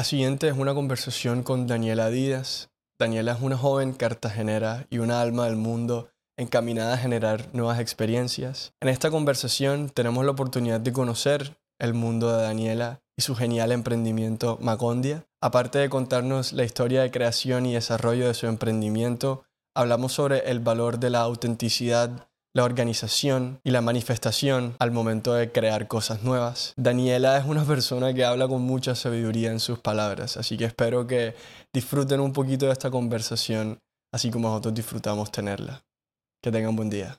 La 0.00 0.04
siguiente 0.04 0.48
es 0.48 0.56
una 0.56 0.72
conversación 0.72 1.42
con 1.42 1.66
Daniela 1.66 2.08
Díaz. 2.08 2.70
Daniela 2.98 3.32
es 3.32 3.42
una 3.42 3.58
joven 3.58 3.92
cartagenera 3.92 4.86
y 4.88 4.96
una 4.96 5.20
alma 5.20 5.44
del 5.44 5.56
mundo 5.56 6.08
encaminada 6.38 6.94
a 6.94 6.96
generar 6.96 7.50
nuevas 7.52 7.80
experiencias. 7.80 8.72
En 8.80 8.88
esta 8.88 9.10
conversación 9.10 9.90
tenemos 9.90 10.24
la 10.24 10.30
oportunidad 10.30 10.80
de 10.80 10.94
conocer 10.94 11.58
el 11.78 11.92
mundo 11.92 12.34
de 12.34 12.42
Daniela 12.42 13.02
y 13.14 13.20
su 13.20 13.36
genial 13.36 13.72
emprendimiento 13.72 14.56
Macondia. 14.62 15.26
Aparte 15.42 15.78
de 15.80 15.90
contarnos 15.90 16.54
la 16.54 16.64
historia 16.64 17.02
de 17.02 17.10
creación 17.10 17.66
y 17.66 17.74
desarrollo 17.74 18.26
de 18.26 18.32
su 18.32 18.46
emprendimiento, 18.46 19.44
hablamos 19.76 20.14
sobre 20.14 20.50
el 20.50 20.60
valor 20.60 20.98
de 20.98 21.10
la 21.10 21.20
autenticidad, 21.20 22.29
la 22.52 22.64
organización 22.64 23.60
y 23.62 23.70
la 23.70 23.80
manifestación 23.80 24.74
al 24.78 24.90
momento 24.90 25.34
de 25.34 25.52
crear 25.52 25.86
cosas 25.86 26.22
nuevas. 26.22 26.74
Daniela 26.76 27.38
es 27.38 27.44
una 27.44 27.64
persona 27.64 28.12
que 28.12 28.24
habla 28.24 28.48
con 28.48 28.62
mucha 28.62 28.94
sabiduría 28.94 29.52
en 29.52 29.60
sus 29.60 29.78
palabras, 29.78 30.36
así 30.36 30.56
que 30.56 30.64
espero 30.64 31.06
que 31.06 31.34
disfruten 31.72 32.20
un 32.20 32.32
poquito 32.32 32.66
de 32.66 32.72
esta 32.72 32.90
conversación, 32.90 33.78
así 34.12 34.30
como 34.30 34.48
nosotros 34.48 34.74
disfrutamos 34.74 35.30
tenerla. 35.30 35.82
Que 36.42 36.50
tengan 36.50 36.74
buen 36.74 36.90
día. 36.90 37.18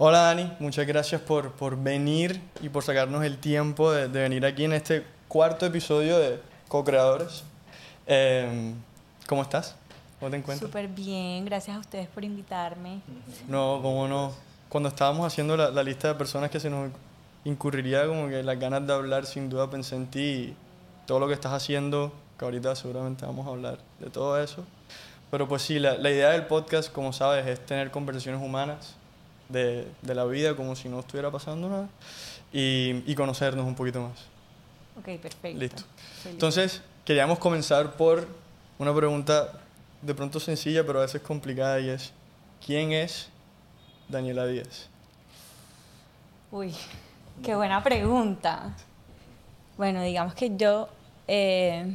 Hola 0.00 0.20
Dani, 0.20 0.52
muchas 0.58 0.86
gracias 0.86 1.20
por, 1.20 1.52
por 1.52 1.76
venir 1.76 2.40
y 2.62 2.68
por 2.68 2.82
sacarnos 2.82 3.24
el 3.24 3.38
tiempo 3.38 3.92
de, 3.92 4.08
venir 4.08 4.46
aquí 4.46 4.64
en 4.64 4.72
este 4.72 5.04
cuarto 5.28 5.66
episodio 5.66 6.18
de 6.18 6.40
Co-Creadores. 6.68 7.44
Em, 8.06 8.74
¿Cómo 9.26 9.42
estás? 9.42 9.76
¿Cómo 10.18 10.30
te 10.30 10.38
encuentras? 10.38 10.68
Súper 10.68 10.88
bien, 10.88 11.44
gracias 11.44 11.76
a 11.76 11.80
ustedes 11.80 12.08
por 12.08 12.24
invitarme. 12.24 13.00
No, 13.48 13.80
cómo 13.82 14.08
no. 14.08 14.47
Cuando 14.68 14.88
estábamos 14.88 15.26
haciendo 15.26 15.56
la, 15.56 15.70
la, 15.70 15.82
lista 15.82 16.08
de 16.08 16.14
personas 16.14 16.50
que 16.50 16.60
se 16.60 16.68
nos 16.68 16.90
incurriría 17.44 18.06
como 18.06 18.28
que 18.28 18.42
las 18.42 18.58
ganas 18.58 18.86
de 18.86 18.92
hablar, 18.92 19.26
sin 19.26 19.48
duda 19.48 19.70
pensé 19.70 19.96
en 19.96 20.06
ti 20.06 20.20
y 20.20 20.56
todo 21.06 21.18
lo 21.18 21.26
que 21.26 21.34
estás 21.34 21.52
haciendo, 21.52 22.12
que 22.38 22.44
ahorita 22.44 22.76
seguramente 22.76 23.24
vamos 23.24 23.46
a 23.46 23.50
hablar 23.50 23.78
de 23.98 24.10
todo 24.10 24.40
eso. 24.40 24.64
Pero 25.30 25.48
pues 25.48 25.62
sí, 25.62 25.78
la, 25.78 25.96
la 25.96 26.10
idea 26.10 26.30
del 26.30 26.46
podcast, 26.46 26.92
como 26.92 27.12
sabes, 27.12 27.46
es 27.46 27.64
tener 27.64 27.90
conversaciones 27.90 28.42
humanas 28.42 28.94
de, 29.48 29.86
de, 30.02 30.14
la 30.14 30.24
vida 30.24 30.54
como 30.54 30.76
si 30.76 30.88
no 30.88 31.00
estuviera 31.00 31.30
pasando 31.30 31.68
nada 31.68 31.88
y, 32.52 33.02
y, 33.06 33.14
conocernos 33.14 33.66
un 33.66 33.74
poquito 33.74 34.02
más. 34.02 34.18
Ok, 34.98 35.20
perfecto. 35.20 35.58
Listo. 35.58 35.82
Entonces, 36.26 36.82
queríamos 37.04 37.38
comenzar 37.38 37.96
por 37.96 38.26
una 38.78 38.94
pregunta 38.94 39.52
de 40.02 40.14
pronto 40.14 40.40
sencilla, 40.40 40.84
pero 40.86 41.00
a 41.00 41.02
veces 41.02 41.22
complicada 41.22 41.80
y 41.80 41.88
es, 41.88 42.12
¿quién 42.64 42.92
es 42.92 43.28
Daniela 44.08 44.46
Díaz? 44.46 44.88
Uy, 46.50 46.74
qué 47.42 47.54
buena 47.54 47.82
pregunta. 47.82 48.74
Bueno, 49.76 50.02
digamos 50.02 50.34
que 50.34 50.56
yo... 50.56 50.88
Eh, 51.26 51.94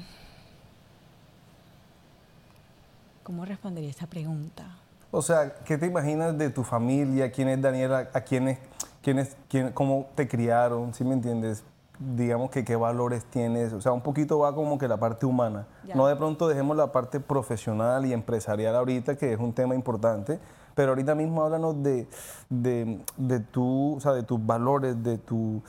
¿Cómo 3.23 3.45
respondería 3.45 3.89
esta 3.89 4.05
pregunta? 4.05 4.65
O 5.09 5.21
sea, 5.21 5.55
¿qué 5.65 5.77
te 5.77 5.87
imaginas 5.87 6.37
de 6.37 6.49
tu 6.49 6.63
familia? 6.63 7.31
¿Quién 7.31 7.49
es 7.49 7.61
Daniela? 7.61 8.09
¿A 8.13 8.21
quiénes, 8.21 8.59
quiénes, 9.01 9.35
quién, 9.47 9.71
cómo 9.71 10.07
te 10.15 10.27
criaron? 10.27 10.93
¿Sí 10.93 11.03
me 11.03 11.13
entiendes? 11.13 11.63
Digamos 11.97 12.51
que 12.51 12.63
qué 12.63 12.75
valores 12.75 13.25
tienes. 13.25 13.73
O 13.73 13.81
sea, 13.81 13.91
un 13.91 14.01
poquito 14.01 14.39
va 14.39 14.53
como 14.53 14.77
que 14.77 14.87
la 14.87 14.97
parte 14.97 15.25
humana. 15.25 15.65
Ya. 15.87 15.95
No 15.95 16.05
de 16.07 16.15
pronto 16.15 16.47
dejemos 16.47 16.77
la 16.77 16.91
parte 16.91 17.19
profesional 17.19 18.05
y 18.05 18.13
empresarial 18.13 18.75
ahorita, 18.75 19.15
que 19.15 19.33
es 19.33 19.39
un 19.39 19.53
tema 19.53 19.73
importante. 19.73 20.39
Pero 20.75 20.89
ahorita 20.89 21.15
mismo 21.15 21.43
háblanos 21.43 21.81
de, 21.83 22.07
de, 22.49 22.99
de, 23.17 23.39
tu, 23.39 23.95
o 23.95 23.99
sea, 23.99 24.13
de 24.13 24.23
tus 24.23 24.43
valores, 24.43 25.01
de, 25.03 25.17
tu, 25.17 25.61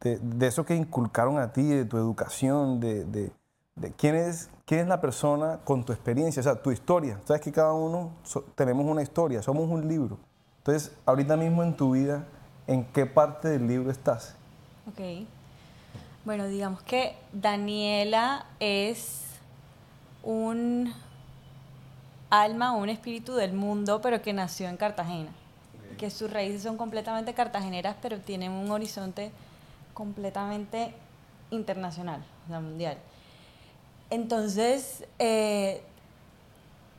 de, 0.00 0.46
eso 0.46 0.64
que 0.64 0.74
inculcaron 0.74 1.38
a 1.38 1.52
ti, 1.52 1.62
de 1.62 1.84
tu 1.84 1.96
educación, 1.96 2.80
de, 2.80 3.32
quién 3.96 4.14
es, 4.14 4.50
quién 4.64 4.80
es 4.80 4.86
la 4.86 5.00
persona 5.00 5.60
con 5.64 5.84
tu 5.84 5.92
experiencia, 5.92 6.40
o 6.40 6.44
sea, 6.44 6.56
tu 6.56 6.70
historia. 6.70 7.20
Sabes 7.24 7.42
que 7.42 7.52
cada 7.52 7.72
uno 7.72 8.10
tenemos 8.54 8.86
una 8.86 9.02
historia, 9.02 9.42
somos 9.42 9.68
un 9.68 9.88
libro. 9.88 10.18
Entonces, 10.58 10.92
ahorita 11.04 11.36
mismo 11.36 11.62
en 11.62 11.76
tu 11.76 11.92
vida, 11.92 12.24
¿en 12.66 12.84
qué 12.84 13.06
parte 13.06 13.48
del 13.48 13.66
libro 13.66 13.90
estás? 13.90 14.36
Ok. 14.88 15.26
Bueno, 16.24 16.46
digamos 16.46 16.82
que 16.82 17.16
Daniela 17.32 18.46
es 18.58 19.24
un 20.22 20.90
alma 22.42 22.74
o 22.74 22.78
un 22.78 22.88
espíritu 22.88 23.34
del 23.34 23.52
mundo, 23.52 24.00
pero 24.00 24.22
que 24.22 24.32
nació 24.32 24.68
en 24.68 24.76
Cartagena. 24.76 25.30
Okay. 25.84 25.96
Que 25.96 26.10
sus 26.10 26.30
raíces 26.30 26.62
son 26.62 26.76
completamente 26.76 27.34
cartageneras, 27.34 27.96
pero 28.00 28.18
tienen 28.18 28.50
un 28.50 28.70
horizonte 28.70 29.30
completamente 29.92 30.94
internacional, 31.50 32.24
o 32.46 32.48
sea, 32.48 32.60
mundial. 32.60 32.98
Entonces, 34.10 35.04
eh, 35.18 35.82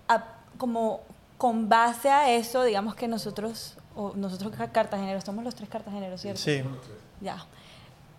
a, 0.07 0.24
como 0.57 1.01
con 1.38 1.69
base 1.69 2.09
a 2.09 2.31
eso, 2.31 2.63
digamos 2.63 2.95
que 2.95 3.07
nosotros, 3.07 3.78
o 3.95 4.13
nosotros 4.16 4.53
cartageneros, 4.72 5.24
somos 5.24 5.44
los 5.44 5.56
tres 5.56 5.69
cartageneros, 5.69 6.22
¿cierto? 6.22 6.41
Sí. 6.41 6.63
Ya. 7.22 7.45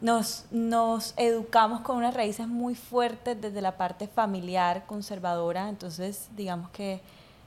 Nos, 0.00 0.44
nos 0.50 1.14
educamos 1.16 1.80
con 1.80 1.96
unas 1.96 2.14
raíces 2.14 2.46
muy 2.46 2.74
fuertes 2.74 3.40
desde 3.40 3.62
la 3.62 3.78
parte 3.78 4.08
familiar, 4.08 4.84
conservadora, 4.86 5.70
entonces 5.70 6.28
digamos 6.36 6.68
que 6.70 7.00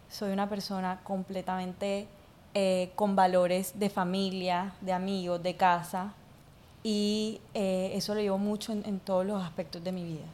soy 0.10 0.32
una 0.32 0.50
persona 0.50 1.00
completamente 1.04 2.08
eh, 2.56 2.92
con 2.96 3.16
valores 3.16 3.78
de 3.78 3.92
familia, 3.92 4.74
de 4.82 4.92
amigos, 4.92 5.44
de 5.44 5.56
casa, 5.56 6.14
y 6.82 7.40
eh, 7.54 7.92
eso 7.94 8.16
lo 8.16 8.22
llevo 8.22 8.40
mucho 8.40 8.72
en, 8.72 9.00
todos 9.00 9.24
los 9.24 9.44
aspectos 9.44 9.84
de 9.84 9.92
mi 9.92 10.04
vida. 10.04 10.26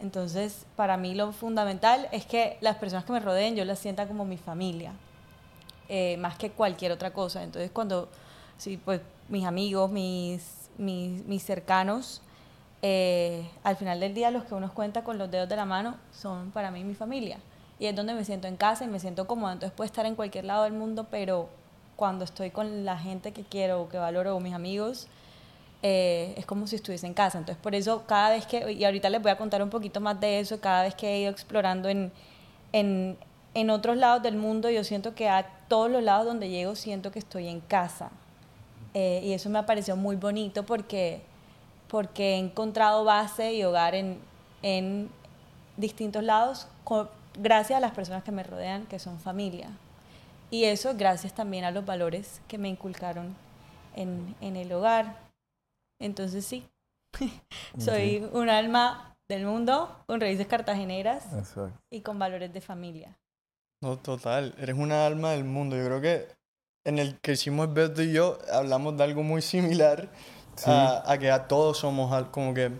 Entonces, 0.00 0.66
para 0.74 0.96
mí 0.96 1.14
lo 1.14 1.32
fundamental 1.32 2.08
es 2.10 2.26
que 2.26 2.58
las 2.60 2.76
personas 2.76 3.04
que 3.04 3.12
me 3.12 3.20
rodeen 3.20 3.54
yo 3.54 3.64
las 3.64 3.78
sienta 3.78 4.08
como 4.08 4.24
mi 4.24 4.36
familia, 4.36 4.92
eh, 5.88 6.16
más 6.16 6.36
que 6.36 6.50
cualquier 6.50 6.90
otra 6.90 7.12
cosa. 7.12 7.44
Entonces, 7.44 7.70
cuando, 7.70 8.08
sí, 8.56 8.76
pues 8.76 9.00
mis 9.28 9.44
amigos, 9.44 9.90
mis, 9.92 10.42
mis, 10.78 11.42
cercanos, 11.42 12.22
eh, 12.80 13.48
al 13.64 13.76
final 13.76 14.00
del 14.00 14.14
día 14.14 14.30
los 14.30 14.44
que 14.44 14.54
uno 14.54 14.72
cuenta 14.72 15.02
con 15.04 15.18
los 15.18 15.30
dedos 15.30 15.48
de 15.48 15.56
la 15.56 15.64
mano 15.64 15.96
son 16.12 16.50
para 16.52 16.70
mí 16.70 16.84
mi 16.84 16.94
familia. 16.94 17.38
Y 17.78 17.86
es 17.86 17.94
donde 17.94 18.14
me 18.14 18.24
siento 18.24 18.48
en 18.48 18.56
casa 18.56 18.84
y 18.84 18.88
me 18.88 18.98
siento 18.98 19.26
cómoda. 19.26 19.52
Entonces, 19.52 19.76
puedo 19.76 19.86
estar 19.86 20.06
en 20.06 20.14
cualquier 20.16 20.44
lado 20.44 20.64
del 20.64 20.72
mundo, 20.72 21.06
pero 21.10 21.48
cuando 21.96 22.24
estoy 22.24 22.50
con 22.50 22.84
la 22.84 22.98
gente 22.98 23.32
que 23.32 23.42
quiero 23.42 23.88
que 23.88 23.98
valoro 23.98 24.34
o 24.36 24.40
mis 24.40 24.54
amigos, 24.54 25.06
eh, 25.82 26.34
es 26.36 26.44
como 26.46 26.66
si 26.66 26.76
estuviese 26.76 27.06
en 27.06 27.14
casa. 27.14 27.38
Entonces, 27.38 27.62
por 27.62 27.74
eso 27.74 28.04
cada 28.06 28.30
vez 28.30 28.46
que, 28.46 28.72
y 28.72 28.84
ahorita 28.84 29.10
les 29.10 29.22
voy 29.22 29.30
a 29.30 29.36
contar 29.36 29.62
un 29.62 29.70
poquito 29.70 30.00
más 30.00 30.18
de 30.20 30.40
eso, 30.40 30.60
cada 30.60 30.82
vez 30.82 30.94
que 30.94 31.08
he 31.08 31.20
ido 31.20 31.30
explorando 31.30 31.88
en, 31.88 32.10
en, 32.72 33.16
en 33.54 33.70
otros 33.70 33.96
lados 33.96 34.22
del 34.22 34.36
mundo, 34.36 34.70
yo 34.70 34.82
siento 34.84 35.14
que 35.14 35.28
a 35.28 35.46
todos 35.68 35.90
los 35.90 36.02
lados 36.02 36.26
donde 36.26 36.48
llego 36.48 36.74
siento 36.74 37.12
que 37.12 37.18
estoy 37.18 37.48
en 37.48 37.60
casa. 37.60 38.10
Eh, 39.00 39.20
y 39.22 39.32
eso 39.32 39.48
me 39.48 39.60
ha 39.60 39.64
parecido 39.64 39.96
muy 39.96 40.16
bonito 40.16 40.66
porque, 40.66 41.22
porque 41.86 42.34
he 42.34 42.38
encontrado 42.38 43.04
base 43.04 43.54
y 43.54 43.62
hogar 43.62 43.94
en, 43.94 44.18
en 44.60 45.08
distintos 45.76 46.24
lados 46.24 46.66
con, 46.82 47.08
gracias 47.38 47.76
a 47.76 47.80
las 47.80 47.92
personas 47.92 48.24
que 48.24 48.32
me 48.32 48.42
rodean, 48.42 48.86
que 48.86 48.98
son 48.98 49.20
familia. 49.20 49.70
Y 50.50 50.64
eso 50.64 50.94
gracias 50.96 51.32
también 51.32 51.62
a 51.62 51.70
los 51.70 51.86
valores 51.86 52.40
que 52.48 52.58
me 52.58 52.68
inculcaron 52.68 53.36
en, 53.94 54.34
en 54.40 54.56
el 54.56 54.72
hogar. 54.72 55.16
Entonces 56.00 56.44
sí, 56.44 56.66
soy 57.78 58.16
okay. 58.16 58.30
un 58.32 58.48
alma 58.50 59.14
del 59.28 59.46
mundo 59.46 59.96
con 60.06 60.20
raíces 60.20 60.48
cartageneras 60.48 61.24
Exacto. 61.34 61.70
y 61.88 62.00
con 62.00 62.18
valores 62.18 62.52
de 62.52 62.60
familia. 62.60 63.16
No, 63.80 63.96
total, 63.96 64.56
eres 64.58 64.76
una 64.76 65.06
alma 65.06 65.30
del 65.30 65.44
mundo. 65.44 65.76
Yo 65.76 65.84
creo 65.84 66.00
que 66.00 66.37
en 66.88 66.98
el 66.98 67.18
que 67.20 67.32
hicimos 67.32 67.72
Beto 67.74 68.02
y 68.02 68.12
yo 68.12 68.38
hablamos 68.50 68.96
de 68.96 69.04
algo 69.04 69.22
muy 69.22 69.42
similar 69.42 70.08
sí. 70.56 70.70
a, 70.70 71.02
a, 71.06 71.18
que 71.18 71.30
a 71.30 71.46
todos 71.46 71.76
somos 71.76 72.28
como 72.28 72.54
que 72.54 72.72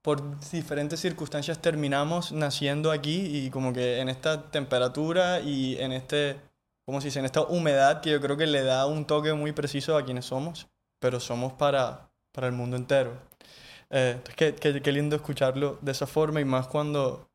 por 0.00 0.40
diferentes 0.50 0.98
circunstancias 0.98 1.58
terminamos 1.58 2.32
naciendo 2.32 2.90
aquí 2.90 3.26
y 3.36 3.50
como 3.50 3.74
que 3.74 4.00
en 4.00 4.08
esta 4.08 4.50
temperatura 4.50 5.40
y 5.40 5.76
en 5.78 5.92
este, 5.92 6.40
¿cómo 6.86 7.02
se 7.02 7.08
dice? 7.08 7.18
En 7.18 7.26
esta 7.26 7.42
humedad 7.42 8.00
que 8.00 8.12
yo 8.12 8.20
creo 8.22 8.38
que 8.38 8.46
le 8.46 8.62
da 8.62 8.86
un 8.86 9.04
toque 9.04 9.34
muy 9.34 9.52
preciso 9.52 9.98
a 9.98 10.04
quienes 10.06 10.24
somos 10.24 10.66
pero 11.00 11.20
somos 11.20 11.52
para, 11.54 12.10
para 12.30 12.46
el 12.46 12.52
mundo 12.52 12.76
entero. 12.76 13.12
Eh, 13.90 14.12
entonces, 14.16 14.36
qué, 14.36 14.54
qué, 14.54 14.80
qué, 14.80 14.92
lindo 14.92 15.16
escucharlo 15.16 15.78
de 15.80 15.92
esa 15.92 16.06
forma 16.06 16.40
y 16.40 16.44
más 16.44 16.68
cuando, 16.68 17.28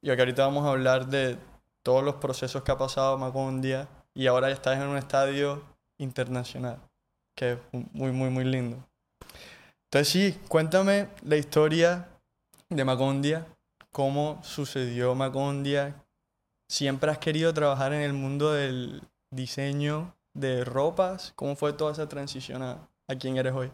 y 0.00 0.06
que 0.06 0.18
ahorita 0.18 0.46
vamos 0.46 0.64
a 0.64 0.70
hablar 0.70 1.08
de 1.08 1.36
todos 1.82 2.02
los 2.02 2.14
procesos 2.16 2.62
que 2.62 2.72
ha 2.72 2.78
pasado 2.78 3.18
Macondia 3.18 3.88
y 4.20 4.26
ahora 4.26 4.50
estás 4.50 4.76
en 4.76 4.86
un 4.86 4.98
estadio 4.98 5.62
internacional, 5.98 6.78
que 7.34 7.52
es 7.52 7.58
muy, 7.72 8.12
muy, 8.12 8.28
muy 8.28 8.44
lindo. 8.44 8.76
Entonces 9.84 10.12
sí, 10.12 10.38
cuéntame 10.46 11.08
la 11.22 11.38
historia 11.38 12.06
de 12.68 12.84
Macondia, 12.84 13.46
cómo 13.90 14.38
sucedió 14.42 15.14
Macondia. 15.14 16.04
¿Siempre 16.70 17.10
has 17.10 17.16
querido 17.16 17.54
trabajar 17.54 17.94
en 17.94 18.02
el 18.02 18.12
mundo 18.12 18.52
del 18.52 19.02
diseño 19.30 20.14
de 20.34 20.66
ropas? 20.66 21.32
¿Cómo 21.34 21.56
fue 21.56 21.72
toda 21.72 21.92
esa 21.92 22.06
transición 22.06 22.62
a, 22.62 22.90
a 23.08 23.14
quién 23.14 23.38
eres 23.38 23.54
hoy? 23.54 23.72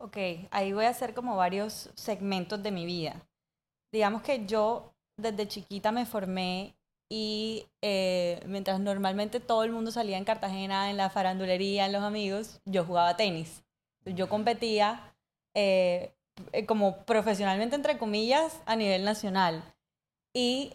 Ok, 0.00 0.16
ahí 0.50 0.72
voy 0.72 0.86
a 0.86 0.88
hacer 0.88 1.12
como 1.12 1.36
varios 1.36 1.90
segmentos 1.96 2.62
de 2.62 2.70
mi 2.70 2.86
vida. 2.86 3.20
digamos 3.92 4.22
que 4.22 4.46
yo 4.46 4.94
desde 5.18 5.46
chiquita 5.46 5.92
me 5.92 6.06
formé 6.06 6.74
y 7.14 7.66
eh, 7.82 8.40
mientras 8.46 8.80
normalmente 8.80 9.38
todo 9.38 9.64
el 9.64 9.70
mundo 9.70 9.90
salía 9.90 10.16
en 10.16 10.24
Cartagena, 10.24 10.88
en 10.88 10.96
la 10.96 11.10
farandulería, 11.10 11.84
en 11.84 11.92
los 11.92 12.02
amigos, 12.02 12.62
yo 12.64 12.86
jugaba 12.86 13.18
tenis. 13.18 13.62
Yo 14.06 14.30
competía 14.30 15.14
eh, 15.52 16.14
eh, 16.52 16.64
como 16.64 17.04
profesionalmente, 17.04 17.76
entre 17.76 17.98
comillas, 17.98 18.62
a 18.64 18.76
nivel 18.76 19.04
nacional. 19.04 19.62
Y 20.32 20.72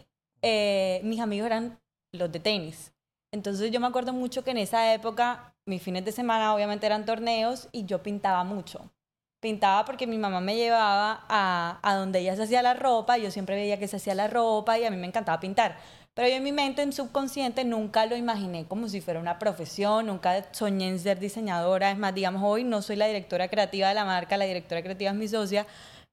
mis 1.02 1.18
amigos 1.18 1.46
eran 1.46 1.80
los 2.12 2.30
de 2.30 2.38
tenis. 2.38 2.92
Entonces 3.32 3.72
yo 3.72 3.80
me 3.80 3.88
acuerdo 3.88 4.12
mucho 4.12 4.44
que 4.44 4.52
en 4.52 4.58
esa 4.58 4.94
época 4.94 5.56
mis 5.66 5.82
fines 5.82 6.04
de 6.04 6.12
semana 6.12 6.54
obviamente 6.54 6.86
eran 6.86 7.04
torneos 7.04 7.68
y 7.72 7.84
yo 7.84 8.00
pintaba 8.04 8.44
mucho. 8.44 8.92
Pintaba 9.40 9.84
porque 9.84 10.06
mi 10.06 10.18
mamá 10.18 10.40
me 10.40 10.54
llevaba 10.54 11.24
a, 11.28 11.80
a 11.82 11.94
donde 11.96 12.20
ella 12.20 12.36
se 12.36 12.44
hacía 12.44 12.62
la 12.62 12.74
ropa, 12.74 13.18
yo 13.18 13.32
siempre 13.32 13.56
veía 13.56 13.78
que 13.78 13.88
se 13.88 13.96
hacía 13.96 14.14
la 14.14 14.28
ropa 14.28 14.78
y 14.78 14.84
a 14.84 14.90
mí 14.90 14.96
me 14.96 15.08
encantaba 15.08 15.40
pintar. 15.40 15.78
Pero 16.18 16.30
yo 16.30 16.34
en 16.34 16.42
mi 16.42 16.50
mente, 16.50 16.82
en 16.82 16.92
subconsciente, 16.92 17.64
nunca 17.64 18.04
lo 18.04 18.16
imaginé 18.16 18.66
como 18.66 18.88
si 18.88 19.00
fuera 19.00 19.20
una 19.20 19.38
profesión, 19.38 20.06
nunca 20.06 20.52
soñé 20.52 20.88
en 20.88 20.98
ser 20.98 21.20
diseñadora. 21.20 21.92
Es 21.92 21.96
más, 21.96 22.12
digamos, 22.12 22.42
hoy 22.44 22.64
no 22.64 22.82
soy 22.82 22.96
la 22.96 23.06
directora 23.06 23.46
creativa 23.46 23.86
de 23.86 23.94
la 23.94 24.04
marca, 24.04 24.36
la 24.36 24.44
directora 24.44 24.82
creativa 24.82 25.12
es 25.12 25.16
mi 25.16 25.28
socia, 25.28 25.64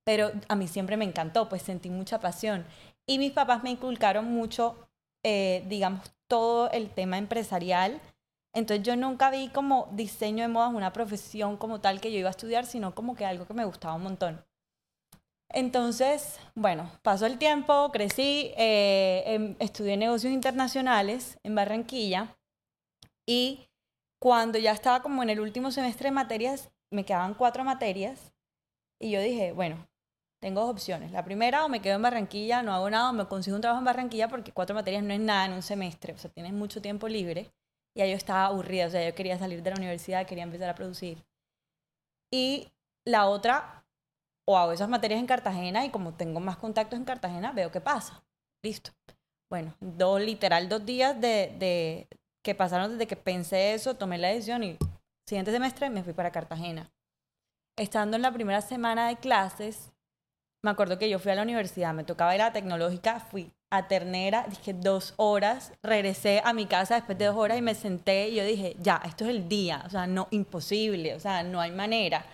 pero 0.04 0.31
a 0.48 0.56
mí 0.56 0.68
siempre 0.68 0.96
me 0.96 1.06
encantó, 1.06 1.50
pues 1.50 1.63
sentí 1.63 1.90
mucha 1.90 2.19
pasión. 2.19 2.68
Y 3.07 3.18
mis 3.18 3.31
papás 3.31 3.63
me 3.63 3.72
inculcaron 3.72 4.25
mucho, 4.25 4.75
eh, 5.24 5.63
digamos, 5.69 6.13
todo 6.28 6.69
el 6.69 6.92
tema 6.92 7.18
empresarial 7.18 8.00
entonces 8.56 8.86
yo 8.86 8.96
nunca 8.96 9.31
vi 9.31 9.50
como 9.50 9.90
diseño 9.92 10.44
de 10.44 10.48
modas 10.48 10.74
una 10.74 10.94
profesión 10.94 11.57
como 11.57 11.81
tal 11.81 12.00
que 12.00 12.12
yo 12.13 12.19
iba 12.19 12.30
a 12.30 12.31
estudiar, 12.31 12.66
sino 12.66 12.96
como 12.96 13.13
que 13.13 13.25
algo 13.25 13.46
que 13.46 13.54
me 13.54 13.66
gustaba 13.66 13.96
un 13.96 14.04
montón. 14.04 14.46
Entonces, 15.56 16.40
bueno, 16.54 16.92
pasó 17.02 17.25
el 17.25 17.40
tiempo, 17.40 17.92
crecí, 17.92 18.52
eh, 18.57 19.24
em, 19.25 19.56
estudié 19.60 19.98
negocios 19.98 20.34
internacionales 20.34 21.40
en 21.44 21.56
Barranquilla 21.56 22.38
y 23.25 23.68
cuando 24.19 24.60
ya 24.60 24.72
estaba 24.74 25.02
como 25.02 25.24
en 25.24 25.30
el 25.30 25.40
último 25.40 25.72
semestre 25.72 26.10
de 26.10 26.12
materias, 26.12 26.69
me 26.92 27.06
quedaban 27.06 27.34
cuatro 27.34 27.63
materias 27.63 28.34
y 29.00 29.12
yo 29.12 29.22
dije, 29.22 29.54
bueno, 29.54 29.88
tengo 30.42 30.62
dos 30.62 30.72
opciones. 30.72 31.12
La 31.12 31.24
primera, 31.25 31.66
o 31.66 31.69
me 31.69 31.81
quedo 31.81 31.96
en 31.96 32.02
Barranquilla, 32.04 32.62
no 32.62 32.74
hago 32.74 32.90
nada, 32.90 33.10
o 33.10 33.13
me 33.13 33.25
consigo 33.25 33.56
un 33.56 33.62
trabajo 33.62 33.80
en 33.80 33.86
Barranquilla 33.86 34.28
porque 34.28 34.52
cuatro 34.52 34.75
materias 34.75 35.04
no 35.04 35.13
es 35.13 35.19
nada 35.22 35.46
en 35.46 35.54
un 35.54 35.63
semestre, 35.63 36.13
o 36.13 36.18
sea, 36.18 36.30
tienes 36.31 36.54
mucho 36.54 36.81
tiempo 36.81 37.07
libre 37.07 37.52
ya 37.96 38.06
yo 38.06 38.16
estaba 38.16 38.46
aburrida, 38.48 38.88
o 38.88 38.90
sea, 38.90 39.07
yo 39.07 39.16
quería 39.16 39.40
salir 39.40 39.63
de 39.63 39.69
la 39.72 39.78
universidad, 39.78 40.28
quería 40.28 40.44
empezar 40.44 40.69
a 40.69 40.75
producir. 40.75 41.25
Y 42.31 42.68
la 43.06 43.28
otra, 43.28 43.84
o 44.45 44.57
hago 44.57 44.71
esas 44.71 44.89
materias 44.89 45.19
en 45.19 45.27
Cartagena 45.27 45.86
y 45.86 45.89
como 45.89 46.13
tengo 46.13 46.39
más 46.39 46.57
contactos 46.57 46.97
en 46.97 47.06
Cartagena, 47.06 47.51
veo 47.51 47.71
qué 47.71 47.81
pasa. 47.81 48.24
Listo. 48.63 48.92
Bueno, 49.50 49.75
dos, 49.80 50.21
literal 50.21 50.69
dos 50.69 50.86
días 50.86 51.19
de, 51.19 51.56
de 51.59 52.07
que 52.44 52.56
pasaron 52.56 52.92
desde 52.92 53.07
que 53.07 53.15
pensé 53.15 53.74
eso, 53.74 53.95
tomé 53.95 54.18
la 54.18 54.30
decisión 54.30 54.63
y 54.63 54.77
siguiente 55.25 55.51
semestre 55.51 55.89
me 55.89 56.03
fui 56.03 56.13
para 56.13 56.31
Cartagena. 56.31 56.92
Estando 57.77 58.15
en 58.15 58.21
la 58.21 58.31
primera 58.31 58.62
semana 58.62 59.07
de 59.07 59.18
clases, 59.18 59.92
me 60.65 60.71
acuerdo 60.71 60.97
que 60.97 61.09
yo 61.09 61.19
fui 61.19 61.31
a 61.31 61.36
la 61.36 61.44
universidad, 61.44 61.94
me 61.94 62.03
tocaba 62.03 62.33
ir 62.33 62.42
a 62.42 62.45
la 62.45 62.53
tecnológica, 62.53 63.19
fui 63.19 63.51
a 63.69 63.88
Ternera, 63.88 64.45
dije 64.50 64.74
dos 64.74 65.13
horas, 65.18 65.74
regresé 65.83 66.42
a 66.44 66.53
mi 66.53 66.65
casa 66.65 66.95
después 66.95 67.18
de 67.18 67.25
dos 67.25 67.36
horas 67.36 67.57
y 67.57 67.62
me 67.62 67.75
senté 67.75 68.30
y 68.30 68.36
yo 68.36 68.44
dije, 68.44 68.75
ya, 68.80 69.01
esto 69.06 69.25
es 69.25 69.31
el 69.31 69.47
día, 69.47 69.83
o 69.86 69.89
sea, 69.89 70.07
no, 70.07 70.27
imposible, 70.31 71.13
o 71.13 71.19
sea, 71.19 71.44
no 71.44 71.62
hay 71.62 71.71
manera. 71.71 72.25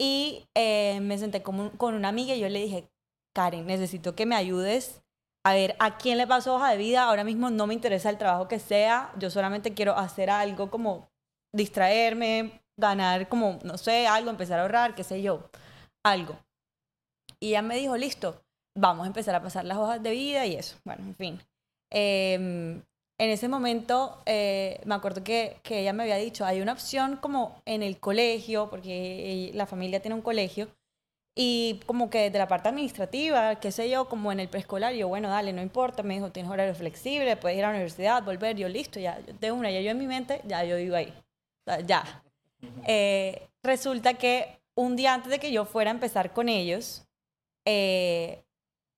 Y 0.00 0.46
eh, 0.54 1.00
me 1.00 1.18
senté 1.18 1.42
con, 1.42 1.70
con 1.70 1.94
una 1.94 2.08
amiga 2.08 2.34
y 2.34 2.40
yo 2.40 2.48
le 2.48 2.60
dije, 2.60 2.88
Karen, 3.34 3.66
necesito 3.66 4.14
que 4.14 4.26
me 4.26 4.36
ayudes 4.36 5.02
a 5.44 5.54
ver 5.54 5.76
a 5.78 5.98
quién 5.98 6.18
le 6.18 6.26
paso 6.26 6.54
hoja 6.54 6.70
de 6.70 6.76
vida, 6.76 7.04
ahora 7.04 7.24
mismo 7.24 7.50
no 7.50 7.66
me 7.66 7.74
interesa 7.74 8.10
el 8.10 8.18
trabajo 8.18 8.48
que 8.48 8.58
sea, 8.58 9.12
yo 9.18 9.30
solamente 9.30 9.74
quiero 9.74 9.96
hacer 9.96 10.30
algo 10.30 10.70
como 10.70 11.08
distraerme, 11.54 12.62
ganar 12.76 13.28
como, 13.28 13.58
no 13.64 13.78
sé, 13.78 14.06
algo, 14.06 14.30
empezar 14.30 14.58
a 14.58 14.62
ahorrar, 14.62 14.94
qué 14.94 15.04
sé 15.04 15.22
yo, 15.22 15.50
algo. 16.04 16.38
Y 17.40 17.50
ella 17.50 17.62
me 17.62 17.76
dijo, 17.76 17.96
listo, 17.96 18.42
vamos 18.76 19.04
a 19.04 19.08
empezar 19.08 19.34
a 19.34 19.42
pasar 19.42 19.64
las 19.64 19.78
hojas 19.78 20.02
de 20.02 20.10
vida 20.10 20.46
y 20.46 20.54
eso. 20.54 20.76
Bueno, 20.84 21.04
en 21.04 21.14
fin. 21.14 21.40
Em, 21.90 22.82
en 23.18 23.30
ese 23.30 23.48
momento 23.48 24.22
eh, 24.26 24.80
me 24.84 24.94
acuerdo 24.94 25.24
que, 25.24 25.58
que, 25.62 25.80
ella 25.80 25.92
me 25.92 26.04
había 26.04 26.16
dicho, 26.16 26.46
hay 26.46 26.60
una 26.60 26.72
opción 26.72 27.16
como 27.16 27.60
en 27.66 27.82
el 27.82 27.98
colegio, 27.98 28.70
porque 28.70 29.50
la 29.54 29.66
familia 29.66 30.00
tiene 30.00 30.14
un 30.14 30.22
colegio, 30.22 30.68
y 31.40 31.80
como 31.86 32.10
que 32.10 32.30
de 32.30 32.38
la 32.38 32.48
parte 32.48 32.68
administrativa, 32.68 33.60
qué 33.60 33.70
sé 33.70 33.88
yo, 33.88 34.08
como 34.08 34.32
en 34.32 34.40
el 34.40 34.48
preescolar, 34.48 34.92
yo, 34.94 35.06
bueno, 35.06 35.28
dale, 35.28 35.52
no 35.52 35.62
importa, 35.62 36.02
me 36.02 36.14
dijo, 36.14 36.32
tienes 36.32 36.50
horario 36.50 36.74
flexible, 36.74 37.36
puedes 37.36 37.56
ir 37.56 37.64
a 37.64 37.68
la 37.68 37.74
universidad, 37.74 38.24
volver, 38.24 38.56
yo 38.56 38.68
listo, 38.68 38.98
ya, 38.98 39.20
de 39.20 39.52
una, 39.52 39.70
ya 39.70 39.80
yo 39.80 39.92
en 39.92 39.98
mi 39.98 40.08
mente, 40.08 40.40
ya 40.46 40.64
yo 40.64 40.76
iba 40.78 40.98
ahí, 40.98 41.14
ya. 41.86 42.24
Eh, 42.88 43.48
resulta 43.62 44.14
que 44.14 44.58
un 44.74 44.96
día 44.96 45.14
antes 45.14 45.30
de 45.30 45.38
que 45.38 45.52
yo 45.52 45.64
fuera 45.64 45.92
a 45.92 45.94
empezar 45.94 46.32
con 46.32 46.48
ellos, 46.48 47.06
eh, 47.64 48.42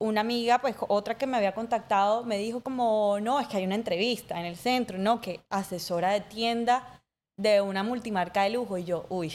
una 0.01 0.23
amiga, 0.23 0.61
pues 0.61 0.77
otra 0.89 1.17
que 1.17 1.27
me 1.27 1.37
había 1.37 1.55
contactado, 1.55 2.25
me 2.25 2.39
dijo 2.39 2.63
como, 2.63 3.19
no, 3.21 3.39
es 3.39 3.47
que 3.47 3.59
hay 3.59 3.67
una 3.67 3.75
entrevista 3.75 4.41
en 4.41 4.47
el 4.47 4.57
centro, 4.57 4.99
no, 4.99 5.21
que 5.21 5.43
asesora 5.51 6.11
de 6.11 6.23
tienda 6.23 7.03
de 7.39 7.61
una 7.61 7.83
multimarca 7.83 8.43
de 8.43 8.51
lujo. 8.51 8.79
Y 8.79 8.85
yo, 8.85 9.07
uy, 9.11 9.33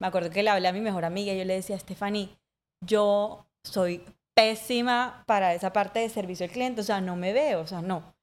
me 0.00 0.08
acuerdo 0.08 0.30
que 0.30 0.42
le 0.42 0.50
hablé 0.50 0.68
a 0.68 0.72
mi 0.72 0.80
mejor 0.80 1.04
amiga 1.04 1.32
y 1.32 1.38
yo 1.38 1.44
le 1.44 1.54
decía, 1.54 1.78
Stephanie, 1.78 2.36
yo 2.84 3.46
soy 3.62 4.04
pésima 4.34 5.22
para 5.26 5.54
esa 5.54 5.72
parte 5.72 6.00
de 6.00 6.08
servicio 6.08 6.44
al 6.44 6.52
cliente, 6.52 6.80
o 6.80 6.84
sea, 6.84 7.00
no 7.00 7.14
me 7.14 7.32
veo, 7.32 7.60
o 7.60 7.66
sea, 7.66 7.80
no. 7.80 8.14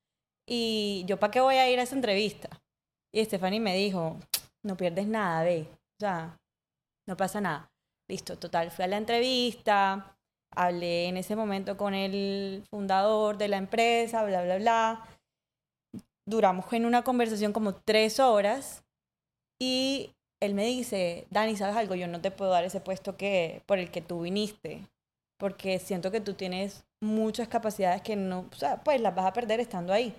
Y 0.48 1.06
yo, 1.08 1.18
¿para 1.18 1.32
qué 1.32 1.40
voy 1.40 1.56
a 1.56 1.70
ir 1.70 1.80
a 1.80 1.84
esa 1.84 1.96
entrevista? 1.96 2.50
Y 3.14 3.24
Stephanie 3.24 3.62
me 3.62 3.76
dijo, 3.76 4.20
no 4.64 4.76
pierdes 4.76 5.08
nada, 5.08 5.44
ve, 5.44 5.68
o 5.72 6.00
sea, 6.00 6.38
no 7.08 7.16
pasa 7.16 7.40
nada. 7.40 7.72
Listo, 8.10 8.38
total, 8.38 8.70
fui 8.70 8.84
a 8.84 8.88
la 8.88 8.98
entrevista, 8.98 10.15
hablé 10.52 11.08
en 11.08 11.18
ese 11.18 11.36
momento 11.36 11.78
con 11.78 11.94
el 11.94 12.64
fundador 12.70 13.38
de 13.38 13.48
la 13.48 13.58
empresa, 13.58 14.24
bla, 14.24 14.44
bla, 14.44 14.58
bla. 14.58 15.08
Duramos 16.26 16.72
en 16.74 16.86
una 16.86 17.04
conversación 17.04 17.54
como 17.54 17.76
tres 17.76 18.20
horas 18.20 18.84
y 19.60 20.16
él 20.40 20.54
me 20.54 20.66
dice, 20.66 21.28
Dani, 21.30 21.56
¿sabes 21.56 21.76
algo? 21.76 21.96
Yo 21.96 22.08
no 22.08 22.22
te 22.22 22.32
puedo 22.32 22.52
dar 22.52 22.64
ese 22.64 22.82
puesto 22.82 23.18
que, 23.18 23.62
por 23.66 23.80
el 23.80 23.92
que 23.92 24.02
tú 24.02 24.22
viniste, 24.22 24.88
porque 25.38 25.80
siento 25.80 26.12
que 26.12 26.22
tú 26.22 26.34
tienes 26.34 26.86
muchas 27.02 27.48
capacidades 27.48 28.02
que 28.02 28.16
no, 28.16 28.50
pues 28.84 29.02
las 29.02 29.16
vas 29.16 29.26
a 29.26 29.34
perder 29.34 29.60
estando 29.60 29.94
ahí. 29.94 30.16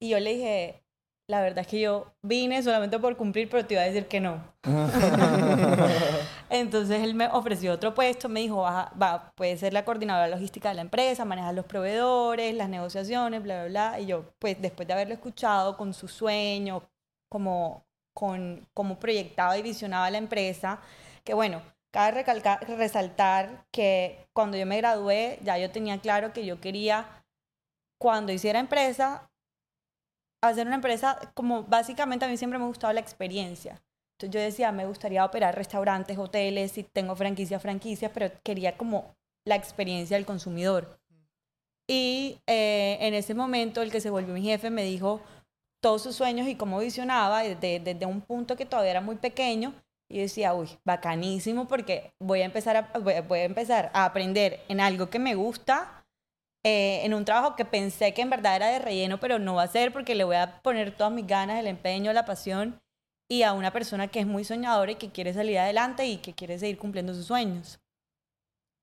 Y 0.00 0.10
yo 0.10 0.20
le 0.20 0.34
dije, 0.34 0.82
la 1.30 1.40
verdad 1.40 1.60
es 1.60 1.68
que 1.68 1.80
yo 1.80 2.12
vine 2.22 2.60
solamente 2.62 2.98
por 2.98 3.16
cumplir, 3.16 3.48
pero 3.48 3.64
te 3.64 3.74
iba 3.74 3.82
a 3.82 3.86
decir 3.86 4.08
que 4.08 4.18
no. 4.20 4.42
Entonces 6.50 7.02
él 7.02 7.14
me 7.14 7.28
ofreció 7.28 7.72
otro 7.72 7.94
puesto, 7.94 8.28
me 8.28 8.40
dijo, 8.40 8.62
va, 8.62 9.32
puede 9.36 9.56
ser 9.56 9.72
la 9.72 9.84
coordinadora 9.84 10.26
logística 10.26 10.70
de 10.70 10.74
la 10.74 10.80
empresa, 10.80 11.24
manejar 11.24 11.54
los 11.54 11.66
proveedores, 11.66 12.52
las 12.54 12.68
negociaciones, 12.68 13.42
bla, 13.44 13.64
bla, 13.64 13.90
bla. 13.92 14.00
Y 14.00 14.06
yo, 14.06 14.24
pues 14.40 14.60
después 14.60 14.88
de 14.88 14.94
haberlo 14.94 15.14
escuchado 15.14 15.76
con 15.76 15.94
su 15.94 16.08
sueño, 16.08 16.82
como, 17.28 17.86
con 18.12 18.66
cómo 18.74 18.98
proyectaba 18.98 19.56
y 19.56 19.62
visionaba 19.62 20.10
la 20.10 20.18
empresa, 20.18 20.80
que 21.22 21.32
bueno, 21.32 21.62
cabe 21.92 22.10
recalcar, 22.10 22.68
resaltar 22.68 23.66
que 23.70 24.26
cuando 24.32 24.56
yo 24.56 24.66
me 24.66 24.78
gradué, 24.78 25.38
ya 25.44 25.58
yo 25.58 25.70
tenía 25.70 26.00
claro 26.00 26.32
que 26.32 26.44
yo 26.44 26.60
quería, 26.60 27.06
cuando 27.98 28.32
hiciera 28.32 28.58
empresa, 28.58 29.29
hacer 30.40 30.66
una 30.66 30.76
empresa, 30.76 31.18
como 31.34 31.64
básicamente 31.64 32.24
a 32.24 32.28
mí 32.28 32.36
siempre 32.36 32.58
me 32.58 32.66
gustaba 32.66 32.92
la 32.92 33.00
experiencia. 33.00 33.82
Entonces 34.18 34.30
yo 34.34 34.40
decía, 34.40 34.72
me 34.72 34.86
gustaría 34.86 35.24
operar 35.24 35.54
restaurantes, 35.54 36.18
hoteles, 36.18 36.72
si 36.72 36.82
tengo 36.82 37.16
franquicias, 37.16 37.62
franquicias, 37.62 38.10
pero 38.12 38.30
quería 38.42 38.76
como 38.76 39.16
la 39.46 39.56
experiencia 39.56 40.16
del 40.16 40.26
consumidor. 40.26 41.00
Y 41.88 42.38
eh, 42.46 42.98
en 43.00 43.14
ese 43.14 43.34
momento 43.34 43.82
el 43.82 43.90
que 43.90 44.00
se 44.00 44.10
volvió 44.10 44.34
mi 44.34 44.42
jefe 44.42 44.70
me 44.70 44.84
dijo 44.84 45.20
todos 45.82 46.02
sus 46.02 46.14
sueños 46.14 46.46
y 46.46 46.54
cómo 46.54 46.78
visionaba 46.78 47.42
desde, 47.42 47.80
desde 47.80 48.06
un 48.06 48.20
punto 48.20 48.56
que 48.56 48.66
todavía 48.66 48.92
era 48.92 49.00
muy 49.00 49.16
pequeño. 49.16 49.74
Y 50.08 50.18
decía, 50.18 50.54
uy, 50.54 50.68
bacanísimo 50.84 51.66
porque 51.68 52.12
voy 52.18 52.42
a 52.42 52.44
empezar 52.44 52.76
a, 52.76 52.98
voy 52.98 53.38
a 53.38 53.44
empezar 53.44 53.90
a 53.94 54.04
aprender 54.04 54.60
en 54.68 54.80
algo 54.80 55.08
que 55.08 55.20
me 55.20 55.34
gusta 55.34 55.99
eh, 56.64 57.04
en 57.04 57.14
un 57.14 57.24
trabajo 57.24 57.56
que 57.56 57.64
pensé 57.64 58.12
que 58.12 58.22
en 58.22 58.30
verdad 58.30 58.56
era 58.56 58.68
de 58.68 58.78
relleno, 58.78 59.18
pero 59.18 59.38
no 59.38 59.54
va 59.54 59.62
a 59.62 59.68
ser 59.68 59.92
porque 59.92 60.14
le 60.14 60.24
voy 60.24 60.36
a 60.36 60.60
poner 60.62 60.94
todas 60.94 61.12
mis 61.12 61.26
ganas, 61.26 61.58
el 61.58 61.66
empeño, 61.66 62.12
la 62.12 62.26
pasión 62.26 62.80
y 63.30 63.42
a 63.44 63.52
una 63.52 63.72
persona 63.72 64.08
que 64.08 64.20
es 64.20 64.26
muy 64.26 64.44
soñadora 64.44 64.92
y 64.92 64.96
que 64.96 65.10
quiere 65.10 65.32
salir 65.32 65.58
adelante 65.58 66.06
y 66.06 66.18
que 66.18 66.34
quiere 66.34 66.58
seguir 66.58 66.78
cumpliendo 66.78 67.14
sus 67.14 67.26
sueños. 67.26 67.80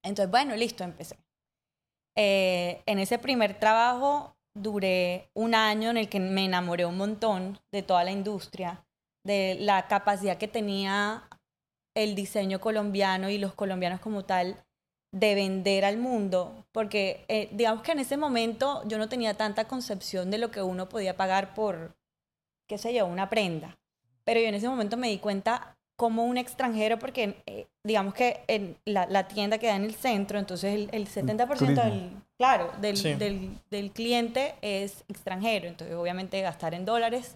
Entonces, 0.04 0.32
bueno, 0.32 0.56
listo, 0.56 0.84
empecé. 0.84 1.18
Eh, 2.16 2.82
en 2.86 2.98
ese 2.98 3.20
primer 3.20 3.60
trabajo 3.60 4.36
duré 4.56 5.30
un 5.36 5.54
año 5.54 5.92
en 5.92 5.98
el 5.98 6.10
que 6.10 6.20
me 6.20 6.46
enamoré 6.46 6.86
un 6.86 6.98
montón 6.98 7.60
de 7.72 7.84
toda 7.84 8.04
la 8.04 8.12
industria, 8.12 8.86
de 9.24 9.58
la 9.60 9.88
capacidad 9.88 10.38
que 10.38 10.48
tenía 10.48 11.30
el 11.96 12.16
diseño 12.16 12.60
colombiano 12.60 13.30
y 13.30 13.38
los 13.38 13.54
colombianos 13.54 14.00
como 14.00 14.26
tal 14.26 14.66
de 15.20 15.36
vender 15.36 15.86
al 15.86 15.98
mundo, 15.98 16.66
porque 16.72 17.26
eh, 17.28 17.50
digamos 17.52 17.82
que 17.82 17.92
en 17.92 18.00
ese 18.00 18.18
momento 18.18 18.84
yo 18.88 18.98
no 18.98 19.10
tenía 19.10 19.34
tanta 19.34 19.68
concepción 19.68 20.30
de 20.30 20.38
lo 20.38 20.52
que 20.52 20.62
uno 20.62 20.90
podía 20.90 21.18
pagar 21.18 21.54
por, 21.54 21.96
qué 22.68 22.78
sé 22.78 22.94
yo, 22.94 23.06
una 23.06 23.30
prenda. 23.30 23.78
Pero 24.24 24.40
yo 24.40 24.48
en 24.48 24.56
ese 24.56 24.70
momento 24.70 24.98
me 24.98 25.10
di 25.10 25.18
cuenta 25.18 25.78
como 25.96 26.26
un 26.26 26.38
extranjero, 26.38 27.00
porque 27.00 27.42
eh, 27.48 27.66
digamos 27.84 28.14
que 28.14 28.42
en 28.48 28.78
la, 28.86 29.08
la, 29.08 29.28
tienda 29.28 29.58
queda 29.58 29.76
en 29.76 29.84
el 29.84 29.96
centro, 29.96 30.38
entonces 30.38 30.76
el, 30.76 30.90
el 30.92 31.08
70% 31.08 31.84
del, 31.84 32.12
claro, 32.38 32.72
del, 32.80 33.02
del, 33.18 33.58
del, 33.72 33.92
cliente 33.92 34.54
es 34.62 35.04
extranjero, 35.08 35.68
entonces 35.68 35.96
obviamente 35.96 36.40
gastar 36.42 36.76
en 36.76 36.86
dólares, 36.86 37.34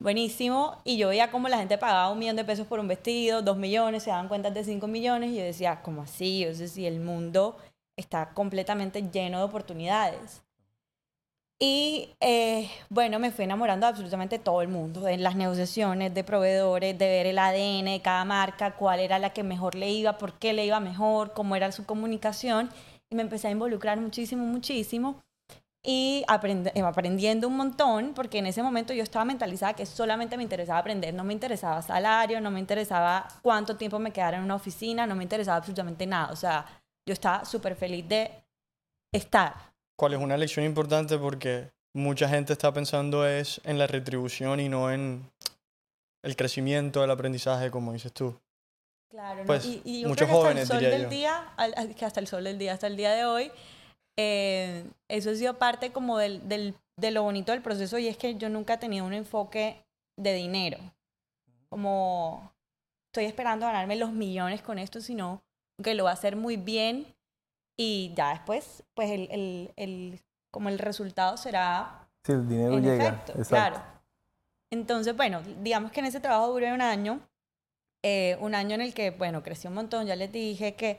buenísimo, 0.00 0.80
y 0.84 0.96
yo 0.96 1.08
veía 1.08 1.30
como 1.30 1.48
la 1.48 1.58
gente 1.58 1.78
pagaba 1.78 2.10
un 2.10 2.18
millón 2.18 2.36
de 2.36 2.44
pesos 2.44 2.66
por 2.66 2.80
un 2.80 2.88
vestido, 2.88 3.42
dos 3.42 3.56
millones, 3.56 4.02
se 4.02 4.10
daban 4.10 4.28
cuentas 4.28 4.54
de 4.54 4.64
cinco 4.64 4.86
millones, 4.86 5.30
y 5.30 5.36
yo 5.36 5.44
decía, 5.44 5.82
¿cómo 5.82 6.02
así? 6.02 6.46
O 6.46 6.54
sea, 6.54 6.68
si 6.68 6.86
el 6.86 7.00
mundo 7.00 7.56
está 7.96 8.30
completamente 8.34 9.02
lleno 9.10 9.38
de 9.38 9.44
oportunidades. 9.44 10.42
Y 11.60 12.14
eh, 12.20 12.70
bueno, 12.88 13.18
me 13.18 13.32
fui 13.32 13.44
enamorando 13.44 13.86
de 13.86 13.90
absolutamente 13.90 14.38
todo 14.38 14.62
el 14.62 14.68
mundo, 14.68 15.08
en 15.08 15.24
las 15.24 15.34
negociaciones 15.34 16.14
de 16.14 16.22
proveedores, 16.22 16.96
de 16.96 17.08
ver 17.08 17.26
el 17.26 17.38
ADN 17.38 17.86
de 17.86 18.00
cada 18.00 18.24
marca, 18.24 18.76
cuál 18.76 19.00
era 19.00 19.18
la 19.18 19.30
que 19.32 19.42
mejor 19.42 19.74
le 19.74 19.90
iba, 19.90 20.18
por 20.18 20.34
qué 20.38 20.52
le 20.52 20.66
iba 20.66 20.78
mejor, 20.78 21.32
cómo 21.32 21.56
era 21.56 21.72
su 21.72 21.84
comunicación. 21.84 22.70
Y 23.10 23.16
me 23.16 23.22
empecé 23.22 23.48
a 23.48 23.50
involucrar 23.50 23.98
muchísimo, 23.98 24.44
muchísimo. 24.44 25.20
Y 25.90 26.22
eh, 26.28 26.82
aprendiendo 26.82 27.48
un 27.48 27.56
montón, 27.56 28.12
porque 28.14 28.38
en 28.38 28.46
ese 28.46 28.62
momento 28.62 28.92
yo 28.92 29.02
estaba 29.02 29.24
mentalizada 29.24 29.72
que 29.72 29.86
solamente 29.86 30.36
me 30.36 30.42
interesaba 30.42 30.80
aprender, 30.80 31.14
no 31.14 31.24
me 31.24 31.32
interesaba 31.32 31.80
salario, 31.80 32.40
no 32.42 32.50
me 32.50 32.60
interesaba 32.60 33.26
cuánto 33.40 33.76
tiempo 33.76 33.98
me 33.98 34.10
quedara 34.10 34.36
en 34.36 34.44
una 34.44 34.56
oficina, 34.56 35.06
no 35.06 35.14
me 35.14 35.22
interesaba 35.22 35.56
absolutamente 35.56 36.06
nada. 36.06 36.30
O 36.32 36.36
sea, 36.36 36.66
yo 37.06 37.14
estaba 37.14 37.44
súper 37.46 37.74
feliz 37.74 38.06
de 38.06 38.30
estar 39.14 39.68
cuál 39.98 40.14
es 40.14 40.20
una 40.20 40.36
lección 40.36 40.64
importante 40.64 41.18
porque 41.18 41.70
mucha 41.94 42.28
gente 42.28 42.52
está 42.52 42.72
pensando 42.72 43.26
es 43.26 43.60
en 43.64 43.78
la 43.78 43.86
retribución 43.86 44.60
y 44.60 44.68
no 44.68 44.92
en 44.92 45.28
el 46.22 46.36
crecimiento 46.36 47.00
del 47.00 47.10
aprendizaje, 47.10 47.70
como 47.70 47.92
dices 47.92 48.12
tú. 48.12 48.38
Claro, 49.10 49.42
pues, 49.46 49.64
y, 49.84 50.04
muchos 50.06 50.28
jóvenes, 50.28 50.64
hasta 50.64 50.78
el 50.78 50.92
sol 50.92 51.00
del 51.00 51.10
día, 51.10 51.52
que 51.96 52.04
hasta 52.04 52.20
el 52.20 52.26
sol 52.26 52.44
del 52.44 52.58
día, 52.58 52.74
hasta 52.74 52.86
el 52.86 52.96
día 52.96 53.12
de 53.12 53.24
hoy, 53.24 53.50
eh, 54.20 54.84
eso 55.06 55.30
ha 55.30 55.34
sido 55.36 55.58
parte 55.58 55.92
como 55.92 56.18
del, 56.18 56.48
del, 56.48 56.74
de 56.96 57.12
lo 57.12 57.22
bonito 57.22 57.52
del 57.52 57.62
proceso 57.62 57.98
y 57.98 58.08
es 58.08 58.16
que 58.16 58.34
yo 58.34 58.48
nunca 58.48 58.74
he 58.74 58.78
tenido 58.78 59.06
un 59.06 59.12
enfoque 59.12 59.84
de 60.16 60.34
dinero, 60.34 60.78
como 61.68 62.52
estoy 63.06 63.26
esperando 63.26 63.66
ganarme 63.66 63.94
los 63.94 64.10
millones 64.10 64.60
con 64.60 64.80
esto, 64.80 65.00
sino 65.00 65.40
que 65.84 65.94
lo 65.94 66.02
va 66.02 66.10
a 66.10 66.14
hacer 66.14 66.34
muy 66.34 66.56
bien 66.56 67.14
y 67.76 68.12
ya 68.16 68.30
después, 68.30 68.82
pues 68.94 69.08
el, 69.12 69.28
el, 69.30 69.72
el 69.76 70.20
como 70.50 70.68
el 70.68 70.80
resultado 70.80 71.36
será... 71.36 72.08
Sí, 72.24 72.32
el 72.32 72.48
dinero 72.48 72.78
llega. 72.80 73.06
Efecto, 73.06 73.34
Claro. 73.48 73.80
Entonces, 74.70 75.16
bueno, 75.16 75.42
digamos 75.62 75.92
que 75.92 76.00
en 76.00 76.06
ese 76.06 76.18
trabajo 76.18 76.48
duré 76.48 76.72
un 76.72 76.82
año, 76.82 77.20
eh, 78.02 78.36
un 78.40 78.56
año 78.56 78.74
en 78.74 78.80
el 78.80 78.94
que, 78.94 79.12
bueno, 79.12 79.44
crecí 79.44 79.68
un 79.68 79.74
montón, 79.74 80.06
ya 80.06 80.16
les 80.16 80.32
dije 80.32 80.74
que, 80.74 80.98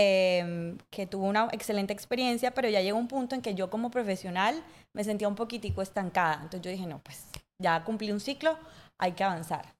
eh, 0.00 0.76
que 0.90 1.08
tuve 1.08 1.26
una 1.26 1.48
excelente 1.50 1.92
experiencia, 1.92 2.52
pero 2.52 2.68
ya 2.68 2.80
llegó 2.80 2.96
un 2.96 3.08
punto 3.08 3.34
en 3.34 3.42
que 3.42 3.56
yo 3.56 3.68
como 3.68 3.90
profesional 3.90 4.62
me 4.92 5.02
sentía 5.02 5.26
un 5.26 5.34
poquitico 5.34 5.82
estancada. 5.82 6.34
Entonces 6.34 6.62
yo 6.62 6.70
dije, 6.70 6.86
no, 6.86 7.00
pues 7.00 7.26
ya 7.58 7.82
cumplí 7.82 8.12
un 8.12 8.20
ciclo, 8.20 8.56
hay 8.96 9.12
que 9.12 9.24
avanzar. 9.24 9.74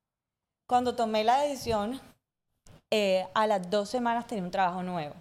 Cuando 0.66 0.96
tomé 0.96 1.22
la 1.22 1.40
decisión, 1.42 2.00
eh, 2.90 3.28
a 3.32 3.46
las 3.46 3.70
dos 3.70 3.88
semanas 3.88 4.26
tenía 4.26 4.42
un 4.42 4.50
trabajo 4.50 4.82
nuevo 4.82 5.14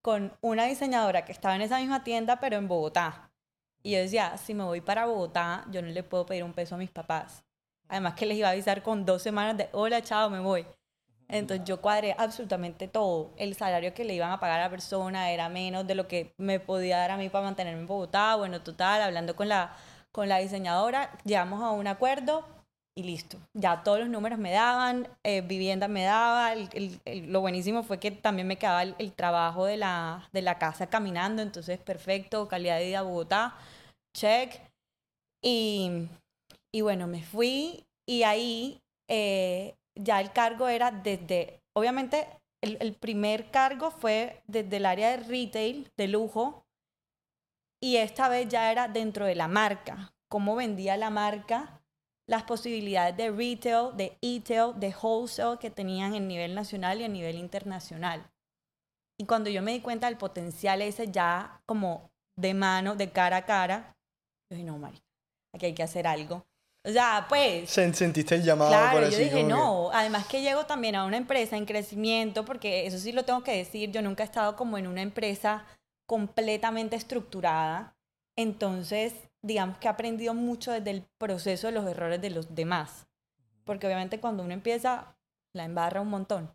con 0.00 0.32
una 0.40 0.64
diseñadora 0.64 1.26
que 1.26 1.32
estaba 1.32 1.54
en 1.54 1.60
esa 1.60 1.78
misma 1.78 2.02
tienda, 2.02 2.40
pero 2.40 2.56
en 2.56 2.66
Bogotá. 2.66 3.30
Y 3.82 3.92
yo 3.92 3.98
decía, 3.98 4.38
si 4.38 4.54
me 4.54 4.64
voy 4.64 4.80
para 4.80 5.04
Bogotá, 5.04 5.66
yo 5.70 5.82
no 5.82 5.88
le 5.88 6.02
puedo 6.02 6.24
pedir 6.24 6.44
un 6.44 6.54
peso 6.54 6.76
a 6.76 6.78
mis 6.78 6.90
papás. 6.90 7.44
Además 7.88 8.14
que 8.14 8.24
les 8.24 8.38
iba 8.38 8.48
a 8.48 8.52
avisar 8.52 8.82
con 8.82 9.04
dos 9.04 9.20
semanas 9.22 9.58
de, 9.58 9.68
hola, 9.72 10.00
chao, 10.02 10.30
me 10.30 10.40
voy. 10.40 10.66
Entonces 11.30 11.64
yo 11.64 11.80
cuadré 11.80 12.14
absolutamente 12.18 12.88
todo. 12.88 13.30
El 13.36 13.54
salario 13.54 13.94
que 13.94 14.04
le 14.04 14.14
iban 14.14 14.32
a 14.32 14.40
pagar 14.40 14.60
a 14.60 14.64
la 14.64 14.70
persona 14.70 15.30
era 15.30 15.48
menos 15.48 15.86
de 15.86 15.94
lo 15.94 16.08
que 16.08 16.34
me 16.38 16.58
podía 16.60 16.98
dar 16.98 17.12
a 17.12 17.16
mí 17.16 17.28
para 17.28 17.44
mantenerme 17.44 17.80
en 17.82 17.86
Bogotá. 17.86 18.34
Bueno, 18.36 18.62
total, 18.62 19.00
hablando 19.02 19.36
con 19.36 19.48
la, 19.48 19.76
con 20.12 20.28
la 20.28 20.38
diseñadora, 20.38 21.10
llegamos 21.24 21.62
a 21.62 21.70
un 21.70 21.86
acuerdo 21.86 22.44
y 22.96 23.04
listo. 23.04 23.38
Ya 23.54 23.82
todos 23.84 24.00
los 24.00 24.08
números 24.08 24.38
me 24.38 24.50
daban, 24.50 25.08
eh, 25.22 25.40
vivienda 25.42 25.88
me 25.88 26.02
daba, 26.02 26.54
lo 27.06 27.40
buenísimo 27.40 27.82
fue 27.84 28.00
que 28.00 28.10
también 28.10 28.48
me 28.48 28.56
quedaba 28.56 28.82
el, 28.82 29.12
trabajo 29.12 29.66
de 29.66 29.76
la, 29.76 30.28
de 30.32 30.42
la 30.42 30.58
casa 30.58 30.88
caminando, 30.88 31.42
entonces 31.42 31.78
perfecto, 31.78 32.48
calidad 32.48 32.78
de 32.78 32.86
vida 32.86 33.02
Bogotá, 33.02 33.56
check. 34.14 34.60
Y, 35.42 36.08
y 36.72 36.80
bueno, 36.82 37.06
me 37.06 37.22
fui 37.22 37.86
y 38.06 38.24
ahí 38.24 38.82
eh, 39.08 39.74
ya 40.02 40.20
el 40.20 40.32
cargo 40.32 40.68
era 40.68 40.90
desde, 40.90 41.62
obviamente 41.74 42.26
el, 42.62 42.94
primer 42.94 43.50
cargo 43.50 43.90
fue 43.90 44.42
desde 44.46 44.76
el 44.76 44.86
área 44.86 45.10
de 45.10 45.24
retail, 45.24 45.90
de 45.96 46.08
lujo, 46.08 46.66
y 47.82 47.96
esta 47.96 48.28
vez 48.28 48.48
ya 48.48 48.70
era 48.70 48.88
dentro 48.88 49.24
de 49.24 49.34
la 49.34 49.48
marca, 49.48 50.12
cómo 50.28 50.56
vendía 50.56 50.96
la 50.96 51.10
marca 51.10 51.80
las 52.30 52.44
posibilidades 52.44 53.16
de 53.16 53.32
retail, 53.32 53.96
de 53.96 54.16
e-tail, 54.22 54.78
de 54.78 54.94
wholesale 54.94 55.58
que 55.58 55.68
tenían 55.68 56.14
en 56.14 56.28
nivel 56.28 56.54
nacional 56.54 57.00
y 57.00 57.04
a 57.04 57.08
nivel 57.08 57.36
internacional. 57.36 58.30
Y 59.18 59.26
cuando 59.26 59.50
yo 59.50 59.62
me 59.62 59.72
di 59.72 59.80
cuenta 59.80 60.06
del 60.06 60.16
potencial 60.16 60.80
ese 60.80 61.10
ya 61.10 61.60
como 61.66 62.12
de 62.36 62.54
mano, 62.54 62.94
de 62.94 63.10
cara 63.10 63.38
a 63.38 63.46
cara, 63.46 63.96
yo 64.48 64.56
dije, 64.56 64.64
no, 64.64 64.78
Mari, 64.78 65.02
aquí 65.52 65.66
hay 65.66 65.74
que 65.74 65.82
hacer 65.82 66.06
algo. 66.06 66.46
O 66.82 66.90
sea, 66.90 67.26
pues... 67.28 67.68
¿Sentiste 67.70 68.36
el 68.36 68.42
llamado? 68.42 68.70
Claro, 68.70 69.08
yo 69.08 69.18
dije, 69.18 69.42
no. 69.42 69.90
Además 69.92 70.26
que 70.26 70.40
llego 70.40 70.64
también 70.64 70.94
a 70.96 71.04
una 71.04 71.18
empresa 71.18 71.56
en 71.56 71.66
crecimiento, 71.66 72.44
porque 72.44 72.86
eso 72.86 72.98
sí 72.98 73.12
lo 73.12 73.24
tengo 73.24 73.42
que 73.42 73.56
decir, 73.56 73.90
yo 73.90 74.00
nunca 74.00 74.22
he 74.22 74.26
estado 74.26 74.56
como 74.56 74.78
en 74.78 74.86
una 74.86 75.02
empresa 75.02 75.64
completamente 76.06 76.96
estructurada. 76.96 77.94
Entonces, 78.34 79.14
digamos 79.42 79.76
que 79.78 79.88
he 79.88 79.90
aprendido 79.90 80.32
mucho 80.32 80.72
desde 80.72 80.90
el 80.90 81.04
proceso 81.18 81.66
de 81.66 81.74
los 81.74 81.86
errores 81.86 82.20
de 82.20 82.30
los 82.30 82.54
demás. 82.54 83.06
Porque 83.64 83.86
obviamente 83.86 84.18
cuando 84.18 84.42
uno 84.42 84.54
empieza, 84.54 85.16
la 85.52 85.64
embarra 85.64 86.00
un 86.00 86.08
montón. 86.08 86.54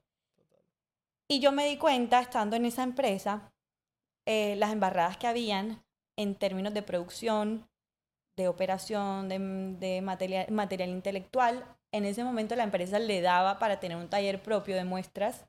Y 1.28 1.40
yo 1.40 1.52
me 1.52 1.68
di 1.68 1.78
cuenta, 1.78 2.20
estando 2.20 2.56
en 2.56 2.66
esa 2.66 2.84
empresa, 2.84 3.52
eh, 4.26 4.56
las 4.58 4.72
embarradas 4.72 5.18
que 5.18 5.28
habían 5.28 5.84
en 6.18 6.36
términos 6.36 6.74
de 6.74 6.82
producción, 6.82 7.68
de 8.36 8.48
operación, 8.48 9.30
de, 9.30 9.40
de 9.80 10.02
material, 10.02 10.52
material 10.52 10.90
intelectual. 10.90 11.66
En 11.92 12.06
ese 12.06 12.24
momento 12.24 12.56
la 12.56 12.64
empresa 12.64 13.00
le 13.00 13.22
daba 13.22 13.60
para 13.60 13.80
tener 13.80 13.98
un 13.98 14.10
taller 14.10 14.42
propio 14.42 14.76
de 14.76 14.84
muestras 14.84 15.46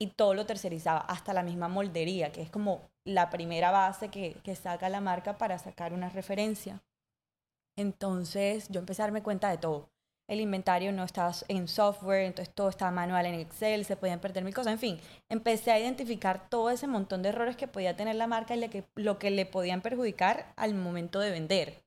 y 0.00 0.08
todo 0.08 0.34
lo 0.34 0.44
tercerizaba, 0.44 0.98
hasta 1.00 1.32
la 1.32 1.42
misma 1.42 1.68
moldería, 1.68 2.32
que 2.32 2.42
es 2.42 2.50
como 2.50 2.82
la 3.04 3.30
primera 3.30 3.70
base 3.70 4.08
que, 4.08 4.36
que 4.42 4.56
saca 4.56 4.88
la 4.88 5.00
marca 5.00 5.38
para 5.38 5.58
sacar 5.58 5.92
una 5.92 6.08
referencia. 6.08 6.82
Entonces 7.76 8.68
yo 8.68 8.80
empecé 8.80 9.02
a 9.02 9.06
darme 9.06 9.22
cuenta 9.22 9.50
de 9.50 9.58
todo. 9.58 9.90
El 10.26 10.40
inventario 10.40 10.90
no 10.90 11.04
estaba 11.04 11.32
en 11.48 11.68
software, 11.68 12.24
entonces 12.24 12.52
todo 12.54 12.70
estaba 12.70 12.90
manual 12.90 13.26
en 13.26 13.34
Excel, 13.34 13.84
se 13.84 13.96
podían 13.96 14.20
perder 14.20 14.42
mil 14.42 14.54
cosas. 14.54 14.72
En 14.72 14.78
fin, 14.78 15.00
empecé 15.28 15.70
a 15.70 15.78
identificar 15.78 16.48
todo 16.48 16.70
ese 16.70 16.86
montón 16.86 17.22
de 17.22 17.28
errores 17.28 17.56
que 17.56 17.68
podía 17.68 17.94
tener 17.94 18.16
la 18.16 18.26
marca 18.26 18.56
y 18.56 18.68
que, 18.70 18.84
lo 18.94 19.18
que 19.18 19.30
le 19.30 19.44
podían 19.44 19.82
perjudicar 19.82 20.52
al 20.56 20.74
momento 20.74 21.20
de 21.20 21.30
vender 21.30 21.83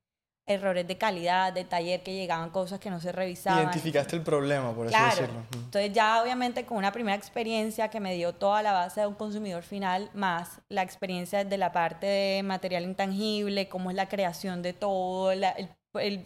errores 0.48 0.88
de 0.88 0.98
calidad, 0.98 1.52
de 1.52 1.66
taller, 1.66 2.02
que 2.02 2.14
llegaban 2.14 2.50
cosas 2.50 2.80
que 2.80 2.90
no 2.90 3.02
se 3.02 3.12
revisaban. 3.12 3.64
Identificaste 3.64 4.16
el 4.16 4.22
problema, 4.22 4.74
por 4.74 4.88
así 4.88 5.20
decirlo. 5.20 5.44
Entonces 5.54 5.92
ya 5.92 6.24
obviamente 6.24 6.66
con 6.66 6.78
una 6.78 6.94
primera 6.94 7.18
experiencia 7.18 7.90
que 7.90 8.00
me 8.00 8.16
dio 8.16 8.34
toda 8.34 8.64
la 8.64 8.72
base 8.72 9.02
de 9.02 9.08
un 9.08 9.16
consumidor 9.16 9.64
final, 9.64 10.10
más 10.14 10.62
la 10.70 10.84
experiencia 10.84 11.44
de 11.44 11.58
la 11.58 11.74
parte 11.74 12.08
de 12.08 12.44
material 12.44 12.84
intangible, 12.84 13.68
cómo 13.68 13.90
es 13.90 13.98
la 13.98 14.08
creación 14.08 14.62
de 14.62 14.72
todo, 14.72 15.36
la, 15.36 15.54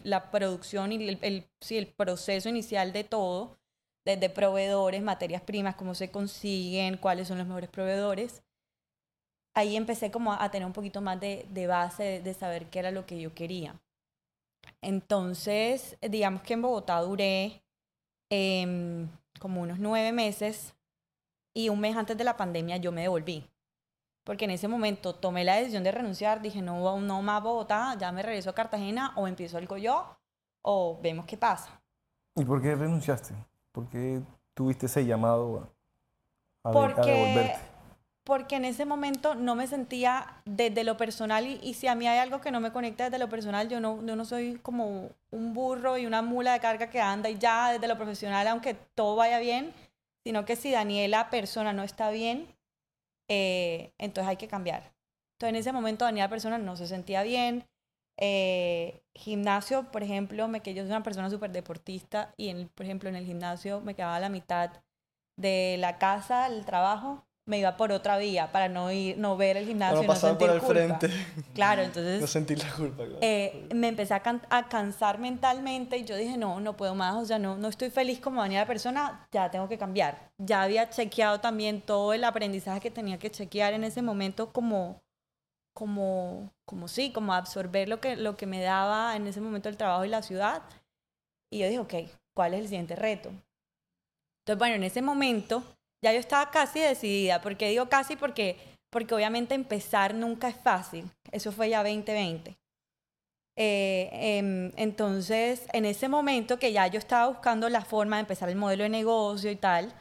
la 0.04 0.30
producción 0.30 0.92
y 0.92 1.08
el, 1.08 1.18
el, 1.20 1.50
sí, 1.60 1.76
el 1.76 1.88
proceso 1.88 2.48
inicial 2.48 2.92
de 2.92 3.02
todo, 3.02 3.58
desde 4.04 4.30
proveedores, 4.30 5.02
materias 5.02 5.42
primas, 5.42 5.74
cómo 5.74 5.96
se 5.96 6.12
consiguen, 6.12 6.96
cuáles 6.96 7.26
son 7.26 7.38
los 7.38 7.46
mejores 7.48 7.70
proveedores. 7.70 8.44
Ahí 9.54 9.76
empecé 9.76 10.12
como 10.12 10.32
a, 10.32 10.50
tener 10.52 10.64
un 10.64 10.72
poquito 10.72 11.00
más 11.00 11.20
de, 11.20 11.44
de 11.50 11.66
base 11.66 12.20
de 12.22 12.34
saber 12.34 12.66
qué 12.66 12.78
era 12.78 12.92
lo 12.92 13.04
que 13.04 13.20
yo 13.20 13.34
quería. 13.34 13.74
Entonces, 14.82 15.96
digamos 16.02 16.42
que 16.42 16.54
en 16.54 16.62
Bogotá 16.62 17.00
duré 17.00 17.62
em, 18.28 19.08
como 19.38 19.62
unos 19.62 19.78
nueve 19.78 20.12
meses 20.12 20.74
y 21.54 21.68
un 21.68 21.80
mes 21.80 21.96
antes 21.96 22.16
de 22.18 22.24
la 22.24 22.36
pandemia 22.36 22.76
yo 22.76 22.92
me 22.92 23.02
devolví. 23.02 23.48
Porque 24.24 24.44
en 24.44 24.50
ese 24.52 24.68
momento 24.68 25.14
tomé 25.14 25.44
la 25.44 25.56
decisión 25.56 25.82
de 25.82 25.92
renunciar, 25.92 26.42
dije, 26.42 26.62
no, 26.62 27.00
no 27.00 27.22
más 27.22 27.42
Bogotá, 27.42 27.96
ya 27.98 28.12
me 28.12 28.22
regreso 28.22 28.50
a 28.50 28.54
Cartagena 28.54 29.12
o 29.16 29.26
empiezo 29.26 29.58
algo 29.58 29.76
yo 29.76 30.16
o 30.62 31.00
vemos 31.00 31.26
qué 31.26 31.36
pasa. 31.36 31.80
¿Y 32.36 32.44
por 32.44 32.60
qué 32.60 32.74
renunciaste? 32.74 33.34
¿Por 33.72 33.88
qué 33.88 34.20
tuviste 34.54 34.86
ese 34.86 35.04
llamado 35.04 35.70
a, 36.64 36.68
a, 36.68 36.72
devolverte? 36.72 37.71
Porque 38.24 38.56
en 38.56 38.64
ese 38.64 38.84
momento 38.84 39.34
no 39.34 39.54
me 39.54 39.66
sentía 39.66 40.40
desde 40.44 40.84
lo 40.84 40.96
personal 40.96 41.46
y, 41.46 41.74
si 41.74 41.88
a 41.88 41.94
mí 41.94 42.06
hay 42.06 42.18
algo 42.18 42.40
que 42.40 42.52
no 42.52 42.60
me 42.60 42.72
conecta 42.72 43.04
desde 43.04 43.18
lo 43.18 43.28
personal, 43.28 43.68
yo 43.68 43.80
no, 43.80 44.04
yo 44.06 44.14
no 44.14 44.24
soy 44.24 44.58
como 44.62 45.10
un 45.30 45.52
burro 45.52 45.98
y 45.98 46.06
una 46.06 46.22
mula 46.22 46.52
de 46.52 46.60
carga 46.60 46.88
que 46.88 47.00
anda 47.00 47.28
y 47.30 47.38
ya 47.38 47.72
desde 47.72 47.88
lo 47.88 47.96
profesional, 47.96 48.46
aunque 48.46 48.74
todo 48.74 49.16
vaya 49.16 49.38
bien, 49.40 49.72
sino 50.24 50.44
que 50.44 50.54
si 50.56 50.70
Daniela 50.70 51.30
persona 51.30 51.72
no 51.72 51.82
está 51.82 52.10
bien, 52.10 52.46
eh, 53.28 53.92
entonces 53.98 54.28
hay 54.28 54.36
que 54.36 54.48
cambiar. 54.48 54.92
Entonces 55.34 55.50
en 55.50 55.56
ese 55.56 55.72
momento 55.72 56.04
Daniela 56.04 56.28
persona 56.28 56.58
no 56.58 56.76
se 56.76 56.86
sentía 56.86 57.24
bien. 57.24 57.64
Eh, 58.18 59.02
gimnasio, 59.14 59.90
por 59.90 60.04
ejemplo, 60.04 60.46
me 60.46 60.60
que 60.60 60.74
yo 60.74 60.82
soy 60.82 60.90
una 60.90 61.02
persona 61.02 61.28
súper 61.30 61.50
deportista 61.50 62.34
y 62.36 62.48
en, 62.50 62.68
por 62.68 62.86
ejemplo 62.86 63.08
en 63.08 63.16
el 63.16 63.26
gimnasio 63.26 63.80
me 63.80 63.94
quedaba 63.94 64.20
la 64.20 64.28
mitad 64.28 64.70
de 65.36 65.76
la 65.80 65.98
casa 65.98 66.44
al 66.44 66.64
trabajo 66.64 67.24
me 67.44 67.58
iba 67.58 67.76
por 67.76 67.90
otra 67.90 68.18
vía 68.18 68.52
para 68.52 68.68
no 68.68 68.92
ir 68.92 69.18
no 69.18 69.36
ver 69.36 69.56
el 69.56 69.66
gimnasio 69.66 70.02
y 70.02 70.06
no 70.06 70.14
sentir 70.14 70.46
por 70.46 70.50
el 70.50 70.60
frente. 70.60 71.10
Claro 71.54 71.82
entonces 71.82 72.20
no 72.20 72.26
sentir 72.26 72.58
la 72.62 72.72
culpa 72.72 73.04
claro. 73.04 73.18
eh, 73.20 73.68
me 73.74 73.88
empecé 73.88 74.14
a, 74.14 74.22
a, 74.48 74.68
cansar 74.68 75.18
mentalmente 75.18 75.96
y 75.98 76.04
yo 76.04 76.16
dije 76.16 76.36
no 76.36 76.60
no 76.60 76.76
puedo 76.76 76.94
más 76.94 77.16
o 77.16 77.24
sea 77.24 77.38
no 77.38 77.56
no 77.56 77.68
estoy 77.68 77.90
feliz 77.90 78.20
como 78.20 78.40
Daniela 78.40 78.66
persona 78.66 79.26
ya 79.32 79.50
tengo 79.50 79.68
que 79.68 79.76
cambiar 79.76 80.30
ya 80.38 80.62
había 80.62 80.88
chequeado 80.88 81.40
también 81.40 81.80
todo 81.80 82.12
el 82.12 82.22
aprendizaje 82.22 82.80
que 82.80 82.90
tenía 82.92 83.18
que 83.18 83.30
chequear 83.30 83.72
en 83.72 83.82
ese 83.82 84.02
momento 84.02 84.52
como 84.52 85.02
como 85.74 86.52
como 86.64 86.86
sí 86.86 87.10
como 87.10 87.34
absorber 87.34 87.88
lo 87.88 88.00
que 88.00 88.14
lo 88.14 88.36
que 88.36 88.46
me 88.46 88.60
daba 88.60 89.16
en 89.16 89.26
ese 89.26 89.40
momento 89.40 89.68
el 89.68 89.76
trabajo 89.76 90.04
y 90.04 90.08
la 90.08 90.22
ciudad. 90.22 90.62
Y 91.50 91.58
yo 91.58 91.66
dije 91.66 91.78
ok 91.80 91.94
cuál 92.34 92.54
es 92.54 92.60
el 92.60 92.68
siguiente 92.68 92.94
reto 92.94 93.30
entonces 93.30 94.58
bueno 94.58 94.76
en 94.76 94.84
ese 94.84 95.02
momento 95.02 95.62
ya 96.02 96.12
yo 96.12 96.18
estaba 96.18 96.50
casi 96.50 96.80
decidida. 96.80 97.40
porque 97.40 97.68
digo 97.68 97.88
casi? 97.88 98.16
Porque, 98.16 98.58
porque 98.90 99.14
obviamente 99.14 99.54
empezar 99.54 100.14
nunca 100.14 100.48
es 100.48 100.56
fácil. 100.56 101.10
Eso 101.30 101.52
fue 101.52 101.70
ya 101.70 101.82
2020. 101.82 102.56
Eh, 103.56 104.08
em, 104.12 104.72
entonces, 104.76 105.66
en 105.72 105.84
ese 105.84 106.08
momento 106.08 106.58
que 106.58 106.72
ya 106.72 106.86
yo 106.86 106.98
estaba 106.98 107.28
buscando 107.28 107.68
la 107.68 107.84
forma 107.84 108.16
de 108.16 108.20
empezar 108.20 108.48
el 108.48 108.56
modelo 108.56 108.82
de 108.84 108.88
negocio 108.88 109.50
y 109.50 109.56
tal, 109.56 109.92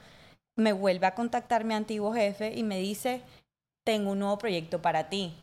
me 0.58 0.74
vuelve 0.74 1.06
a 1.08 1.16
contactar 1.16 1.64
mi 1.66 1.74
antiguo 1.74 2.14
jefe 2.14 2.54
y 2.56 2.64
me 2.64 2.80
dice, 2.80 3.22
tengo 3.86 4.12
un 4.12 4.20
nuevo 4.20 4.38
proyecto 4.38 4.82
para 4.82 5.10
ti. 5.10 5.36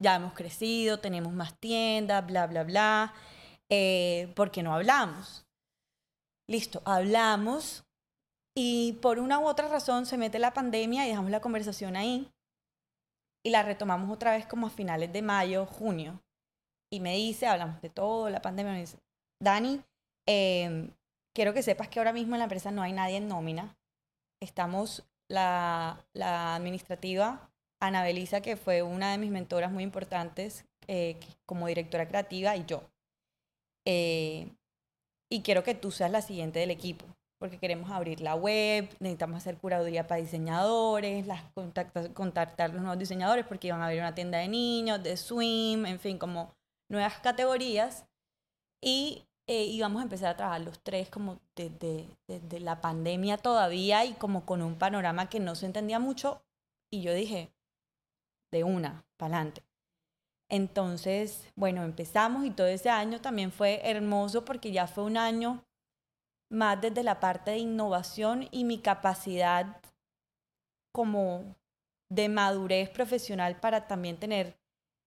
Ya 0.00 0.16
hemos 0.16 0.32
crecido, 0.34 0.98
tenemos 1.00 1.32
más 1.32 1.54
tiendas, 1.58 2.26
bla, 2.26 2.46
bla, 2.46 2.64
bla. 2.64 3.14
Eh, 3.70 4.32
¿Por 4.34 4.50
qué 4.50 4.62
no 4.62 4.74
hablamos? 4.74 5.44
Listo, 6.48 6.82
hablamos 6.84 7.84
y 8.54 8.94
por 9.00 9.18
una 9.18 9.38
u 9.38 9.46
otra 9.46 9.68
razón 9.68 10.06
se 10.06 10.18
mete 10.18 10.38
la 10.38 10.52
pandemia 10.52 11.06
y 11.06 11.08
dejamos 11.08 11.30
la 11.30 11.40
conversación 11.40 11.96
ahí. 11.96 12.30
Y 13.44 13.50
la 13.50 13.62
retomamos 13.62 14.10
otra 14.10 14.32
vez 14.32 14.46
como 14.46 14.66
a 14.66 14.70
finales 14.70 15.12
de 15.12 15.22
mayo, 15.22 15.66
junio. 15.66 16.22
Y 16.90 17.00
me 17.00 17.16
dice, 17.16 17.46
hablamos 17.46 17.80
de 17.80 17.88
todo, 17.88 18.30
la 18.30 18.42
pandemia, 18.42 18.72
me 18.72 18.80
dice, 18.80 18.98
Dani, 19.40 19.82
em, 20.26 20.92
quiero 21.34 21.54
que 21.54 21.62
sepas 21.62 21.88
que 21.88 21.98
ahora 21.98 22.12
mismo 22.12 22.34
en 22.34 22.40
la 22.40 22.44
empresa 22.44 22.70
no 22.70 22.82
hay 22.82 22.92
nadie 22.92 23.16
en 23.16 23.28
nómina. 23.28 23.76
Estamos 24.40 25.04
la, 25.28 26.04
la 26.12 26.54
administrativa, 26.54 27.50
Ana 27.80 28.04
Belisa, 28.04 28.42
que 28.42 28.56
fue 28.56 28.82
una 28.82 29.12
de 29.12 29.18
mis 29.18 29.30
mentoras 29.30 29.72
muy 29.72 29.82
importantes 29.82 30.66
eh, 30.86 31.18
como 31.46 31.66
directora 31.66 32.06
creativa, 32.06 32.56
y 32.56 32.66
yo. 32.66 32.82
Eh, 33.86 34.52
y 35.30 35.42
quiero 35.42 35.64
que 35.64 35.74
tú 35.74 35.90
seas 35.90 36.10
la 36.10 36.20
siguiente 36.20 36.60
del 36.60 36.70
equipo 36.70 37.06
porque 37.42 37.58
queremos 37.58 37.90
abrir 37.90 38.20
la 38.20 38.36
web, 38.36 38.88
necesitamos 39.00 39.38
hacer 39.38 39.56
curaduría 39.58 40.06
para 40.06 40.20
diseñadores, 40.20 41.26
las 41.26 41.42
contactar, 41.54 42.12
contactar 42.12 42.70
los 42.70 42.82
nuevos 42.82 43.00
diseñadores 43.00 43.44
porque 43.44 43.66
iban 43.66 43.82
a 43.82 43.86
abrir 43.86 43.98
una 43.98 44.14
tienda 44.14 44.38
de 44.38 44.46
niños, 44.46 45.02
de 45.02 45.16
swim, 45.16 45.84
en 45.86 45.98
fin, 45.98 46.18
como 46.18 46.54
nuevas 46.88 47.18
categorías. 47.18 48.06
Y 48.80 49.24
eh, 49.48 49.64
íbamos 49.64 49.98
a 49.98 50.04
empezar 50.04 50.28
a 50.28 50.36
trabajar 50.36 50.60
los 50.60 50.78
tres 50.84 51.10
como 51.10 51.40
desde, 51.56 52.06
desde 52.28 52.60
la 52.60 52.80
pandemia 52.80 53.38
todavía 53.38 54.04
y 54.04 54.12
como 54.12 54.46
con 54.46 54.62
un 54.62 54.76
panorama 54.76 55.28
que 55.28 55.40
no 55.40 55.56
se 55.56 55.66
entendía 55.66 55.98
mucho. 55.98 56.44
Y 56.92 57.02
yo 57.02 57.12
dije, 57.12 57.50
de 58.52 58.62
una, 58.62 59.04
para 59.16 59.38
adelante. 59.38 59.64
Entonces, 60.48 61.44
bueno, 61.56 61.82
empezamos 61.82 62.44
y 62.44 62.52
todo 62.52 62.68
ese 62.68 62.88
año 62.88 63.20
también 63.20 63.50
fue 63.50 63.80
hermoso 63.82 64.44
porque 64.44 64.70
ya 64.70 64.86
fue 64.86 65.02
un 65.02 65.16
año 65.16 65.64
más 66.52 66.80
desde 66.80 67.02
la 67.02 67.18
parte 67.18 67.52
de 67.52 67.58
innovación 67.58 68.48
y 68.50 68.64
mi 68.64 68.78
capacidad 68.78 69.80
como 70.92 71.56
de 72.10 72.28
madurez 72.28 72.90
profesional 72.90 73.58
para 73.58 73.86
también 73.86 74.18
tener 74.18 74.58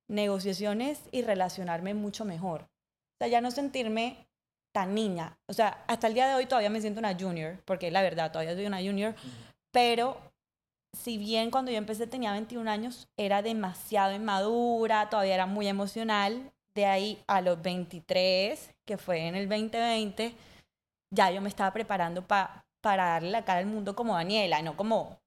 negociaciones 0.09 0.99
y 1.11 1.21
relacionarme 1.21 1.93
mucho 1.93 2.25
mejor. 2.25 2.63
O 2.63 3.17
sea, 3.19 3.27
ya 3.27 3.41
no 3.41 3.51
sentirme 3.51 4.27
tan 4.73 4.95
niña. 4.95 5.37
O 5.47 5.53
sea, 5.53 5.83
hasta 5.87 6.07
el 6.07 6.15
día 6.15 6.27
de 6.27 6.35
hoy 6.35 6.47
todavía 6.47 6.69
me 6.69 6.81
siento 6.81 6.99
una 6.99 7.17
junior, 7.17 7.61
porque 7.65 7.91
la 7.91 8.01
verdad, 8.01 8.31
todavía 8.31 8.55
soy 8.55 8.65
una 8.65 8.81
junior, 8.81 9.15
pero 9.71 10.17
si 10.93 11.17
bien 11.17 11.51
cuando 11.51 11.71
yo 11.71 11.77
empecé 11.77 12.07
tenía 12.07 12.31
21 12.31 12.69
años, 12.69 13.07
era 13.17 13.41
demasiado 13.41 14.15
inmadura, 14.15 15.09
todavía 15.09 15.35
era 15.35 15.45
muy 15.45 15.67
emocional, 15.67 16.51
de 16.73 16.85
ahí 16.85 17.23
a 17.27 17.41
los 17.41 17.61
23, 17.61 18.73
que 18.83 18.97
fue 18.97 19.27
en 19.27 19.35
el 19.35 19.47
2020, 19.47 20.35
ya 21.15 21.31
yo 21.31 21.41
me 21.41 21.49
estaba 21.49 21.71
preparando 21.71 22.23
para 22.27 22.63
darle 22.83 23.31
la 23.31 23.45
cara 23.45 23.59
al 23.59 23.65
mundo 23.65 23.95
como 23.95 24.15
Daniela, 24.15 24.61
no 24.61 24.77
como 24.77 25.17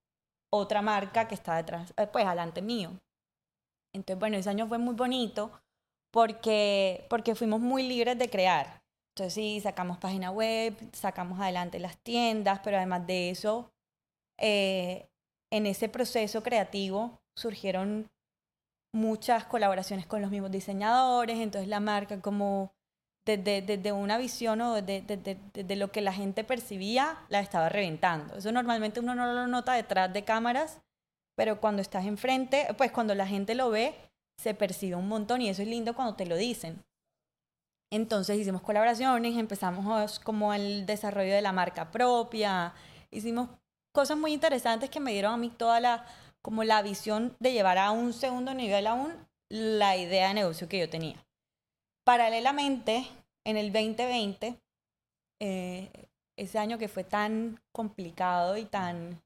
otra 0.52 0.82
marca 0.82 1.26
que 1.26 1.34
está 1.34 1.56
detrás, 1.56 1.92
eh, 1.96 2.06
pues 2.06 2.24
adelante 2.24 2.62
mío. 2.62 2.92
Entonces, 3.94 4.20
bueno, 4.20 4.36
ese 4.36 4.50
año 4.50 4.68
fue 4.68 4.78
muy 4.78 4.94
bonito 4.94 5.50
porque, 6.12 7.06
porque 7.10 7.34
fuimos 7.34 7.60
muy 7.60 7.82
libres 7.82 8.18
de 8.18 8.30
crear. 8.30 8.82
Entonces, 9.14 9.34
sí, 9.34 9.60
sacamos 9.60 9.98
página 9.98 10.30
web, 10.30 10.74
sacamos 10.92 11.40
adelante 11.40 11.78
las 11.80 11.98
tiendas, 11.98 12.60
pero 12.62 12.76
además 12.76 13.06
de 13.06 13.30
eso, 13.30 13.70
eh, 14.38 15.08
en 15.50 15.66
ese 15.66 15.88
proceso 15.88 16.42
creativo 16.42 17.18
surgieron 17.36 18.08
muchas 18.94 19.44
colaboraciones 19.44 20.06
con 20.06 20.22
los 20.22 20.30
mismos 20.30 20.50
diseñadores, 20.50 21.38
entonces 21.38 21.68
la 21.68 21.80
marca 21.80 22.20
como 22.20 22.72
desde, 23.36 23.92
una 23.92 24.16
visión 24.16 24.60
o 24.60 24.74
desde, 24.80 25.76
lo 25.76 25.92
que 25.92 26.00
la 26.00 26.12
gente 26.12 26.44
percibía, 26.44 27.18
la 27.28 27.40
estaba 27.40 27.68
reventando. 27.68 28.36
Eso 28.36 28.50
normalmente 28.52 29.00
uno 29.00 29.14
no 29.14 29.32
lo 29.32 29.46
nota 29.46 29.74
detrás 29.74 30.12
de 30.12 30.24
cámaras, 30.24 30.80
pero 31.36 31.60
cuando 31.60 31.82
estás 31.82 32.06
enfrente, 32.06 32.66
pues 32.76 32.90
cuando 32.90 33.14
la 33.14 33.26
gente 33.26 33.54
lo 33.54 33.70
ve, 33.70 33.94
se 34.40 34.54
percibe 34.54 34.96
un 34.96 35.08
montón 35.08 35.42
y 35.42 35.48
eso 35.48 35.62
es 35.62 35.68
lindo 35.68 35.94
cuando 35.94 36.14
te 36.14 36.26
lo 36.26 36.36
dicen. 36.36 36.82
Entonces 37.90 38.38
hicimos 38.38 38.62
colaboraciones, 38.62 39.36
empezamos 39.36 40.18
como 40.20 40.52
el 40.52 40.86
desarrollo 40.86 41.32
de 41.34 41.42
la 41.42 41.52
marca 41.52 41.90
propia, 41.90 42.74
hicimos 43.10 43.48
cosas 43.92 44.18
muy 44.18 44.32
interesantes 44.32 44.90
que 44.90 45.00
me 45.00 45.12
dieron 45.12 45.32
a 45.32 45.38
mí 45.38 45.50
toda 45.50 45.80
la, 45.80 46.06
como 46.42 46.64
la 46.64 46.82
visión 46.82 47.34
de 47.40 47.52
llevar 47.52 47.78
a 47.78 47.90
un 47.90 48.12
segundo 48.12 48.54
nivel 48.54 48.86
aún 48.86 49.12
la 49.48 49.96
idea 49.96 50.28
de 50.28 50.34
negocio 50.34 50.68
que 50.68 50.78
yo 50.78 50.90
tenía. 50.90 51.24
Paralelamente, 52.04 53.06
en 53.48 53.56
el 53.56 53.72
2020, 53.72 54.60
eh, 55.40 55.90
ese 56.36 56.58
año 56.58 56.76
que 56.76 56.88
fue 56.88 57.02
tan 57.02 57.58
complicado 57.72 58.58
y 58.58 58.66
tan... 58.66 59.22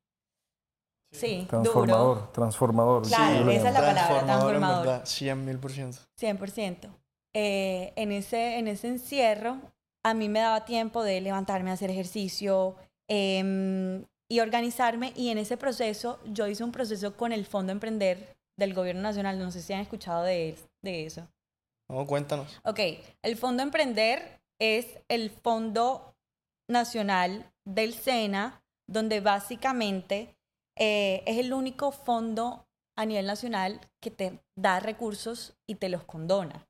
Sí, 1.11 1.45
transformador, 1.51 2.33
transformador. 2.33 3.07
Claro, 3.07 3.51
esa 3.51 3.69
es 3.69 3.75
la 3.75 3.81
palabra, 3.81 4.25
transformador. 4.25 5.07
100 5.07 5.45
mil 5.45 5.59
por 5.59 5.73
ciento. 5.73 5.99
100%. 6.19 6.89
Eh, 7.35 7.93
en, 7.97 8.13
ese, 8.13 8.59
en 8.59 8.69
ese 8.69 8.89
encierro, 8.89 9.59
a 10.05 10.15
mí 10.15 10.29
me 10.29 10.39
daba 10.39 10.65
tiempo 10.65 11.03
de 11.03 11.21
levantarme 11.21 11.71
a 11.71 11.75
hacer 11.75 11.91
ejercicio 11.91 12.77
em, 13.09 14.07
y 14.31 14.41
organizarme. 14.41 15.13
Y 15.17 15.29
en 15.31 15.39
ese 15.39 15.59
proceso, 15.59 16.19
yo 16.25 16.47
hice 16.47 16.65
un 16.65 16.73
proceso 16.73 17.15
con 17.17 17.33
el 17.33 17.45
Fondo 17.45 17.73
Emprender 17.73 18.35
del 18.57 18.73
Gobierno 18.73 19.03
Nacional. 19.03 19.39
No 19.39 19.51
sé 19.51 19.61
si 19.61 19.73
han 19.75 19.81
escuchado 19.81 20.23
de, 20.23 20.57
de 20.81 21.05
eso. 21.05 21.29
No, 21.88 22.07
cuéntanos. 22.07 22.61
Ok, 22.64 22.81
el 23.23 23.37
Fondo 23.37 23.62
Emprender 23.62 24.40
es 24.59 24.99
el 25.09 25.31
Fondo 25.31 26.14
Nacional 26.68 27.53
del 27.64 27.95
SENA, 27.95 28.62
donde 28.87 29.21
básicamente 29.21 30.37
eh, 30.77 31.23
es 31.27 31.38
el 31.38 31.53
único 31.53 31.92
fondo 31.92 32.66
a 32.97 33.07
nivel 33.07 33.27
nacional 33.27 33.81
que 34.01 34.11
te 34.11 34.40
da 34.57 34.81
recursos 34.81 35.55
y 35.66 35.77
te 35.77 35.88
los 35.88 36.05
condona. 36.05 36.66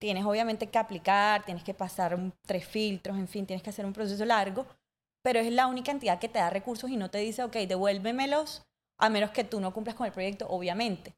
Tienes 0.00 0.24
obviamente 0.24 0.68
que 0.68 0.78
aplicar, 0.78 1.44
tienes 1.44 1.62
que 1.62 1.74
pasar 1.74 2.18
tres 2.46 2.66
filtros, 2.66 3.16
en 3.16 3.28
fin, 3.28 3.46
tienes 3.46 3.62
que 3.62 3.70
hacer 3.70 3.86
un 3.86 3.92
proceso 3.92 4.24
largo, 4.24 4.66
pero 5.22 5.38
es 5.38 5.52
la 5.52 5.68
única 5.68 5.92
entidad 5.92 6.18
que 6.18 6.28
te 6.28 6.40
da 6.40 6.50
recursos 6.50 6.90
y 6.90 6.96
no 6.96 7.10
te 7.10 7.18
dice, 7.18 7.44
ok, 7.44 7.54
devuélvemelos, 7.54 8.66
a 8.98 9.08
menos 9.08 9.30
que 9.30 9.44
tú 9.44 9.60
no 9.60 9.72
cumplas 9.72 9.94
con 9.94 10.06
el 10.06 10.12
proyecto, 10.12 10.48
obviamente. 10.48 11.14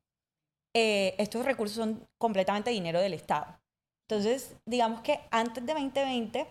Eh, 0.75 1.15
estos 1.19 1.45
recursos 1.45 1.77
son 1.77 2.07
completamente 2.19 2.71
dinero 2.71 3.01
del 3.01 3.15
Estado. 3.15 3.47
Entonces, 4.09 4.57
digamos 4.67 5.01
que 5.01 5.21
antes 5.31 5.65
de 5.65 5.73
2020, 5.73 6.47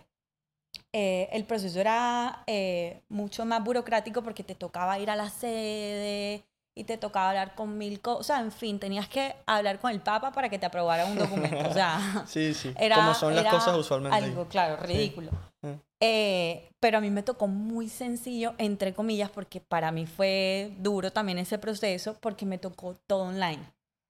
eh, 0.93 1.29
el 1.31 1.45
proceso 1.45 1.79
era 1.79 2.43
eh, 2.47 3.01
mucho 3.09 3.45
más 3.45 3.63
burocrático 3.63 4.23
porque 4.23 4.43
te 4.43 4.55
tocaba 4.55 4.97
ir 4.99 5.09
a 5.09 5.15
la 5.15 5.29
sede, 5.29 6.43
y 6.75 6.85
te 6.85 6.97
tocaba 6.97 7.29
hablar 7.29 7.55
con 7.55 7.77
mil 7.77 8.01
cosas. 8.01 8.19
O 8.19 8.23
sea, 8.23 8.39
en 8.39 8.51
fin, 8.51 8.79
tenías 8.79 9.07
que 9.07 9.35
hablar 9.45 9.79
con 9.79 9.91
el 9.91 10.01
Papa 10.01 10.31
para 10.31 10.49
que 10.49 10.57
te 10.57 10.65
aprobara 10.65 11.05
un 11.05 11.17
documento. 11.17 11.69
O 11.69 11.73
sea, 11.73 12.23
Sí, 12.27 12.53
sí. 12.53 12.73
era, 12.79 12.95
Como 12.95 13.13
son 13.13 13.35
las 13.35 13.43
era 13.45 13.51
cosas 13.51 13.77
usualmente. 13.77 14.17
ahí. 14.17 14.23
Algo, 14.23 14.47
claro, 14.47 14.77
ridículo. 14.77 15.31
Mm. 15.61 15.73
Eh, 15.99 16.69
pero 16.79 16.97
a 16.97 17.01
mí 17.01 17.09
me 17.09 17.23
tocó 17.23 17.47
muy 17.47 17.89
sencillo, 17.89 18.55
entre 18.57 18.93
comillas, 18.93 19.29
porque 19.29 19.61
para 19.61 19.91
mí 19.91 20.05
fue 20.05 20.73
duro 20.79 21.11
también 21.11 21.37
ese 21.37 21.57
proceso, 21.57 22.17
porque 22.19 22.45
me 22.45 22.57
tocó 22.57 22.95
todo 23.07 23.23
online. 23.23 23.63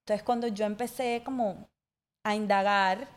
Entonces, 0.04 0.22
cuando 0.22 0.48
yo 0.48 0.66
empecé 0.66 1.22
como 1.24 1.66
a 2.24 2.34
indagar, 2.34 3.08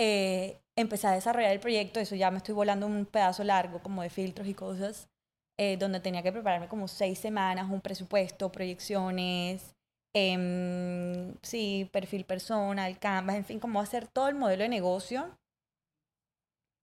eh, 0.00 0.60
empecé 0.76 1.06
a 1.06 1.12
desarrollar 1.12 1.52
el 1.52 1.60
proyecto, 1.60 2.00
eso 2.00 2.14
ya 2.14 2.30
me 2.30 2.38
estoy 2.38 2.54
volando 2.54 2.86
un 2.86 3.04
pedazo 3.04 3.44
largo 3.44 3.82
como 3.82 4.02
de 4.02 4.10
filtros 4.10 4.48
y 4.48 4.54
cosas, 4.54 5.08
eh, 5.58 5.76
donde 5.76 6.00
tenía 6.00 6.22
que 6.22 6.32
prepararme 6.32 6.68
como 6.68 6.88
seis 6.88 7.18
semanas, 7.18 7.70
un 7.70 7.82
presupuesto, 7.82 8.50
proyecciones, 8.50 9.74
em, 10.14 11.34
sí, 11.42 11.88
perfil 11.92 12.24
personal, 12.24 12.98
Canvas, 12.98 13.36
en 13.36 13.44
fin, 13.44 13.60
como 13.60 13.80
hacer 13.80 14.06
todo 14.08 14.28
el 14.28 14.34
modelo 14.34 14.62
de 14.62 14.68
negocio. 14.70 15.36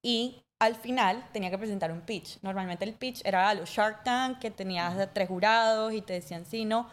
Y 0.03 0.43
al 0.59 0.75
final 0.75 1.27
tenía 1.33 1.49
que 1.49 1.57
presentar 1.57 1.91
un 1.91 2.01
pitch. 2.01 2.39
Normalmente 2.41 2.85
el 2.85 2.93
pitch 2.93 3.21
era 3.25 3.49
a 3.49 3.53
los 3.55 3.69
Shark 3.69 4.03
Tank, 4.03 4.39
que 4.39 4.51
tenías 4.51 4.95
tres 5.13 5.27
jurados 5.27 5.93
y 5.93 6.01
te 6.01 6.13
decían 6.13 6.45
sí, 6.45 6.65
no. 6.65 6.87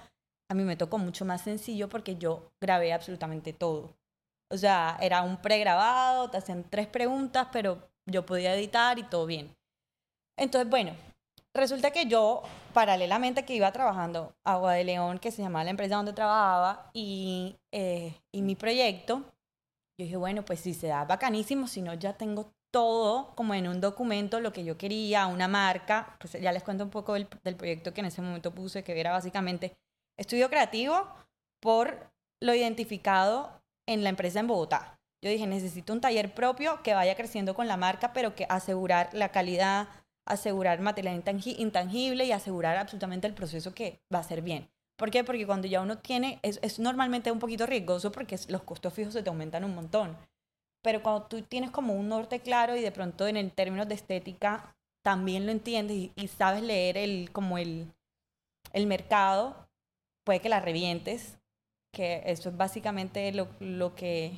A 0.48 0.55
mí 0.55 0.64
me 0.64 0.76
tocó 0.76 0.98
mucho 0.98 1.24
más 1.24 1.42
sencillo 1.42 1.88
porque 1.88 2.16
yo 2.16 2.52
grabé 2.61 2.92
absolutamente 2.92 3.52
todo. 3.52 3.96
O 4.50 4.57
sea, 4.57 4.98
era 5.00 5.22
un 5.22 5.38
pregrabado, 5.38 6.28
te 6.31 6.37
hacían 6.37 6.64
tres 6.68 6.87
preguntas, 6.87 7.48
pero 7.52 7.88
yo 8.07 8.26
podía 8.26 8.55
editar 8.55 8.98
y 8.98 9.05
todo 9.05 9.24
bien. 9.24 9.57
Entonces, 10.37 10.68
bueno, 10.68 10.92
resulta 11.55 11.90
que 11.90 12.07
yo, 12.07 12.42
paralelamente 12.74 13.44
que 13.44 13.55
iba 13.55 13.72
trabajando 13.72 14.35
Agua 14.44 14.74
de 14.74 14.85
León, 14.85 15.18
que 15.18 15.31
se 15.31 15.42
llamaba 15.42 15.64
la 15.64 15.70
empresa 15.70 15.96
donde 15.96 16.12
trabajaba, 16.12 16.90
y, 16.92 17.57
eh, 17.72 18.14
y 18.31 18.42
mi 18.42 18.55
proyecto, 18.55 19.22
yo 19.98 20.05
dije, 20.05 20.16
bueno, 20.16 20.44
pues 20.44 20.61
si 20.61 20.74
se 20.74 20.88
da 20.88 21.05
bacanísimo, 21.05 21.66
si 21.66 21.81
no, 21.81 21.94
ya 21.94 22.14
tengo 22.14 22.52
todo 22.70 23.35
como 23.35 23.55
en 23.55 23.68
un 23.68 23.81
documento, 23.81 24.40
lo 24.40 24.52
que 24.52 24.64
yo 24.64 24.76
quería, 24.76 25.26
una 25.26 25.46
marca. 25.46 26.16
Pues 26.18 26.33
ya 26.33 26.52
les 26.52 26.62
cuento 26.62 26.85
un 26.85 26.90
poco 26.90 27.14
del, 27.14 27.28
del 27.44 27.57
proyecto 27.57 27.94
que 27.94 28.00
en 28.00 28.07
ese 28.07 28.22
momento 28.22 28.52
puse, 28.52 28.83
que 28.83 28.98
era 28.98 29.12
básicamente 29.12 29.76
estudio 30.16 30.48
creativo 30.51 31.07
por 31.61 32.11
lo 32.40 32.55
identificado 32.55 33.62
en 33.87 34.03
la 34.03 34.11
empresa 34.11 34.40
en 34.40 34.46
Bogotá. 34.46 34.98
Yo 35.22 35.31
dije, 35.31 35.46
necesito 35.46 35.92
un 35.92 36.01
taller 36.01 36.35
propio 36.35 36.83
que 36.83 36.94
vaya 36.94 37.14
creciendo 37.14 37.55
con 37.55 37.68
la 37.68 37.77
marca, 37.77 38.12
pero 38.12 38.35
que 38.35 38.46
asegurar 38.48 39.11
la 39.12 39.31
calidad, 39.31 39.88
asegurar 40.27 40.81
material 40.81 41.22
intangi- 41.22 41.55
intangible 41.59 42.25
y 42.25 42.33
asegurar 42.33 42.77
absolutamente 42.77 43.27
el 43.29 43.35
proceso 43.35 43.72
que 43.75 44.01
va 44.12 44.18
a 44.18 44.25
ser 44.25 44.42
bien. 44.42 44.68
¿Por 44.96 45.11
qué? 45.11 45.25
Porque 45.25 45.46
cuando 45.46 45.68
ya 45.68 45.81
uno 45.81 45.98
tiene, 45.98 46.38
es, 46.42 46.59
es 46.62 46.79
normalmente 46.79 47.31
un 47.31 47.38
poquito 47.38 47.66
riesgoso 47.66 48.12
porque 48.12 48.38
los 48.48 48.62
costos 48.62 48.92
fijos 48.92 49.12
se 49.14 49.22
te 49.22 49.31
aumentan 49.31 49.64
un 49.64 49.75
montón. 49.75 50.16
Pero 50.83 51.03
cuando 51.03 51.27
tú 51.27 51.42
tienes 51.42 51.70
como 51.70 51.94
un 51.94 52.09
norte 52.09 52.40
claro 52.40 52.77
y 52.77 52.83
de 52.83 52.92
pronto 52.92 53.29
en 53.29 53.37
el 53.37 53.53
términos 53.53 53.88
de 53.88 53.94
estética 53.94 54.75
también 55.05 55.46
lo 55.46 55.53
entiendes 55.53 55.96
y, 55.96 56.12
y 56.16 56.29
sabes 56.29 56.62
leer 56.62 56.96
el, 56.96 57.31
como 57.33 57.59
el, 57.59 57.92
el 58.72 58.87
mercado, 58.87 59.62
puede 60.24 60.40
que 60.40 60.48
la 60.48 60.61
revientes, 60.61 61.38
que 61.92 62.22
eso 62.26 62.48
es 62.48 62.56
básicamente 62.56 63.32
lo, 63.32 63.48
lo, 63.61 63.94
que, 63.94 64.32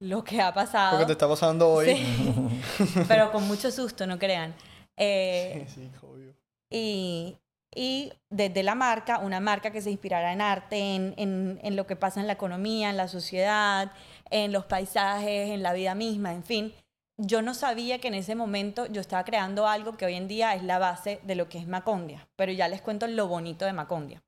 lo 0.00 0.24
que 0.24 0.40
ha 0.40 0.52
pasado. 0.52 0.94
Lo 0.94 1.00
que 1.00 1.06
te 1.06 1.12
está 1.12 1.28
pasando 1.28 1.68
hoy. 1.70 1.94
Sí. 1.96 2.94
Pero 3.08 3.32
con 3.32 3.46
mucho 3.46 3.70
susto, 3.70 4.06
no 4.06 4.18
crean. 4.18 4.54
Eh, 4.96 5.64
Sí, 5.68 5.74
sí, 5.82 5.90
obvio. 6.02 6.34
y, 6.70 7.36
y 7.74 8.12
desde 8.30 8.62
la 8.62 8.74
marca, 8.74 9.18
una 9.18 9.40
marca 9.40 9.70
que 9.70 9.80
se 9.80 9.90
inspirara 9.90 10.32
en 10.32 10.40
arte, 10.40 10.76
en, 10.96 11.14
en, 11.16 11.60
en 11.62 11.76
lo 11.76 11.86
que 11.86 11.96
pasa 11.96 12.20
en 12.20 12.26
la 12.26 12.32
economía, 12.34 12.90
en 12.90 12.96
la 12.96 13.08
sociedad, 13.08 13.92
en 14.30 14.52
los 14.52 14.64
paisajes, 14.64 15.50
en 15.50 15.62
la 15.62 15.72
vida 15.72 15.94
misma, 15.94 16.32
en 16.32 16.42
fin. 16.42 16.74
Yo 17.20 17.42
no 17.42 17.52
sabía 17.54 17.98
que 18.00 18.08
en 18.08 18.14
ese 18.14 18.34
momento 18.36 18.86
yo 18.86 19.00
estaba 19.00 19.24
creando 19.24 19.66
algo 19.66 19.96
que 19.96 20.06
hoy 20.06 20.14
en 20.14 20.28
día 20.28 20.54
es 20.54 20.62
la 20.62 20.78
base 20.78 21.20
de 21.24 21.34
lo 21.34 21.48
que 21.48 21.58
es 21.58 21.66
Macondia, 21.66 22.28
pero 22.36 22.52
ya 22.52 22.68
les 22.68 22.80
cuento 22.80 23.06
lo 23.08 23.26
bonito 23.28 23.64
de 23.64 23.72
Macondia. 23.72 24.22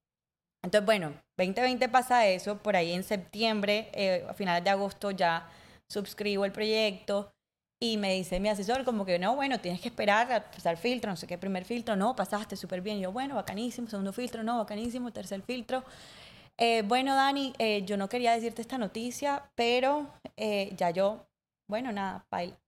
Entonces, 0.63 0.85
bueno, 0.85 1.15
2020 1.37 1.89
pasa 1.89 2.27
eso, 2.27 2.59
por 2.59 2.77
ahí 2.77 2.93
en 2.93 3.03
septiembre, 3.03 3.91
eh, 3.95 4.27
a 4.29 4.35
finales 4.35 4.63
de 4.65 4.71
agosto 4.71 5.11
ya 5.11 5.49
suscribo 5.89 6.45
el 6.45 6.53
proyecto 6.53 7.33
y 7.83 7.97
me 7.97 8.13
dice 8.15 8.41
mi 8.41 8.51
asesor 8.51 8.85
como 8.85 9.07
que, 9.07 9.19
no, 9.19 9.35
bueno, 9.35 9.59
tienes 9.59 9.81
que 9.81 9.89
esperar 9.89 10.31
a 10.31 10.51
pasar 10.51 10.77
filtro, 10.77 11.11
no 11.11 11.17
sé 11.17 11.27
qué, 11.27 11.39
primer 11.39 11.65
filtro, 11.65 11.97
no, 11.97 12.15
pasaste 12.15 12.57
súper 12.57 12.83
bien. 12.83 13.01
Yo, 13.01 13.11
bueno, 13.11 13.37
bacanísimo, 13.37 13.89
segundo 13.89 14.13
filtro, 14.13 14.43
no, 14.43 14.59
bacanísimo, 14.59 15.13
tercer 15.13 15.43
filtro. 15.43 15.83
Eh, 16.59 16.83
bueno, 16.83 17.15
Dani, 17.15 17.55
eh, 17.59 17.83
yo 17.87 17.97
no 17.97 18.11
quería 18.11 18.33
decirte 18.35 18.61
esta 18.61 18.77
noticia, 18.77 19.51
pero 19.55 20.13
eh, 20.37 20.75
ya 20.77 20.91
yo, 20.91 21.27
bueno, 21.69 21.91
nada, 21.91 22.27
baila. 22.31 22.61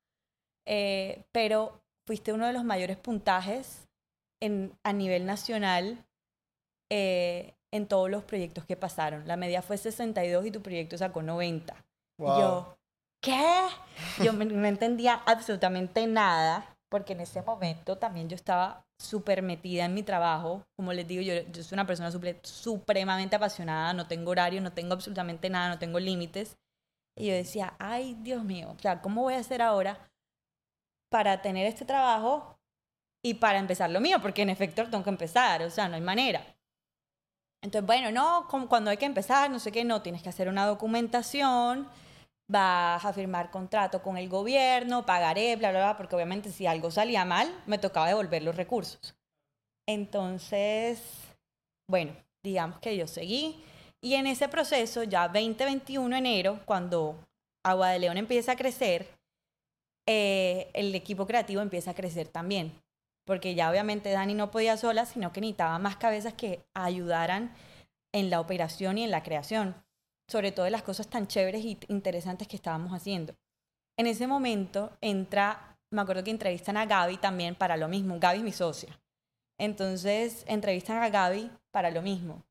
Eh, 0.66 1.24
pero 1.30 1.82
fuiste 2.06 2.32
uno 2.32 2.46
de 2.46 2.54
los 2.54 2.64
mayores 2.64 2.96
puntajes 2.96 3.86
en, 4.40 4.72
a 4.82 4.94
nivel 4.94 5.26
nacional 5.26 6.06
en 7.72 7.86
todos 7.86 8.10
los 8.10 8.22
proyectos 8.24 8.64
que 8.64 8.76
pasaron. 8.76 9.26
La 9.26 9.36
media 9.36 9.62
fue 9.62 9.76
62 9.78 10.46
y 10.46 10.50
tu 10.50 10.60
proyecto 10.62 10.96
sacó 10.98 11.22
90. 11.22 11.74
Wow. 12.18 12.38
Yo, 12.38 12.76
¿qué? 13.22 13.44
Yo 14.22 14.32
me- 14.32 14.44
no 14.44 14.66
entendía 14.66 15.22
absolutamente 15.26 16.06
nada, 16.06 16.76
porque 16.90 17.14
en 17.14 17.20
ese 17.20 17.40
momento 17.42 17.96
también 17.96 18.28
yo 18.28 18.34
estaba 18.36 18.84
súper 18.98 19.42
metida 19.42 19.86
en 19.86 19.94
mi 19.94 20.02
trabajo. 20.02 20.62
Como 20.76 20.92
les 20.92 21.08
digo, 21.08 21.22
yo, 21.22 21.34
yo 21.50 21.62
soy 21.62 21.74
una 21.76 21.86
persona 21.86 22.10
supremamente 22.42 23.36
apasionada, 23.36 23.94
no 23.94 24.06
tengo 24.06 24.30
horario, 24.30 24.60
no 24.60 24.72
tengo 24.72 24.92
absolutamente 24.92 25.48
nada, 25.48 25.70
no 25.70 25.78
tengo 25.78 25.98
límites. 25.98 26.56
Y 27.18 27.26
yo 27.28 27.34
decía, 27.34 27.74
ay, 27.78 28.16
Dios 28.20 28.44
mío, 28.44 28.74
o 28.76 28.78
sea, 28.78 29.00
¿cómo 29.00 29.22
voy 29.22 29.34
a 29.34 29.38
hacer 29.38 29.62
ahora 29.62 29.98
para 31.10 31.42
tener 31.42 31.66
este 31.66 31.84
trabajo 31.84 32.58
y 33.24 33.34
para 33.34 33.58
empezar 33.58 33.90
lo 33.90 34.00
mío? 34.00 34.18
Porque 34.20 34.42
en 34.42 34.50
efecto 34.50 34.84
tengo 34.88 35.04
que 35.04 35.10
empezar, 35.10 35.62
o 35.62 35.70
sea, 35.70 35.88
no 35.88 35.94
hay 35.94 36.00
manera. 36.00 36.42
Entonces, 37.62 37.86
bueno, 37.86 38.10
no, 38.10 38.48
como 38.48 38.68
cuando 38.68 38.90
hay 38.90 38.96
que 38.96 39.06
empezar, 39.06 39.50
no 39.50 39.60
sé 39.60 39.70
qué, 39.70 39.84
no, 39.84 40.02
tienes 40.02 40.22
que 40.22 40.28
hacer 40.28 40.48
una 40.48 40.66
documentación, 40.66 41.88
vas 42.50 43.04
a 43.04 43.12
firmar 43.12 43.50
contrato 43.50 44.02
con 44.02 44.16
el 44.16 44.28
gobierno, 44.28 45.06
pagaré, 45.06 45.54
bla, 45.56 45.70
bla, 45.70 45.80
bla, 45.80 45.96
porque 45.96 46.16
obviamente 46.16 46.50
si 46.50 46.66
algo 46.66 46.90
salía 46.90 47.24
mal, 47.24 47.48
me 47.66 47.78
tocaba 47.78 48.08
devolver 48.08 48.42
los 48.42 48.56
recursos. 48.56 49.14
Entonces, 49.88 51.02
bueno, 51.88 52.12
digamos 52.44 52.78
que 52.80 52.96
yo 52.96 53.06
seguí. 53.06 53.64
Y 54.02 54.14
en 54.14 54.26
ese 54.26 54.48
proceso, 54.48 55.04
ya 55.04 55.28
2021 55.28 56.16
enero, 56.16 56.60
cuando 56.64 57.16
Agua 57.64 57.90
de 57.90 58.00
León 58.00 58.16
empieza 58.16 58.52
a 58.52 58.56
crecer, 58.56 59.08
eh, 60.08 60.68
el 60.74 60.92
equipo 60.94 61.26
creativo 61.26 61.62
empieza 61.62 61.92
a 61.92 61.94
crecer 61.94 62.26
también. 62.26 62.72
Porque 63.24 63.54
ya 63.54 63.70
obviamente 63.70 64.10
Dani 64.10 64.34
no 64.34 64.50
podía 64.50 64.76
sola, 64.76 65.06
sino 65.06 65.32
que 65.32 65.40
necesitaba 65.40 65.78
más 65.78 65.96
cabezas 65.96 66.34
que 66.34 66.64
ayudaran 66.74 67.54
en 68.12 68.30
la 68.30 68.40
operación 68.40 68.98
y 68.98 69.04
en 69.04 69.10
la 69.10 69.22
creación. 69.22 69.74
Sobre 70.28 70.52
todo 70.52 70.64
de 70.64 70.70
las 70.70 70.82
cosas 70.82 71.08
tan 71.08 71.26
chéveres 71.26 71.64
y 71.64 71.78
interesantes 71.88 72.48
que 72.48 72.56
estábamos 72.56 72.92
haciendo. 72.92 73.34
En 73.98 74.06
ese 74.06 74.26
momento 74.26 74.96
entra, 75.00 75.78
me 75.90 76.02
acuerdo 76.02 76.24
que 76.24 76.30
entrevistan 76.30 76.76
a 76.76 76.86
Gaby 76.86 77.18
también 77.18 77.54
para 77.54 77.76
lo 77.76 77.88
mismo. 77.88 78.18
Gaby 78.18 78.38
es 78.38 78.44
mi 78.44 78.52
socia. 78.52 78.98
Entonces 79.58 80.44
entrevistan 80.48 81.02
a 81.02 81.08
Gaby 81.08 81.50
para 81.70 81.90
lo 81.90 82.02
mismo. 82.02 82.42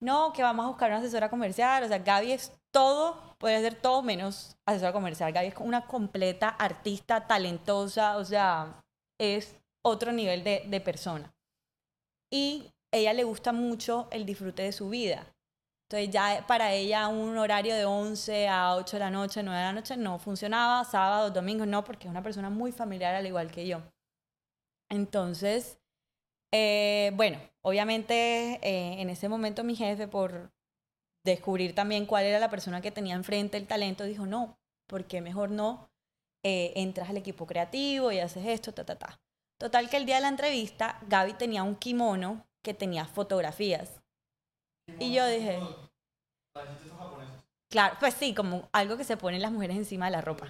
No, 0.00 0.32
que 0.32 0.42
vamos 0.42 0.64
a 0.64 0.68
buscar 0.68 0.90
una 0.90 0.98
asesora 0.98 1.30
comercial. 1.30 1.82
O 1.82 1.88
sea, 1.88 1.98
Gaby 1.98 2.32
es 2.32 2.52
todo, 2.70 3.36
puede 3.38 3.60
ser 3.62 3.74
todo 3.74 4.02
menos 4.02 4.56
asesora 4.66 4.92
comercial. 4.92 5.32
Gaby 5.32 5.48
es 5.48 5.54
una 5.58 5.86
completa 5.86 6.48
artista, 6.48 7.26
talentosa, 7.26 8.18
o 8.18 8.24
sea, 8.24 8.84
es 9.18 9.56
otro 9.86 10.12
nivel 10.12 10.42
de, 10.44 10.64
de 10.66 10.80
persona. 10.80 11.32
Y 12.30 12.72
ella 12.92 13.12
le 13.12 13.24
gusta 13.24 13.52
mucho 13.52 14.08
el 14.10 14.26
disfrute 14.26 14.62
de 14.62 14.72
su 14.72 14.88
vida. 14.88 15.26
Entonces 15.88 16.10
ya 16.10 16.44
para 16.48 16.72
ella 16.72 17.06
un 17.06 17.38
horario 17.38 17.74
de 17.76 17.84
11 17.84 18.48
a 18.48 18.74
8 18.74 18.96
de 18.96 19.00
la 19.00 19.10
noche, 19.10 19.42
9 19.44 19.58
de 19.58 19.66
la 19.66 19.72
noche 19.72 19.96
no 19.96 20.18
funcionaba, 20.18 20.84
sábados, 20.84 21.32
domingos 21.32 21.68
no, 21.68 21.84
porque 21.84 22.08
es 22.08 22.10
una 22.10 22.24
persona 22.24 22.50
muy 22.50 22.72
familiar 22.72 23.14
al 23.14 23.26
igual 23.26 23.52
que 23.52 23.68
yo. 23.68 23.82
Entonces, 24.90 25.78
eh, 26.52 27.12
bueno, 27.14 27.38
obviamente 27.62 28.58
eh, 28.62 29.00
en 29.00 29.10
ese 29.10 29.28
momento 29.28 29.62
mi 29.62 29.76
jefe 29.76 30.08
por 30.08 30.50
descubrir 31.24 31.74
también 31.74 32.06
cuál 32.06 32.24
era 32.24 32.40
la 32.40 32.50
persona 32.50 32.80
que 32.80 32.90
tenía 32.90 33.14
enfrente 33.14 33.56
el 33.56 33.68
talento, 33.68 34.04
dijo, 34.04 34.26
no, 34.26 34.58
porque 34.88 35.20
mejor 35.20 35.50
no 35.50 35.88
eh, 36.44 36.72
entras 36.76 37.10
al 37.10 37.16
equipo 37.16 37.46
creativo 37.46 38.10
y 38.10 38.18
haces 38.18 38.46
esto, 38.46 38.72
ta, 38.74 38.84
ta, 38.84 38.96
ta. 38.96 39.20
Total 39.58 39.88
que 39.88 39.96
el 39.96 40.06
día 40.06 40.16
de 40.16 40.22
la 40.22 40.28
entrevista, 40.28 40.98
Gaby 41.08 41.34
tenía 41.34 41.62
un 41.62 41.76
kimono 41.76 42.46
que 42.62 42.74
tenía 42.74 43.06
fotografías. 43.06 44.02
Y 44.98 45.14
yo 45.14 45.26
dije, 45.26 45.58
claro, 47.70 47.96
pues 47.98 48.14
sí, 48.14 48.34
como 48.34 48.68
algo 48.72 48.96
que 48.96 49.04
se 49.04 49.16
ponen 49.16 49.42
las 49.42 49.52
mujeres 49.52 49.76
encima 49.76 50.06
de 50.06 50.12
la 50.12 50.20
ropa. 50.20 50.46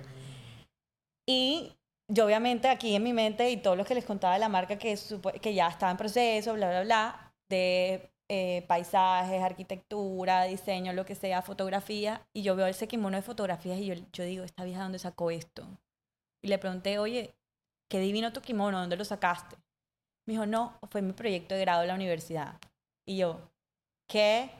Y 1.28 1.76
yo 2.08 2.26
obviamente 2.26 2.68
aquí 2.68 2.94
en 2.94 3.02
mi 3.02 3.12
mente 3.12 3.50
y 3.50 3.56
todos 3.56 3.76
los 3.76 3.86
que 3.86 3.94
les 3.94 4.04
contaba 4.04 4.34
de 4.34 4.40
la 4.40 4.48
marca 4.48 4.78
que, 4.78 4.98
que 5.40 5.54
ya 5.54 5.68
estaba 5.68 5.90
en 5.90 5.98
proceso, 5.98 6.54
bla, 6.54 6.68
bla, 6.68 6.82
bla, 6.82 7.34
de 7.48 8.12
eh, 8.28 8.64
paisajes, 8.66 9.40
arquitectura, 9.40 10.44
diseño, 10.44 10.92
lo 10.92 11.04
que 11.06 11.14
sea, 11.14 11.42
fotografía, 11.42 12.26
y 12.32 12.42
yo 12.42 12.56
veo 12.56 12.66
ese 12.66 12.88
kimono 12.88 13.16
de 13.16 13.22
fotografías 13.22 13.78
y 13.78 13.86
yo, 13.86 13.94
yo 14.12 14.24
digo, 14.24 14.44
¿esta 14.44 14.64
vieja 14.64 14.82
dónde 14.82 14.98
sacó 14.98 15.30
esto? 15.30 15.64
Y 16.42 16.48
le 16.48 16.58
pregunté, 16.58 16.98
oye, 16.98 17.35
qué 17.88 18.00
divino 18.00 18.32
tu 18.32 18.40
kimono, 18.40 18.80
¿dónde 18.80 18.96
lo 18.96 19.04
sacaste? 19.04 19.56
Me 20.26 20.32
dijo, 20.32 20.46
no, 20.46 20.78
fue 20.90 21.02
mi 21.02 21.12
proyecto 21.12 21.54
de 21.54 21.60
grado 21.60 21.82
de 21.82 21.86
la 21.86 21.94
universidad. 21.94 22.58
Y 23.06 23.18
yo, 23.18 23.50
¿qué? 24.08 24.50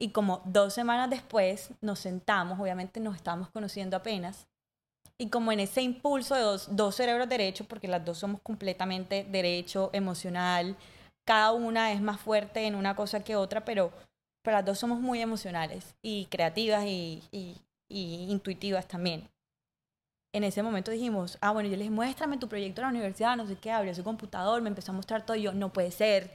Y 0.00 0.10
como 0.10 0.42
dos 0.44 0.72
semanas 0.74 1.10
después 1.10 1.70
nos 1.80 1.98
sentamos, 1.98 2.58
obviamente 2.58 3.00
nos 3.00 3.16
estábamos 3.16 3.50
conociendo 3.50 3.96
apenas, 3.96 4.46
y 5.18 5.28
como 5.28 5.52
en 5.52 5.60
ese 5.60 5.82
impulso 5.82 6.34
de 6.34 6.42
dos, 6.74 6.96
cerebros 6.96 7.28
derechos, 7.28 7.66
porque 7.66 7.86
las 7.86 8.04
dos 8.04 8.18
somos 8.18 8.40
completamente 8.42 9.24
derecho, 9.24 9.90
emocional, 9.92 10.76
cada 11.24 11.52
una 11.52 11.92
es 11.92 12.00
más 12.00 12.20
fuerte 12.20 12.66
en 12.66 12.74
una 12.74 12.96
cosa 12.96 13.22
que 13.22 13.36
otra, 13.36 13.64
pero, 13.64 13.92
pero 14.42 14.56
las 14.56 14.66
dos 14.66 14.78
somos 14.78 15.00
muy 15.00 15.20
emocionales 15.20 15.94
y 16.02 16.26
creativas 16.26 16.84
y, 16.86 17.22
y 17.88 18.26
intuitivas 18.28 18.88
también. 18.88 19.28
En 20.32 20.44
ese 20.44 20.62
momento 20.62 20.90
dijimos, 20.90 21.36
ah, 21.40 21.50
bueno, 21.50 21.68
yo 21.68 21.76
les 21.76 21.80
dije, 21.80 21.90
muéstrame 21.90 22.38
tu 22.38 22.48
proyecto 22.48 22.80
en 22.80 22.86
la 22.86 22.90
universidad, 22.90 23.36
no 23.36 23.46
sé 23.46 23.56
qué, 23.56 23.70
abrió 23.70 23.94
su 23.94 24.02
computador, 24.02 24.62
me 24.62 24.68
empezó 24.68 24.92
a 24.92 24.94
mostrar 24.94 25.26
todo, 25.26 25.36
y 25.36 25.42
yo, 25.42 25.52
no 25.52 25.72
puede 25.72 25.90
ser. 25.90 26.30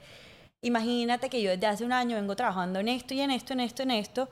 Imagínate 0.62 1.28
que 1.28 1.42
yo 1.42 1.50
desde 1.50 1.66
hace 1.66 1.84
un 1.84 1.92
año 1.92 2.16
vengo 2.16 2.36
trabajando 2.36 2.78
en 2.80 2.88
esto 2.88 3.14
y 3.14 3.20
en 3.20 3.30
esto, 3.30 3.52
en 3.52 3.60
esto, 3.60 3.82
en 3.82 3.90
esto, 3.90 4.28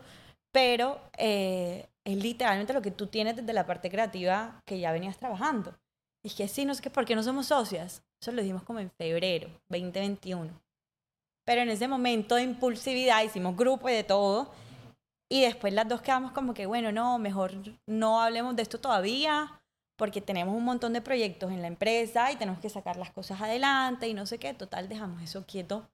pero 0.52 1.00
eh, 1.18 1.87
es 2.05 2.16
literalmente 2.16 2.72
lo 2.72 2.83
que 2.83 2.92
tú 2.92 3.09
tienes 3.09 3.37
desde 3.37 3.52
la 3.52 3.66
parte 3.66 3.90
creativa 3.90 4.62
que 4.64 4.79
ya 4.79 4.92
venías 4.92 5.18
trabajando. 5.18 5.74
Y 6.22 6.31
que 6.31 6.48
sí, 6.48 6.64
no 6.64 6.74
sé 6.74 6.83
qué, 6.83 6.90
¿por 6.90 7.05
qué 7.05 7.14
no 7.14 7.22
somos 7.22 7.46
socias? 7.46 8.02
Eso 8.20 8.33
lo 8.33 8.42
dijimos 8.42 8.62
como 8.62 8.81
en 8.81 8.90
febrero 8.90 9.48
2021. 9.68 10.50
Pero 11.44 11.62
en 11.62 11.70
ese 11.70 11.87
momento 11.87 12.35
de 12.35 12.42
impulsividad 12.42 13.22
hicimos 13.22 13.57
grupo 13.57 13.88
y 13.88 13.92
de 13.92 14.05
todo. 14.05 14.50
Y 15.29 15.43
después 15.43 15.73
las 15.73 15.89
dos 15.89 16.03
quedamos 16.03 16.33
como 16.33 16.55
que, 16.55 16.67
bueno, 16.67 16.93
no, 16.93 17.19
mejor 17.19 17.53
no 17.87 18.21
hablemos 18.21 18.55
de 18.55 18.62
esto 18.62 18.79
todavía, 18.79 19.61
porque 19.97 20.21
tenemos 20.21 20.55
un 20.55 20.65
montón 20.65 20.93
de 20.93 21.01
proyectos 21.01 21.51
en 21.51 21.62
la 21.62 21.69
empresa 21.69 22.31
y 22.31 22.37
tenemos 22.37 22.61
que 22.61 22.71
sacar 22.71 22.97
las 22.97 23.11
cosas 23.11 23.41
adelante 23.41 24.09
y 24.09 24.15
no 24.15 24.27
sé 24.27 24.39
qué. 24.39 24.55
Total, 24.55 24.89
dejamos 24.89 25.23
eso 25.23 25.45
quieto 25.47 25.89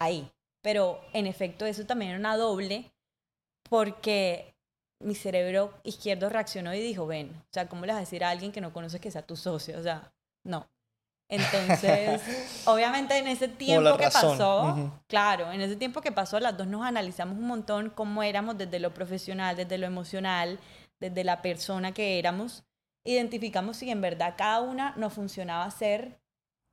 ahí. 0.00 0.30
Pero 0.62 1.00
en 1.12 1.26
efecto, 1.26 1.66
eso 1.66 1.84
también 1.84 2.12
era 2.12 2.20
una 2.20 2.36
doble, 2.36 2.90
porque 3.68 4.54
mi 5.00 5.14
cerebro 5.14 5.74
izquierdo 5.82 6.30
reaccionó 6.30 6.72
y 6.74 6.80
dijo, 6.80 7.06
ven, 7.06 7.30
o 7.36 7.52
sea, 7.52 7.68
¿cómo 7.68 7.84
le 7.84 7.92
vas 7.92 7.98
a 7.98 8.00
decir 8.00 8.24
a 8.24 8.30
alguien 8.30 8.52
que 8.52 8.60
no 8.62 8.72
conoces 8.72 9.00
que 9.00 9.10
sea 9.10 9.26
tu 9.26 9.36
socio? 9.36 9.78
O 9.78 9.82
sea, 9.82 10.12
no. 10.44 10.66
Entonces, 11.28 12.20
obviamente 12.66 13.16
en 13.16 13.26
ese 13.26 13.48
tiempo 13.48 13.96
que 13.96 14.10
pasó, 14.10 14.92
claro, 15.06 15.50
en 15.52 15.60
ese 15.60 15.76
tiempo 15.76 16.00
que 16.00 16.12
pasó, 16.12 16.38
las 16.38 16.56
dos 16.56 16.66
nos 16.66 16.82
analizamos 16.82 17.38
un 17.38 17.46
montón 17.46 17.90
cómo 17.90 18.22
éramos 18.22 18.58
desde 18.58 18.78
lo 18.78 18.92
profesional, 18.92 19.56
desde 19.56 19.78
lo 19.78 19.86
emocional, 19.86 20.58
desde 21.00 21.24
la 21.24 21.42
persona 21.42 21.92
que 21.92 22.18
éramos. 22.18 22.64
Identificamos 23.06 23.78
si 23.78 23.90
en 23.90 24.00
verdad 24.00 24.34
cada 24.36 24.60
una 24.60 24.94
nos 24.96 25.12
funcionaba 25.12 25.70
ser 25.70 26.18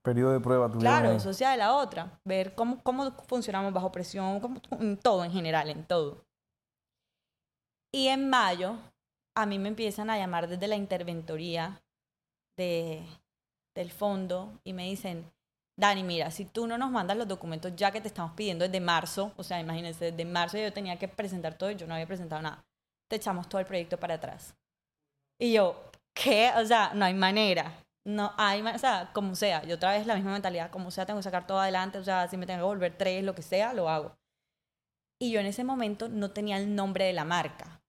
Periodo 0.04 0.32
de 0.32 0.40
prueba. 0.40 0.72
Claro, 0.72 1.20
socia 1.20 1.52
de 1.52 1.58
la 1.58 1.76
otra. 1.76 2.20
Ver 2.26 2.56
cómo, 2.56 2.82
cómo 2.82 3.12
funcionamos 3.28 3.72
bajo 3.72 3.92
presión, 3.92 4.40
cómo, 4.40 4.60
en 4.80 4.98
todo 4.98 5.24
en 5.24 5.32
general, 5.32 5.70
en 5.70 5.86
todo. 5.86 6.26
Y 7.94 8.08
en 8.08 8.28
mayo, 8.30 8.78
a 9.36 9.46
mí 9.46 9.60
me 9.60 9.70
empiezan 9.70 10.10
a 10.10 10.18
llamar 10.18 10.48
desde 10.48 10.68
la 10.68 10.76
interventoría 10.76 11.84
de, 12.58 13.06
del 13.76 13.92
fondo 13.92 14.60
y 14.64 14.74
me 14.74 14.84
dicen, 14.84 15.32
Dani, 15.78 16.04
mira, 16.04 16.32
si 16.32 16.46
tú 16.46 16.68
no 16.68 16.78
nos 16.78 16.92
mandas 16.92 17.18
los 17.18 17.28
documentos 17.28 17.76
ya 17.76 17.92
que 17.92 18.02
te 18.02 18.08
estamos 18.08 18.34
pidiendo 18.34 18.66
desde 18.66 18.80
marzo, 18.80 19.34
o 19.38 19.44
sea, 19.44 19.60
imagínense, 19.60 20.12
desde 20.12 20.26
marzo 20.26 20.58
yo 20.58 20.74
tenía 20.74 20.98
que 21.00 21.08
presentar 21.08 21.56
todo 21.56 21.72
y 21.72 21.76
yo 21.76 21.88
no 21.88 21.94
había 21.94 22.08
presentado 22.08 22.42
nada, 22.42 22.64
te 23.10 23.16
echamos 23.16 23.48
todo 23.50 23.60
el 23.60 23.68
proyecto 23.68 24.00
para 24.00 24.16
atrás. 24.16 24.56
Y 25.40 25.54
yo, 25.54 25.92
¿qué? 26.14 26.52
O 26.58 26.66
sea, 26.66 26.94
no 26.94 27.06
hay 27.06 27.14
manera. 27.14 27.84
No 28.04 28.34
hay, 28.38 28.62
o 28.62 28.80
sea, 28.80 29.12
como 29.14 29.36
sea, 29.36 29.64
yo 29.64 29.76
otra 29.76 29.92
vez 29.92 30.08
la 30.08 30.16
misma 30.16 30.34
mentalidad, 30.34 30.72
como 30.72 30.90
sea, 30.92 31.06
tengo 31.06 31.20
que 31.20 31.24
sacar 31.24 31.46
todo 31.46 31.60
adelante, 31.60 32.00
o 32.00 32.04
sea, 32.04 32.28
si 32.28 32.38
me 32.38 32.48
tengo 32.48 32.60
que 32.60 32.66
volver 32.66 32.98
tres, 32.98 33.24
lo 33.24 33.36
que 33.36 33.44
sea, 33.44 33.74
lo 33.74 33.90
hago. 33.90 34.18
Y 35.20 35.32
yo 35.32 35.40
en 35.40 35.46
ese 35.46 35.64
momento 35.64 36.10
no 36.10 36.32
tenía 36.32 36.58
el 36.58 36.76
nombre 36.76 37.06
de 37.06 37.14
la 37.14 37.26
marca 37.26 37.81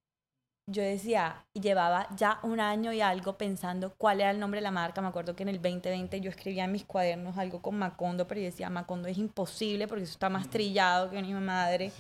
yo 0.67 0.83
decía, 0.83 1.45
llevaba 1.55 2.07
ya 2.17 2.39
un 2.43 2.61
año 2.61 2.93
y 2.93 3.01
algo 3.01 3.37
pensando 3.37 3.95
cuál 3.99 4.21
era 4.21 4.31
el 4.31 4.39
nombre 4.39 4.59
de 4.59 4.63
la 4.63 4.71
marca. 4.71 5.01
Me 5.01 5.09
acuerdo 5.09 5.35
que 5.35 5.43
en 5.43 5.49
el 5.49 5.61
2020 5.61 6.21
yo 6.21 6.31
escribía 6.31 6.65
en 6.65 6.73
mis 6.73 6.85
cuadernos 6.85 7.37
algo 7.37 7.61
con 7.61 7.79
Macondo, 7.79 8.29
pero 8.29 8.41
yo 8.41 8.47
decía, 8.47 8.71
Macondo 8.71 9.09
es 9.09 9.19
imposible 9.19 9.89
porque 9.89 10.05
eso 10.05 10.13
está 10.13 10.29
más 10.29 10.49
trillado 10.49 11.11
que 11.11 11.21
mi 11.21 11.35
madre. 11.35 11.93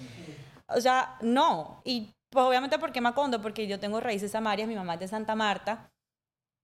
O 0.69 0.81
sea, 0.81 1.17
no. 1.21 1.83
Y 1.85 2.15
pues 2.31 2.47
obviamente, 2.47 2.79
¿por 2.79 2.93
qué 2.93 3.01
Macondo? 3.01 3.43
Porque 3.43 3.67
yo 3.67 3.79
tengo 3.79 4.01
raíces 4.01 4.35
amarias, 4.35 4.69
mi 4.69 4.77
mamá 4.77 4.95
es 4.95 5.01
de 5.01 5.09
Santa 5.09 5.35
Marta. 5.35 5.92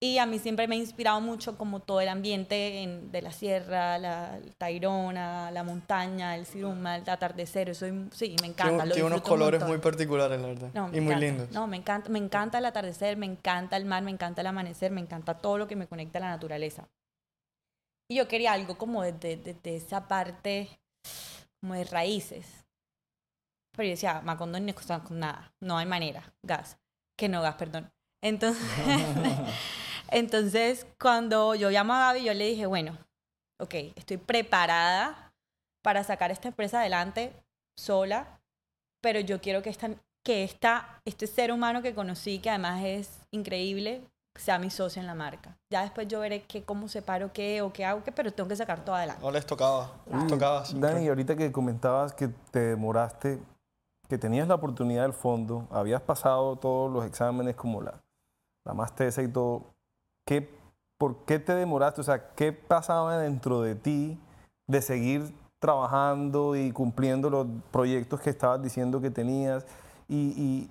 Y 0.00 0.18
a 0.18 0.26
mí 0.26 0.38
siempre 0.38 0.68
me 0.68 0.76
ha 0.76 0.78
inspirado 0.78 1.20
mucho 1.20 1.58
como 1.58 1.80
todo 1.80 2.00
el 2.00 2.08
ambiente 2.08 3.00
de 3.10 3.20
la 3.22 3.32
sierra, 3.32 3.98
la 3.98 4.38
Tairona, 4.56 5.50
la 5.50 5.64
montaña, 5.64 6.36
el 6.36 6.46
Siruma, 6.46 6.96
el 6.96 7.08
atardecer. 7.08 7.70
Eso, 7.70 7.86
sí, 8.12 8.36
me 8.40 8.46
encanta. 8.46 8.84
Tiene, 8.84 9.02
unos 9.02 9.22
colores 9.22 9.64
muy 9.66 9.78
particulares, 9.78 10.40
la 10.40 10.46
verdad. 10.46 10.92
y 10.92 11.00
muy 11.00 11.16
lindos. 11.16 11.50
No, 11.50 11.66
me 11.66 11.78
encanta, 11.78 12.10
me 12.10 12.20
encanta 12.20 12.58
el 12.58 12.66
atardecer, 12.66 13.16
me 13.16 13.26
encanta 13.26 13.76
el 13.76 13.86
mar, 13.86 14.04
me 14.04 14.12
encanta 14.12 14.40
el 14.40 14.46
amanecer, 14.46 14.92
me 14.92 15.00
encanta 15.00 15.36
todo 15.38 15.58
lo 15.58 15.66
que 15.66 15.74
me 15.74 15.88
conecta 15.88 16.18
a 16.18 16.22
la 16.22 16.28
naturaleza. 16.28 16.88
Y 18.08 18.14
yo 18.14 18.28
quería 18.28 18.52
algo 18.52 18.78
como 18.78 19.02
desde 19.02 19.36
de, 19.36 19.54
de, 19.54 19.76
esa 19.76 20.06
parte, 20.06 20.68
como 21.60 21.74
de 21.74 21.82
raíces. 21.82 22.46
Pero 23.72 23.88
yo 23.88 23.90
decía, 23.90 24.20
Macondo 24.20 24.60
ni 24.60 24.72
con 24.72 25.18
nada, 25.18 25.52
no 25.60 25.76
hay 25.76 25.86
manera, 25.86 26.32
gas. 26.44 26.78
Que 27.16 27.28
no 27.28 27.42
gas, 27.42 27.56
perdón. 27.56 27.90
Entonces... 28.22 28.62
Entonces, 30.10 30.86
cuando 31.00 31.54
yo 31.54 31.70
llamo 31.70 31.92
a 31.94 31.98
Gaby, 31.98 32.24
yo 32.24 32.34
le 32.34 32.46
dije, 32.46 32.66
bueno, 32.66 32.96
ok, 33.58 33.74
estoy 33.96 34.16
preparada 34.16 35.32
para 35.82 36.04
sacar 36.04 36.30
esta 36.30 36.48
empresa 36.48 36.80
adelante 36.80 37.32
sola, 37.76 38.40
pero 39.00 39.20
yo 39.20 39.40
quiero 39.40 39.62
que, 39.62 39.70
esta, 39.70 39.90
que 40.24 40.44
esta, 40.44 41.00
este 41.04 41.26
ser 41.26 41.52
humano 41.52 41.82
que 41.82 41.94
conocí, 41.94 42.38
que 42.38 42.50
además 42.50 42.82
es 42.84 43.20
increíble, 43.30 44.02
sea 44.38 44.58
mi 44.58 44.70
socio 44.70 45.00
en 45.00 45.06
la 45.06 45.14
marca. 45.14 45.56
Ya 45.70 45.82
después 45.82 46.08
yo 46.08 46.20
veré 46.20 46.42
qué, 46.42 46.62
cómo 46.62 46.88
separo 46.88 47.32
qué 47.32 47.60
o 47.62 47.72
qué 47.72 47.84
hago, 47.84 48.02
qué, 48.04 48.12
pero 48.12 48.32
tengo 48.32 48.48
que 48.48 48.56
sacar 48.56 48.84
todo 48.84 48.94
adelante. 48.94 49.22
No 49.22 49.30
les 49.30 49.44
tocaba, 49.44 49.90
les 50.10 50.26
tocaba. 50.26 50.64
Dani, 50.74 51.08
ahorita 51.08 51.36
que 51.36 51.50
comentabas 51.52 52.14
que 52.14 52.28
te 52.50 52.60
demoraste, 52.60 53.40
que 54.08 54.18
tenías 54.18 54.48
la 54.48 54.54
oportunidad 54.54 55.02
del 55.02 55.12
fondo, 55.12 55.66
habías 55.70 56.00
pasado 56.00 56.56
todos 56.56 56.90
los 56.90 57.04
exámenes 57.04 57.56
como 57.56 57.82
la, 57.82 58.00
la 58.64 58.74
más 58.74 58.94
tesa 58.94 59.22
y 59.22 59.28
todo, 59.28 59.74
¿qué, 60.28 60.46
¿por 60.98 61.24
qué 61.24 61.38
te 61.38 61.54
demoraste? 61.54 62.02
O 62.02 62.04
sea, 62.04 62.34
¿qué 62.34 62.52
pasaba 62.52 63.18
dentro 63.18 63.62
de 63.62 63.74
ti 63.74 64.20
de 64.66 64.82
seguir 64.82 65.34
trabajando 65.58 66.54
y 66.54 66.70
cumpliendo 66.70 67.30
los 67.30 67.46
proyectos 67.70 68.20
que 68.20 68.28
estabas 68.28 68.62
diciendo 68.62 69.00
que 69.00 69.10
tenías? 69.10 69.64
Y, 70.06 70.68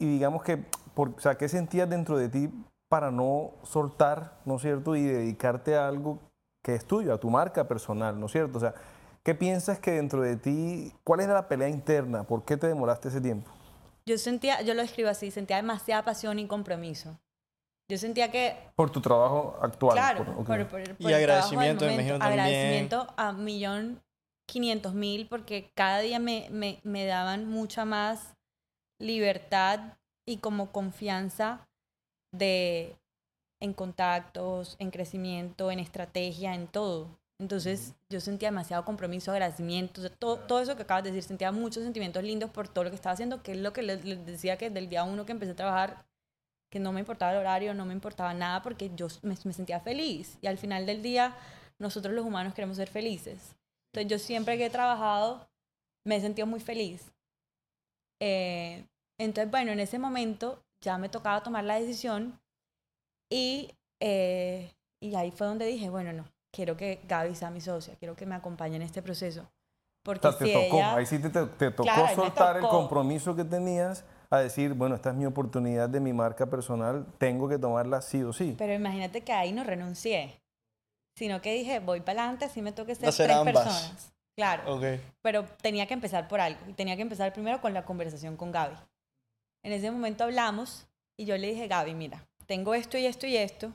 y, 0.00 0.06
digamos 0.06 0.42
que, 0.42 0.64
por, 0.94 1.10
o 1.10 1.20
sea, 1.20 1.36
¿qué 1.36 1.50
sentías 1.50 1.88
dentro 1.88 2.16
de 2.16 2.30
ti 2.30 2.50
para 2.88 3.10
no 3.10 3.50
soltar, 3.62 4.38
¿no 4.46 4.56
es 4.56 4.62
cierto? 4.62 4.96
Y 4.96 5.02
dedicarte 5.02 5.76
a 5.76 5.86
algo 5.86 6.18
que 6.64 6.74
es 6.74 6.86
tuyo, 6.86 7.12
a 7.12 7.18
tu 7.18 7.28
marca 7.28 7.68
personal, 7.68 8.18
¿no 8.18 8.24
es 8.24 8.32
cierto? 8.32 8.56
O 8.56 8.60
sea, 8.60 8.72
¿qué 9.22 9.34
piensas 9.34 9.78
que 9.78 9.92
dentro 9.92 10.22
de 10.22 10.36
ti, 10.36 10.94
cuál 11.04 11.20
era 11.20 11.34
la 11.34 11.46
pelea 11.46 11.68
interna? 11.68 12.24
¿Por 12.24 12.42
qué 12.46 12.56
te 12.56 12.68
demoraste 12.68 13.08
ese 13.08 13.20
tiempo? 13.20 13.50
Yo 14.06 14.16
sentía, 14.16 14.62
yo 14.62 14.72
lo 14.72 14.80
escribo 14.80 15.10
así, 15.10 15.30
sentía 15.30 15.56
demasiada 15.56 16.04
pasión 16.04 16.38
y 16.38 16.46
compromiso. 16.46 17.18
Yo 17.90 17.98
sentía 17.98 18.30
que... 18.30 18.56
Por 18.76 18.90
tu 18.90 19.00
trabajo 19.00 19.58
actual. 19.60 19.94
Claro, 19.94 20.24
por, 20.44 20.82
y 20.98 21.12
agradecimiento, 21.12 21.84
me 21.84 21.94
imagino 21.94 22.14
Agradecimiento 22.14 23.06
a 23.16 23.32
millón 23.32 24.02
quinientos 24.46 24.94
mil 24.94 25.26
porque 25.26 25.70
cada 25.74 26.00
día 26.00 26.18
me, 26.18 26.48
me, 26.50 26.80
me 26.82 27.06
daban 27.06 27.48
mucha 27.48 27.84
más 27.84 28.34
libertad 29.00 29.80
y 30.26 30.38
como 30.38 30.70
confianza 30.72 31.66
de 32.32 32.96
en 33.60 33.72
contactos, 33.72 34.76
en 34.78 34.90
crecimiento, 34.90 35.70
en 35.70 35.78
estrategia, 35.78 36.54
en 36.54 36.66
todo. 36.66 37.08
Entonces 37.40 37.94
yo 38.10 38.20
sentía 38.20 38.48
demasiado 38.48 38.84
compromiso, 38.84 39.32
agradecimiento, 39.32 40.08
todo, 40.10 40.38
todo 40.38 40.60
eso 40.60 40.76
que 40.76 40.82
acabas 40.82 41.04
de 41.04 41.10
decir, 41.10 41.24
sentía 41.24 41.50
muchos 41.50 41.82
sentimientos 41.82 42.22
lindos 42.22 42.50
por 42.50 42.68
todo 42.68 42.84
lo 42.84 42.90
que 42.90 42.96
estaba 42.96 43.14
haciendo, 43.14 43.42
que 43.42 43.52
es 43.52 43.58
lo 43.58 43.72
que 43.72 43.82
les, 43.82 44.04
les 44.04 44.24
decía 44.24 44.56
que 44.56 44.68
desde 44.68 44.80
el 44.80 44.88
día 44.88 45.04
uno 45.04 45.26
que 45.26 45.32
empecé 45.32 45.52
a 45.52 45.56
trabajar 45.56 46.04
que 46.74 46.80
no 46.80 46.90
me 46.90 46.98
importaba 46.98 47.30
el 47.30 47.38
horario, 47.38 47.72
no 47.72 47.86
me 47.86 47.92
importaba 47.92 48.34
nada 48.34 48.60
porque 48.60 48.90
yo 48.96 49.06
me, 49.22 49.36
sentía 49.36 49.78
feliz. 49.78 50.36
Y 50.42 50.48
al 50.48 50.58
final 50.58 50.86
del 50.86 51.02
día, 51.02 51.36
nosotros 51.78 52.12
los 52.12 52.26
humanos 52.26 52.52
queremos 52.52 52.76
ser 52.78 52.88
felices. 52.88 53.54
Entonces 53.92 54.10
yo 54.10 54.18
siempre 54.18 54.58
que 54.58 54.66
he 54.66 54.70
trabajado, 54.70 55.48
me 56.04 56.16
he 56.16 56.20
sentido 56.20 56.48
muy 56.48 56.58
feliz. 56.58 57.12
Eh, 58.20 58.84
entonces, 59.20 59.52
bueno, 59.52 59.70
en 59.70 59.78
ese 59.78 60.00
momento 60.00 60.64
ya 60.80 60.98
me 60.98 61.08
tocaba 61.08 61.44
tomar 61.44 61.62
la 61.62 61.78
decisión 61.78 62.40
y, 63.30 63.70
eh, 64.00 64.72
y 65.00 65.14
ahí 65.14 65.30
fue 65.30 65.46
donde 65.46 65.66
dije, 65.66 65.90
bueno, 65.90 66.12
no, 66.12 66.24
quiero 66.52 66.76
que 66.76 67.00
Gaby 67.06 67.36
sea 67.36 67.50
mi 67.50 67.60
socia, 67.60 67.94
quiero 68.00 68.16
que 68.16 68.26
me 68.26 68.34
acompañe 68.34 68.74
en 68.74 68.82
este 68.82 69.00
proceso. 69.00 69.48
Porque 70.02 70.26
O 70.26 70.32
sea, 70.32 70.38
te 70.40 70.46
si 70.46 70.52
tocó, 70.52 70.76
ella- 70.78 70.96
ahí 70.96 71.06
sí 71.06 71.20
te, 71.20 71.30
te- 71.30 71.46
te 71.46 71.70
tocó 71.70 71.84
Claro, 71.84 72.16
soltar 72.16 72.56
el 72.56 72.66
compromiso 72.66 73.36
que 73.36 73.44
tenías 73.44 74.04
a 74.34 74.40
decir, 74.40 74.74
bueno, 74.74 74.94
esta 74.94 75.10
es 75.10 75.16
mi 75.16 75.26
oportunidad 75.26 75.88
de 75.88 76.00
mi 76.00 76.12
marca 76.12 76.46
personal, 76.46 77.06
tengo 77.18 77.48
que 77.48 77.58
tomarla 77.58 78.02
sí 78.02 78.22
o 78.22 78.32
sí. 78.32 78.54
Pero 78.58 78.72
imagínate 78.72 79.22
que 79.22 79.32
ahí 79.32 79.52
no 79.52 79.64
renuncié, 79.64 80.40
sino 81.16 81.40
que 81.40 81.52
dije, 81.54 81.80
voy 81.80 82.00
para 82.00 82.22
adelante, 82.22 82.44
así 82.46 82.62
me 82.62 82.72
toque 82.72 82.94
ser 82.94 83.12
tres 83.14 83.30
ambas. 83.36 83.54
personas. 83.54 84.12
Claro. 84.36 84.80
Pero 85.22 85.44
tenía 85.62 85.86
que 85.86 85.94
empezar 85.94 86.26
por 86.26 86.40
algo. 86.40 86.60
Y 86.68 86.72
tenía 86.72 86.96
que 86.96 87.02
empezar 87.02 87.32
primero 87.32 87.60
con 87.60 87.72
la 87.72 87.84
conversación 87.84 88.36
con 88.36 88.50
Gaby. 88.50 88.76
En 89.64 89.72
ese 89.72 89.90
momento 89.90 90.24
hablamos 90.24 90.86
y 91.16 91.24
yo 91.24 91.36
le 91.38 91.48
dije, 91.48 91.68
Gaby, 91.68 91.94
mira, 91.94 92.26
tengo 92.46 92.74
esto 92.74 92.98
y 92.98 93.06
esto 93.06 93.26
y 93.26 93.36
esto. 93.36 93.72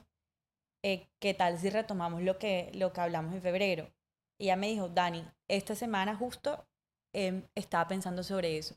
eh, 0.84 1.08
¿Qué 1.20 1.34
tal 1.34 1.58
si 1.58 1.70
retomamos 1.70 2.22
lo 2.22 2.38
que, 2.38 2.72
lo 2.74 2.92
que 2.94 3.02
hablamos 3.02 3.34
en 3.34 3.42
febrero? 3.42 3.90
Y 4.38 4.46
ella 4.46 4.56
me 4.56 4.68
dijo, 4.68 4.90
Dani, 4.90 5.26
esta 5.48 5.76
semana 5.76 6.16
justo 6.16 6.66
em, 7.14 7.44
estaba 7.56 7.88
pensando 7.88 8.22
sobre 8.24 8.58
eso. 8.58 8.76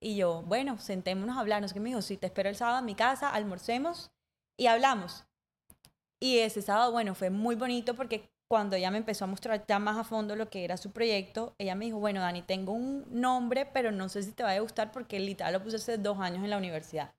Y 0.00 0.16
yo, 0.16 0.42
bueno, 0.42 0.78
sentémonos 0.78 1.36
a 1.36 1.40
hablar. 1.40 1.62
No 1.62 1.68
sé 1.68 1.74
qué 1.74 1.80
me 1.80 1.90
dijo, 1.90 2.02
sí, 2.02 2.16
te 2.16 2.26
espero 2.26 2.48
el 2.48 2.56
sábado 2.56 2.78
en 2.78 2.84
mi 2.84 2.94
casa, 2.94 3.30
almorcemos 3.30 4.10
y 4.58 4.66
hablamos. 4.66 5.24
Y 6.20 6.38
ese 6.38 6.62
sábado, 6.62 6.92
bueno, 6.92 7.14
fue 7.14 7.30
muy 7.30 7.54
bonito 7.54 7.94
porque 7.94 8.30
cuando 8.48 8.76
ella 8.76 8.90
me 8.90 8.98
empezó 8.98 9.24
a 9.24 9.28
mostrar 9.28 9.66
ya 9.66 9.78
más 9.78 9.96
a 9.96 10.04
fondo 10.04 10.36
lo 10.36 10.48
que 10.48 10.64
era 10.64 10.76
su 10.76 10.92
proyecto, 10.92 11.54
ella 11.58 11.74
me 11.74 11.86
dijo, 11.86 11.98
bueno, 11.98 12.20
Dani, 12.20 12.42
tengo 12.42 12.72
un 12.72 13.04
nombre, 13.10 13.66
pero 13.66 13.90
no 13.90 14.08
sé 14.08 14.22
si 14.22 14.32
te 14.32 14.42
va 14.42 14.52
a 14.52 14.60
gustar 14.60 14.92
porque 14.92 15.18
literal 15.18 15.52
lo 15.52 15.62
puse 15.62 15.76
hace 15.76 15.98
dos 15.98 16.18
años 16.18 16.44
en 16.44 16.50
la 16.50 16.58
universidad. 16.58 17.14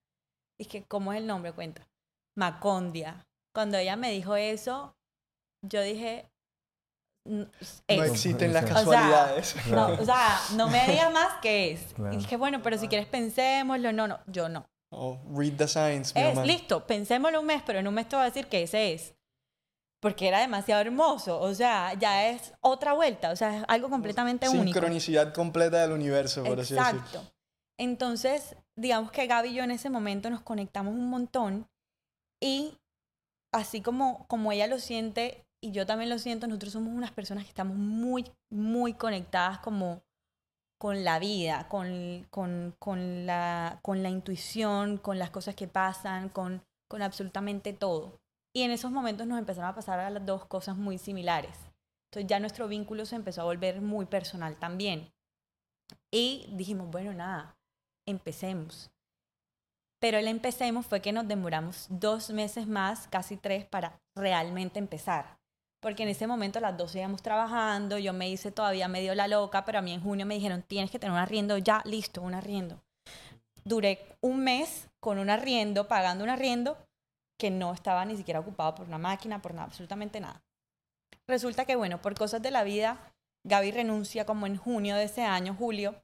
Y 0.57 0.63
es 0.63 0.67
que, 0.69 0.83
¿cómo 0.85 1.13
es 1.13 1.19
el 1.19 1.27
nombre? 1.27 1.51
Cuenta. 1.51 1.87
Macondia. 2.35 3.27
Cuando 3.53 3.77
ella 3.77 3.95
me 3.95 4.11
dijo 4.11 4.35
eso, 4.35 4.95
yo 5.61 5.81
dije, 5.81 6.31
"Mm, 7.27 7.41
No 7.41 8.03
es". 8.03 8.11
existen 8.11 8.53
las 8.53 8.63
O 8.63 8.67
sea, 8.67 8.75
casualidades. 8.75 9.55
No, 9.67 9.87
o 9.87 10.05
sea, 10.05 10.39
no 10.55 10.67
me 10.69 10.85
digas 10.87 11.11
más 11.11 11.35
que 11.41 11.71
es. 11.73 11.93
Claro. 11.93 12.13
Y 12.13 12.17
dije, 12.17 12.35
bueno, 12.37 12.61
pero 12.63 12.77
si 12.77 12.87
quieres 12.87 13.07
pensémoslo. 13.07 13.91
No, 13.93 14.07
no, 14.07 14.19
yo 14.27 14.49
no. 14.49 14.65
Oh, 14.89 15.19
read 15.35 15.53
the 15.57 15.67
signs, 15.67 16.15
mi 16.15 16.21
Es, 16.21 16.27
hermano. 16.29 16.47
listo, 16.47 16.87
pensémoslo 16.87 17.41
un 17.41 17.45
mes, 17.45 17.61
pero 17.65 17.79
en 17.79 17.87
un 17.87 17.93
mes 17.93 18.07
te 18.07 18.15
voy 18.15 18.23
a 18.23 18.29
decir 18.29 18.47
que 18.47 18.63
ese 18.63 18.93
es. 18.93 19.13
Porque 19.99 20.27
era 20.27 20.39
demasiado 20.39 20.79
hermoso. 20.81 21.39
O 21.41 21.53
sea, 21.55 21.93
ya 21.95 22.27
es 22.29 22.53
otra 22.61 22.93
vuelta. 22.93 23.31
O 23.31 23.35
sea, 23.35 23.57
es 23.57 23.63
algo 23.67 23.89
completamente 23.89 24.47
único. 24.47 24.63
Sincronicidad 24.65 25.33
completa 25.33 25.81
del 25.81 25.91
universo, 25.91 26.43
por 26.43 26.59
así 26.59 26.75
decirlo. 26.75 26.99
Exacto. 27.01 27.31
Entonces, 27.79 28.55
digamos 28.75 29.11
que 29.11 29.27
Gaby 29.27 29.49
y 29.49 29.53
yo 29.55 29.63
en 29.63 29.71
ese 29.71 29.89
momento 29.89 30.29
nos 30.29 30.41
conectamos 30.41 30.93
un 30.93 31.09
montón 31.09 31.67
y 32.41 32.77
así 33.51 33.81
como, 33.81 34.25
como 34.27 34.51
ella 34.51 34.67
lo 34.67 34.79
siente 34.79 35.46
y 35.61 35.71
yo 35.71 35.85
también 35.85 36.09
lo 36.09 36.19
siento, 36.19 36.47
nosotros 36.47 36.73
somos 36.73 36.93
unas 36.93 37.11
personas 37.11 37.43
que 37.43 37.49
estamos 37.49 37.77
muy, 37.77 38.25
muy 38.49 38.93
conectadas 38.93 39.59
como 39.59 40.03
con 40.77 41.03
la 41.03 41.19
vida, 41.19 41.67
con, 41.69 42.27
con, 42.29 42.75
con, 42.79 43.25
la, 43.25 43.79
con 43.81 44.03
la 44.03 44.09
intuición, 44.09 44.97
con 44.97 45.17
las 45.17 45.31
cosas 45.31 45.55
que 45.55 45.67
pasan, 45.67 46.29
con, 46.29 46.63
con 46.87 47.01
absolutamente 47.01 47.73
todo. 47.73 48.19
Y 48.55 48.61
en 48.61 48.71
esos 48.71 48.91
momentos 48.91 49.25
nos 49.27 49.39
empezaron 49.39 49.69
a 49.69 49.75
pasar 49.75 49.99
a 49.99 50.09
las 50.09 50.25
dos 50.25 50.45
cosas 50.45 50.77
muy 50.77 50.97
similares. 50.97 51.57
Entonces 52.09 52.29
ya 52.29 52.39
nuestro 52.39 52.67
vínculo 52.67 53.05
se 53.05 53.15
empezó 53.15 53.41
a 53.41 53.45
volver 53.45 53.81
muy 53.81 54.05
personal 54.05 54.57
también. 54.57 55.11
Y 56.11 56.47
dijimos, 56.51 56.89
bueno, 56.89 57.13
nada, 57.13 57.57
empecemos. 58.05 58.91
Pero 59.99 60.19
el 60.19 60.27
empecemos 60.27 60.85
fue 60.85 61.01
que 61.01 61.11
nos 61.11 61.27
demoramos 61.27 61.87
dos 61.89 62.29
meses 62.29 62.67
más, 62.67 63.07
casi 63.07 63.35
tres, 63.35 63.65
para 63.65 63.99
realmente 64.15 64.77
empezar. 64.77 65.37
Porque 65.79 66.03
en 66.03 66.09
ese 66.09 66.27
momento 66.27 66.59
las 66.59 66.77
dos 66.77 66.95
íbamos 66.95 67.21
trabajando, 67.21 67.97
yo 67.97 68.13
me 68.13 68.29
hice 68.29 68.51
todavía 68.51 68.87
medio 68.87 69.13
la 69.13 69.27
loca, 69.27 69.63
pero 69.63 69.79
a 69.79 69.81
mí 69.81 69.93
en 69.93 70.01
junio 70.01 70.25
me 70.25 70.35
dijeron, 70.35 70.63
tienes 70.63 70.89
que 70.89 70.99
tener 70.99 71.13
un 71.13 71.19
arriendo 71.19 71.57
ya, 71.57 71.81
listo, 71.85 72.21
un 72.21 72.33
arriendo. 72.33 72.81
Duré 73.63 73.99
un 74.21 74.43
mes 74.43 74.89
con 74.99 75.19
un 75.19 75.29
arriendo, 75.29 75.87
pagando 75.87 76.23
un 76.23 76.29
arriendo 76.29 76.77
que 77.37 77.51
no 77.51 77.73
estaba 77.73 78.03
ni 78.05 78.17
siquiera 78.17 78.39
ocupado 78.39 78.75
por 78.75 78.87
una 78.87 78.97
máquina, 78.97 79.41
por 79.41 79.53
nada, 79.53 79.65
absolutamente 79.65 80.19
nada. 80.19 80.41
Resulta 81.27 81.65
que, 81.65 81.75
bueno, 81.75 82.01
por 82.01 82.15
cosas 82.15 82.41
de 82.41 82.51
la 82.51 82.63
vida, 82.63 83.13
Gaby 83.43 83.71
renuncia 83.71 84.25
como 84.25 84.47
en 84.47 84.57
junio 84.57 84.95
de 84.95 85.03
ese 85.03 85.23
año, 85.23 85.53
julio, 85.53 85.95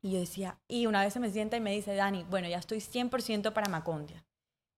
y 0.00 0.12
yo 0.12 0.20
decía, 0.20 0.58
y 0.68 0.86
una 0.86 1.02
vez 1.02 1.12
se 1.12 1.20
me 1.20 1.30
sienta 1.30 1.56
y 1.56 1.60
me 1.60 1.72
dice, 1.72 1.94
Dani, 1.94 2.24
bueno, 2.24 2.48
ya 2.48 2.58
estoy 2.58 2.78
100% 2.78 3.52
para 3.52 3.68
Macondia. 3.68 4.24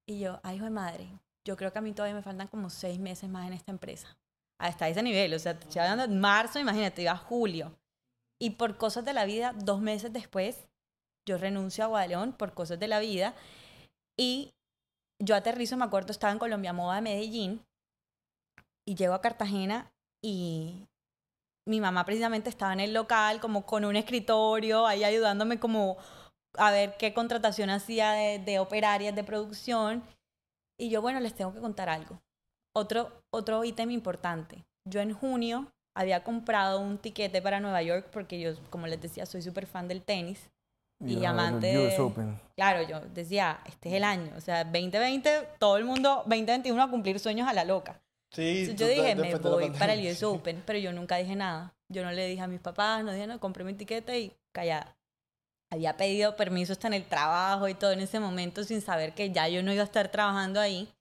Y 0.06 0.18
yo, 0.18 0.40
ay, 0.42 0.56
hijo 0.56 0.64
de 0.64 0.70
madre, 0.70 1.08
yo 1.44 1.56
creo 1.56 1.72
que 1.72 1.78
a 1.78 1.82
mí 1.82 1.92
todavía 1.92 2.14
me 2.14 2.22
faltan 2.22 2.48
como 2.48 2.70
seis 2.70 2.98
meses 2.98 3.28
más 3.28 3.46
en 3.46 3.52
esta 3.52 3.72
empresa. 3.72 4.16
Hasta 4.58 4.88
ese 4.88 5.02
nivel, 5.02 5.32
o 5.34 5.38
sea, 5.38 5.58
te 5.58 5.66
estoy 5.66 5.80
hablando 5.80 6.06
de 6.06 6.14
marzo, 6.14 6.58
imagínate, 6.58 7.02
iba 7.02 7.12
a 7.12 7.16
julio. 7.16 7.78
Y 8.38 8.50
por 8.50 8.76
cosas 8.76 9.04
de 9.04 9.12
la 9.12 9.24
vida, 9.24 9.54
dos 9.56 9.80
meses 9.80 10.12
después, 10.12 10.68
yo 11.26 11.38
renuncio 11.38 11.84
a 11.84 11.88
Guadaleón 11.88 12.32
por 12.32 12.54
cosas 12.54 12.78
de 12.78 12.88
la 12.88 12.98
vida. 12.98 13.34
Y 14.18 14.52
yo 15.18 15.34
aterrizo, 15.34 15.76
me 15.76 15.84
acuerdo, 15.84 16.12
estaba 16.12 16.32
en 16.32 16.38
Colombia 16.38 16.72
Moda 16.72 16.96
de 16.96 17.02
Medellín. 17.02 17.64
Y 18.86 18.94
llego 18.94 19.14
a 19.14 19.20
Cartagena 19.20 19.92
y 20.22 20.88
mi 21.66 21.80
mamá 21.80 22.04
precisamente 22.04 22.50
estaba 22.50 22.72
en 22.72 22.80
el 22.80 22.92
local 22.92 23.40
como 23.40 23.64
con 23.64 23.84
un 23.84 23.96
escritorio, 23.96 24.86
ahí 24.86 25.04
ayudándome 25.04 25.60
como 25.60 25.96
a 26.54 26.70
ver 26.70 26.96
qué 26.98 27.14
contratación 27.14 27.70
hacía 27.70 28.12
de, 28.12 28.38
de 28.40 28.58
operarias 28.58 29.14
de 29.14 29.22
producción. 29.22 30.02
Y 30.80 30.88
yo, 30.90 31.02
bueno, 31.02 31.20
les 31.20 31.34
tengo 31.34 31.52
que 31.52 31.60
contar 31.60 31.88
algo. 31.88 32.20
Otro, 32.74 33.22
otro 33.30 33.64
ítem 33.64 33.90
importante. 33.90 34.64
Yo 34.88 35.00
en 35.00 35.12
junio 35.12 35.70
había 35.96 36.24
comprado 36.24 36.80
un 36.80 36.98
tiquete 36.98 37.42
para 37.42 37.60
Nueva 37.60 37.82
York 37.82 38.08
porque 38.12 38.40
yo, 38.40 38.52
como 38.70 38.86
les 38.86 39.00
decía, 39.00 39.26
soy 39.26 39.42
súper 39.42 39.66
fan 39.66 39.88
del 39.88 40.02
tenis. 40.02 40.48
Y 41.02 41.16
ahora 41.16 41.30
amante 41.30 41.66
de- 41.66 41.98
Open. 42.00 42.38
Claro, 42.56 42.82
yo 42.82 43.00
decía, 43.00 43.60
este 43.66 43.88
es 43.88 43.94
el 43.96 44.04
año. 44.04 44.32
O 44.36 44.40
sea, 44.40 44.64
2020, 44.64 45.48
todo 45.58 45.76
el 45.78 45.84
mundo, 45.84 46.22
2021 46.26 46.82
a 46.82 46.90
cumplir 46.90 47.18
sueños 47.18 47.48
a 47.48 47.52
la 47.54 47.64
loca. 47.64 48.00
Sí, 48.32 48.60
Entonces 48.60 48.76
yo 48.76 48.86
dije, 48.86 49.16
me 49.16 49.34
voy 49.36 49.70
para 49.78 49.94
el 49.94 50.06
US. 50.06 50.22
Open, 50.24 50.62
pero 50.66 50.78
yo 50.78 50.92
nunca 50.92 51.16
dije 51.16 51.34
nada. 51.36 51.74
Yo 51.92 52.04
no 52.04 52.12
le 52.12 52.26
dije 52.26 52.42
a 52.42 52.46
mis 52.46 52.60
papás, 52.60 53.02
no 53.02 53.12
dije 53.12 53.26
nada, 53.26 53.40
compré 53.40 53.64
mi 53.64 53.74
tiquete 53.74 54.20
y 54.20 54.32
callada. 54.52 54.94
Había 55.72 55.96
pedido 55.96 56.36
permiso 56.36 56.72
hasta 56.72 56.88
en 56.88 56.94
el 56.94 57.04
trabajo 57.04 57.68
y 57.68 57.74
todo 57.74 57.92
en 57.92 58.00
ese 58.00 58.18
momento 58.18 58.64
sin 58.64 58.80
saber 58.80 59.14
que 59.14 59.30
ya 59.30 59.48
yo 59.48 59.62
no 59.62 59.72
iba 59.72 59.82
a 59.82 59.84
estar 59.84 60.08
trabajando 60.08 60.60
ahí. 60.60 60.92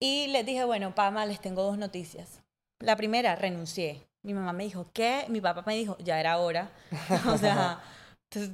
Y 0.00 0.28
les 0.28 0.46
dije, 0.46 0.64
bueno, 0.64 0.94
Pama, 0.94 1.26
les 1.26 1.40
tengo 1.40 1.62
dos 1.62 1.76
noticias. 1.76 2.40
La 2.80 2.96
primera, 2.96 3.34
renuncié. 3.36 4.06
Mi 4.22 4.32
mamá 4.32 4.52
me 4.52 4.64
dijo, 4.64 4.86
¿qué? 4.92 5.26
Mi 5.28 5.40
papá 5.40 5.62
me 5.66 5.74
dijo, 5.74 5.96
ya 5.98 6.20
era 6.20 6.38
hora. 6.38 6.70
o 7.26 7.36
sea, 7.36 7.80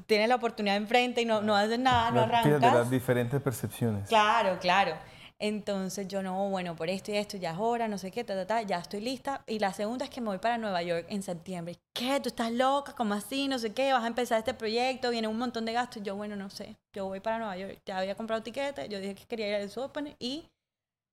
tienes 0.07 0.29
la 0.29 0.37
oportunidad 0.37 0.77
enfrente 0.77 1.23
y 1.23 1.25
no, 1.25 1.43
no 1.43 1.55
haces 1.55 1.79
nada, 1.79 2.11
no 2.11 2.23
arrancas. 2.23 2.61
las 2.61 2.91
diferentes 2.91 3.41
percepciones. 3.41 4.09
Claro, 4.09 4.59
claro. 4.61 4.97
Entonces 5.41 6.07
yo 6.09 6.23
no, 6.23 6.49
bueno, 6.49 6.77
por 6.77 6.89
esto 6.89 7.11
y 7.11 7.17
esto 7.17 7.37
ya 7.37 7.53
es 7.53 7.59
hora, 7.59 7.89
no 7.89 7.99
sé 7.99 8.11
qué, 8.11 8.23
ta, 8.25 8.35
ta, 8.35 8.47
ta, 8.47 8.63
ya 8.63 8.79
estoy 8.79 9.01
lista. 9.01 9.43
Y 9.47 9.59
la 9.59 9.73
segunda 9.73 10.05
es 10.05 10.11
que 10.11 10.21
me 10.21 10.29
voy 10.29 10.39
para 10.39 10.59
Nueva 10.59 10.83
York 10.83 11.07
en 11.09 11.23
septiembre. 11.23 11.77
¿Qué? 11.93 12.21
¿Tú 12.21 12.29
estás 12.29 12.53
loca? 12.53 12.95
¿Cómo 12.95 13.15
así? 13.15 13.49
No 13.49 13.59
sé 13.59 13.75
qué, 13.75 13.93
vas 13.93 14.05
a 14.05 14.07
empezar 14.07 14.39
este 14.39 14.55
proyecto, 14.55 15.11
viene 15.11 15.29
un 15.29 15.39
montón 15.39 15.65
de 15.65 15.73
gastos. 15.73 16.03
Yo, 16.03 16.17
bueno, 16.17 16.37
no 16.37 16.51
sé, 16.51 16.77
yo 16.93 17.07
voy 17.07 17.21
para 17.21 17.39
Nueva 17.39 17.57
York. 17.57 17.81
Ya 17.85 17.99
había 17.99 18.15
comprado 18.15 18.43
tiquete, 18.43 18.89
yo 18.89 19.01
dije 19.01 19.15
que 19.15 19.27
quería 19.27 19.49
ir 19.49 19.55
al 19.57 19.65
US 19.65 19.79
Open 19.79 20.17
y 20.19 20.49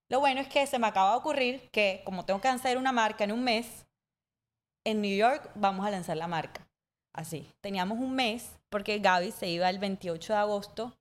lo 0.09 0.19
bueno 0.19 0.41
es 0.41 0.49
que 0.49 0.67
se 0.67 0.77
me 0.77 0.87
acaba 0.87 1.11
de 1.11 1.17
ocurrir 1.17 1.69
que 1.71 2.01
como 2.03 2.25
tengo 2.25 2.41
que 2.41 2.49
lanzar 2.49 2.77
una 2.77 2.91
marca 2.91 3.23
en 3.23 3.31
un 3.31 3.43
mes, 3.43 3.85
en 4.85 5.01
New 5.01 5.15
York 5.15 5.49
vamos 5.55 5.85
a 5.85 5.91
lanzar 5.91 6.17
la 6.17 6.27
marca. 6.27 6.67
Así, 7.13 7.47
teníamos 7.61 7.97
un 7.99 8.13
mes 8.13 8.57
porque 8.69 8.99
Gaby 8.99 9.31
se 9.31 9.47
iba 9.47 9.69
el 9.69 9.79
28 9.79 10.33
de 10.33 10.39
agosto 10.39 10.93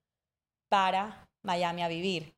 para 0.69 1.27
Miami 1.43 1.83
a 1.83 1.87
vivir. 1.87 2.33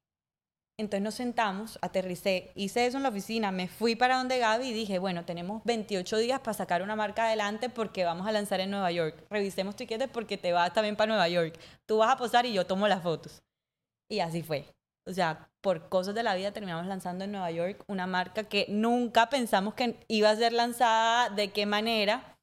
Entonces 0.80 1.04
nos 1.04 1.14
sentamos, 1.14 1.78
aterricé, 1.84 2.52
hice 2.56 2.88
eso 2.88 2.98
en 2.98 3.04
la 3.04 3.10
oficina, 3.10 3.52
me 3.52 3.68
fui 3.68 3.96
para 3.96 4.18
donde 4.18 4.40
Gaby 4.40 4.70
y 4.70 4.74
dije, 4.74 4.98
bueno, 4.98 5.24
tenemos 5.24 5.62
28 5.66 6.18
días 6.18 6.40
para 6.40 6.56
sacar 6.56 6.82
una 6.82 6.96
marca 6.96 7.26
adelante 7.26 7.70
porque 7.70 8.06
vamos 8.06 8.26
a 8.26 8.32
lanzar 8.32 8.60
en 8.60 8.72
Nueva 8.72 8.92
York. 8.92 9.24
Revisemos 9.30 9.76
tiquetes 9.76 10.10
porque 10.10 10.38
te 10.38 10.52
vas 10.52 10.74
también 10.74 10.96
para 10.96 11.10
Nueva 11.10 11.30
York. 11.30 11.60
Tú 11.86 11.98
vas 11.98 12.12
a 12.12 12.18
posar 12.18 12.48
y 12.48 12.54
yo 12.54 12.66
tomo 12.66 12.88
las 12.88 13.04
fotos. 13.04 13.44
Y 14.10 14.20
así 14.20 14.42
fue. 14.42 14.66
O 15.06 15.14
sea, 15.14 15.50
por 15.62 15.90
cosas 15.90 16.16
de 16.16 16.24
la 16.24 16.34
vida 16.34 16.52
terminamos 16.52 16.88
lanzando 16.88 17.26
en 17.26 17.34
Nueva 17.34 17.52
York 17.52 17.84
una 17.88 18.08
marca 18.08 18.44
que 18.46 18.66
nunca 18.70 19.30
pensamos 19.30 19.76
que 19.76 20.04
iba 20.08 20.30
a 20.32 20.36
ser 20.36 20.54
lanzada, 20.54 21.30
de 21.30 21.52
qué 21.52 21.68
manera. 21.68 22.38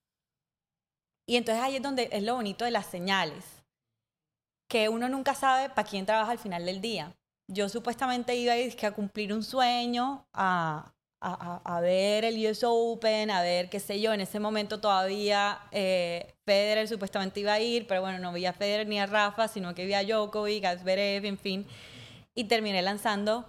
Y 1.26 1.36
entonces 1.36 1.64
ahí 1.64 1.76
es 1.76 1.82
donde 1.82 2.08
es 2.12 2.22
lo 2.22 2.34
bonito 2.34 2.64
de 2.64 2.70
las 2.70 2.86
señales, 2.86 3.64
que 4.68 4.88
uno 4.88 5.08
nunca 5.08 5.34
sabe 5.34 5.68
para 5.68 5.88
quién 5.88 6.06
trabaja 6.06 6.32
al 6.32 6.38
final 6.38 6.64
del 6.64 6.80
día. 6.80 7.16
Yo 7.52 7.68
supuestamente 7.68 8.36
iba 8.36 8.52
a, 8.54 8.90
cumplir 8.92 9.32
un 9.32 9.42
sueño, 9.42 10.24
a, 10.32 10.92
a- 11.20 11.60
a 11.64 11.80
ver 11.80 12.24
el 12.24 12.36
US 12.46 12.64
Open, 12.64 13.28
a 13.30 13.42
ver 13.42 13.68
qué 13.68 13.80
sé 13.80 14.00
yo, 14.00 14.12
en 14.12 14.20
ese 14.20 14.38
momento 14.38 14.80
todavía 14.80 15.58
eh, 15.72 16.32
Federer 16.46 16.86
supuestamente 16.86 17.40
iba 17.40 17.52
a 17.54 17.60
ir, 17.60 17.88
pero 17.88 18.02
bueno, 18.02 18.20
no 18.20 18.32
vi 18.32 18.46
a 18.46 18.52
Federer 18.52 18.86
ni 18.86 19.00
a 19.00 19.06
Rafa, 19.06 19.48
sino 19.48 19.74
que 19.74 19.84
vi 19.84 19.94
a 19.94 20.04
Djokovic, 20.04 20.64
a 20.64 20.78
Zverev, 20.78 21.24
en 21.24 21.38
fin, 21.38 21.66
y 22.36 22.44
terminé 22.44 22.82
lanzando 22.82 23.44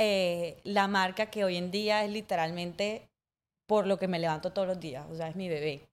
eh, 0.00 0.58
la 0.64 0.88
marca 0.88 1.26
que 1.26 1.44
hoy 1.44 1.56
en 1.56 1.70
día 1.70 2.02
es 2.04 2.10
literalmente 2.10 3.08
por 3.66 3.86
lo 3.86 3.98
que 3.98 4.08
me 4.08 4.18
levanto 4.18 4.52
todos 4.52 4.68
los 4.68 4.80
días, 4.80 5.06
o 5.10 5.16
sea, 5.16 5.28
es 5.28 5.36
mi 5.36 5.50
bebé. 5.50 5.86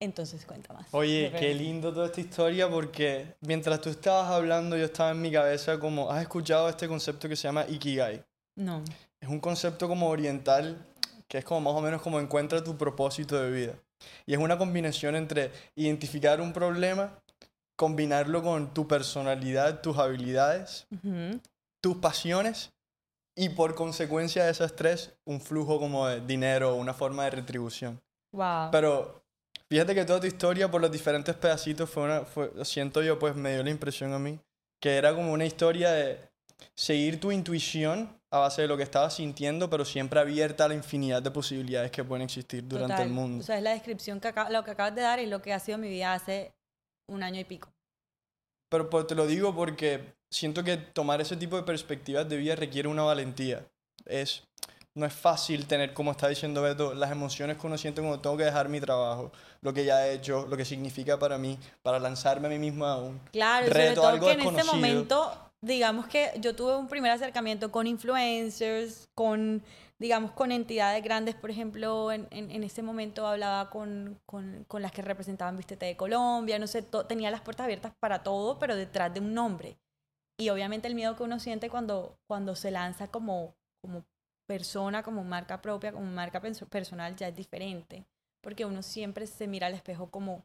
Entonces 0.00 0.44
cuenta 0.46 0.72
más. 0.72 0.86
Oye, 0.92 1.32
qué 1.38 1.54
lindo 1.54 1.92
toda 1.92 2.06
esta 2.06 2.20
historia 2.20 2.68
porque 2.68 3.34
mientras 3.40 3.80
tú 3.80 3.90
estabas 3.90 4.30
hablando 4.30 4.76
yo 4.76 4.86
estaba 4.86 5.10
en 5.10 5.20
mi 5.20 5.30
cabeza 5.30 5.78
como, 5.78 6.10
¿has 6.10 6.22
escuchado 6.22 6.68
este 6.68 6.88
concepto 6.88 7.28
que 7.28 7.36
se 7.36 7.44
llama 7.44 7.66
Ikigai? 7.68 8.24
No. 8.56 8.82
Es 9.20 9.28
un 9.28 9.38
concepto 9.38 9.86
como 9.86 10.08
oriental 10.08 10.86
que 11.28 11.38
es 11.38 11.44
como 11.44 11.60
más 11.60 11.74
o 11.74 11.80
menos 11.80 12.02
como 12.02 12.18
encuentra 12.18 12.64
tu 12.64 12.76
propósito 12.76 13.40
de 13.40 13.50
vida. 13.50 13.74
Y 14.26 14.32
es 14.32 14.40
una 14.40 14.58
combinación 14.58 15.14
entre 15.14 15.52
identificar 15.76 16.40
un 16.40 16.52
problema, 16.52 17.22
combinarlo 17.76 18.42
con 18.42 18.74
tu 18.74 18.88
personalidad, 18.88 19.80
tus 19.80 19.96
habilidades, 19.98 20.88
tus 21.80 21.96
pasiones 21.98 22.72
y 23.36 23.50
por 23.50 23.76
consecuencia 23.76 24.44
de 24.44 24.50
esas 24.50 24.74
tres, 24.74 25.12
un 25.24 25.40
flujo 25.40 25.78
como 25.78 26.08
de 26.08 26.20
dinero, 26.20 26.74
una 26.74 26.94
forma 26.94 27.24
de 27.24 27.30
retribución. 27.30 28.00
Wow. 28.32 28.70
Pero 28.72 29.19
Fíjate 29.70 29.94
que 29.94 30.04
toda 30.04 30.18
tu 30.18 30.26
historia 30.26 30.68
por 30.68 30.80
los 30.80 30.90
diferentes 30.90 31.34
pedacitos 31.36 31.88
fue 31.88 32.02
una, 32.02 32.22
fue, 32.22 32.50
siento 32.64 33.02
yo, 33.02 33.20
pues 33.20 33.36
me 33.36 33.52
dio 33.54 33.62
la 33.62 33.70
impresión 33.70 34.12
a 34.12 34.18
mí, 34.18 34.36
que 34.80 34.96
era 34.96 35.14
como 35.14 35.32
una 35.32 35.46
historia 35.46 35.92
de 35.92 36.18
seguir 36.74 37.20
tu 37.20 37.30
intuición 37.30 38.20
a 38.32 38.38
base 38.38 38.62
de 38.62 38.68
lo 38.68 38.76
que 38.76 38.82
estabas 38.82 39.14
sintiendo, 39.14 39.70
pero 39.70 39.84
siempre 39.84 40.18
abierta 40.18 40.64
a 40.64 40.68
la 40.68 40.74
infinidad 40.74 41.22
de 41.22 41.30
posibilidades 41.30 41.92
que 41.92 42.02
pueden 42.02 42.24
existir 42.24 42.66
durante 42.66 43.00
el 43.02 43.10
mundo. 43.10 43.42
O 43.42 43.46
sea, 43.46 43.58
es 43.58 43.62
la 43.62 43.70
descripción 43.70 44.18
que 44.18 44.32
lo 44.50 44.64
que 44.64 44.72
acabas 44.72 44.94
de 44.96 45.02
dar 45.02 45.20
y 45.20 45.26
lo 45.26 45.40
que 45.40 45.52
ha 45.52 45.60
sido 45.60 45.78
mi 45.78 45.88
vida 45.88 46.14
hace 46.14 46.52
un 47.08 47.22
año 47.22 47.38
y 47.38 47.44
pico. 47.44 47.72
Pero 48.70 48.90
pues, 48.90 49.06
te 49.06 49.14
lo 49.14 49.28
digo 49.28 49.54
porque 49.54 50.14
siento 50.30 50.64
que 50.64 50.78
tomar 50.78 51.20
ese 51.20 51.36
tipo 51.36 51.56
de 51.56 51.62
perspectivas 51.62 52.28
de 52.28 52.36
vida 52.36 52.56
requiere 52.56 52.88
una 52.88 53.02
valentía. 53.02 53.64
Es 54.04 54.42
no 54.94 55.06
es 55.06 55.12
fácil 55.12 55.66
tener, 55.66 55.94
como 55.94 56.10
está 56.10 56.28
diciendo 56.28 56.62
Beto, 56.62 56.94
las 56.94 57.10
emociones 57.10 57.56
que 57.56 57.66
uno 57.66 57.78
siente 57.78 58.00
cuando 58.00 58.20
tengo 58.20 58.36
que 58.36 58.44
dejar 58.44 58.68
mi 58.68 58.80
trabajo, 58.80 59.30
lo 59.60 59.72
que 59.72 59.84
ya 59.84 60.06
he 60.06 60.14
hecho, 60.14 60.46
lo 60.46 60.56
que 60.56 60.64
significa 60.64 61.18
para 61.18 61.38
mí, 61.38 61.58
para 61.82 61.98
lanzarme 61.98 62.48
a 62.48 62.50
mí 62.50 62.58
mismo 62.58 62.84
a 62.86 62.98
un 62.98 63.20
claro, 63.30 63.66
reto, 63.68 64.02
sobre 64.02 64.18
todo 64.18 64.26
que 64.26 64.32
en 64.32 64.40
ese 64.40 64.64
momento, 64.64 65.32
digamos 65.60 66.06
que 66.08 66.32
yo 66.40 66.56
tuve 66.56 66.76
un 66.76 66.88
primer 66.88 67.12
acercamiento 67.12 67.70
con 67.70 67.86
influencers, 67.86 69.08
con, 69.14 69.62
digamos, 70.00 70.32
con 70.32 70.50
entidades 70.50 71.04
grandes, 71.04 71.36
por 71.36 71.50
ejemplo, 71.50 72.10
en, 72.10 72.26
en, 72.32 72.64
ese 72.64 72.82
momento 72.82 73.28
hablaba 73.28 73.70
con, 73.70 74.18
con, 74.26 74.64
con, 74.66 74.82
las 74.82 74.90
que 74.90 75.02
representaban 75.02 75.56
Vistete 75.56 75.86
de 75.86 75.96
Colombia, 75.96 76.58
no 76.58 76.66
sé, 76.66 76.82
tenía 77.06 77.30
las 77.30 77.42
puertas 77.42 77.64
abiertas 77.64 77.92
para 78.00 78.24
todo, 78.24 78.58
pero 78.58 78.74
detrás 78.74 79.14
de 79.14 79.20
un 79.20 79.34
nombre. 79.34 79.78
Y 80.36 80.48
obviamente 80.48 80.88
el 80.88 80.94
miedo 80.94 81.14
que 81.16 81.22
uno 81.22 81.38
siente 81.38 81.68
cuando, 81.68 82.18
cuando 82.26 82.56
se 82.56 82.70
lanza 82.70 83.08
como, 83.08 83.54
como 83.82 84.04
persona, 84.50 85.04
como 85.04 85.22
marca 85.22 85.62
propia, 85.62 85.92
como 85.92 86.06
marca 86.06 86.40
personal, 86.68 87.14
ya 87.14 87.28
es 87.28 87.36
diferente. 87.36 88.04
Porque 88.40 88.64
uno 88.64 88.82
siempre 88.82 89.28
se 89.28 89.46
mira 89.46 89.68
al 89.68 89.74
espejo 89.74 90.10
como 90.10 90.42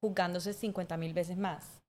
juzgándose 0.00 0.52
50 0.52 0.96
mil 0.96 1.14
veces 1.14 1.36
más. 1.38 1.80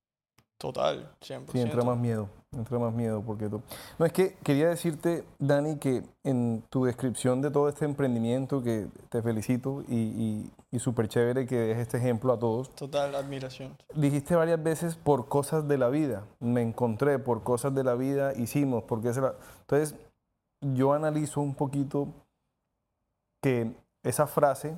Total, 0.60 1.12
100%. 1.22 1.52
Sí, 1.52 1.60
entra 1.60 1.84
más 1.84 1.98
miedo, 1.98 2.30
entra 2.52 2.78
más 2.78 2.94
miedo 2.94 3.24
porque 3.26 3.50
tú... 3.50 3.64
No, 3.98 4.06
es 4.06 4.14
que 4.14 4.36
quería 4.44 4.70
decirte, 4.70 5.24
Dani, 5.40 5.78
que 5.80 6.04
en 6.24 6.64
tu 6.70 6.86
descripción 6.86 7.42
de 7.42 7.50
todo 7.50 7.68
este 7.68 7.86
emprendimiento, 7.86 8.62
que 8.62 8.86
te 9.10 9.24
felicito 9.24 9.84
y, 9.88 9.96
y, 9.96 10.52
y 10.72 10.78
súper 10.78 11.08
chévere 11.08 11.48
que 11.48 11.56
des 11.56 11.80
este 11.80 11.98
ejemplo 11.98 12.32
a 12.32 12.38
todos. 12.38 12.70
Total, 12.76 13.16
admiración. 13.16 13.76
Dijiste 13.96 14.36
varias 14.36 14.62
veces 14.62 14.96
por 14.96 15.28
cosas 15.28 15.68
de 15.68 15.80
la 15.80 15.90
vida, 15.90 16.26
me 16.40 16.62
encontré, 16.62 17.18
por 17.18 17.42
cosas 17.42 17.74
de 17.74 17.84
la 17.84 17.96
vida 17.96 18.34
hicimos, 18.36 18.84
porque 18.84 19.16
se 19.16 19.22
la... 19.22 19.34
Entonces, 19.62 19.96
yo 20.74 20.94
analizo 20.94 21.42
un 21.42 21.54
poquito 21.54 22.08
que 23.42 23.76
esa 24.04 24.28
frase 24.28 24.78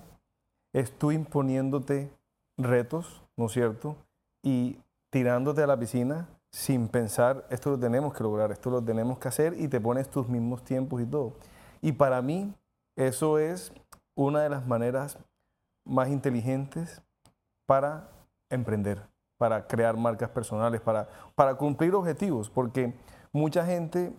es 0.74 0.92
tú 0.98 1.12
imponiéndote 1.12 2.12
retos, 2.58 3.24
¿no 3.38 3.46
es 3.46 3.54
cierto? 3.54 3.96
Y 4.44 4.80
tirándote 5.10 5.64
a 5.64 5.68
la 5.68 5.80
piscina 5.80 6.28
sin 6.52 6.88
pensar, 6.88 7.46
esto 7.50 7.72
lo 7.72 7.80
tenemos 7.80 8.14
que 8.14 8.24
lograr, 8.24 8.52
esto 8.52 8.70
lo 8.70 8.84
tenemos 8.84 9.20
que 9.20 9.28
hacer 9.28 9.54
y 9.60 9.68
te 9.68 9.80
pones 9.80 10.10
tus 10.10 10.28
mismos 10.28 10.64
tiempos 10.64 11.02
y 11.02 11.06
todo. 11.06 11.34
Y 11.82 11.94
para 11.94 12.22
mí 12.22 12.54
eso 12.96 13.38
es 13.40 13.72
una 14.16 14.42
de 14.42 14.50
las 14.50 14.66
maneras 14.66 15.18
más 15.86 16.10
inteligentes 16.10 17.02
para 17.66 18.10
emprender, 18.50 19.02
para 19.38 19.68
crear 19.68 19.96
marcas 19.96 20.30
personales, 20.30 20.82
para, 20.82 21.08
para 21.36 21.56
cumplir 21.56 21.94
objetivos, 21.96 22.50
porque 22.50 22.94
mucha 23.32 23.66
gente 23.66 24.14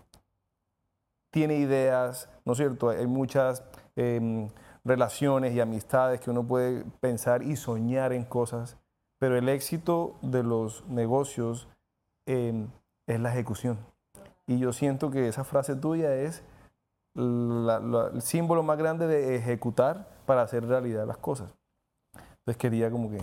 tiene 1.31 1.57
ideas, 1.57 2.29
¿no 2.45 2.53
es 2.53 2.59
cierto? 2.59 2.91
Hay 2.91 3.07
muchas 3.07 3.62
em, 3.97 4.49
relaciones 4.85 5.55
y 5.55 5.61
amistades 5.61 6.20
que 6.20 6.31
uno 6.31 6.47
puede 6.47 6.85
pensar 7.01 7.43
y 7.43 7.57
soñar 7.57 8.12
en 8.12 8.24
cosas, 8.24 8.76
pero 9.18 9.37
el 9.37 9.49
éxito 9.49 10.16
de 10.22 10.43
los 10.43 10.87
negocios 10.89 11.68
em, 12.26 12.68
es 13.07 13.20
la 13.20 13.31
ejecución. 13.33 13.79
Y 14.47 14.59
yo 14.59 14.72
siento 14.72 15.11
que 15.11 15.29
esa 15.29 15.45
frase 15.45 15.76
tuya 15.76 16.14
es 16.14 16.43
el 17.14 18.22
símbolo 18.22 18.62
más 18.62 18.79
grande 18.79 19.07
de 19.07 19.37
ejecutar 19.37 20.09
para 20.24 20.43
hacer 20.43 20.64
realidad 20.66 21.07
las 21.07 21.18
cosas. 21.18 21.53
Entonces 22.14 22.57
quería 22.57 22.91
como 22.91 23.11
que 23.11 23.22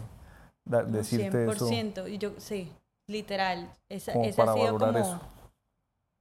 decirte 0.88 1.48
100%, 1.48 1.92
eso. 1.92 2.08
Y 2.08 2.18
yo, 2.18 2.32
sí, 2.38 2.72
literal. 3.08 3.72
Esa, 3.90 4.12
esa 4.24 4.44
ha 4.44 4.54
sido 4.54 4.78
como, 4.78 4.98
eso. 4.98 5.22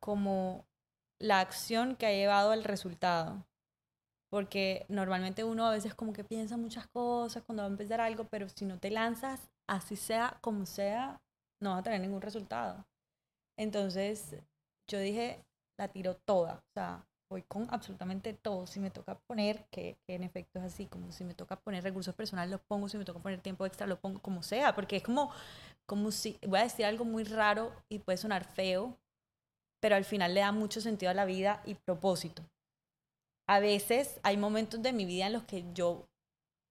como 0.01 0.65
la 1.21 1.41
acción 1.41 1.97
que 1.97 2.07
ha 2.07 2.13
llevado 2.13 2.53
al 2.53 2.65
resultado. 2.65 3.45
Porque 4.31 4.85
normalmente 4.89 5.45
uno 5.45 5.67
a 5.67 5.71
veces 5.71 5.95
como 5.95 6.13
que 6.13 6.25
piensa 6.25 6.57
muchas 6.57 6.87
cosas 6.89 7.43
cuando 7.45 7.63
va 7.63 7.69
a 7.69 7.71
empezar 7.71 8.01
algo, 8.01 8.25
pero 8.25 8.49
si 8.49 8.65
no 8.65 8.79
te 8.79 8.91
lanzas, 8.91 9.49
así 9.69 9.97
sea 9.97 10.39
como 10.41 10.67
sea, 10.67 11.21
no 11.61 11.71
vas 11.71 11.81
a 11.81 11.83
tener 11.85 12.01
ningún 12.01 12.21
resultado. 12.21 12.85
Entonces 13.57 14.37
yo 14.89 14.99
dije, 14.99 15.45
la 15.79 15.89
tiro 15.89 16.17
toda. 16.17 16.55
O 16.55 16.73
sea, 16.73 17.07
voy 17.31 17.43
con 17.43 17.69
absolutamente 17.71 18.33
todo. 18.33 18.67
Si 18.67 18.81
me 18.81 18.91
toca 18.91 19.19
poner, 19.27 19.67
que, 19.71 19.97
en 20.09 20.23
efecto 20.25 20.59
es 20.59 20.65
así, 20.65 20.87
como 20.87 21.13
si 21.13 21.25
me 21.25 21.35
toca 21.35 21.57
poner 21.57 21.83
recursos 21.83 22.15
personales, 22.15 22.51
los 22.51 22.61
pongo. 22.61 22.89
Si 22.89 22.99
me 22.99 23.05
toca 23.05 23.21
poner 23.21 23.41
tiempo 23.41 23.67
extra, 23.67 23.87
lo 23.87 24.01
pongo 24.01 24.21
como 24.21 24.43
sea. 24.43 24.75
Porque 24.75 24.97
es 24.97 25.03
como, 25.03 25.31
como 25.87 26.11
si, 26.11 26.39
voy 26.47 26.61
a 26.61 26.65
decir 26.65 26.87
algo 26.87 27.05
muy 27.05 27.25
raro 27.25 27.73
y 27.89 27.99
puede 28.01 28.19
sonar 28.19 28.45
feo, 28.45 28.99
pero 29.85 29.97
al 29.97 30.07
final 30.07 30.33
le 30.33 30.41
da 30.41 30.51
mucho 30.51 30.81
sentido 30.81 31.11
a 31.11 31.15
la 31.15 31.27
vida 31.27 31.61
y 31.67 31.75
propósito. 31.75 32.43
A 33.47 33.61
veces 33.61 34.19
hay 34.23 34.39
momentos 34.39 34.81
de 34.81 34.95
mi 34.95 35.05
vida 35.05 35.27
en 35.27 35.35
los 35.35 35.43
que 35.43 35.63
yo 35.75 36.09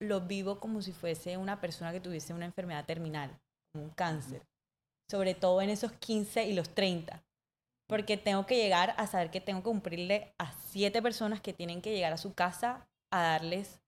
lo 0.02 0.22
vivo 0.22 0.60
como 0.60 0.82
si 0.82 0.94
fuese 0.94 1.38
una 1.38 1.62
persona 1.62 1.92
que 1.92 2.00
tuviese 2.00 2.34
una 2.34 2.46
enfermedad 2.46 2.86
terminal, 2.88 3.30
como 3.72 3.86
un 3.86 3.92
cáncer, 3.92 4.42
sobre 5.12 5.36
todo 5.36 5.62
en 5.62 5.70
esos 5.70 5.92
15 5.92 6.46
y 6.46 6.54
los 6.54 6.70
30, 6.70 7.22
porque 7.88 8.18
tengo 8.18 8.48
que 8.48 8.58
llegar 8.58 8.96
a 8.98 9.06
saber 9.06 9.30
que 9.30 9.42
tengo 9.42 9.60
que 9.60 9.70
cumplirle 9.70 10.34
a 10.40 10.52
siete 10.72 11.00
personas 11.00 11.40
que 11.40 11.54
tienen 11.54 11.84
que 11.84 11.94
llegar 11.94 12.14
a 12.14 12.18
su 12.18 12.34
casa 12.34 12.88
a 13.12 13.22
darles 13.22 13.80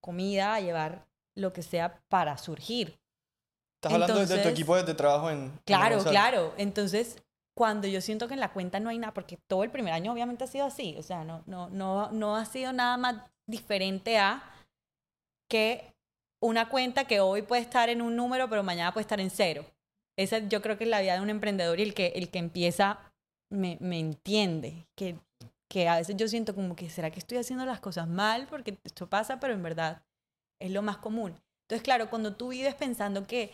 comida, 0.00 0.54
a 0.54 0.60
llevar 0.60 1.08
lo 1.36 1.52
que 1.52 1.64
sea 1.64 2.00
para 2.08 2.38
surgir. 2.38 2.96
Estás 3.80 3.94
hablando 3.94 4.24
de 4.24 4.38
tu 4.38 4.48
equipo 4.48 4.80
de 4.80 4.94
trabajo 4.94 5.30
en... 5.30 5.50
Claro, 5.64 6.04
claro. 6.04 6.54
Entonces, 6.56 7.16
cuando 7.54 7.86
yo 7.86 8.00
siento 8.00 8.28
que 8.28 8.34
en 8.34 8.40
la 8.40 8.52
cuenta 8.52 8.80
no 8.80 8.88
hay 8.88 8.98
nada, 8.98 9.14
porque 9.14 9.36
todo 9.36 9.64
el 9.64 9.70
primer 9.70 9.92
año 9.92 10.12
obviamente 10.12 10.44
ha 10.44 10.46
sido 10.46 10.66
así, 10.66 10.96
o 10.98 11.02
sea, 11.02 11.24
no, 11.24 11.42
no, 11.46 11.68
no, 11.70 12.10
no 12.10 12.36
ha 12.36 12.44
sido 12.44 12.72
nada 12.72 12.96
más 12.96 13.16
diferente 13.46 14.18
a 14.18 14.42
que 15.48 15.94
una 16.40 16.68
cuenta 16.68 17.04
que 17.04 17.20
hoy 17.20 17.42
puede 17.42 17.62
estar 17.62 17.88
en 17.88 18.02
un 18.02 18.16
número, 18.16 18.48
pero 18.48 18.62
mañana 18.62 18.92
puede 18.92 19.02
estar 19.02 19.20
en 19.20 19.30
cero. 19.30 19.64
Esa 20.16 20.38
yo 20.38 20.60
creo 20.62 20.76
que 20.76 20.84
es 20.84 20.90
la 20.90 21.00
vida 21.00 21.14
de 21.14 21.20
un 21.20 21.30
emprendedor 21.30 21.78
y 21.78 21.82
el 21.82 21.94
que, 21.94 22.08
el 22.16 22.30
que 22.30 22.38
empieza 22.38 23.12
me, 23.50 23.78
me 23.80 23.98
entiende, 23.98 24.86
que, 24.94 25.16
que 25.68 25.88
a 25.88 25.96
veces 25.96 26.16
yo 26.16 26.28
siento 26.28 26.54
como 26.54 26.74
que, 26.74 26.90
¿será 26.90 27.10
que 27.10 27.18
estoy 27.18 27.38
haciendo 27.38 27.64
las 27.64 27.80
cosas 27.80 28.08
mal? 28.08 28.46
Porque 28.48 28.78
esto 28.84 29.08
pasa, 29.08 29.40
pero 29.40 29.52
en 29.52 29.62
verdad 29.62 30.02
es 30.58 30.70
lo 30.70 30.82
más 30.82 30.98
común. 30.98 31.38
Entonces, 31.62 31.82
claro, 31.82 32.10
cuando 32.10 32.34
tú 32.34 32.48
vives 32.48 32.74
pensando 32.74 33.26
que 33.26 33.52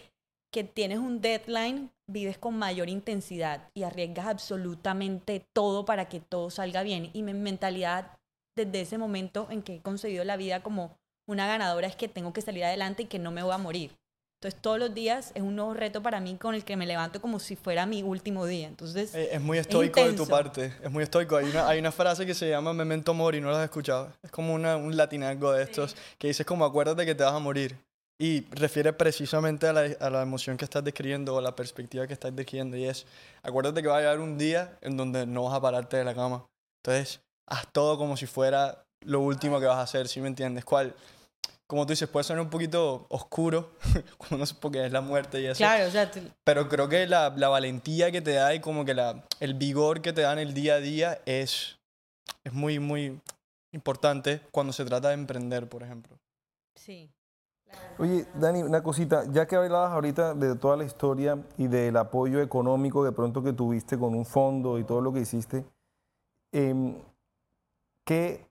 que 0.50 0.64
tienes 0.64 0.98
un 0.98 1.20
deadline, 1.20 1.90
vives 2.06 2.38
con 2.38 2.58
mayor 2.58 2.88
intensidad 2.88 3.68
y 3.74 3.82
arriesgas 3.82 4.26
absolutamente 4.26 5.46
todo 5.52 5.84
para 5.84 6.08
que 6.08 6.20
todo 6.20 6.50
salga 6.50 6.82
bien. 6.82 7.10
Y 7.12 7.22
mi 7.22 7.34
mentalidad 7.34 8.18
desde 8.56 8.80
ese 8.80 8.98
momento 8.98 9.46
en 9.50 9.62
que 9.62 9.76
he 9.76 9.82
concebido 9.82 10.24
la 10.24 10.36
vida 10.36 10.62
como 10.62 10.98
una 11.26 11.46
ganadora 11.46 11.86
es 11.86 11.96
que 11.96 12.08
tengo 12.08 12.32
que 12.32 12.40
salir 12.40 12.64
adelante 12.64 13.04
y 13.04 13.06
que 13.06 13.18
no 13.18 13.30
me 13.30 13.42
voy 13.42 13.52
a 13.52 13.58
morir. 13.58 13.96
Entonces 14.40 14.60
todos 14.62 14.78
los 14.78 14.94
días 14.94 15.32
es 15.34 15.42
un 15.42 15.56
nuevo 15.56 15.74
reto 15.74 16.00
para 16.00 16.20
mí 16.20 16.36
con 16.36 16.54
el 16.54 16.64
que 16.64 16.76
me 16.76 16.86
levanto 16.86 17.20
como 17.20 17.40
si 17.40 17.56
fuera 17.56 17.86
mi 17.86 18.04
último 18.04 18.46
día. 18.46 18.68
Entonces 18.68 19.12
eh, 19.14 19.30
es, 19.32 19.40
muy 19.40 19.58
estoico 19.58 20.00
de 20.00 20.12
tu 20.12 20.28
parte, 20.28 20.72
es 20.80 20.90
muy 20.90 21.02
estoico. 21.02 21.36
Hay 21.36 21.46
una, 21.46 21.68
hay 21.68 21.80
una 21.80 21.90
frase 21.90 22.24
que 22.24 22.34
se 22.34 22.48
llama 22.48 22.72
memento 22.72 23.12
mori, 23.14 23.40
no 23.40 23.50
la 23.50 23.58
has 23.58 23.64
escuchado. 23.64 24.12
Es 24.22 24.30
como 24.30 24.54
una, 24.54 24.76
un 24.76 24.96
latinazgo 24.96 25.52
de 25.52 25.64
estos 25.64 25.96
que 26.18 26.28
dices 26.28 26.46
como 26.46 26.64
acuérdate 26.64 27.04
que 27.04 27.16
te 27.16 27.24
vas 27.24 27.34
a 27.34 27.40
morir. 27.40 27.76
Y 28.20 28.46
refiere 28.50 28.92
precisamente 28.92 29.68
a 29.68 29.72
la, 29.72 29.82
a 30.00 30.10
la, 30.10 30.22
emoción 30.22 30.56
que 30.56 30.64
estás 30.64 30.82
describiendo 30.82 31.36
o 31.36 31.40
la 31.40 31.54
perspectiva 31.54 32.06
que 32.06 32.14
estás 32.14 32.34
describiendo. 32.34 32.76
Y 32.76 32.84
es, 32.84 33.06
acuérdate 33.42 33.80
que 33.80 33.88
va 33.88 33.98
a 33.98 34.00
llegar 34.00 34.18
un 34.18 34.36
día 34.36 34.76
en 34.80 34.96
donde 34.96 35.24
no 35.24 35.44
vas 35.44 35.54
a 35.54 35.60
pararte 35.60 35.98
de 35.98 36.04
la 36.04 36.14
cama. 36.14 36.44
Entonces, 36.82 37.20
haz 37.46 37.66
todo 37.72 37.96
como 37.96 38.16
si 38.16 38.26
fuera 38.26 38.84
lo 39.02 39.20
último 39.20 39.60
que 39.60 39.66
vas 39.66 39.76
a 39.76 39.82
hacer, 39.82 40.08
¿sí 40.08 40.20
me 40.20 40.26
entiendes? 40.28 40.64
¿Cuál? 40.64 40.94
como 41.68 41.84
tú 41.84 41.92
dices, 41.92 42.08
puede 42.08 42.24
ser 42.24 42.40
un 42.40 42.48
poquito 42.48 43.06
oscuro, 43.10 43.74
como 44.16 44.38
no 44.38 44.46
sé, 44.46 44.54
porque 44.58 44.86
es 44.86 44.90
la 44.90 45.02
muerte 45.02 45.40
y 45.42 45.46
eso. 45.46 45.58
Claro, 45.58 45.86
o 45.86 45.90
sea, 45.90 46.10
Pero 46.42 46.66
creo 46.66 46.88
que 46.88 47.06
la, 47.06 47.28
la, 47.36 47.48
valentía 47.48 48.10
que 48.10 48.22
te 48.22 48.32
da 48.32 48.54
y 48.54 48.60
como 48.60 48.86
que 48.86 48.94
la, 48.94 49.22
el 49.38 49.52
vigor 49.52 50.00
que 50.00 50.14
te 50.14 50.22
da 50.22 50.32
en 50.32 50.38
el 50.38 50.54
día 50.54 50.76
a 50.76 50.80
día 50.80 51.20
es, 51.26 51.78
es 52.42 52.54
muy, 52.54 52.78
muy 52.78 53.20
importante 53.72 54.40
cuando 54.50 54.72
se 54.72 54.86
trata 54.86 55.08
de 55.08 55.14
emprender, 55.14 55.68
por 55.68 55.82
ejemplo. 55.82 56.18
Sí. 56.74 57.10
Oye, 57.98 58.26
Dani, 58.34 58.62
una 58.62 58.82
cosita, 58.82 59.24
ya 59.32 59.46
que 59.46 59.56
hablabas 59.56 59.90
ahorita 59.92 60.34
de 60.34 60.54
toda 60.54 60.76
la 60.76 60.84
historia 60.84 61.42
y 61.56 61.66
del 61.66 61.96
apoyo 61.96 62.40
económico 62.40 63.04
de 63.04 63.12
pronto 63.12 63.42
que 63.42 63.52
tuviste 63.52 63.98
con 63.98 64.14
un 64.14 64.24
fondo 64.24 64.78
y 64.78 64.84
todo 64.84 65.00
lo 65.00 65.12
que 65.12 65.20
hiciste, 65.20 65.64
em, 66.52 66.94
¿qué, 68.04 68.46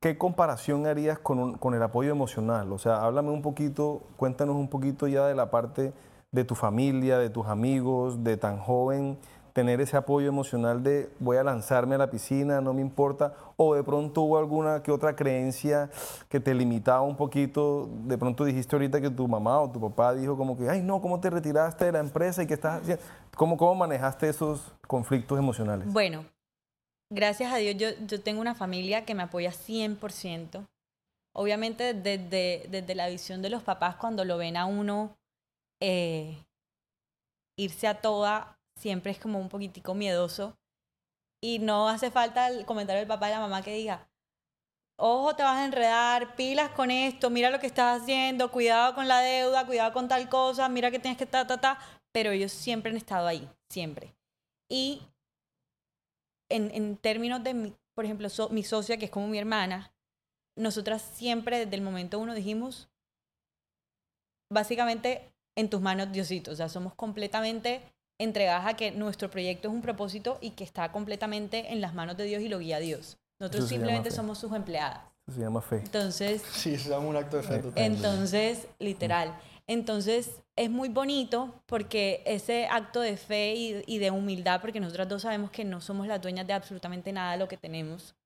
¿qué 0.00 0.16
comparación 0.16 0.86
harías 0.86 1.18
con, 1.18 1.58
con, 1.58 1.74
el 1.74 1.82
apoyo 1.82 2.10
emocional? 2.10 2.72
O 2.72 2.78
sea, 2.78 3.02
háblame 3.04 3.30
un 3.30 3.42
poquito, 3.42 4.02
cuéntanos 4.16 4.56
un 4.56 4.68
poquito 4.68 5.06
ya 5.06 5.26
de 5.26 5.34
la 5.34 5.50
parte 5.50 5.92
de 6.32 6.44
tu 6.44 6.54
familia, 6.54 7.18
de 7.18 7.30
tus 7.30 7.46
amigos, 7.46 8.24
de 8.24 8.36
tan 8.38 8.58
joven, 8.58 9.18
tener 9.58 9.80
ese 9.80 9.96
apoyo 9.96 10.28
emocional 10.28 10.84
de 10.84 11.10
voy 11.18 11.36
a 11.36 11.42
lanzarme 11.42 11.96
a 11.96 11.98
la 11.98 12.08
piscina, 12.08 12.60
no 12.60 12.72
me 12.72 12.80
importa, 12.80 13.34
o 13.56 13.74
de 13.74 13.82
pronto 13.82 14.22
hubo 14.22 14.38
alguna 14.38 14.84
que 14.84 14.92
otra 14.92 15.16
creencia 15.16 15.90
que 16.28 16.38
te 16.38 16.54
limitaba 16.54 17.00
un 17.00 17.16
poquito, 17.16 17.88
de 18.04 18.16
pronto 18.16 18.44
dijiste 18.44 18.76
ahorita 18.76 19.00
que 19.00 19.10
tu 19.10 19.26
mamá 19.26 19.60
o 19.60 19.68
tu 19.68 19.80
papá 19.80 20.14
dijo 20.14 20.36
como 20.36 20.56
que, 20.56 20.70
ay 20.70 20.80
no, 20.80 21.02
¿cómo 21.02 21.18
te 21.18 21.28
retiraste 21.28 21.86
de 21.86 21.90
la 21.90 21.98
empresa 21.98 22.40
y 22.40 22.46
qué 22.46 22.54
estás 22.54 22.82
haciendo? 22.82 23.02
¿Cómo, 23.34 23.56
cómo 23.56 23.74
manejaste 23.74 24.28
esos 24.28 24.72
conflictos 24.86 25.36
emocionales? 25.36 25.92
Bueno, 25.92 26.24
gracias 27.10 27.52
a 27.52 27.56
Dios 27.56 27.74
yo, 27.76 27.88
yo 28.06 28.22
tengo 28.22 28.40
una 28.40 28.54
familia 28.54 29.04
que 29.04 29.16
me 29.16 29.24
apoya 29.24 29.50
100%. 29.50 30.68
Obviamente 31.34 31.94
desde, 31.94 32.68
desde 32.70 32.94
la 32.94 33.08
visión 33.08 33.42
de 33.42 33.50
los 33.50 33.64
papás 33.64 33.96
cuando 33.96 34.24
lo 34.24 34.38
ven 34.38 34.56
a 34.56 34.66
uno 34.66 35.16
eh, 35.80 36.44
irse 37.56 37.88
a 37.88 38.00
toda 38.00 38.57
siempre 38.78 39.12
es 39.12 39.18
como 39.18 39.38
un 39.38 39.48
poquitico 39.48 39.94
miedoso. 39.94 40.56
Y 41.40 41.58
no 41.60 41.88
hace 41.88 42.10
falta 42.10 42.48
el 42.48 42.64
comentario 42.66 43.00
del 43.00 43.08
papá 43.08 43.28
y 43.28 43.32
la 43.32 43.40
mamá 43.40 43.62
que 43.62 43.74
diga, 43.74 44.08
ojo, 44.96 45.36
te 45.36 45.44
vas 45.44 45.58
a 45.58 45.64
enredar, 45.64 46.34
pilas 46.34 46.70
con 46.70 46.90
esto, 46.90 47.30
mira 47.30 47.50
lo 47.50 47.60
que 47.60 47.68
estás 47.68 48.02
haciendo, 48.02 48.50
cuidado 48.50 48.94
con 48.94 49.06
la 49.06 49.20
deuda, 49.20 49.66
cuidado 49.66 49.92
con 49.92 50.08
tal 50.08 50.28
cosa, 50.28 50.68
mira 50.68 50.90
que 50.90 50.98
tienes 50.98 51.18
que 51.18 51.26
ta, 51.26 51.46
ta, 51.46 51.60
ta. 51.60 51.78
Pero 52.12 52.30
ellos 52.32 52.50
siempre 52.52 52.90
han 52.90 52.96
estado 52.96 53.26
ahí, 53.28 53.48
siempre. 53.68 54.14
Y 54.68 55.02
en, 56.50 56.70
en 56.74 56.96
términos 56.96 57.44
de, 57.44 57.54
mi, 57.54 57.74
por 57.94 58.04
ejemplo, 58.04 58.28
mi 58.50 58.64
socia, 58.64 58.96
que 58.96 59.04
es 59.04 59.10
como 59.10 59.28
mi 59.28 59.38
hermana, 59.38 59.92
nosotras 60.56 61.02
siempre 61.02 61.58
desde 61.58 61.76
el 61.76 61.82
momento 61.82 62.18
uno 62.18 62.34
dijimos, 62.34 62.88
básicamente, 64.52 65.32
en 65.56 65.70
tus 65.70 65.80
manos, 65.80 66.10
Diosito. 66.10 66.50
O 66.50 66.56
sea, 66.56 66.68
somos 66.68 66.94
completamente 66.94 67.82
entregadas 68.18 68.66
a 68.66 68.74
que 68.74 68.90
nuestro 68.90 69.30
proyecto 69.30 69.68
es 69.68 69.74
un 69.74 69.82
propósito 69.82 70.38
y 70.40 70.50
que 70.50 70.64
está 70.64 70.90
completamente 70.92 71.72
en 71.72 71.80
las 71.80 71.94
manos 71.94 72.16
de 72.16 72.24
Dios 72.24 72.42
y 72.42 72.48
lo 72.48 72.58
guía 72.58 72.78
Dios. 72.78 73.18
Nosotros 73.40 73.68
simplemente 73.68 74.10
somos 74.10 74.38
sus 74.38 74.52
empleadas. 74.52 75.00
Eso 75.26 75.36
se 75.36 75.42
llama 75.42 75.60
fe. 75.60 75.76
Entonces, 75.76 76.42
sí, 76.52 76.76
se 76.76 76.90
llama 76.90 77.06
un 77.06 77.16
acto 77.16 77.36
de 77.36 77.42
fe. 77.44 77.62
Entonces, 77.76 78.66
literal. 78.78 79.38
Entonces, 79.66 80.40
es 80.56 80.70
muy 80.70 80.88
bonito 80.88 81.62
porque 81.66 82.22
ese 82.26 82.66
acto 82.66 83.00
de 83.00 83.16
fe 83.16 83.54
y, 83.54 83.82
y, 83.86 83.98
de 83.98 84.10
humildad, 84.10 84.60
porque 84.60 84.80
nosotras 84.80 85.08
dos 85.08 85.22
sabemos 85.22 85.50
que 85.50 85.64
no 85.64 85.80
somos 85.80 86.06
las 86.06 86.20
dueñas 86.20 86.46
de 86.46 86.54
absolutamente 86.54 87.12
nada 87.12 87.32
de 87.32 87.38
lo 87.38 87.48
que 87.48 87.58
tenemos, 87.58 88.16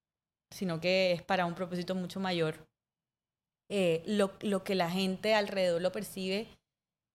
sino 0.51 0.81
que 0.81 1.13
es 1.13 1.23
para 1.23 1.45
un 1.45 1.55
propósito 1.55 1.95
mucho 1.95 2.21
mayor. 2.21 2.67
Eh, 3.69 4.03
lo, 4.07 4.33
lo 4.41 4.65
que 4.65 4.75
la 4.75 4.91
gente 4.91 5.35
alrededor 5.35 5.83
lo 5.83 5.93
percibe 5.93 6.47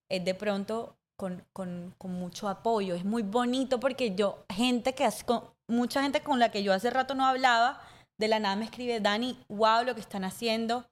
es 0.09 0.25
de 0.25 0.33
pronto 0.33 0.96
con, 1.17 1.43
con, 1.51 1.93
con, 1.97 2.13
mucho 2.13 2.47
apoyo. 2.47 2.95
Es 2.95 3.03
muy 3.03 3.23
bonito 3.23 3.79
porque 3.79 4.15
yo, 4.15 4.45
gente 4.49 4.93
que 4.93 5.03
hace, 5.03 5.25
con, 5.25 5.43
mucha 5.67 6.01
gente 6.03 6.21
con 6.21 6.39
la 6.39 6.51
que 6.51 6.63
yo 6.63 6.71
hace 6.71 6.89
rato 6.89 7.15
no 7.15 7.25
hablaba, 7.25 7.81
de 8.17 8.27
la 8.27 8.39
nada 8.39 8.55
me 8.55 8.65
escribe, 8.65 8.99
Dani, 8.99 9.37
wow, 9.49 9.83
lo 9.83 9.93
que 9.95 10.01
están 10.01 10.23
haciendo, 10.23 10.87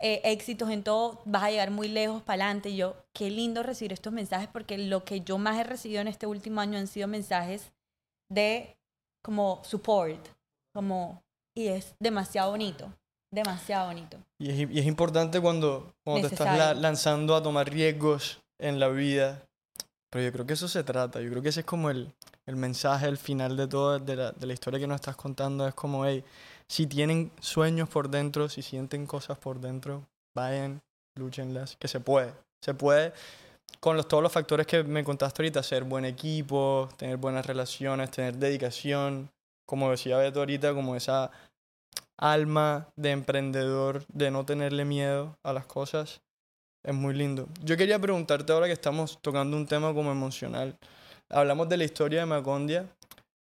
eh, 0.00 0.20
éxitos 0.24 0.70
en 0.70 0.82
todo, 0.82 1.20
vas 1.24 1.44
a 1.44 1.50
llegar 1.50 1.70
muy 1.70 1.88
lejos 1.88 2.22
para 2.22 2.44
adelante. 2.44 2.70
Y 2.70 2.76
yo, 2.76 2.96
qué 3.12 3.30
lindo 3.30 3.62
recibir 3.62 3.92
estos 3.92 4.12
mensajes 4.12 4.48
porque 4.48 4.78
lo 4.78 5.04
que 5.04 5.20
yo 5.20 5.38
más 5.38 5.58
he 5.58 5.64
recibido 5.64 6.00
en 6.00 6.08
este 6.08 6.26
último 6.26 6.60
año 6.60 6.78
han 6.78 6.86
sido 6.86 7.08
mensajes 7.08 7.72
de 8.30 8.76
como 9.22 9.60
support, 9.64 10.28
como, 10.72 11.22
y 11.56 11.68
es 11.68 11.94
demasiado 11.98 12.50
bonito. 12.50 12.92
Demasiado 13.32 13.88
bonito. 13.88 14.18
Y 14.38 14.50
es, 14.50 14.70
y 14.70 14.78
es 14.78 14.86
importante 14.86 15.40
cuando, 15.40 15.92
cuando 16.04 16.28
te 16.28 16.34
estás 16.34 16.56
la, 16.56 16.72
lanzando 16.72 17.34
a 17.34 17.42
tomar 17.42 17.68
riesgos 17.68 18.40
en 18.58 18.78
la 18.78 18.88
vida, 18.88 19.43
pero 20.14 20.26
yo 20.26 20.32
creo 20.32 20.46
que 20.46 20.52
eso 20.52 20.68
se 20.68 20.84
trata, 20.84 21.20
yo 21.20 21.28
creo 21.28 21.42
que 21.42 21.48
ese 21.48 21.60
es 21.60 21.66
como 21.66 21.90
el, 21.90 22.14
el 22.46 22.54
mensaje, 22.54 23.08
el 23.08 23.18
final 23.18 23.56
de 23.56 23.66
todo, 23.66 23.98
de 23.98 24.14
la, 24.14 24.30
de 24.30 24.46
la 24.46 24.52
historia 24.52 24.78
que 24.78 24.86
nos 24.86 24.94
estás 24.94 25.16
contando, 25.16 25.66
es 25.66 25.74
como, 25.74 26.06
hey, 26.06 26.22
si 26.68 26.86
tienen 26.86 27.32
sueños 27.40 27.88
por 27.88 28.08
dentro, 28.08 28.48
si 28.48 28.62
sienten 28.62 29.06
cosas 29.06 29.38
por 29.38 29.58
dentro, 29.58 30.06
vayan, 30.32 30.80
luchenlas, 31.18 31.74
que 31.80 31.88
se 31.88 31.98
puede, 31.98 32.32
se 32.64 32.74
puede 32.74 33.12
con 33.80 33.96
los, 33.96 34.06
todos 34.06 34.22
los 34.22 34.30
factores 34.30 34.68
que 34.68 34.84
me 34.84 35.02
contaste 35.02 35.42
ahorita, 35.42 35.64
ser 35.64 35.82
buen 35.82 36.04
equipo, 36.04 36.88
tener 36.96 37.16
buenas 37.16 37.44
relaciones, 37.44 38.12
tener 38.12 38.36
dedicación, 38.36 39.32
como 39.66 39.90
decía 39.90 40.16
Beto 40.18 40.38
ahorita, 40.38 40.74
como 40.74 40.94
esa 40.94 41.32
alma 42.16 42.86
de 42.94 43.10
emprendedor, 43.10 44.04
de 44.06 44.30
no 44.30 44.46
tenerle 44.46 44.84
miedo 44.84 45.36
a 45.42 45.52
las 45.52 45.66
cosas. 45.66 46.20
Es 46.84 46.94
muy 46.94 47.14
lindo. 47.14 47.48
Yo 47.62 47.78
quería 47.78 47.98
preguntarte 47.98 48.52
ahora 48.52 48.66
que 48.66 48.74
estamos 48.74 49.18
tocando 49.22 49.56
un 49.56 49.66
tema 49.66 49.94
como 49.94 50.12
emocional. 50.12 50.76
Hablamos 51.30 51.66
de 51.70 51.78
la 51.78 51.84
historia 51.84 52.20
de 52.20 52.26
Macondia. 52.26 52.86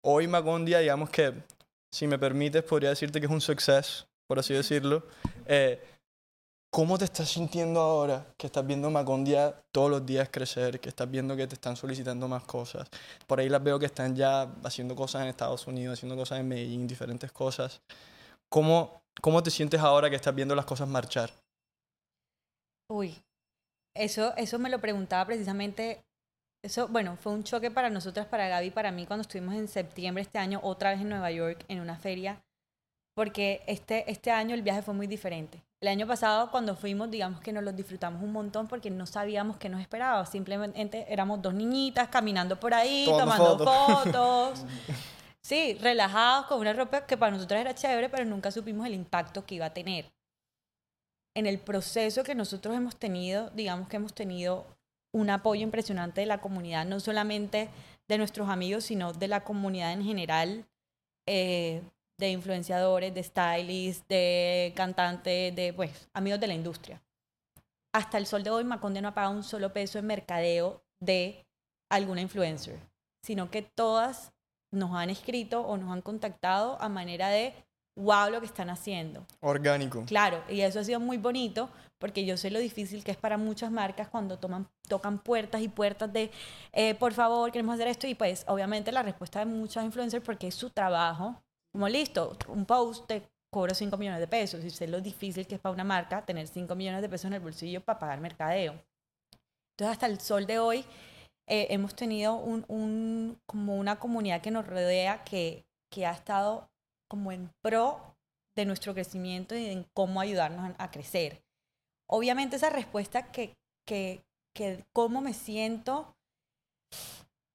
Hoy 0.03 0.29
Macondia, 0.29 0.81
digamos 0.81 1.09
que, 1.09 1.33
si 1.91 2.07
me 2.07 2.19
permites, 2.19 2.63
podría 2.63 2.91
decirte 2.91 3.21
que 3.21 3.27
es 3.27 3.33
un 3.33 3.41
success, 3.41 4.07
por 4.27 4.39
así 4.39 4.53
decirlo. 4.53 5.05
Eh, 5.47 5.83
¿Cómo 6.71 6.99
te 6.99 7.07
estás 7.07 7.31
sintiendo 7.31 7.81
ahora 7.81 8.27
que 8.37 8.47
estás 8.47 8.67
viendo 8.67 8.91
Macondia 8.91 9.55
todos 9.73 9.91
los 9.91 10.05
días 10.05 10.29
crecer, 10.31 10.79
que 10.79 10.91
estás 10.91 11.11
viendo 11.11 11.35
que 11.35 11.47
te 11.47 11.55
están 11.55 11.77
solicitando 11.77 12.29
más 12.29 12.45
cosas? 12.45 12.87
Por 13.27 13.41
ahí 13.41 13.49
las 13.49 13.63
veo 13.63 13.79
que 13.79 13.87
están 13.87 14.15
ya 14.15 14.53
haciendo 14.65 14.95
cosas 14.95 15.23
en 15.23 15.29
Estados 15.29 15.67
Unidos, 15.67 15.95
haciendo 15.95 16.15
cosas 16.15 16.41
en 16.41 16.49
Medellín, 16.49 16.87
diferentes 16.87 17.33
cosas. 17.33 17.81
¿Cómo, 18.51 19.01
cómo 19.23 19.43
te 19.43 19.51
sientes 19.51 19.81
ahora 19.81 20.11
que 20.11 20.17
estás 20.17 20.35
viendo 20.35 20.55
las 20.55 20.67
cosas 20.67 20.89
marchar? 20.89 21.31
Uy, 22.89 23.17
eso, 23.95 24.35
eso 24.37 24.59
me 24.59 24.71
lo 24.71 24.81
preguntaba 24.81 25.25
precisamente. 25.25 26.05
Eso, 26.63 26.89
bueno, 26.89 27.17
fue 27.17 27.33
un 27.33 27.45
choque 27.45 27.71
para 27.71 27.91
nosotras, 27.91 28.27
para 28.27 28.49
Gaby, 28.49 28.71
para 28.71 28.91
mí, 28.91 29.07
cuando 29.07 29.23
estuvimos 29.23 29.55
en 29.55 29.69
septiembre 29.69 30.23
este 30.23 30.39
año, 30.39 30.61
otra 30.63 30.91
vez 30.91 31.01
en 31.01 31.11
Nueva 31.11 31.31
York, 31.31 31.65
en 31.69 31.81
una 31.81 31.97
feria, 31.97 32.43
porque 33.15 33.63
este, 33.67 34.11
este 34.11 34.31
año 34.31 34.55
el 34.55 34.63
viaje 34.63 34.81
fue 34.83 34.95
muy 34.95 35.07
diferente. 35.07 35.63
El 35.83 35.89
año 35.89 36.07
pasado, 36.07 36.51
cuando 36.51 36.75
fuimos, 36.75 37.11
digamos 37.11 37.41
que 37.41 37.53
nos 37.53 37.63
lo 37.63 37.71
disfrutamos 37.71 38.23
un 38.23 38.33
montón 38.33 38.67
porque 38.67 38.91
no 38.91 39.05
sabíamos 39.05 39.59
qué 39.59 39.69
nos 39.69 39.83
esperaba. 39.83 40.25
Simplemente 40.25 41.05
éramos 41.13 41.43
dos 41.43 41.53
niñitas 41.53 42.09
caminando 42.09 42.59
por 42.59 42.73
ahí, 42.73 43.05
tomando, 43.07 43.59
fotos. 43.59 44.65
sí, 45.43 45.77
relajados, 45.83 46.47
con 46.47 46.61
una 46.61 46.73
ropa 46.73 47.05
que 47.05 47.19
para 47.19 47.33
nosotros 47.33 47.61
era 47.61 47.75
chévere, 47.75 48.09
pero 48.09 48.25
nunca 48.25 48.51
supimos 48.51 48.87
el 48.87 48.95
impacto 48.95 49.45
que 49.45 49.57
iba 49.57 49.67
a 49.67 49.75
tener 49.75 50.14
en 51.35 51.47
el 51.47 51.59
proceso 51.59 52.23
que 52.25 52.35
nosotros 52.35 52.75
hemos 52.77 52.97
tenido, 52.97 53.51
digamos 53.51 53.89
que 53.89 53.97
hemos 53.97 54.15
tenido 54.15 54.67
un 55.13 55.31
apoyo 55.31 55.63
impresionante 55.63 56.21
de 56.21 56.27
la 56.27 56.41
comunidad, 56.41 56.85
no 56.87 57.01
solamente 57.01 57.69
de 58.09 58.19
nuestros 58.19 58.49
amigos, 58.49 58.85
sino 58.85 59.13
de 59.13 59.29
la 59.29 59.45
comunidad 59.45 59.93
en 59.93 60.05
general, 60.05 60.65
eh, 61.27 61.83
de 62.19 62.31
influenciadores, 62.31 63.15
de 63.15 63.23
stylists, 63.23 64.07
de 64.09 64.73
cantantes, 64.77 65.55
de 65.55 65.73
pues, 65.73 66.09
amigos 66.13 66.41
de 66.41 66.47
la 66.47 66.55
industria. 66.55 67.03
Hasta 67.93 68.19
el 68.19 68.27
sol 68.27 68.43
de 68.43 68.51
hoy, 68.51 68.65
Maconde 68.65 69.01
no 69.01 69.09
ha 69.09 69.15
pagado 69.15 69.35
un 69.35 69.45
solo 69.45 69.73
peso 69.73 69.99
en 69.99 70.07
mercadeo 70.07 70.83
de 71.01 71.45
alguna 71.89 72.21
influencer, 72.21 72.79
sino 73.23 73.51
que 73.51 73.63
todas 73.63 74.33
nos 74.71 74.95
han 74.95 75.11
escrito 75.11 75.61
o 75.61 75.77
nos 75.77 75.93
han 75.93 76.03
contactado 76.03 76.81
a 76.81 76.89
manera 76.89 77.29
de 77.29 77.55
wow 77.97 78.31
lo 78.31 78.41
que 78.41 78.47
están 78.47 78.71
haciendo. 78.71 79.27
Orgánico. 79.41 80.05
Claro, 80.07 80.43
y 80.49 80.61
eso 80.61 80.81
ha 80.81 80.85
sido 80.85 81.01
muy 81.01 81.17
bonito 81.17 81.71
porque 81.99 82.25
yo 82.25 82.37
sé 82.37 82.51
lo 82.51 82.59
difícil 82.59 83.03
que 83.03 83.13
es 83.13 83.17
para 83.17 83.39
muchas 83.39 83.71
marcas 83.71 84.09
cuando 84.09 84.39
toman, 84.39 84.69
tocan 84.89 85.19
puertas 85.19 85.63
y 85.63 85.69
puertas 85.69 86.13
de, 86.13 86.31
eh, 86.73 86.95
por 86.97 87.13
favor, 87.15 87.51
queremos 87.51 87.77
hacer 87.77 87.89
esto. 87.89 88.07
Y 88.07 88.15
pues 88.15 88.45
obviamente 88.49 88.93
la 88.93 89.03
respuesta 89.03 89.39
de 89.39 89.47
muchos 89.47 89.83
influencers 89.83 90.25
porque 90.25 90.49
es 90.49 90.55
su 90.55 90.71
trabajo. 90.71 91.43
Como 91.73 91.89
listo, 91.89 92.37
un 92.49 92.67
post 92.67 93.07
te 93.07 93.23
cobra 93.51 93.75
5 93.75 93.97
millones 93.97 94.21
de 94.21 94.27
pesos 94.27 94.65
y 94.65 94.71
sé 94.71 94.89
lo 94.89 95.01
difícil 95.01 95.47
que 95.47 95.55
es 95.55 95.61
para 95.61 95.73
una 95.73 95.85
marca 95.85 96.25
tener 96.25 96.47
5 96.47 96.75
millones 96.75 97.03
de 97.03 97.09
pesos 97.09 97.27
en 97.27 97.35
el 97.35 97.41
bolsillo 97.41 97.81
para 97.81 97.99
pagar 97.99 98.21
mercadeo. 98.21 98.75
Entonces 99.73 99.93
hasta 99.93 100.07
el 100.07 100.21
sol 100.21 100.47
de 100.47 100.59
hoy 100.59 100.85
eh, 101.49 101.69
hemos 101.71 101.95
tenido 101.95 102.35
un, 102.35 102.65
un, 102.69 103.41
como 103.47 103.77
una 103.77 103.99
comunidad 103.99 104.41
que 104.41 104.51
nos 104.51 104.67
rodea 104.67 105.25
que, 105.25 105.65
que 105.91 106.05
ha 106.05 106.13
estado 106.13 106.69
como 107.09 107.33
en 107.33 107.51
pro 107.63 108.17
de 108.57 108.65
nuestro 108.67 108.95
crecimiento 108.95 109.55
y 109.57 109.67
en 109.67 109.85
cómo 109.95 110.21
ayudarnos 110.21 110.75
a 110.79 110.91
crecer. 110.91 111.43
obviamente 112.07 112.57
esa 112.57 112.71
respuesta 112.71 113.31
que, 113.33 113.57
que, 113.87 114.25
que 114.55 114.85
cómo 114.93 115.21
me 115.21 115.35
siento 115.35 116.15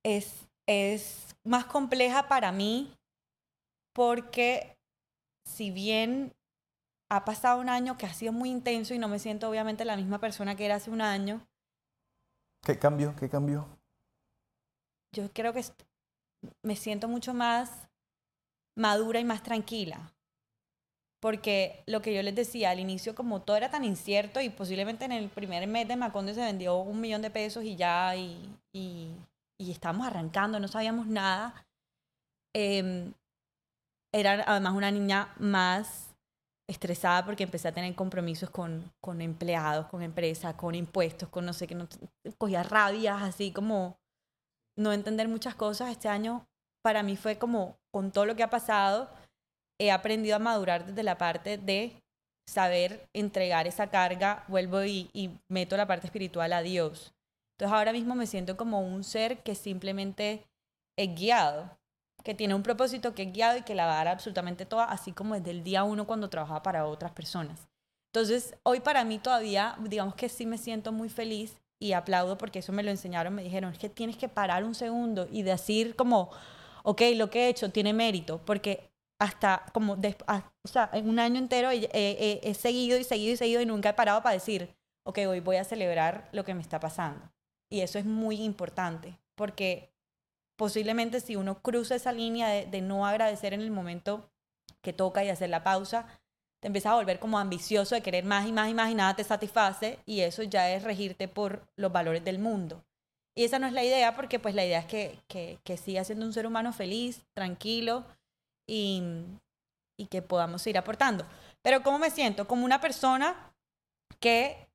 es, 0.03 0.49
es 0.67 1.35
más 1.43 1.65
compleja 1.65 2.27
para 2.27 2.51
mí 2.51 2.93
porque 3.93 4.77
si 5.45 5.71
bien 5.71 6.33
ha 7.09 7.25
pasado 7.25 7.59
un 7.59 7.69
año 7.69 7.97
que 7.97 8.05
ha 8.05 8.13
sido 8.13 8.31
muy 8.33 8.49
intenso 8.49 8.93
y 8.93 8.99
no 8.99 9.07
me 9.07 9.19
siento 9.19 9.49
obviamente 9.49 9.85
la 9.85 9.97
misma 9.97 10.19
persona 10.19 10.55
que 10.55 10.65
era 10.65 10.75
hace 10.75 10.91
un 10.91 11.01
año, 11.01 11.45
¿Qué 12.61 12.77
cambió? 12.77 13.15
¿Qué 13.15 13.29
cambió? 13.29 13.65
yo 15.15 15.31
creo 15.33 15.53
que 15.53 15.63
me 16.63 16.75
siento 16.75 17.07
mucho 17.07 17.33
más 17.33 17.88
madura 18.79 19.19
y 19.19 19.25
más 19.25 19.43
tranquila. 19.43 20.13
Porque 21.21 21.83
lo 21.85 22.01
que 22.01 22.13
yo 22.13 22.23
les 22.23 22.33
decía 22.33 22.69
al 22.71 22.79
inicio, 22.79 23.13
como 23.13 23.41
todo 23.41 23.57
era 23.57 23.69
tan 23.69 23.83
incierto 23.83 24.39
y 24.39 24.49
posiblemente 24.49 25.03
en 25.03 25.11
el 25.11 25.29
primer 25.29 25.67
mes 25.67 25.87
de 25.87 25.97
Macondo 25.97 26.33
se 26.33 26.39
vendió 26.39 26.77
un 26.77 27.01
millón 27.01 27.21
de 27.21 27.29
pesos 27.29 27.65
y 27.65 27.75
ya, 27.75 28.15
y, 28.15 28.57
y, 28.73 29.11
y 29.59 29.71
estábamos 29.71 30.07
arrancando, 30.07 30.59
no 30.59 30.67
sabíamos 30.69 31.07
nada. 31.07 31.67
em, 32.55 33.13
era 34.13 34.43
además 34.47 34.73
una 34.73 34.91
niña 34.91 35.33
más 35.37 36.15
estresada 36.67 37.25
porque 37.25 37.43
empecé 37.43 37.67
a 37.67 37.73
tener 37.73 37.93
compromisos 37.95 38.49
con, 38.49 38.91
con 39.01 39.21
empleados, 39.21 39.87
con 39.87 40.01
empresas, 40.03 40.53
con 40.55 40.75
impuestos, 40.75 41.29
con 41.29 41.45
no 41.45 41.53
sé 41.53 41.67
qué, 41.67 41.75
no, 41.75 41.87
cogía 42.37 42.63
rabias 42.63 43.21
así 43.23 43.51
como 43.51 43.99
no 44.77 44.93
entender 44.93 45.27
muchas 45.27 45.55
cosas. 45.55 45.91
Este 45.91 46.07
año 46.07 46.47
para 46.81 47.03
mí 47.03 47.17
fue 47.17 47.37
como, 47.37 47.78
con 47.91 48.11
todo 48.11 48.25
lo 48.25 48.35
que 48.35 48.43
ha 48.43 48.49
pasado, 48.49 49.09
he 49.79 49.91
aprendido 49.91 50.35
a 50.35 50.39
madurar 50.39 50.85
desde 50.85 51.03
la 51.03 51.17
parte 51.17 51.57
de 51.57 52.01
saber 52.47 53.07
entregar 53.13 53.67
esa 53.67 53.89
carga, 53.89 54.43
vuelvo 54.47 54.83
y, 54.83 55.39
meto 55.47 55.77
la 55.77 55.87
parte 55.87 56.07
espiritual 56.07 56.51
a 56.53 56.61
Dios. 56.61 57.13
Entonces 57.53 57.75
ahora 57.75 57.93
mismo 57.93 58.15
me 58.15 58.27
siento 58.27 58.57
como 58.57 58.81
un 58.81 59.03
ser 59.03 59.43
que 59.43 59.55
simplemente 59.55 60.45
es 60.97 61.15
guiado, 61.15 61.77
que 62.23 62.33
tiene 62.33 62.55
un 62.55 62.63
propósito 62.63 63.13
que 63.13 63.23
es 63.23 63.33
guiado 63.33 63.57
y 63.57 63.61
que 63.61 63.75
la 63.75 63.85
va 63.85 63.93
a 63.93 64.03
dar 64.03 64.07
absolutamente 64.09 64.65
toda, 64.65 64.85
así 64.85 65.11
como 65.11 65.35
desde 65.35 65.51
el 65.51 65.63
día 65.63 65.83
uno 65.83 66.07
cuando 66.07 66.29
trabajaba 66.29 66.63
para 66.63 66.85
otras 66.85 67.11
personas. 67.11 67.67
Entonces, 68.11 68.55
hoy 68.63 68.79
para 68.79 69.03
mí 69.03 69.19
todavía, 69.19 69.75
digamos 69.81 70.15
que 70.15 70.29
sí 70.29 70.45
me 70.45 70.57
siento 70.57 70.91
muy 70.91 71.09
feliz 71.09 71.59
y 71.79 71.93
aplaudo 71.93 72.37
porque 72.37 72.59
eso 72.59 72.73
me 72.73 72.83
lo 72.83 72.89
enseñaron, 72.89 73.35
me 73.35 73.43
dijeron, 73.43 73.71
es 73.71 73.79
que 73.79 73.89
tienes 73.89 74.17
que 74.17 74.27
parar 74.27 74.63
un 74.63 74.73
segundo 74.73 75.27
y 75.31 75.43
decir 75.43 75.95
como, 75.95 76.31
ok, 76.83 77.01
lo 77.15 77.29
que 77.29 77.45
he 77.45 77.49
hecho 77.49 77.71
tiene 77.71 77.93
mérito, 77.93 78.39
porque 78.45 78.89
hasta 79.19 79.65
como, 79.73 79.97
ah, 80.27 80.51
o 80.63 80.95
en 80.95 81.09
un 81.09 81.19
año 81.19 81.37
entero 81.37 81.69
he 81.71 82.53
seguido 82.57 82.97
y 82.97 83.03
seguido 83.03 83.33
y 83.33 83.37
seguido 83.37 83.61
y 83.61 83.65
nunca 83.65 83.89
he 83.89 83.93
parado 83.93 84.23
para 84.23 84.33
decir, 84.33 84.75
ok, 85.03 85.19
hoy 85.27 85.39
voy 85.39 85.57
a 85.57 85.63
celebrar 85.63 86.29
lo 86.31 86.43
que 86.43 86.53
me 86.53 86.61
está 86.61 86.79
pasando. 86.79 87.29
Y 87.69 87.81
eso 87.81 87.99
es 87.99 88.05
muy 88.05 88.41
importante, 88.41 89.19
porque 89.35 89.91
posiblemente 90.57 91.19
si 91.19 91.35
uno 91.35 91.61
cruza 91.61 91.95
esa 91.95 92.11
línea 92.11 92.47
de, 92.49 92.65
de 92.65 92.81
no 92.81 93.05
agradecer 93.05 93.53
en 93.53 93.61
el 93.61 93.71
momento 93.71 94.31
que 94.81 94.93
toca 94.93 95.23
y 95.23 95.29
hacer 95.29 95.49
la 95.49 95.63
pausa, 95.63 96.07
te 96.61 96.67
empiezas 96.67 96.91
a 96.91 96.95
volver 96.95 97.19
como 97.19 97.39
ambicioso 97.39 97.95
de 97.95 98.01
querer 98.01 98.25
más 98.25 98.47
y 98.47 98.51
más 98.51 98.69
y 98.69 98.73
más 98.73 98.91
y 98.91 98.95
nada 98.95 99.15
te 99.15 99.23
satisface 99.23 99.99
y 100.05 100.21
eso 100.21 100.43
ya 100.43 100.69
es 100.71 100.83
regirte 100.83 101.27
por 101.27 101.67
los 101.75 101.91
valores 101.91 102.23
del 102.23 102.39
mundo. 102.39 102.83
Y 103.39 103.45
esa 103.45 103.57
no 103.57 103.67
es 103.67 103.71
la 103.71 103.85
idea 103.85 104.17
porque 104.17 104.37
pues 104.37 104.53
la 104.53 104.65
idea 104.65 104.79
es 104.79 104.85
que, 104.85 105.17
que, 105.29 105.59
que 105.63 105.77
siga 105.77 106.03
siendo 106.03 106.25
un 106.25 106.33
ser 106.33 106.45
humano 106.45 106.73
feliz, 106.73 107.21
tranquilo 107.33 108.03
y, 108.67 109.01
y 109.97 110.07
que 110.07 110.21
podamos 110.21 110.61
seguir 110.61 110.77
aportando. 110.77 111.25
Pero 111.61 111.81
¿cómo 111.81 111.99
me 111.99 112.11
siento? 112.11 112.49
Como 112.49 112.65
una 112.65 112.81
persona 112.81 113.53
que 114.19 114.67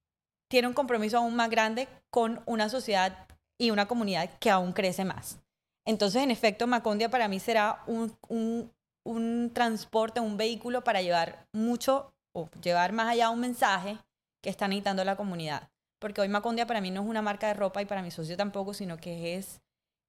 tiene 0.49 0.67
un 0.67 0.73
compromiso 0.73 1.19
aún 1.19 1.37
más 1.37 1.51
grande 1.51 1.89
con 2.09 2.43
una 2.47 2.71
sociedad 2.71 3.27
y 3.61 3.69
una 3.69 3.87
comunidad 3.87 4.31
que 4.39 4.49
aún 4.49 4.73
crece 4.73 5.05
más. 5.05 5.41
Entonces, 5.85 6.23
en 6.23 6.31
efecto, 6.31 6.67
Macondia 6.67 7.11
para 7.11 7.29
mí 7.29 7.41
será 7.41 7.83
un, 7.87 8.17
un, 8.29 8.73
un 9.05 9.51
transporte, 9.53 10.21
un 10.21 10.39
vehículo 10.39 10.83
para 10.83 11.03
llevar 11.03 11.47
mucho 11.53 12.15
o 12.33 12.49
llevar 12.63 12.95
más 12.95 13.09
allá 13.09 13.29
un 13.29 13.41
mensaje 13.41 13.99
que 14.43 14.49
está 14.49 14.69
necesitando 14.69 15.05
la 15.05 15.17
comunidad. 15.17 15.69
Porque 16.05 16.21
hoy 16.21 16.29
Macondia 16.29 16.67
para 16.67 16.83
mí 16.83 16.91
no 16.91 17.01
es 17.01 17.09
una 17.09 17.23
marca 17.23 17.47
de 17.47 17.55
ropa 17.55 17.81
y 17.81 17.87
para 17.87 18.03
mi 18.03 18.11
socio 18.11 18.37
tampoco, 18.37 18.75
sino 18.75 18.99
que 18.99 19.37
es, 19.37 19.63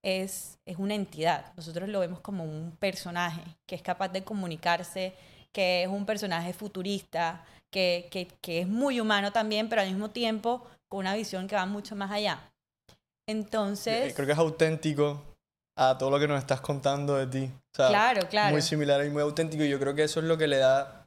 es, 0.04 0.60
es 0.66 0.76
una 0.78 0.93
entidad. 0.93 1.54
Nosotros 1.56 1.88
lo 1.88 2.02
vemos 2.02 2.20
como 2.20 2.43
un 2.43 2.76
personaje 2.78 3.41
que 3.66 3.76
es 3.76 3.82
capaz 3.82 4.10
de 4.10 4.22
comunicarse, 4.22 5.14
que 5.54 5.84
es 5.84 5.88
un 5.88 6.06
personaje 6.06 6.52
futurista, 6.52 7.46
que, 7.72 8.10
que, 8.12 8.28
que 8.41 8.60
es 8.60 8.68
muy 8.68 9.00
humano 9.00 9.32
también, 9.32 9.70
pero 9.70 9.84
al 9.84 9.88
mismo 9.88 10.10
tiempo 10.10 10.68
con 10.89 11.00
una 11.00 11.16
visión 11.16 11.48
que 11.48 11.56
va 11.56 11.66
mucho 11.66 11.96
más 11.96 12.12
allá. 12.12 12.41
Entonces, 13.26 14.12
Eh, 14.12 14.14
Creo 14.14 14.26
que 14.26 14.34
es 14.34 14.38
auténtico 14.38 15.24
a 15.78 15.98
todo 15.98 16.10
lo 16.10 16.20
que 16.20 16.28
nos 16.28 16.39
estás 16.39 16.60
contando 16.60 17.16
de 17.16 17.28
ti. 17.28 17.50
O 17.74 17.76
sea, 17.78 17.88
claro, 17.88 18.28
claro. 18.28 18.52
Muy 18.52 18.62
similar 18.62 19.06
y 19.06 19.10
muy 19.10 19.22
auténtico. 19.22 19.64
Y 19.64 19.70
yo 19.70 19.80
creo 19.80 19.96
que 19.96 20.04
eso 20.04 20.20
es 20.20 20.26
lo 20.26 20.38
que 20.38 20.48
le 20.48 20.58
da 20.58 21.05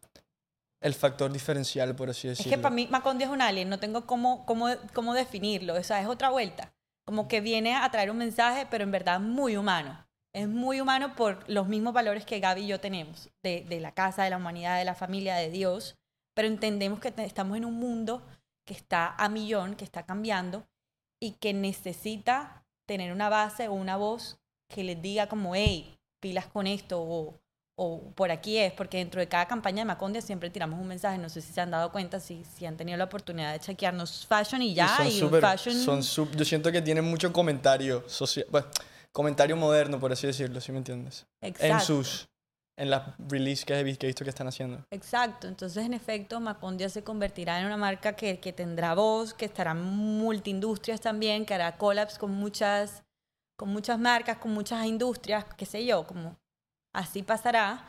el 0.81 0.95
factor 0.95 1.33
diferencial, 1.33 1.95
por 1.97 2.11
así 2.11 2.29
Es 2.29 2.39
decirlo. 2.39 2.57
que 2.57 2.63
para 2.63 2.75
mí 2.75 2.87
Macondi 2.91 3.25
es 3.25 3.31
un 3.31 3.43
alien, 3.43 3.69
no 3.69 3.79
tengo 3.79 4.07
cómo, 4.07 4.47
cómo, 4.47 4.69
cómo 4.95 5.15
definirlo, 5.15 5.75
o 5.75 5.83
sea, 5.83 6.01
es 6.01 6.07
otra 6.07 6.31
vuelta. 6.31 6.73
Como 7.05 7.27
que 7.27 7.41
viene 7.41 7.75
a 7.75 7.91
traer 7.91 8.11
un 8.11 8.19
mensaje, 8.19 8.67
pero 8.71 8.85
en 8.85 8.91
verdad 8.91 9.19
muy 9.19 9.57
humano. 9.57 10.07
Es 10.35 10.47
muy 10.47 10.81
humano 10.81 11.17
por 11.17 11.49
los 11.49 11.67
mismos 11.69 11.95
valores 11.95 12.25
que 12.25 12.39
Gaby 12.39 12.63
y 12.63 12.67
yo 12.69 12.81
tenemos, 12.81 13.31
de, 13.43 13.65
de 13.69 13.81
la 13.81 13.93
casa, 13.93 14.25
de 14.25 14.31
la 14.31 14.37
humanidad, 14.37 14.79
de 14.79 14.85
la 14.85 14.95
familia, 14.95 15.37
de 15.37 15.51
Dios, 15.51 15.97
pero 16.35 16.49
entendemos 16.49 17.01
que 17.01 17.13
estamos 17.17 17.57
en 17.57 17.65
un 17.65 17.75
mundo 17.75 18.23
que 18.65 18.75
está 18.75 19.15
a 19.17 19.29
millón, 19.29 19.75
que 19.75 19.85
está 19.85 20.05
cambiando 20.05 20.69
y 21.19 21.33
que 21.33 21.55
necesita 21.55 22.65
tener 22.87 23.13
una 23.13 23.29
base 23.29 23.69
o 23.69 23.73
una 23.73 23.97
voz 23.97 24.39
que 24.69 24.85
les 24.85 25.01
diga 25.01 25.29
como, 25.29 25.55
hey, 25.55 25.99
pilas 26.21 26.47
con 26.47 26.67
esto 26.67 27.01
o, 27.01 27.35
o 27.81 28.01
por 28.17 28.33
aquí 28.33 28.59
es, 28.59 28.73
porque 28.73 28.99
dentro 28.99 29.21
de 29.21 29.29
cada 29.29 29.47
campaña 29.47 29.83
de 29.83 29.85
Macondia 29.85 30.21
siempre 30.21 30.51
tiramos 30.51 30.81
un 30.81 30.89
mensaje, 30.89 31.17
no 31.17 31.29
sé 31.29 31.41
si 31.41 31.53
se 31.53 31.61
han 31.61 31.71
dado 31.71 31.93
cuenta, 31.93 32.19
si, 32.19 32.45
si 32.45 32.67
han 32.67 32.77
tenido 32.77 32.99
la 32.99 33.05
oportunidad 33.05 33.53
de 33.53 33.61
chequearnos 33.61 34.27
fashion 34.27 34.63
y 34.63 34.75
ya, 34.75 34.97
son 34.97 35.07
y, 35.07 35.41
fashion... 35.41 36.03
son 36.03 36.33
yo 36.33 36.45
siento 36.45 36.73
que 36.73 36.83
tienen 36.83 37.05
mucho 37.05 37.33
comentario 37.33 38.03
social, 38.09 38.47
bueno, 38.51 38.67
comentario 39.13 39.57
moderno, 39.57 40.01
por 40.01 40.11
así 40.11 40.27
decirlo, 40.27 40.61
¿sí 40.61 40.73
me 40.73 40.79
entiendes? 40.79 41.25
En 41.41 41.51
exacto, 41.51 41.85
sus, 41.85 42.29
en 42.77 42.91
las 42.91 43.17
release 43.29 43.65
que 43.65 43.79
he 43.79 43.85
visto 43.85 44.01
que 44.01 44.07
he 44.07 44.09
visto 44.09 44.25
que 44.25 44.31
están 44.31 44.49
haciendo. 44.49 44.85
exacto, 44.91 45.47
entonces 45.47 45.87
en 45.87 45.95
efecto 45.95 46.41
Macondia 46.41 46.89
se 46.89 47.05
convertirá 47.05 47.61
en 47.61 47.67
una 47.67 47.77
marca 47.77 48.17
que, 48.17 48.41
que 48.41 48.53
tendrá 48.53 48.95
voz, 48.95 49.35
que 49.35 49.45
estará 49.45 49.71
en 49.71 49.83
multiindustrias 49.83 51.01
también, 51.01 51.47
que 51.47 51.55
hará 51.55 51.77
collabs 51.77 52.19
con 52.19 52.33
muchas, 52.33 53.05
con 53.57 53.69
muchas 53.69 54.01
marcas, 54.01 54.39
con 54.39 54.51
muchas 54.51 54.85
industrias, 54.85 55.45
qué 55.57 55.65
sé 55.65 55.87
yo, 55.87 56.05
como 56.05 56.37
así 56.93 57.23
pasará, 57.23 57.89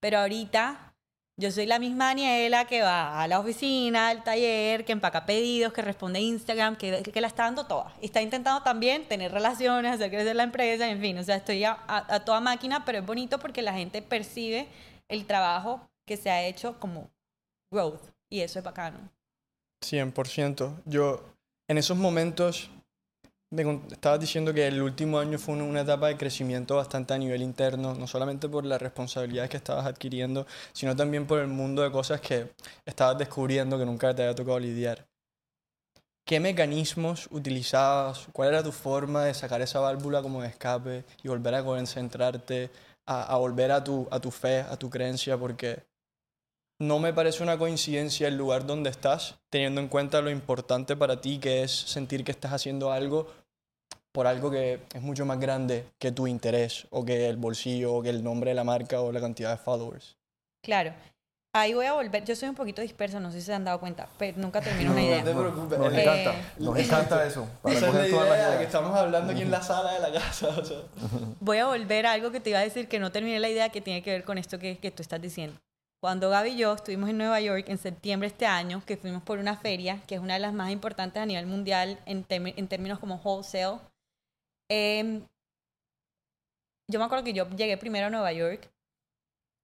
pero 0.00 0.18
ahorita 0.18 0.92
yo 1.36 1.50
soy 1.50 1.66
la 1.66 1.78
misma 1.80 2.06
Daniela 2.06 2.64
que 2.66 2.82
va 2.82 3.20
a 3.20 3.26
la 3.26 3.40
oficina, 3.40 4.08
al 4.08 4.22
taller, 4.22 4.84
que 4.84 4.92
empaca 4.92 5.26
pedidos, 5.26 5.72
que 5.72 5.82
responde 5.82 6.20
Instagram, 6.20 6.76
que, 6.76 7.02
que 7.02 7.20
la 7.20 7.26
está 7.26 7.44
dando 7.44 7.66
toda. 7.66 7.92
Está 8.00 8.22
intentando 8.22 8.62
también 8.62 9.08
tener 9.08 9.32
relaciones, 9.32 9.94
hacer 9.94 10.10
crecer 10.10 10.36
la 10.36 10.44
empresa, 10.44 10.88
en 10.88 11.00
fin, 11.00 11.18
o 11.18 11.24
sea, 11.24 11.34
estoy 11.36 11.64
a, 11.64 11.72
a- 11.88 12.14
a 12.14 12.24
toda 12.24 12.40
máquina, 12.40 12.84
pero 12.84 12.98
es 12.98 13.06
bonito 13.06 13.38
porque 13.40 13.62
la 13.62 13.72
gente 13.74 14.00
percibe 14.00 14.68
el 15.08 15.26
trabajo 15.26 15.88
que 16.06 16.16
se 16.16 16.30
ha 16.30 16.44
hecho 16.46 16.78
como 16.78 17.10
growth, 17.72 18.00
y 18.30 18.40
eso 18.40 18.58
es 18.60 18.64
bacano. 18.64 18.98
100%. 19.84 20.82
Yo, 20.84 21.22
en 21.68 21.78
esos 21.78 21.96
momentos, 21.96 22.70
me 23.54 23.80
estabas 23.90 24.20
diciendo 24.20 24.52
que 24.52 24.66
el 24.66 24.82
último 24.82 25.18
año 25.18 25.38
fue 25.38 25.54
una 25.54 25.82
etapa 25.82 26.08
de 26.08 26.16
crecimiento 26.16 26.76
bastante 26.76 27.14
a 27.14 27.18
nivel 27.18 27.42
interno, 27.42 27.94
no 27.94 28.06
solamente 28.06 28.48
por 28.48 28.64
las 28.66 28.82
responsabilidades 28.82 29.50
que 29.50 29.56
estabas 29.56 29.86
adquiriendo, 29.86 30.46
sino 30.72 30.96
también 30.96 31.26
por 31.26 31.38
el 31.38 31.48
mundo 31.48 31.82
de 31.82 31.90
cosas 31.90 32.20
que 32.20 32.50
estabas 32.84 33.18
descubriendo 33.18 33.78
que 33.78 33.86
nunca 33.86 34.14
te 34.14 34.22
había 34.22 34.34
tocado 34.34 34.58
lidiar. 34.58 35.06
¿Qué 36.26 36.40
mecanismos 36.40 37.28
utilizabas? 37.30 38.26
¿Cuál 38.32 38.48
era 38.48 38.62
tu 38.62 38.72
forma 38.72 39.24
de 39.24 39.34
sacar 39.34 39.60
esa 39.60 39.80
válvula 39.80 40.22
como 40.22 40.42
de 40.42 40.48
escape 40.48 41.04
y 41.22 41.28
volver 41.28 41.54
a 41.54 41.64
concentrarte, 41.64 42.70
a, 43.06 43.24
a 43.24 43.36
volver 43.36 43.70
a 43.72 43.84
tu, 43.84 44.08
a 44.10 44.18
tu 44.20 44.30
fe, 44.30 44.60
a 44.60 44.76
tu 44.76 44.88
creencia? 44.88 45.36
Porque 45.36 45.84
no 46.80 46.98
me 46.98 47.12
parece 47.12 47.42
una 47.42 47.58
coincidencia 47.58 48.26
el 48.26 48.36
lugar 48.36 48.66
donde 48.66 48.90
estás, 48.90 49.36
teniendo 49.50 49.80
en 49.80 49.88
cuenta 49.88 50.22
lo 50.22 50.30
importante 50.30 50.96
para 50.96 51.20
ti 51.20 51.38
que 51.38 51.62
es 51.62 51.70
sentir 51.70 52.24
que 52.24 52.32
estás 52.32 52.52
haciendo 52.52 52.90
algo 52.90 53.28
por 54.14 54.28
algo 54.28 54.48
que 54.48 54.78
es 54.94 55.02
mucho 55.02 55.26
más 55.26 55.40
grande 55.40 55.86
que 55.98 56.12
tu 56.12 56.28
interés 56.28 56.86
o 56.90 57.04
que 57.04 57.28
el 57.28 57.36
bolsillo 57.36 57.94
o 57.94 58.00
que 58.02 58.10
el 58.10 58.22
nombre 58.22 58.52
de 58.52 58.54
la 58.54 58.62
marca 58.62 59.00
o 59.00 59.10
la 59.10 59.20
cantidad 59.20 59.50
de 59.50 59.56
followers. 59.56 60.16
Claro. 60.62 60.92
Ahí 61.52 61.74
voy 61.74 61.86
a 61.86 61.94
volver. 61.94 62.24
Yo 62.24 62.36
soy 62.36 62.48
un 62.48 62.54
poquito 62.54 62.80
dispersa, 62.80 63.18
no 63.18 63.30
sé 63.32 63.40
si 63.40 63.46
se 63.46 63.54
han 63.54 63.64
dado 63.64 63.80
cuenta, 63.80 64.08
pero 64.16 64.38
nunca 64.38 64.60
termino 64.60 64.92
una 64.92 65.02
idea. 65.02 65.22
preocupes. 65.24 65.78
Nos 65.78 65.92
Eh, 65.92 66.02
encanta, 66.02 66.34
nos 66.58 66.78
encanta 66.78 67.26
eso. 67.26 67.48
para 67.60 67.74
Esa 67.76 67.88
es 67.88 67.94
la 67.94 68.06
idea, 68.08 68.26
ideas. 68.26 68.56
que 68.58 68.64
estamos 68.64 68.96
hablando 68.96 69.32
aquí 69.32 69.42
en 69.42 69.50
la 69.50 69.62
sala 69.62 69.94
de 69.94 70.00
la 70.00 70.12
casa. 70.12 70.48
o 70.48 70.64
sea. 70.64 70.78
Voy 71.40 71.58
a 71.58 71.66
volver 71.66 72.06
a 72.06 72.12
algo 72.12 72.30
que 72.30 72.38
te 72.40 72.50
iba 72.50 72.60
a 72.60 72.62
decir 72.62 72.86
que 72.88 73.00
no 73.00 73.10
terminé 73.10 73.40
la 73.40 73.48
idea 73.48 73.68
que 73.70 73.80
tiene 73.80 74.02
que 74.02 74.10
ver 74.12 74.22
con 74.24 74.38
esto 74.38 74.58
que, 74.60 74.78
que 74.78 74.90
tú 74.92 75.02
estás 75.02 75.20
diciendo. 75.20 75.56
cuando 76.00 76.30
Gaby 76.30 76.50
y 76.50 76.56
yo 76.58 76.72
estuvimos 76.74 77.10
en 77.10 77.18
Nueva 77.18 77.40
York 77.40 77.64
en 77.68 77.78
septiembre 77.78 78.28
de 78.28 78.32
este 78.32 78.46
año, 78.46 78.82
que 78.86 78.96
fuimos 78.96 79.22
por 79.22 79.38
una 79.40 79.56
feria, 79.56 80.02
que 80.06 80.14
es 80.16 80.20
una 80.20 80.34
de 80.34 80.40
las 80.40 80.52
más 80.54 80.70
importantes 80.70 81.20
a 81.22 81.26
nivel 81.26 81.46
mundial 81.46 81.98
en, 82.06 82.24
en 82.28 82.68
términos 82.68 82.98
como 83.00 83.16
wholesale, 83.24 83.78
em, 84.68 85.26
yo 86.90 86.98
me 86.98 87.04
acuerdo 87.04 87.24
que 87.24 87.32
yo 87.32 87.48
llegué 87.50 87.76
primero 87.76 88.06
a 88.06 88.10
Nueva 88.10 88.32
York 88.32 88.70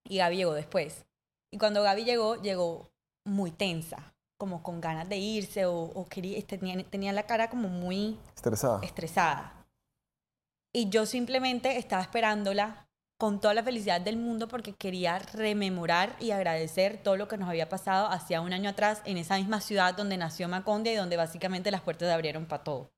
y 0.07 0.17
Gaby 0.17 0.37
llegó 0.37 0.53
después. 0.53 1.05
Y 1.51 1.57
cuando 1.57 1.83
Gaby 1.83 2.03
llegó, 2.03 2.41
llegó 2.41 2.89
muy 3.25 3.51
tensa, 3.51 4.13
como 4.37 4.63
con 4.63 4.81
ganas 4.81 5.07
de 5.07 5.17
irse 5.17 5.65
o, 5.65 6.05
quería, 6.09 6.41
tenía, 6.45 6.83
tenía 6.89 7.13
la 7.13 7.23
cara 7.23 7.49
como 7.49 7.67
muy 7.67 8.17
estresada. 8.35 8.79
estresada. 8.83 9.67
Y 10.73 10.89
yo 10.89 11.05
simplemente 11.05 11.77
estaba 11.77 12.01
esperándola 12.01 12.87
con 13.19 13.39
toda 13.39 13.53
la 13.53 13.61
felicidad 13.61 14.01
del 14.01 14.17
mundo 14.17 14.47
porque 14.47 14.73
quería 14.73 15.19
rememorar 15.19 16.15
y 16.19 16.31
agradecer 16.31 17.03
todo 17.03 17.17
lo 17.17 17.27
que 17.27 17.37
nos 17.37 17.49
había 17.49 17.69
pasado 17.69 18.07
hacía 18.07 18.41
un 18.41 18.51
año 18.51 18.71
atrás 18.71 19.03
en 19.05 19.17
esa 19.17 19.37
misma 19.37 19.61
ciudad 19.61 19.95
donde 19.95 20.17
nació 20.17 20.47
Macondia 20.47 20.93
y 20.93 20.95
donde 20.95 21.17
básicamente 21.17 21.69
las 21.69 21.81
puertas 21.81 22.07
se 22.07 22.13
abrieron 22.13 22.47
para 22.47 22.63
todo. 22.63 22.91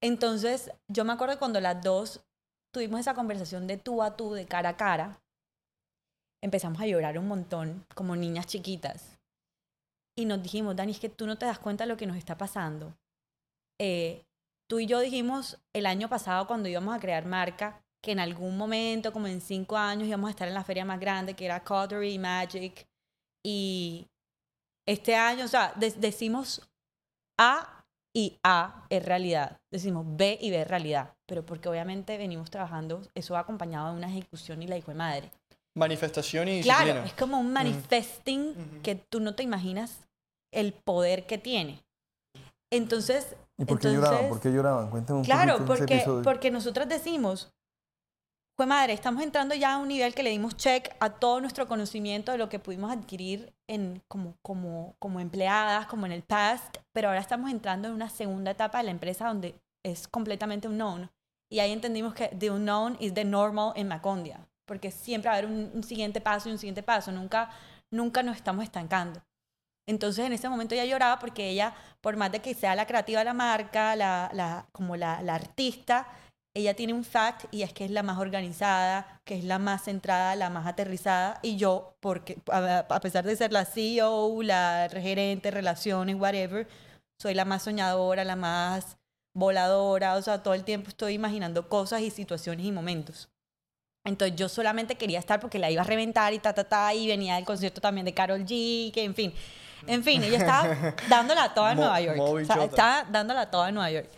Entonces, 0.00 0.70
yo 0.88 1.04
me 1.04 1.12
acuerdo 1.12 1.38
cuando 1.38 1.60
las 1.60 1.82
dos 1.82 2.20
tuvimos 2.72 3.00
esa 3.00 3.14
conversación 3.14 3.66
de 3.66 3.76
tú 3.76 4.02
a 4.02 4.16
tú, 4.16 4.32
de 4.32 4.46
cara 4.46 4.70
a 4.70 4.76
cara, 4.76 5.20
empezamos 6.42 6.80
a 6.80 6.86
llorar 6.86 7.18
un 7.18 7.26
montón, 7.26 7.84
como 7.94 8.14
niñas 8.14 8.46
chiquitas. 8.46 9.18
Y 10.16 10.24
nos 10.24 10.42
dijimos, 10.42 10.76
Dani, 10.76 10.92
es 10.92 11.00
que 11.00 11.08
tú 11.08 11.26
no 11.26 11.38
te 11.38 11.46
das 11.46 11.58
cuenta 11.58 11.84
de 11.84 11.88
lo 11.88 11.96
que 11.96 12.06
nos 12.06 12.16
está 12.16 12.36
pasando. 12.36 12.96
Eh, 13.80 14.24
tú 14.68 14.78
y 14.80 14.86
yo 14.86 15.00
dijimos 15.00 15.58
el 15.72 15.86
año 15.86 16.08
pasado 16.08 16.46
cuando 16.46 16.68
íbamos 16.68 16.94
a 16.94 17.00
crear 17.00 17.24
marca, 17.24 17.82
que 18.02 18.12
en 18.12 18.20
algún 18.20 18.56
momento, 18.56 19.12
como 19.12 19.26
en 19.26 19.40
cinco 19.40 19.76
años, 19.76 20.06
íbamos 20.06 20.28
a 20.28 20.30
estar 20.30 20.48
en 20.48 20.54
la 20.54 20.64
feria 20.64 20.84
más 20.84 21.00
grande, 21.00 21.34
que 21.34 21.44
era 21.44 21.64
Cottery 21.64 22.18
Magic. 22.18 22.86
Y 23.44 24.06
este 24.86 25.16
año, 25.16 25.44
o 25.44 25.48
sea, 25.48 25.72
decimos 25.76 26.68
A 27.38 27.77
y 28.14 28.38
A 28.42 28.86
es 28.90 29.04
realidad. 29.04 29.60
Decimos 29.70 30.04
B 30.08 30.38
y 30.40 30.50
B 30.50 30.62
es 30.62 30.68
realidad. 30.68 31.14
Pero 31.26 31.44
porque 31.44 31.68
obviamente 31.68 32.16
venimos 32.18 32.50
trabajando, 32.50 33.02
eso 33.14 33.34
va 33.34 33.40
acompañado 33.40 33.90
de 33.90 33.98
una 33.98 34.08
ejecución 34.08 34.62
y 34.62 34.66
la 34.66 34.76
hijo 34.76 34.90
de 34.90 34.96
madre. 34.96 35.30
Manifestación 35.74 36.48
y 36.48 36.62
Claro, 36.62 37.04
es 37.04 37.12
como 37.12 37.38
un 37.38 37.52
manifesting 37.52 38.80
que 38.82 38.96
tú 38.96 39.20
no 39.20 39.34
te 39.34 39.42
imaginas 39.42 40.06
el 40.52 40.72
poder 40.72 41.26
que 41.26 41.38
tiene. 41.38 41.84
Entonces... 42.70 43.36
¿Y 43.56 43.64
por 43.64 43.78
qué 43.78 43.92
lloraban? 43.92 44.28
¿Por 44.28 44.40
qué 44.40 44.50
lloraban? 44.50 44.90
Cuéntame 44.90 45.20
un 45.20 45.24
claro, 45.24 45.64
porque, 45.66 46.04
porque 46.24 46.50
nosotros 46.50 46.88
decimos, 46.88 47.52
fue 48.58 48.66
madre, 48.66 48.92
estamos 48.92 49.22
entrando 49.22 49.54
ya 49.54 49.74
a 49.74 49.78
un 49.78 49.86
nivel 49.86 50.16
que 50.16 50.24
le 50.24 50.30
dimos 50.30 50.56
check 50.56 50.92
a 50.98 51.10
todo 51.10 51.40
nuestro 51.40 51.68
conocimiento 51.68 52.32
de 52.32 52.38
lo 52.38 52.48
que 52.48 52.58
pudimos 52.58 52.90
adquirir 52.90 53.54
en, 53.68 54.02
como, 54.08 54.34
como, 54.42 54.96
como 54.98 55.20
empleadas, 55.20 55.86
como 55.86 56.06
en 56.06 56.10
el 56.10 56.24
past, 56.24 56.78
pero 56.92 57.06
ahora 57.06 57.20
estamos 57.20 57.52
entrando 57.52 57.86
en 57.86 57.94
una 57.94 58.10
segunda 58.10 58.50
etapa 58.50 58.78
de 58.78 58.84
la 58.84 58.90
empresa 58.90 59.28
donde 59.28 59.54
es 59.84 60.08
completamente 60.08 60.66
unknown. 60.66 61.08
Y 61.48 61.60
ahí 61.60 61.70
entendimos 61.70 62.14
que 62.14 62.30
the 62.36 62.50
unknown 62.50 62.96
is 62.98 63.14
the 63.14 63.24
normal 63.24 63.74
en 63.76 63.86
Macondia, 63.86 64.44
porque 64.66 64.90
siempre 64.90 65.28
va 65.28 65.36
a 65.36 65.38
haber 65.38 65.48
un, 65.48 65.84
siguiente 65.84 66.20
paso 66.20 66.48
y 66.48 66.52
un 66.52 66.58
siguiente 66.58 66.82
paso, 66.82 67.12
nunca, 67.12 67.50
nunca 67.92 68.24
nos 68.24 68.34
estamos 68.34 68.64
estancando. 68.64 69.22
Entonces 69.86 70.26
en 70.26 70.32
ese 70.32 70.48
momento 70.48 70.74
ella 70.74 70.84
lloraba 70.84 71.20
porque 71.20 71.48
ella, 71.48 71.76
por 72.00 72.16
más 72.16 72.32
de 72.32 72.40
que 72.40 72.54
sea 72.54 72.74
la 72.74 72.88
creativa 72.88 73.20
de 73.20 73.24
la 73.26 73.34
marca, 73.34 73.94
la, 73.94 74.30
la, 74.32 74.66
como 74.72 74.96
la, 74.96 75.22
la 75.22 75.36
artista, 75.36 76.08
ella 76.58 76.74
tiene 76.74 76.92
un 76.92 77.04
fact 77.04 77.44
y 77.52 77.62
es 77.62 77.72
que 77.72 77.84
es 77.84 77.90
la 77.90 78.02
más 78.02 78.18
organizada, 78.18 79.20
que 79.24 79.38
es 79.38 79.44
la 79.44 79.58
más 79.58 79.84
centrada, 79.84 80.34
la 80.34 80.50
más 80.50 80.66
aterrizada. 80.66 81.38
Y 81.42 81.56
yo, 81.56 81.94
porque 82.00 82.38
a 82.50 83.00
pesar 83.00 83.24
de 83.24 83.36
ser 83.36 83.52
la 83.52 83.64
CEO, 83.64 84.42
la 84.42 84.88
gerente, 84.90 85.50
relaciones, 85.50 86.16
whatever, 86.16 86.66
soy 87.20 87.34
la 87.34 87.44
más 87.44 87.62
soñadora, 87.62 88.24
la 88.24 88.36
más 88.36 88.98
voladora, 89.34 90.16
o 90.16 90.22
sea, 90.22 90.42
todo 90.42 90.54
el 90.54 90.64
tiempo 90.64 90.88
estoy 90.88 91.14
imaginando 91.14 91.68
cosas 91.68 92.00
y 92.00 92.10
situaciones 92.10 92.66
y 92.66 92.72
momentos. 92.72 93.28
Entonces 94.04 94.36
yo 94.36 94.48
solamente 94.48 94.96
quería 94.96 95.20
estar 95.20 95.38
porque 95.38 95.58
la 95.60 95.70
iba 95.70 95.82
a 95.82 95.84
reventar 95.84 96.32
y 96.32 96.40
ta, 96.40 96.52
ta, 96.54 96.64
ta, 96.64 96.92
y 96.92 97.06
venía 97.06 97.36
del 97.36 97.44
concierto 97.44 97.80
también 97.80 98.04
de 98.04 98.14
Carol 98.14 98.44
G, 98.44 98.92
que 98.92 99.04
en 99.04 99.14
fin, 99.14 99.32
en 99.86 100.02
fin, 100.02 100.24
ella 100.24 100.38
estaba 100.38 100.94
dándola 101.08 101.54
toda 101.54 101.72
en 101.72 101.78
Nueva 101.78 102.00
York. 102.00 102.18
O 102.20 102.44
sea, 102.44 102.64
estaba 102.64 103.04
dándola 103.04 103.48
toda 103.48 103.68
en 103.68 103.74
Nueva 103.74 103.90
York. 103.92 104.08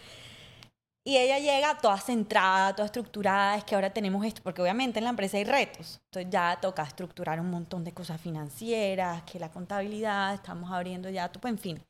Y 1.10 1.18
ella 1.18 1.40
llega 1.40 1.76
toda 1.76 1.98
centrada, 1.98 2.72
toda 2.72 2.86
estructurada, 2.86 3.56
es 3.56 3.64
que 3.64 3.74
ahora 3.74 3.90
tenemos 3.90 4.24
esto, 4.24 4.42
porque 4.44 4.62
obviamente 4.62 5.00
en 5.00 5.04
la 5.04 5.10
empresa 5.10 5.38
hay 5.38 5.42
retos. 5.42 6.00
Entonces 6.04 6.30
ya 6.30 6.56
toca 6.62 6.84
estructurar 6.84 7.40
un 7.40 7.50
montón 7.50 7.82
de 7.82 7.92
cosas 7.92 8.20
financieras, 8.20 9.24
que 9.24 9.40
la 9.40 9.50
contabilidad, 9.50 10.34
estamos 10.34 10.70
abriendo 10.70 11.10
ya, 11.10 11.28
pues 11.32 11.50
en 11.50 11.58
fin. 11.58 11.82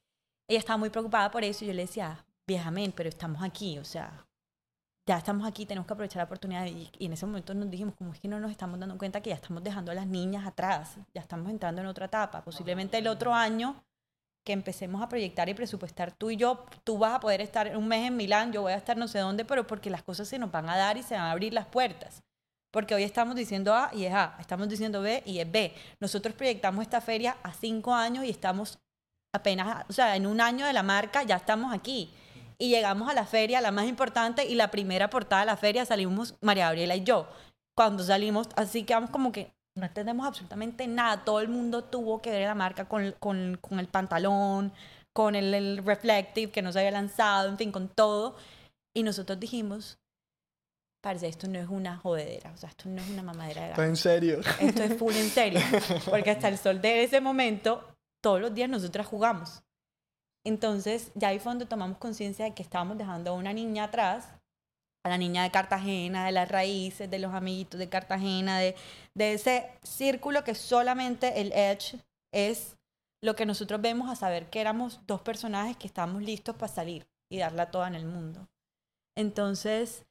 Ella 0.49 0.59
estaba 0.59 0.79
muy 0.79 0.89
preocupada 0.89 1.31
por 1.31 1.45
eso 1.45 1.65
y 1.65 1.69
yo 1.69 1.75
le 1.75 1.83
decía, 1.83 2.25
vieja 2.47 2.73
pero 2.97 3.11
estamos 3.11 3.43
aquí, 3.43 3.79
o 3.79 3.85
sea, 3.85 4.27
ya 5.05 5.19
estamos 5.19 5.47
aquí, 5.47 5.67
tenemos 5.67 5.87
que 5.87 5.93
aprovechar 5.93 6.21
la 6.21 6.25
oportunidad. 6.25 6.65
Y, 6.65 6.91
y, 6.99 7.05
en 7.05 7.13
ese 7.13 7.27
momento 7.27 7.53
nos 7.53 7.71
dijimos, 7.71 7.97
como 7.97 8.15
es 8.15 8.21
que 8.21 8.29
no 8.29 8.41
nos 8.41 8.51
estamos 8.51 8.81
dando 8.81 8.97
cuenta 8.97 9.21
que 9.21 9.29
ya 9.29 9.37
estamos 9.37 9.63
dejando 9.63 9.93
a 9.93 9.95
las 9.97 10.07
niñas 10.07 10.47
atrás, 10.47 10.97
ya 11.13 11.21
estamos 11.21 11.51
entrando 11.51 11.83
en 11.83 11.89
otra 11.89 12.07
etapa. 12.07 12.41
Posiblemente 12.43 12.97
el 12.97 13.07
otro 13.07 13.35
año 13.35 13.85
que 14.45 14.53
empecemos 14.53 15.03
a 15.03 15.09
proyectar 15.09 15.49
y 15.49 15.55
presupuestar 15.55 16.13
tú 16.13 16.31
y 16.31 16.37
yo, 16.37 16.65
tú 16.85 16.99
vas 16.99 17.15
a 17.15 17.21
poder 17.21 17.41
estar 17.41 17.77
un 17.77 17.89
mes 17.89 18.07
en 18.07 18.17
Milán, 18.17 18.53
yo 18.53 18.63
voy 18.63 18.73
a 18.73 18.77
estar 18.77 18.97
no 18.97 19.09
sé 19.09 19.19
dónde, 19.19 19.45
pero 19.45 19.67
porque 19.67 19.91
las 19.91 20.03
cosas 20.03 20.29
se 20.29 20.39
nos 20.39 20.51
van 20.51 20.69
a 20.69 20.77
dar 20.77 20.97
y 20.97 21.03
se 21.03 21.15
van 21.15 21.25
a 21.25 21.31
abrir 21.33 21.53
las 21.53 21.67
puertas. 21.67 22.23
Porque 22.73 22.95
hoy 22.95 23.03
estamos 23.03 23.35
diciendo 23.35 23.75
A 23.75 23.91
y 23.93 24.05
es 24.05 24.15
A, 24.15 24.37
estamos 24.39 24.69
diciendo 24.69 25.03
B 25.03 25.23
y 25.27 25.41
es 25.41 25.51
B. 25.51 25.75
Nosotros 25.99 26.35
proyectamos 26.35 26.83
esta 26.83 27.01
feria 27.01 27.37
a 27.43 27.53
cinco 27.53 27.93
años 27.93 28.25
y 28.25 28.31
estamos 28.31 28.79
apenas, 29.33 29.85
o 29.89 29.93
sea, 29.93 30.17
en 30.17 30.27
un 30.27 30.41
año 30.41 30.67
de 30.67 30.73
la 30.73 30.83
marca 30.83 31.23
ya 31.23 31.37
estamos 31.37 31.75
aquí. 31.75 32.13
Y 32.59 32.69
llegamos 32.69 33.09
a 33.09 33.15
la 33.15 33.25
feria, 33.25 33.61
la 33.61 33.73
más 33.73 33.87
importante, 33.87 34.45
y 34.45 34.55
la 34.55 34.71
primera 34.71 35.09
portada 35.09 35.43
de 35.43 35.47
la 35.47 35.57
feria 35.57 35.87
salimos 35.87 36.35
María 36.43 36.67
Gabriela 36.67 36.95
y 36.95 37.05
yo. 37.05 37.27
Cuando 37.75 38.05
salimos, 38.05 38.49
así 38.55 38.85
que 38.85 38.93
vamos 38.93 39.11
como 39.11 39.33
que, 39.33 39.51
no 39.75 39.87
entendemos 39.87 40.27
absolutamente 40.27 40.87
nada. 40.87 41.25
Todo 41.25 41.41
el 41.41 41.49
mundo 41.49 41.85
tuvo 41.85 42.21
que 42.21 42.31
ver 42.31 42.47
la 42.47 42.55
marca 42.55 42.89
con, 42.89 43.13
con, 43.19 43.59
con 43.61 43.79
el 43.79 43.87
pantalón, 43.87 44.73
con 45.13 45.35
el, 45.35 45.85
reflective 45.85 46.53
que 46.53 46.63
no 46.63 46.73
se 46.73 46.81
había 46.81 46.93
lanzado, 46.93 47.49
en 47.49 47.59
fin, 47.59 47.73
con 47.73 47.89
todo. 47.89 48.37
Y 48.95 49.03
nosotros 49.03 49.39
dijimos, 49.39 49.99
parece, 51.01 51.29
esto 51.29 51.49
no 51.49 51.59
es 51.59 51.69
una 51.69 51.97
jodedera, 51.97 52.53
o 52.53 52.57
sea, 52.57 52.69
esto 52.69 52.89
no 52.89 53.01
es 53.01 53.09
una 53.09 53.23
mamadera 53.23 53.63
de 53.63 53.69
gato. 53.71 53.83
en 53.83 53.97
serio? 53.97 54.41
Esto 54.61 54.83
es 54.83 54.97
full 54.99 55.15
en 55.15 55.31
serio. 55.31 55.61
Porque 56.09 56.31
hasta 56.31 56.49
el 56.49 56.59
sol 56.59 56.81
de 56.81 57.05
ese 57.05 57.21
momento, 57.21 57.97
todos 58.23 58.41
los 58.41 58.55
días 58.55 58.69
nosotras 58.69 59.07
jugamos. 59.07 59.63
Entonces, 60.45 61.13
ya 61.15 61.29
ahí 61.29 61.39
fue 61.39 61.53
donde 61.53 61.67
tomamos 61.67 61.99
conciencia 61.99 62.47
de 62.47 62.55
que 62.55 62.63
estábamos 62.63 62.97
dejando 62.99 63.31
a 63.31 63.35
una 63.35 63.53
niña 63.53 63.85
atrás 63.85 64.40
a 65.05 65.09
la 65.09 65.19
niña 65.19 65.43
de 65.43 65.51
Cartagena, 65.51 66.27
de 66.27 66.33
las 66.33 66.49
raíces, 66.49 67.11
de 67.11 67.19
los 67.19 67.35
amiguitos 67.35 67.79
de 67.79 67.89
Cartagena, 67.89 68.59
de, 68.59 68.77
de 69.15 69.33
ese 69.33 69.71
círculo 69.83 70.45
que 70.45 70.55
solamente 70.55 71.41
el 71.41 71.53
Edge 71.53 71.99
es 72.33 72.77
lo 73.23 73.35
que 73.35 73.47
nosotros 73.47 73.81
vemos 73.81 74.11
a 74.11 74.17
saber 74.17 74.51
que 74.51 74.61
éramos 74.61 75.01
dos 75.07 75.21
personajes 75.23 75.77
que 75.77 75.87
estábamos 75.87 76.23
listos 76.23 76.57
para 76.57 76.73
salir 76.73 77.07
y 77.31 77.39
darla 77.39 77.71
toda 77.71 77.89
en 77.89 77.95
el 77.95 78.07
mundo. 78.07 78.49
Entonces, 79.17 80.05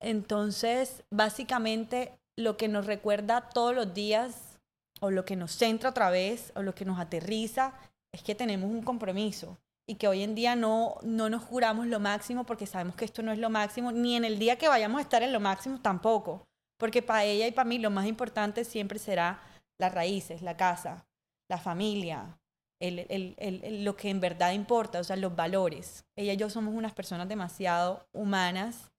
entonces, 0.00 1.04
básicamente 1.10 2.18
lo 2.36 2.56
que 2.56 2.68
nos 2.68 2.86
recuerda 2.86 3.48
todos 3.50 3.74
los 3.74 3.92
días, 3.92 4.58
o 5.00 5.10
lo 5.10 5.24
que 5.24 5.36
nos 5.36 5.52
centra 5.52 5.90
otra 5.90 6.10
vez, 6.10 6.52
o 6.54 6.62
lo 6.62 6.74
que 6.74 6.84
nos 6.84 6.98
aterriza, 6.98 7.74
es 8.12 8.22
que 8.22 8.34
tenemos 8.34 8.70
un 8.70 8.82
compromiso 8.82 9.58
y 9.90 9.96
que 9.96 10.06
hoy 10.06 10.22
en 10.22 10.36
día 10.36 10.54
no, 10.54 10.98
no 11.02 11.28
nos 11.28 11.42
juramos 11.42 11.84
lo 11.88 11.98
máximo 11.98 12.44
porque 12.44 12.64
sabemos 12.64 12.94
que 12.94 13.04
esto 13.04 13.24
no 13.24 13.32
es 13.32 13.40
lo 13.40 13.50
máximo, 13.50 13.90
ni 13.90 14.14
en 14.14 14.24
el 14.24 14.38
día 14.38 14.56
que 14.56 14.68
vayamos 14.68 15.00
a 15.00 15.02
estar 15.02 15.24
en 15.24 15.32
lo 15.32 15.40
máximo 15.40 15.80
tampoco, 15.80 16.46
porque 16.78 17.02
para 17.02 17.24
ella 17.24 17.48
y 17.48 17.50
para 17.50 17.68
mí 17.68 17.76
lo 17.78 17.90
más 17.90 18.06
importante 18.06 18.62
siempre 18.62 19.00
será 19.00 19.42
las 19.80 19.92
raíces, 19.92 20.42
la 20.42 20.56
casa, 20.56 21.08
la 21.48 21.58
familia, 21.58 22.38
el, 22.80 23.00
el, 23.08 23.34
el, 23.38 23.84
lo 23.84 23.96
que 23.96 24.10
en 24.10 24.20
verdad 24.20 24.52
importa, 24.52 25.00
o 25.00 25.04
sea, 25.04 25.16
los 25.16 25.34
valores. 25.34 26.04
Ella 26.16 26.34
y 26.34 26.36
yo 26.36 26.48
somos 26.50 26.72
unas 26.72 26.92
personas 26.92 27.28
demasiado 27.28 28.06
humanas 28.12 28.92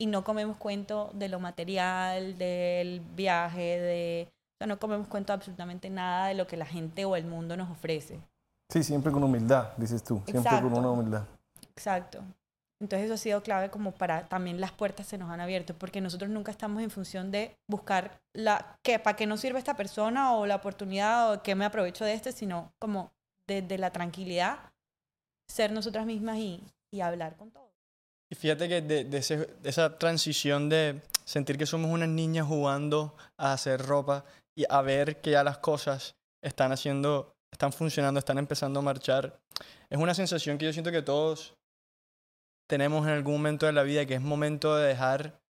y 0.00 0.06
no 0.06 0.22
comemos 0.22 0.56
cuento 0.56 1.10
de 1.14 1.28
lo 1.28 1.40
material, 1.40 2.38
del 2.38 3.00
viaje, 3.00 3.80
de... 3.80 4.28
No 4.64 4.78
comemos 4.78 5.08
cuento 5.08 5.32
absolutamente 5.32 5.90
nada 5.90 6.28
de 6.28 6.34
lo 6.34 6.46
que 6.46 6.56
la 6.56 6.66
gente 6.66 7.04
o 7.04 7.16
el 7.16 7.24
mundo 7.24 7.56
nos 7.56 7.70
ofrece. 7.70 8.20
Sí, 8.70 8.82
siempre 8.82 9.12
con 9.12 9.24
humildad, 9.24 9.76
dices 9.76 10.02
tú, 10.04 10.22
siempre 10.26 10.60
con 10.60 10.74
una 10.74 10.90
humildad. 10.90 11.24
Exacto. 11.74 12.22
Entonces 12.80 13.06
eso 13.06 13.14
ha 13.14 13.18
sido 13.18 13.42
clave 13.42 13.70
como 13.70 13.92
para 13.92 14.28
también 14.28 14.60
las 14.60 14.70
puertas 14.70 15.06
se 15.06 15.18
nos 15.18 15.30
han 15.30 15.40
abierto, 15.40 15.74
porque 15.74 16.00
nosotros 16.00 16.30
nunca 16.30 16.52
estamos 16.52 16.82
en 16.82 16.90
función 16.90 17.30
de 17.30 17.56
buscar 17.66 18.20
la 18.32 18.78
que 18.82 18.98
para 18.98 19.16
qué 19.16 19.26
nos 19.26 19.40
sirve 19.40 19.58
esta 19.58 19.74
persona 19.74 20.34
o 20.34 20.46
la 20.46 20.56
oportunidad 20.56 21.32
o 21.32 21.42
qué 21.42 21.54
me 21.54 21.64
aprovecho 21.64 22.04
de 22.04 22.14
este, 22.14 22.30
sino 22.30 22.72
como 22.78 23.10
desde 23.48 23.78
la 23.78 23.90
tranquilidad 23.90 24.58
ser 25.48 25.72
nosotras 25.72 26.06
mismas 26.06 26.36
y, 26.36 26.62
y 26.92 27.00
hablar 27.00 27.36
con 27.36 27.50
todos. 27.50 27.68
Y 28.30 28.34
fíjate 28.34 28.68
que 28.68 28.82
de, 28.82 29.04
de, 29.04 29.48
esa 29.64 29.98
transición 29.98 30.68
de 30.68 31.00
sentir 31.24 31.56
que 31.56 31.66
somos 31.66 31.90
unas 31.90 32.08
niñas 32.08 32.46
jugando 32.46 33.16
a 33.38 33.54
hacer 33.54 33.80
ropa 33.84 34.24
y 34.54 34.64
a 34.68 34.82
ver 34.82 35.20
que 35.20 35.32
ya 35.32 35.42
las 35.42 35.58
cosas 35.58 36.14
están 36.42 36.72
haciendo, 36.72 37.34
están 37.52 37.72
funcionando, 37.72 38.18
están 38.18 38.38
empezando 38.38 38.80
a 38.80 38.82
marchar. 38.82 39.38
Es 39.90 39.98
una 39.98 40.14
sensación 40.14 40.58
que 40.58 40.66
yo 40.66 40.72
siento 40.72 40.90
que 40.90 41.02
todos 41.02 41.54
tenemos 42.68 43.06
en 43.06 43.12
algún 43.14 43.34
momento 43.34 43.66
de 43.66 43.72
la 43.72 43.82
vida, 43.82 44.06
que 44.06 44.14
es 44.14 44.20
momento 44.20 44.76
de 44.76 44.88
dejar 44.88 45.40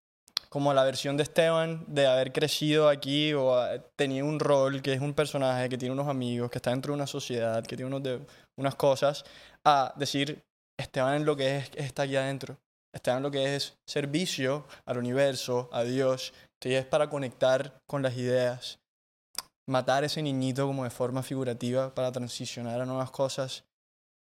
como 0.49 0.73
la 0.73 0.85
versión 0.85 1.17
de 1.17 1.25
Esteban, 1.25 1.85
de 1.89 2.07
haber 2.07 2.33
crecido 2.33 2.89
aquí 2.89 3.35
o 3.35 3.55
tenía 3.97 4.25
un 4.25 4.41
rol, 4.41 4.81
que 4.81 4.95
es 4.95 5.01
un 5.01 5.13
personaje, 5.13 5.69
que 5.69 5.77
tiene 5.77 5.93
unos 5.93 6.09
amigos, 6.09 6.51
que 6.51 6.59
está 6.59 6.71
dentro 6.71 6.93
de 6.93 6.97
una 6.97 7.07
sociedad, 7.07 7.65
que 7.65 7.77
tiene 7.77 7.89
unos 7.89 8.03
de, 8.03 8.21
unas 8.57 8.75
cosas, 8.75 9.25
a 9.65 9.93
decir, 9.97 10.43
Esteban 10.79 11.25
lo 11.25 11.37
que 11.37 11.59
es, 11.59 11.71
está 11.75 12.03
aquí 12.05 12.17
adentro. 12.17 12.57
Esteban 12.95 13.23
lo 13.23 13.31
que 13.31 13.57
es 13.57 13.77
servicio 13.87 14.67
al 14.87 14.99
universo, 14.99 15.69
a 15.73 15.83
Dios, 15.83 16.33
que 16.61 16.79
es 16.79 16.87
para 16.87 17.11
conectar 17.11 17.81
con 17.87 18.03
las 18.03 18.17
ideas, 18.17 18.79
matar 19.69 20.03
ese 20.03 20.23
niñito 20.23 20.67
como 20.67 20.85
de 20.85 20.91
forma 20.91 21.23
figurativa 21.23 21.95
para 21.95 22.11
transicionar 22.11 22.81
a 22.81 22.87
nuevas 22.87 23.11
cosas. 23.11 23.65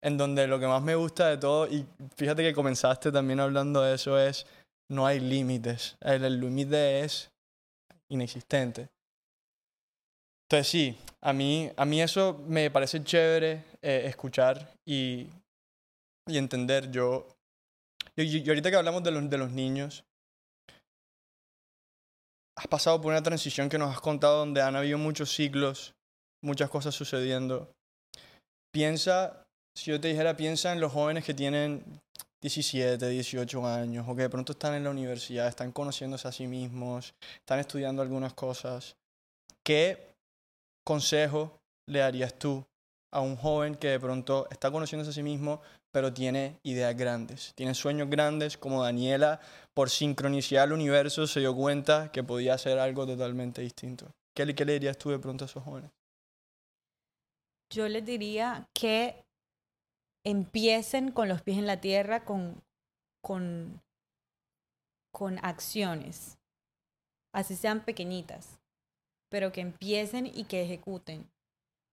En 0.04 0.18
donde 0.18 0.48
lo 0.48 0.60
que 0.60 0.68
más 0.68 0.82
me 0.82 0.96
gusta 0.96 1.28
de 1.28 1.38
todo, 1.38 1.68
y 1.68 1.86
fíjate 2.16 2.44
que 2.44 2.54
comenzaste 2.54 3.12
también 3.12 3.39
hablando 3.39 3.82
de 3.82 3.96
eso, 3.96 4.18
es 4.20 4.46
no 4.89 5.06
hay 5.06 5.20
límites. 5.20 5.98
El, 6.02 6.39
límite 6.39 7.02
es 7.02 7.32
inexistente. 8.10 8.89
Entonces 10.46 10.68
sí, 10.68 10.98
a 11.22 11.34
mí, 11.34 11.72
a 11.76 11.86
mí 11.86 12.02
eso 12.02 12.44
me 12.48 12.70
parece 12.72 13.04
chévere 13.04 13.64
eh, 13.82 14.04
escuchar 14.06 14.74
y, 14.86 15.28
y, 16.28 16.38
entender. 16.38 16.92
Yo, 16.92 17.28
y, 18.16 18.48
ahorita 18.48 18.70
que 18.70 18.76
hablamos 18.76 19.04
de 19.04 19.12
los, 19.12 19.30
de 19.30 19.38
los 19.38 19.52
niños, 19.52 20.04
has 22.56 22.68
pasado 22.68 23.02
por 23.02 23.12
una 23.12 23.24
transición 23.24 23.70
que 23.70 23.78
nos 23.78 23.93
has 23.93 24.02
contado 24.02 24.39
donde 24.39 24.62
han 24.62 24.76
habido 24.76 24.97
muchos 24.97 25.34
ciclos, 25.34 25.93
muchas 26.41 26.70
cosas 26.70 26.95
sucediendo. 26.95 27.72
Piensa, 28.72 29.45
si 29.76 29.91
yo 29.91 29.99
te 29.99 30.10
dijera, 30.10 30.36
piensa 30.38 30.72
en 30.72 30.80
los 30.80 30.91
jóvenes 30.91 31.26
que 31.26 31.34
tienen 31.34 31.84
17, 32.41 33.08
18 33.08 33.68
años, 33.68 34.06
o 34.08 34.16
que 34.16 34.24
de 34.24 34.30
pronto 34.30 34.54
están 34.54 34.74
en 34.74 34.84
la 34.84 34.89
universidad, 34.89 35.47
están 35.47 35.72
conociéndose 35.72 36.28
a 36.28 36.32
sí 36.32 36.47
mismos, 36.47 37.14
están 37.36 37.60
estudiando 37.60 38.02
algunas 38.02 38.34
cosas, 38.34 38.95
¿qué 39.64 40.16
consejo 40.84 41.60
le 41.88 41.99
darías 41.99 42.34
tú 42.34 42.66
a 43.12 43.22
un 43.22 43.36
joven 43.36 43.76
que 43.76 43.89
de 43.89 43.99
pronto 43.99 44.47
está 44.49 44.72
conociéndose 44.72 45.12
a 45.12 45.14
sí 45.14 45.24
mismo, 45.24 45.62
pero 45.91 46.14
tiene 46.14 46.58
ideas 46.64 46.95
grandes, 46.95 47.52
tiene 47.56 47.76
sueños 47.76 48.10
grandes, 48.10 48.58
como 48.58 48.84
Daniela, 48.84 49.39
por 49.74 49.90
sincronicidad 49.90 50.64
al 50.64 50.74
universo, 50.74 51.28
se 51.28 51.40
dio 51.40 51.56
cuenta 51.56 52.12
que 52.12 52.24
podía 52.24 52.54
hacer 52.54 52.80
algo 52.80 53.06
totalmente 53.06 53.62
distinto? 53.62 54.14
¿Qué, 54.36 54.54
qué 54.56 54.66
le 54.66 54.74
dirías 54.74 54.98
tú 54.98 55.10
de 55.10 55.20
pronto 55.20 55.46
a 55.46 55.48
esos 55.48 55.64
jóvenes? 55.64 55.92
Yo 57.72 57.88
les 57.88 58.06
diría 58.06 58.68
que 58.74 59.24
empiecen 60.26 61.12
con 61.12 61.30
los 61.30 61.42
pies 61.42 61.58
en 61.58 61.68
la 61.68 61.80
tierra, 61.80 62.26
con, 62.26 62.62
con, 63.24 63.82
con 65.14 65.40
acciones, 65.44 66.38
así 67.34 67.56
sean 67.56 67.84
pequeñitas, 67.86 68.60
pero 69.30 69.52
que 69.52 69.62
empiecen 69.62 70.28
y 70.28 70.44
que 70.46 70.64
ejecuten. 70.64 71.30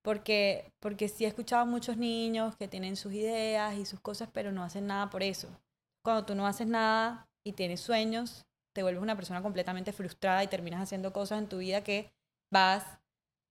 Porque, 0.02 0.72
porque 0.80 1.08
sí 1.08 1.24
he 1.24 1.28
escuchado 1.28 1.62
a 1.62 1.66
muchos 1.66 1.96
niños 1.96 2.56
que 2.56 2.68
tienen 2.68 2.96
sus 2.96 3.12
ideas 3.12 3.76
y 3.76 3.84
sus 3.84 4.00
cosas, 4.00 4.28
pero 4.32 4.52
no 4.52 4.64
hacen 4.64 4.86
nada 4.86 5.10
por 5.10 5.22
eso. 5.22 5.48
Cuando 6.02 6.24
tú 6.24 6.34
no 6.34 6.46
haces 6.46 6.66
nada 6.66 7.27
y 7.48 7.52
tienes 7.52 7.80
sueños, 7.80 8.44
te 8.74 8.82
vuelves 8.82 9.02
una 9.02 9.16
persona 9.16 9.40
completamente 9.40 9.92
frustrada 9.92 10.44
y 10.44 10.48
terminas 10.48 10.82
haciendo 10.82 11.14
cosas 11.14 11.38
en 11.38 11.48
tu 11.48 11.58
vida 11.58 11.82
que 11.82 12.12
vas 12.52 12.84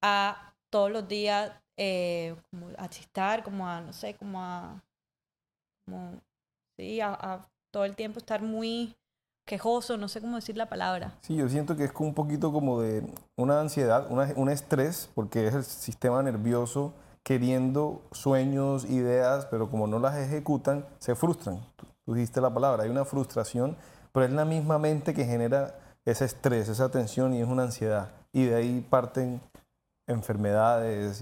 a 0.04 0.54
todos 0.70 0.92
los 0.92 1.08
días 1.08 1.52
eh, 1.78 2.36
como 2.52 2.68
a 2.78 2.88
chistar, 2.90 3.44
como 3.44 3.68
a, 3.68 3.82
no 3.82 3.94
sé, 3.94 4.14
como 4.14 4.40
a, 4.40 4.84
como, 5.84 6.22
sí, 6.78 7.02
a, 7.02 7.42
todo 7.72 7.86
el 7.86 7.96
tiempo 7.96 8.20
estar 8.20 8.44
muy 8.44 8.96
quejoso, 9.48 9.98
no 9.98 10.08
sé 10.08 10.22
cómo 10.22 10.36
decir 10.36 10.58
la 10.58 10.70
palabra. 10.70 11.18
Sí, 11.22 11.36
yo 11.36 11.50
siento 11.50 11.76
que 11.76 11.86
es 11.86 11.92
un 11.98 12.14
poquito 12.14 12.54
como 12.54 12.82
de 12.82 13.04
una 13.36 13.60
ansiedad, 13.60 14.06
una, 14.12 14.32
un 14.36 14.50
estrés, 14.50 15.10
porque 15.16 15.48
es 15.48 15.56
el 15.56 15.64
sistema 15.64 16.22
nervioso 16.22 16.94
queriendo 17.24 18.04
sueños, 18.12 18.86
ideas, 18.86 19.48
pero 19.48 19.72
como 19.72 19.88
no 19.88 19.98
las 19.98 20.18
ejecutan, 20.18 20.86
se 21.00 21.16
frustran. 21.16 21.60
Tú 22.08 22.14
dijiste 22.14 22.40
la 22.40 22.54
palabra, 22.54 22.84
hay 22.84 22.90
una 22.90 23.04
frustración, 23.04 23.76
pero 24.14 24.26
es 24.26 24.32
la 24.32 24.46
misma 24.46 24.80
mente 24.80 25.14
que 25.14 25.26
genera 25.26 25.76
ese 26.06 26.24
estrés, 26.24 26.70
esa 26.70 26.90
tensión 26.90 27.34
y 27.34 27.42
es 27.42 27.48
una 27.50 27.64
ansiedad. 27.64 28.12
Y 28.32 28.46
de 28.46 28.56
ahí 28.56 28.88
parten 28.90 29.42
enfermedades 30.08 31.22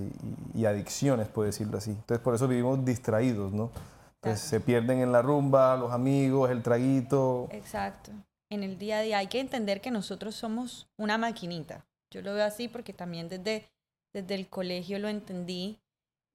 y, 0.53 0.63
adicciones, 0.63 1.27
por 1.27 1.47
decirlo 1.47 1.79
así. 1.79 1.89
Entonces 1.89 2.19
por 2.19 2.36
eso 2.36 2.47
vivimos 2.47 2.86
distraídos, 2.86 3.51
¿no? 3.51 3.71
Entonces 4.17 4.47
se 4.47 4.59
pierden 4.59 4.99
en 4.99 5.11
la 5.11 5.23
rumba, 5.23 5.75
los 5.75 5.91
amigos, 5.91 6.51
el 6.51 6.61
traguito. 6.61 7.47
Exacto. 7.49 8.11
En 8.51 8.61
el 8.61 8.77
día 8.77 8.99
a 8.99 9.01
día 9.01 9.17
hay 9.17 9.27
que 9.27 9.39
entender 9.39 9.81
que 9.81 9.89
nosotros 9.89 10.36
somos 10.36 10.88
una 10.97 11.17
maquinita. 11.17 11.83
Yo 12.11 12.21
lo 12.21 12.36
veo 12.36 12.45
así 12.45 12.67
porque 12.67 12.93
también 12.93 13.27
desde, 13.27 13.71
desde 14.13 14.36
el 14.36 14.49
colegio 14.49 14.99
lo 14.99 15.09
entendí 15.09 15.79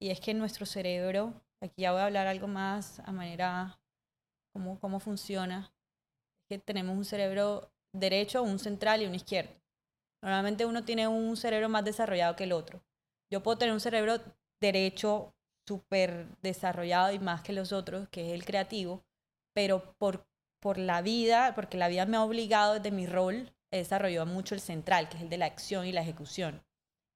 y 0.00 0.10
es 0.10 0.18
que 0.18 0.34
nuestro 0.34 0.66
cerebro, 0.66 1.34
aquí 1.60 1.82
ya 1.82 1.92
voy 1.92 2.00
a 2.00 2.06
hablar 2.06 2.26
algo 2.26 2.48
más 2.48 2.98
a 3.06 3.12
manera, 3.12 3.78
cómo, 4.52 4.78
cómo 4.80 5.00
funciona, 5.00 5.72
que 6.48 6.58
tenemos 6.58 6.96
un 6.96 7.04
cerebro 7.04 7.70
derecho, 7.92 8.42
un 8.42 8.58
central 8.58 9.02
y 9.02 9.06
un 9.06 9.14
izquierdo. 9.14 9.52
Normalmente 10.22 10.66
uno 10.66 10.84
tiene 10.84 11.08
un 11.08 11.36
cerebro 11.36 11.68
más 11.68 11.84
desarrollado 11.84 12.36
que 12.36 12.44
el 12.44 12.52
otro. 12.52 12.82
Yo 13.32 13.42
puedo 13.42 13.58
tener 13.58 13.72
un 13.72 13.80
cerebro 13.80 14.20
derecho 14.60 15.34
súper 15.66 16.26
desarrollado 16.42 17.12
y 17.12 17.18
más 17.18 17.42
que 17.42 17.52
los 17.52 17.72
otros, 17.72 18.08
que 18.08 18.28
es 18.28 18.32
el 18.32 18.44
creativo, 18.44 19.04
pero 19.54 19.94
por, 19.98 20.26
por 20.60 20.78
la 20.78 21.00
vida, 21.00 21.54
porque 21.54 21.78
la 21.78 21.88
vida 21.88 22.06
me 22.06 22.16
ha 22.16 22.24
obligado 22.24 22.74
desde 22.74 22.90
mi 22.90 23.06
rol, 23.06 23.52
he 23.70 23.78
desarrollado 23.78 24.26
mucho 24.26 24.54
el 24.54 24.60
central, 24.60 25.08
que 25.08 25.16
es 25.16 25.22
el 25.22 25.28
de 25.28 25.38
la 25.38 25.46
acción 25.46 25.86
y 25.86 25.92
la 25.92 26.02
ejecución, 26.02 26.62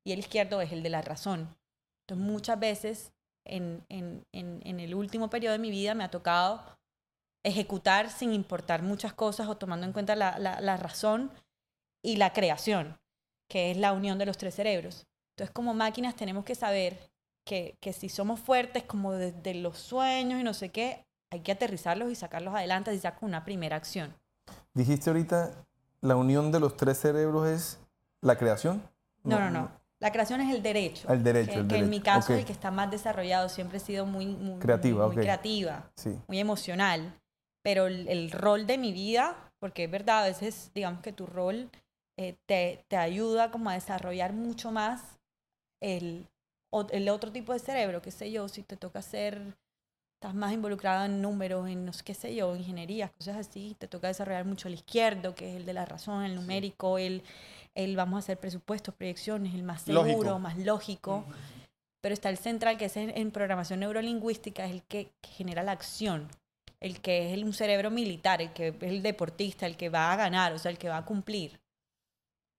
y 0.06 0.12
el 0.12 0.20
izquierdo 0.20 0.60
es 0.60 0.72
el 0.72 0.82
de 0.82 0.90
la 0.90 1.02
razón. 1.02 1.56
Entonces 2.02 2.26
muchas 2.26 2.60
veces 2.60 3.12
en, 3.46 3.84
en, 3.88 4.24
en, 4.32 4.80
el 4.80 4.94
último 4.94 5.28
periodo 5.30 5.52
de 5.52 5.58
mi 5.58 5.70
vida 5.70 5.94
me 5.94 6.04
ha 6.04 6.10
tocado 6.10 6.62
ejecutar 7.44 8.10
sin 8.10 8.32
importar 8.32 8.82
muchas 8.82 9.12
cosas 9.12 9.46
o 9.48 9.56
tomando 9.56 9.86
en 9.86 9.92
cuenta 9.92 10.16
la, 10.16 10.38
la, 10.38 10.60
la 10.60 10.76
razón 10.76 11.30
y 12.02 12.16
la 12.16 12.32
creación, 12.32 12.98
que 13.48 13.70
es 13.70 13.76
la 13.76 13.92
unión 13.92 14.18
de 14.18 14.26
los 14.26 14.36
tres 14.36 14.54
cerebros. 14.54 15.06
Entonces, 15.36 15.52
como 15.52 15.74
máquinas 15.74 16.16
tenemos 16.16 16.44
que 16.44 16.54
saber 16.54 17.10
que, 17.44 17.76
que 17.80 17.92
si 17.92 18.08
somos 18.08 18.40
fuertes 18.40 18.82
como 18.84 19.12
desde 19.12 19.54
los 19.54 19.78
sueños 19.78 20.40
y 20.40 20.42
no 20.42 20.54
sé 20.54 20.70
qué, 20.70 21.04
hay 21.30 21.40
que 21.40 21.52
aterrizarlos 21.52 22.10
y 22.10 22.14
sacarlos 22.14 22.54
adelante 22.54 22.94
y 22.94 22.98
ya 22.98 23.14
con 23.14 23.28
una 23.28 23.44
primera 23.44 23.76
acción. 23.76 24.14
Dijiste 24.72 25.10
ahorita, 25.10 25.52
la 26.00 26.16
unión 26.16 26.52
de 26.52 26.60
los 26.60 26.76
tres 26.76 26.98
cerebros 26.98 27.48
es 27.48 27.78
la 28.20 28.36
creación. 28.36 28.82
No, 29.22 29.38
no, 29.38 29.50
no. 29.50 29.70
La 30.00 30.12
creación 30.12 30.40
es 30.40 30.54
el 30.54 30.62
derecho. 30.62 31.10
El 31.10 31.24
derecho. 31.24 31.52
Que, 31.52 31.58
el 31.60 31.66
que 31.66 31.76
en 31.78 31.90
mi 31.90 32.00
caso 32.00 32.34
el 32.34 32.44
que 32.44 32.52
está 32.52 32.70
más 32.70 32.90
desarrollado 32.90 33.48
siempre 33.48 33.78
he 33.78 33.80
sido 33.80 34.04
muy, 34.04 34.26
muy 34.26 34.58
creativa, 34.58 35.06
muy, 35.06 35.16
creativa, 35.16 35.90
muy 36.26 36.38
emocional. 36.38 37.18
Pero 37.64 37.86
el, 37.86 38.06
el, 38.08 38.30
rol 38.30 38.66
de 38.66 38.76
mi 38.76 38.92
vida, 38.92 39.50
porque 39.58 39.84
es 39.84 39.90
verdad, 39.90 40.24
a 40.24 40.26
veces 40.26 40.70
digamos 40.74 41.00
que 41.00 41.12
tu 41.12 41.26
rol 41.26 41.70
eh, 42.18 42.36
te, 42.46 42.84
te, 42.88 42.96
ayuda 42.96 43.50
como 43.50 43.70
a 43.70 43.74
desarrollar 43.74 44.34
mucho 44.34 44.70
más 44.70 45.18
el, 45.80 46.28
el 46.90 47.08
otro 47.08 47.32
tipo 47.32 47.52
de 47.52 47.58
cerebro, 47.58 48.02
qué 48.02 48.10
sé 48.10 48.30
yo, 48.30 48.48
si 48.48 48.62
te 48.62 48.76
toca 48.76 48.98
hacer, 48.98 49.56
estás 50.14 50.34
más 50.34 50.52
involucrado 50.52 51.06
en 51.06 51.22
números, 51.22 51.68
en 51.68 51.86
no 51.86 51.92
sé 51.92 52.04
qué 52.04 52.14
sé 52.14 52.34
yo, 52.34 52.54
ingeniería, 52.54 53.08
cosas 53.08 53.36
así, 53.36 53.74
te 53.78 53.88
toca 53.88 54.08
desarrollar 54.08 54.44
mucho 54.44 54.68
el 54.68 54.74
izquierdo, 54.74 55.34
que 55.34 55.50
es 55.50 55.56
el 55.56 55.66
de 55.66 55.72
la 55.72 55.86
razón, 55.86 56.24
el 56.24 56.34
numérico, 56.34 56.98
el, 56.98 57.22
el 57.74 57.96
vamos 57.96 58.16
a 58.16 58.18
hacer 58.18 58.38
presupuestos, 58.38 58.94
proyecciones, 58.94 59.54
el 59.54 59.62
más 59.62 59.82
seguro, 59.82 60.38
más 60.38 60.58
lógico. 60.58 61.24
Pero 62.00 62.12
está 62.12 62.28
el 62.28 62.36
central, 62.36 62.76
que 62.76 62.84
es 62.84 62.96
en, 62.98 63.30
programación 63.30 63.80
neurolingüística, 63.80 64.66
es 64.66 64.72
el 64.72 64.82
que, 64.82 65.10
que 65.22 65.30
genera 65.30 65.62
la 65.62 65.72
acción, 65.72 66.28
el 66.84 67.00
que 67.00 67.32
es 67.32 67.42
un 67.42 67.54
cerebro 67.54 67.90
militar, 67.90 68.42
el 68.42 68.52
que 68.52 68.68
es 68.68 68.82
el 68.82 69.02
deportista, 69.02 69.66
el 69.66 69.78
que 69.78 69.88
va 69.88 70.12
a 70.12 70.16
ganar, 70.16 70.52
o 70.52 70.58
sea, 70.58 70.70
el 70.70 70.76
que 70.76 70.90
va 70.90 70.98
a 70.98 71.04
cumplir. 71.06 71.58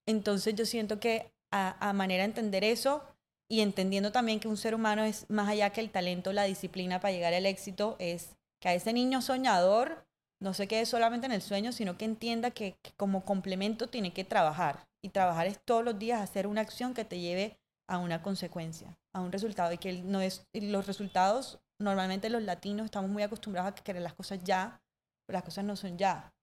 Entonces 0.07 0.55
yo 0.55 0.65
siento 0.65 0.99
que 0.99 1.31
a, 1.51 1.93
manera 1.93 2.23
de 2.23 2.29
entender 2.29 2.63
eso 2.63 3.03
y 3.47 3.61
entendiendo 3.61 4.11
también 4.11 4.39
que 4.39 4.47
un 4.47 4.57
ser 4.57 4.73
humano 4.73 5.03
es 5.03 5.29
más 5.29 5.47
allá 5.47 5.69
que 5.69 5.79
el 5.79 5.91
talento, 5.91 6.33
la 6.33 6.45
disciplina 6.45 6.99
para 6.99 7.11
llegar 7.13 7.35
al 7.35 7.45
éxito, 7.45 7.95
es 7.99 8.35
que 8.59 8.69
a 8.69 8.73
ese 8.73 8.93
niño 8.93 9.21
soñador 9.21 10.07
no 10.41 10.55
se 10.55 10.67
quede 10.67 10.87
solamente 10.87 11.27
en 11.27 11.31
el 11.31 11.43
sueño, 11.43 11.71
sino 11.71 11.95
que 11.95 12.05
entienda 12.05 12.49
que, 12.49 12.77
como 12.97 13.25
complemento 13.25 13.89
tiene 13.89 14.11
que 14.11 14.23
trabajar. 14.23 14.87
Y 15.03 15.09
trabajar 15.09 15.45
es 15.45 15.59
todos 15.63 15.85
los 15.85 15.99
días 15.99 16.19
hacer 16.19 16.47
una 16.47 16.61
acción 16.61 16.95
que 16.95 17.05
te 17.05 17.19
lleve 17.19 17.59
a 17.87 17.99
una 17.99 18.23
consecuencia, 18.23 18.97
a 19.13 19.21
un 19.21 19.31
resultado. 19.31 19.71
Y 19.71 19.77
que 19.77 19.93
no 20.01 20.19
es, 20.19 20.47
los 20.51 20.87
resultados, 20.87 21.59
normalmente 21.79 22.29
los 22.29 22.43
latinos 22.43 22.85
estamos 22.85 23.09
muy 23.09 23.23
acostumbrados 23.23 23.71
a 23.71 23.75
querer 23.75 24.01
las 24.01 24.13
cosas 24.13 24.39
ya, 24.43 24.81
pero 25.25 25.37
las 25.37 25.43
cosas 25.43 25.65
no 25.65 25.75
son 25.75 25.97
ya. 25.97 26.33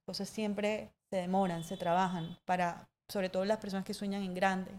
Las 0.00 0.06
cosas 0.06 0.28
siempre 0.28 0.92
se 1.10 1.16
demoran, 1.16 1.64
se 1.64 1.76
trabajan 1.76 2.38
para, 2.44 2.88
sobre 3.08 3.28
todo 3.28 3.44
las 3.44 3.58
personas 3.58 3.84
que 3.84 3.94
sueñan 3.94 4.22
en 4.22 4.34
grande. 4.34 4.72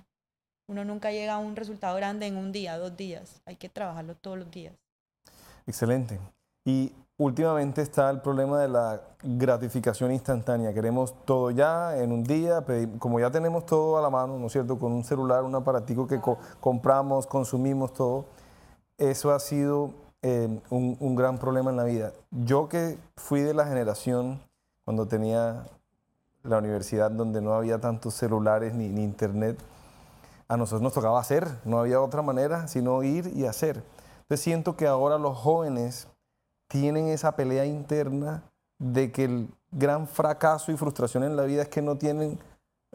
Uno 0.68 0.86
nunca 0.86 1.12
llega 1.12 1.34
a 1.34 1.38
un 1.38 1.56
resultado 1.56 1.96
grande 1.96 2.26
en 2.26 2.38
un 2.38 2.52
día, 2.52 2.78
dos 2.78 2.96
días. 2.96 3.42
Hay 3.46 3.58
que 3.58 3.70
trabajarlo 3.70 4.16
todos 4.16 4.38
los 4.38 4.50
días. 4.50 4.74
Excelente. 5.68 6.20
Y 6.66 6.94
últimamente 7.18 7.82
está 7.82 8.10
el 8.10 8.22
problema 8.22 8.60
de 8.60 8.70
la 8.70 9.02
gratificación 9.22 10.12
instantánea. 10.12 10.74
Queremos 10.74 11.14
todo 11.26 11.52
ya 11.52 11.98
en 11.98 12.12
un 12.12 12.24
día, 12.24 12.64
como 13.00 13.20
ya 13.20 13.30
tenemos 13.30 13.66
todo 13.66 13.98
a 13.98 14.02
la 14.02 14.10
mano, 14.10 14.40
¿no 14.40 14.48
es 14.48 14.54
cierto? 14.54 14.80
Con 14.80 14.94
un 14.94 15.04
celular, 15.04 15.44
un 15.44 15.56
aparatico 15.56 16.08
que 16.08 16.20
compramos, 16.60 17.28
consumimos 17.28 17.94
todo. 17.94 18.26
Eso 18.98 19.32
ha 19.32 19.40
sido 19.40 19.92
eh, 20.22 20.60
un, 20.70 21.16
gran 21.16 21.38
problema 21.38 21.72
en 21.72 21.78
la 21.78 21.84
vida. 21.84 22.14
Yo 22.32 22.70
que 22.70 22.98
fui 23.18 23.42
de 23.42 23.54
la 23.54 23.66
generación 23.66 24.42
cuando 24.86 25.08
tenía 25.08 25.66
la 26.44 26.58
universidad 26.58 27.12
donde 27.12 27.42
no 27.42 27.54
había 27.54 27.80
tantos 27.80 28.14
celulares 28.14 28.74
ni, 28.74 28.90
ni 28.90 29.04
internet, 29.04 29.58
a 30.48 30.58
nosotros 30.58 30.82
nos 30.82 30.94
tocaba 30.94 31.20
hacer, 31.20 31.48
no 31.66 31.80
había 31.80 32.02
otra 32.02 32.22
manera 32.22 32.68
sino 32.68 33.02
ir 33.04 33.32
y 33.36 33.46
hacer. 33.46 33.84
Entonces 34.22 34.42
siento 34.42 34.76
que 34.76 34.88
ahora 34.88 35.18
los 35.18 35.38
jóvenes 35.38 36.08
tienen 36.68 37.08
esa 37.08 37.36
pelea 37.36 37.66
interna 37.66 38.44
de 38.80 39.12
que 39.12 39.26
el 39.26 39.50
gran 39.72 40.08
fracaso 40.08 40.72
y 40.72 40.78
frustración 40.78 41.24
en 41.24 41.36
la 41.36 41.44
vida 41.44 41.64
es 41.64 41.70
que 41.70 41.82
no 41.82 41.98
tienen 41.98 42.40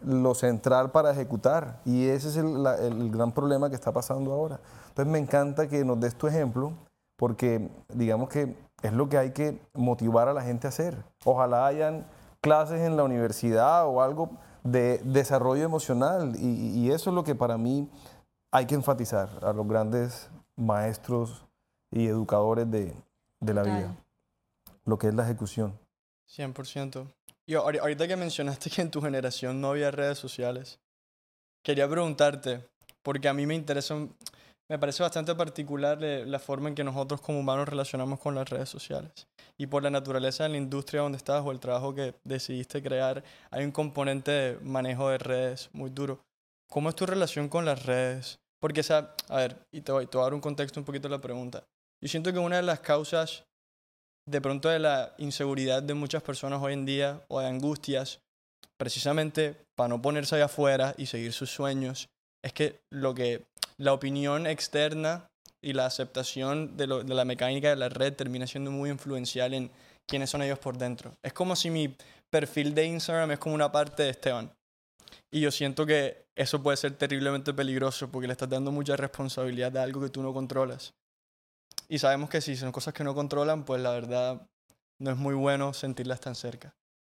lo 0.03 0.35
central 0.35 0.91
para 0.91 1.11
ejecutar. 1.11 1.81
Y 1.85 2.07
ese 2.07 2.29
es 2.29 2.37
el, 2.37 2.67
el, 2.67 3.11
gran 3.11 3.33
problema 3.33 3.69
que 3.69 3.75
está 3.75 3.93
pasando 3.93 4.33
ahora. 4.33 4.61
Entonces 4.89 5.13
me 5.13 5.19
encanta 5.19 5.69
que 5.69 5.85
nos 5.85 5.99
des 6.01 6.15
tu 6.15 6.27
ejemplo, 6.27 6.73
porque 7.17 7.71
digamos 7.93 8.29
que 8.29 8.57
es 8.83 8.93
lo 8.93 9.09
que 9.09 9.19
hay 9.19 9.33
que 9.33 9.61
motivar 9.75 10.29
a 10.29 10.33
la 10.33 10.43
gente 10.43 10.67
a 10.67 10.71
hacer. 10.71 10.97
Ojalá 11.25 11.67
hayan 11.67 12.07
clases 12.41 12.81
en 12.81 12.97
la 12.97 13.05
universidad 13.05 13.87
o 13.87 14.03
algo 14.03 14.31
de 14.65 14.99
desarrollo 15.05 15.65
emocional. 15.65 16.35
Y, 16.37 16.79
y 16.79 16.91
eso 16.91 17.11
es 17.11 17.15
lo 17.15 17.25
que 17.25 17.35
para 17.35 17.59
mí 17.59 17.91
hay 18.51 18.67
que 18.67 18.75
enfatizar 18.75 19.29
a 19.43 19.53
los 19.53 19.67
grandes 19.67 20.31
maestros 20.57 21.45
y 21.91 22.07
educadores 22.07 22.71
de, 22.71 22.95
de 23.41 23.55
la 23.55 23.63
vida, 23.63 23.97
lo 24.85 24.99
que 24.99 25.09
es 25.09 25.15
la 25.15 25.25
ejecución. 25.25 25.79
100%. 26.29 27.07
Y 27.49 27.55
ahorita 27.55 28.07
que 28.07 28.15
mencionaste 28.15 28.69
que 28.69 28.83
en 28.83 28.91
tu 28.91 29.01
generación 29.01 29.59
no 29.59 29.71
había 29.71 29.91
redes 29.91 30.19
sociales, 30.19 30.81
quería 31.65 31.89
preguntarte, 31.89 32.69
porque 33.03 33.27
a 33.27 33.33
mí 33.33 33.47
me 33.47 33.55
interesa, 33.55 33.97
me 34.69 34.79
parece 34.79 35.03
bastante 35.03 35.35
particular 35.35 35.99
la 36.03 36.39
forma 36.41 36.69
en 36.69 36.75
que 36.75 36.85
nosotros 36.85 37.23
como 37.23 37.41
humanos 37.41 37.67
relacionamos 37.67 38.21
con 38.21 38.35
las 38.35 38.51
redes 38.51 38.69
sociales. 38.69 39.27
Y 39.57 39.67
por 39.67 39.83
la 39.83 39.89
naturaleza 39.89 40.43
de 40.43 40.51
la 40.51 40.59
industria 40.59 41.01
donde 41.01 41.17
estás 41.17 41.43
o 41.43 41.51
el 41.51 41.59
trabajo 41.59 41.95
que 41.95 42.15
decidiste 42.23 42.83
crear, 42.83 43.25
hay 43.51 43.65
un 43.65 43.73
componente 43.73 44.31
de 44.31 44.59
manejo 44.61 45.09
de 45.09 45.17
redes 45.17 45.71
muy 45.73 45.89
duro. 45.89 46.21
¿Cómo 46.69 46.91
es 46.91 46.97
tu 46.97 47.07
relación 47.07 47.49
con 47.49 47.65
las 47.65 47.87
redes? 47.87 48.41
Porque, 48.61 48.81
esa, 48.81 49.15
a 49.31 49.37
ver, 49.39 49.57
y 49.73 49.81
te 49.81 49.91
voy, 49.91 50.07
te 50.07 50.19
voy 50.19 50.25
a 50.25 50.27
dar 50.27 50.35
un 50.35 50.43
contexto 50.43 50.81
un 50.81 50.85
poquito 50.85 51.09
de 51.09 51.17
la 51.17 51.23
pregunta. 51.23 51.65
Yo 52.03 52.11
siento 52.11 52.31
que 52.31 52.39
una 52.39 52.57
de 52.57 52.63
las 52.63 52.81
causas 52.81 53.48
de 54.29 54.41
pronto 54.41 54.69
de 54.69 54.79
la 54.79 55.15
inseguridad 55.19 55.83
de 55.83 55.95
muchas 55.95 56.23
personas 56.23 56.63
hoy 56.63 56.75
en 56.75 56.85
día 56.85 57.23
o 57.29 57.41
de 57.41 57.47
angustias, 57.47 58.21
precisamente 58.77 59.57
para 59.75 59.89
no 59.89 60.03
ponerse 60.03 60.37
allá 60.37 60.45
afuera 60.47 60.95
y 60.99 61.07
seguir 61.07 61.33
sus 61.33 61.51
sueños, 61.51 62.09
es 62.45 62.53
que 62.53 62.81
lo 62.91 63.15
que 63.15 63.45
la 63.79 63.93
opinión 63.93 64.47
externa 64.47 65.27
y 65.63 65.73
la 65.73 65.87
aceptación 65.87 66.77
de, 66.77 66.87
de 66.87 67.15
la 67.15 67.25
mecánica 67.25 67.71
de 67.71 67.77
la 67.77 67.89
red 67.89 68.13
termina 68.15 68.47
siendo 68.47 68.71
muy 68.71 68.91
influencial 68.91 69.55
en 69.55 69.71
quiénes 70.07 70.31
son 70.31 70.43
ellos 70.43 70.59
por 70.59 70.77
dentro. 70.77 71.17
Es 71.23 71.33
como 71.33 71.57
si 71.57 71.71
mi 71.71 71.97
perfil 72.31 72.75
de 72.75 72.87
Instagram 72.87 73.33
es 73.33 73.39
como 73.39 73.55
una 73.55 73.73
parte 73.73 74.05
de 74.05 74.11
Esteban. 74.11 74.53
Y 75.31 75.41
yo 75.41 75.51
siento 75.51 75.87
que 75.87 76.27
eso 76.37 76.63
puede 76.63 76.77
ser 76.77 76.93
terriblemente 76.93 77.53
peligroso 77.53 78.11
porque 78.11 78.27
le 78.27 78.33
estás 78.33 78.49
dando 78.49 78.71
mucha 78.71 78.97
responsabilidad 78.97 79.73
de 79.73 79.81
algo 79.81 80.01
que 80.01 80.11
tú 80.11 80.23
no 80.23 80.33
controlas. 80.33 80.95
Y 81.91 81.99
sabemos 81.99 82.29
que 82.29 82.41
si 82.41 82.57
son 82.57 82.73
cosas 82.73 82.93
que 82.93 83.05
no 83.05 83.15
controlan, 83.15 83.65
pues 83.65 83.81
la 83.81 83.91
verdad 83.91 84.47
no 85.01 85.11
es 85.11 85.17
muy 85.17 85.35
bueno 85.35 85.73
sentirlas 85.73 86.21
tan 86.21 86.35
cerca. 86.35 86.75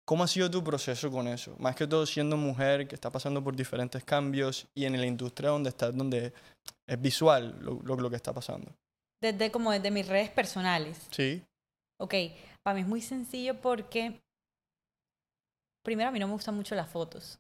¿Cómo 0.05 0.25
ha 0.25 0.29
sido 0.29 0.51
tu 0.51 0.65
proceso 0.65 1.11
con 1.11 1.29
eso? 1.29 1.55
Más 1.59 1.77
que 1.77 1.87
todo 1.87 2.07
siendo 2.07 2.37
mujer 2.37 2.89
que 2.89 2.95
está 2.95 3.11
pasando 3.13 3.45
por 3.45 3.55
diferentes 3.55 4.03
cambios 4.05 4.67
y 4.75 4.87
en 4.87 4.99
la 4.99 5.07
industria 5.07 5.51
donde 5.51 5.69
estás, 5.69 5.95
donde 5.95 6.33
es 6.87 7.01
visual 7.01 7.59
lo, 7.61 7.81
lo, 7.83 8.11
que 8.11 8.17
está 8.17 8.33
pasando. 8.33 8.75
Desde 9.23 9.51
como 9.51 9.71
desde 9.71 9.91
mis 9.91 10.09
redes 10.09 10.31
personales. 10.31 11.07
Sí. 11.11 11.43
Ok, 12.01 12.15
para 12.63 12.75
mí 12.75 12.81
es 12.81 12.87
muy 12.87 13.03
sencillo 13.03 13.61
porque 13.61 14.19
primero 15.85 16.09
a 16.09 16.13
mí 16.13 16.19
no 16.19 16.27
me 16.27 16.33
gustan 16.33 16.55
mucho 16.55 16.75
las 16.75 16.89
fotos. 16.89 17.39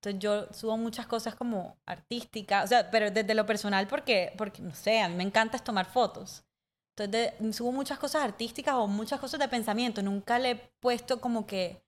Entonces 0.00 0.20
yo 0.20 0.52
subo 0.52 0.76
muchas 0.76 1.06
cosas 1.06 1.36
como 1.36 1.76
artísticas, 1.86 2.64
o 2.64 2.66
sea, 2.66 2.90
pero 2.90 3.12
desde 3.12 3.34
lo 3.34 3.46
personal 3.46 3.86
porque, 3.86 4.32
porque 4.36 4.62
no 4.62 4.74
sé, 4.74 5.00
a 5.00 5.08
mí 5.08 5.14
me 5.14 5.24
encanta 5.24 5.58
tomar 5.58 5.86
fotos. 5.86 6.42
Entonces 7.04 7.56
subo 7.56 7.72
muchas 7.72 7.98
cosas 7.98 8.22
artísticas 8.22 8.74
o 8.74 8.86
muchas 8.86 9.20
cosas 9.20 9.40
de 9.40 9.48
pensamiento. 9.48 10.02
Nunca 10.02 10.38
le 10.38 10.50
he 10.50 10.56
puesto 10.80 11.20
como 11.20 11.46
que 11.46 11.82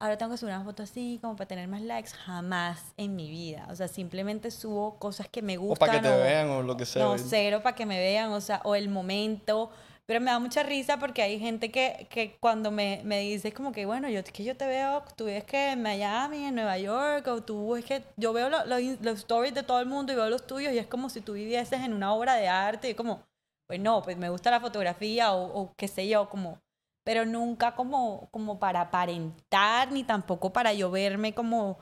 ahora 0.00 0.18
tengo 0.18 0.32
que 0.32 0.38
subir 0.38 0.54
una 0.54 0.64
foto 0.64 0.82
así 0.82 1.18
como 1.20 1.36
para 1.36 1.48
tener 1.48 1.68
más 1.68 1.82
likes. 1.82 2.10
Jamás 2.10 2.92
en 2.96 3.16
mi 3.16 3.30
vida. 3.30 3.66
O 3.70 3.76
sea, 3.76 3.88
simplemente 3.88 4.50
subo 4.50 4.98
cosas 4.98 5.28
que 5.28 5.42
me 5.42 5.56
gustan. 5.56 5.88
O 5.88 5.92
para 5.92 6.00
que 6.00 6.08
te 6.08 6.16
vean 6.16 6.50
o 6.50 6.62
lo 6.62 6.76
que 6.76 6.86
sea. 6.86 7.04
No, 7.04 7.18
cero 7.18 7.60
para 7.62 7.74
que 7.74 7.86
me 7.86 7.98
vean, 7.98 8.32
o 8.32 8.40
sea, 8.40 8.60
o 8.64 8.74
el 8.74 8.88
momento. 8.88 9.70
Pero 10.06 10.20
me 10.20 10.30
da 10.30 10.38
mucha 10.38 10.62
risa 10.62 10.98
porque 10.98 11.22
hay 11.22 11.38
gente 11.38 11.70
que, 11.70 12.06
que 12.10 12.36
cuando 12.38 12.70
me, 12.70 13.00
me 13.04 13.20
dice 13.20 13.52
como 13.54 13.72
que, 13.72 13.86
bueno, 13.86 14.10
yo, 14.10 14.22
que 14.22 14.44
yo 14.44 14.54
te 14.54 14.66
veo, 14.66 15.02
tú 15.16 15.24
ves 15.24 15.44
que 15.44 15.72
en 15.72 15.82
Miami, 15.82 16.44
en 16.44 16.54
Nueva 16.54 16.76
York, 16.76 17.26
o 17.28 17.42
tú 17.42 17.74
es 17.74 17.86
que 17.86 18.04
yo 18.18 18.34
veo 18.34 18.50
los 18.50 19.18
stories 19.20 19.54
de 19.54 19.62
todo 19.62 19.80
el 19.80 19.86
mundo 19.86 20.12
y 20.12 20.16
veo 20.16 20.28
los 20.28 20.46
tuyos 20.46 20.74
y 20.74 20.78
es 20.78 20.86
como 20.86 21.08
si 21.08 21.22
tú 21.22 21.32
vivieses 21.32 21.80
en 21.80 21.94
una 21.94 22.12
obra 22.12 22.34
de 22.34 22.48
arte 22.48 22.90
y 22.90 22.94
como, 22.94 23.22
pues 23.66 23.80
no, 23.80 24.02
pues 24.02 24.16
me 24.16 24.28
gusta 24.28 24.50
la 24.50 24.60
fotografía 24.60 25.34
o, 25.34 25.74
qué 25.76 25.88
sé 25.88 26.08
yo, 26.08 26.28
como, 26.28 26.60
pero 27.04 27.24
nunca 27.24 27.74
como, 27.74 28.28
como 28.30 28.58
para 28.58 28.82
aparentar, 28.82 29.92
ni 29.92 30.04
tampoco 30.04 30.52
para 30.52 30.72
yo 30.72 30.90
verme 30.90 31.34
como, 31.34 31.78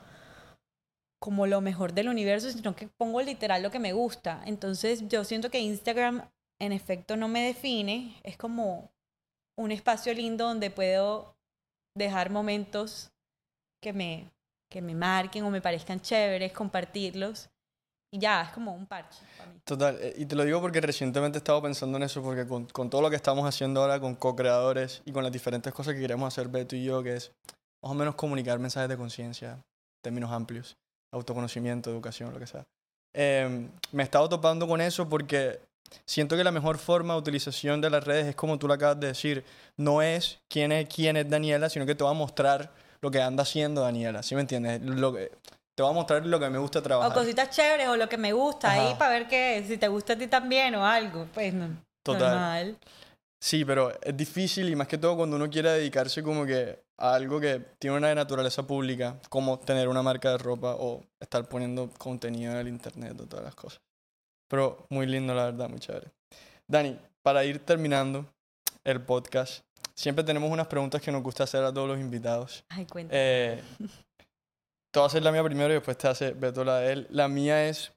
como 1.19 1.47
lo 1.47 1.61
mejor 1.61 1.93
del 1.93 2.09
universo, 2.09 2.51
sino 2.51 2.75
que 2.75 2.87
pongo 2.87 3.21
literal 3.21 3.63
lo 3.63 3.71
que 3.71 3.79
me 3.79 3.93
gusta. 3.93 4.41
Entonces 4.45 5.07
yo 5.07 5.23
siento 5.23 5.49
que 5.49 5.59
Instagram 5.59 6.29
en 6.59 6.71
efecto 6.71 7.17
no 7.17 7.27
me 7.27 7.45
define, 7.45 8.19
es 8.23 8.37
como 8.37 8.91
un 9.57 9.71
espacio 9.71 10.13
lindo 10.13 10.47
donde 10.47 10.71
puedo 10.71 11.37
dejar 11.95 12.29
momentos 12.29 13.11
que 13.81 13.93
me, 13.93 14.31
que 14.71 14.81
me 14.81 14.95
marquen 14.95 15.43
o 15.43 15.51
me 15.51 15.61
parezcan 15.61 16.01
chéveres, 16.01 16.53
compartirlos 16.53 17.49
y 18.13 18.19
ya, 18.19 18.43
es 18.43 18.49
como 18.51 18.75
un 18.75 18.85
parche 18.85 19.23
para 19.35 19.49
mí. 19.49 19.59
Total, 19.65 19.97
eh, 19.99 20.13
y 20.17 20.27
te 20.27 20.35
lo 20.35 20.45
digo 20.45 20.61
porque 20.61 20.79
recientemente 20.79 21.37
he 21.37 21.39
estado 21.39 21.63
pensando 21.63 21.97
en 21.97 22.03
eso, 22.03 22.21
porque 22.21 22.45
con, 22.45 22.65
con 22.67 22.87
todo 22.87 23.01
lo 23.01 23.09
que 23.09 23.15
estamos 23.15 23.43
haciendo 23.43 23.81
ahora 23.81 23.99
con 23.99 24.13
co-creadores 24.13 25.01
y 25.05 25.11
con 25.11 25.23
las 25.23 25.31
diferentes 25.31 25.73
cosas 25.73 25.95
que 25.95 25.99
queremos 25.99 26.27
hacer 26.27 26.47
Beto 26.47 26.75
y 26.75 26.83
yo, 26.83 27.01
que 27.01 27.15
es 27.15 27.31
más 27.81 27.91
o 27.91 27.95
menos 27.95 28.13
comunicar 28.13 28.59
mensajes 28.59 28.87
de 28.87 28.97
conciencia, 28.97 29.57
términos 30.03 30.31
amplios, 30.31 30.77
autoconocimiento, 31.11 31.89
educación, 31.89 32.31
lo 32.31 32.39
que 32.39 32.45
sea. 32.45 32.63
Eh, 33.15 33.67
me 33.91 34.03
he 34.03 34.05
estado 34.05 34.29
topando 34.29 34.67
con 34.67 34.79
eso 34.79 35.09
porque 35.09 35.59
siento 36.05 36.37
que 36.37 36.43
la 36.43 36.51
mejor 36.51 36.77
forma 36.77 37.15
de 37.15 37.19
utilización 37.19 37.81
de 37.81 37.89
las 37.89 38.03
redes 38.03 38.27
es 38.27 38.35
como 38.35 38.59
tú 38.59 38.67
lo 38.67 38.75
acabas 38.75 38.99
de 38.99 39.07
decir, 39.07 39.43
no 39.75 40.03
es 40.03 40.37
quién 40.51 40.71
es, 40.71 40.87
quién 40.87 41.17
es 41.17 41.27
Daniela, 41.27 41.67
sino 41.67 41.87
que 41.87 41.95
te 41.95 42.03
va 42.03 42.11
a 42.11 42.13
mostrar 42.13 42.71
lo 43.01 43.09
que 43.09 43.23
anda 43.23 43.41
haciendo 43.41 43.81
Daniela, 43.81 44.21
¿sí 44.21 44.35
me 44.35 44.41
entiendes? 44.41 44.83
Lo 44.83 45.13
que, 45.13 45.31
te 45.75 45.83
voy 45.83 45.91
a 45.91 45.93
mostrar 45.93 46.25
lo 46.25 46.39
que 46.39 46.49
me 46.49 46.57
gusta 46.57 46.81
trabajar. 46.81 47.11
O 47.11 47.13
cositas 47.13 47.49
chéveres 47.49 47.87
o 47.87 47.97
lo 47.97 48.07
que 48.07 48.17
me 48.17 48.33
gusta 48.33 48.71
ahí 48.71 48.95
para 48.95 49.11
ver 49.11 49.27
que 49.27 49.63
si 49.67 49.77
te 49.77 49.87
gusta 49.87 50.13
a 50.13 50.17
ti 50.17 50.27
también 50.27 50.75
o 50.75 50.85
algo. 50.85 51.27
Pues 51.33 51.53
no. 51.53 51.69
Total. 52.03 52.31
Normal. 52.31 52.77
Sí, 53.41 53.65
pero 53.65 53.91
es 54.01 54.15
difícil 54.15 54.69
y 54.69 54.75
más 54.75 54.87
que 54.87 54.97
todo 54.97 55.17
cuando 55.17 55.35
uno 55.35 55.49
quiere 55.49 55.69
dedicarse 55.71 56.23
como 56.23 56.45
que 56.45 56.83
a 56.97 57.15
algo 57.15 57.39
que 57.41 57.59
tiene 57.79 57.97
una 57.97 58.13
naturaleza 58.15 58.65
pública, 58.65 59.19
como 59.29 59.59
tener 59.59 59.89
una 59.89 60.01
marca 60.01 60.31
de 60.31 60.37
ropa 60.37 60.75
o 60.79 61.03
estar 61.19 61.47
poniendo 61.49 61.89
contenido 61.97 62.53
en 62.53 62.59
el 62.59 62.67
internet 62.69 63.19
o 63.19 63.25
todas 63.25 63.43
las 63.43 63.55
cosas. 63.55 63.81
Pero 64.47 64.85
muy 64.89 65.07
lindo, 65.07 65.33
la 65.33 65.45
verdad, 65.45 65.67
muy 65.67 65.79
chévere. 65.79 66.07
Dani, 66.67 66.97
para 67.21 67.43
ir 67.43 67.59
terminando 67.59 68.25
el 68.85 69.01
podcast, 69.01 69.65
siempre 69.95 70.23
tenemos 70.23 70.49
unas 70.49 70.67
preguntas 70.67 71.01
que 71.01 71.11
nos 71.11 71.23
gusta 71.23 71.43
hacer 71.43 71.63
a 71.63 71.73
todos 71.73 71.87
los 71.87 71.99
invitados. 71.99 72.63
Ay, 72.69 72.85
cuéntame. 72.85 73.19
Eh, 73.21 73.63
te 74.93 74.99
voy 74.99 75.05
a 75.05 75.07
hacer 75.07 75.23
la 75.23 75.31
mía 75.31 75.43
primero 75.43 75.71
y 75.71 75.77
después 75.77 75.97
te 75.97 76.07
hace 76.07 76.33
Beto 76.33 76.63
la 76.63 76.77
de 76.77 76.93
él. 76.93 77.07
La 77.09 77.27
mía 77.27 77.67
es. 77.67 77.91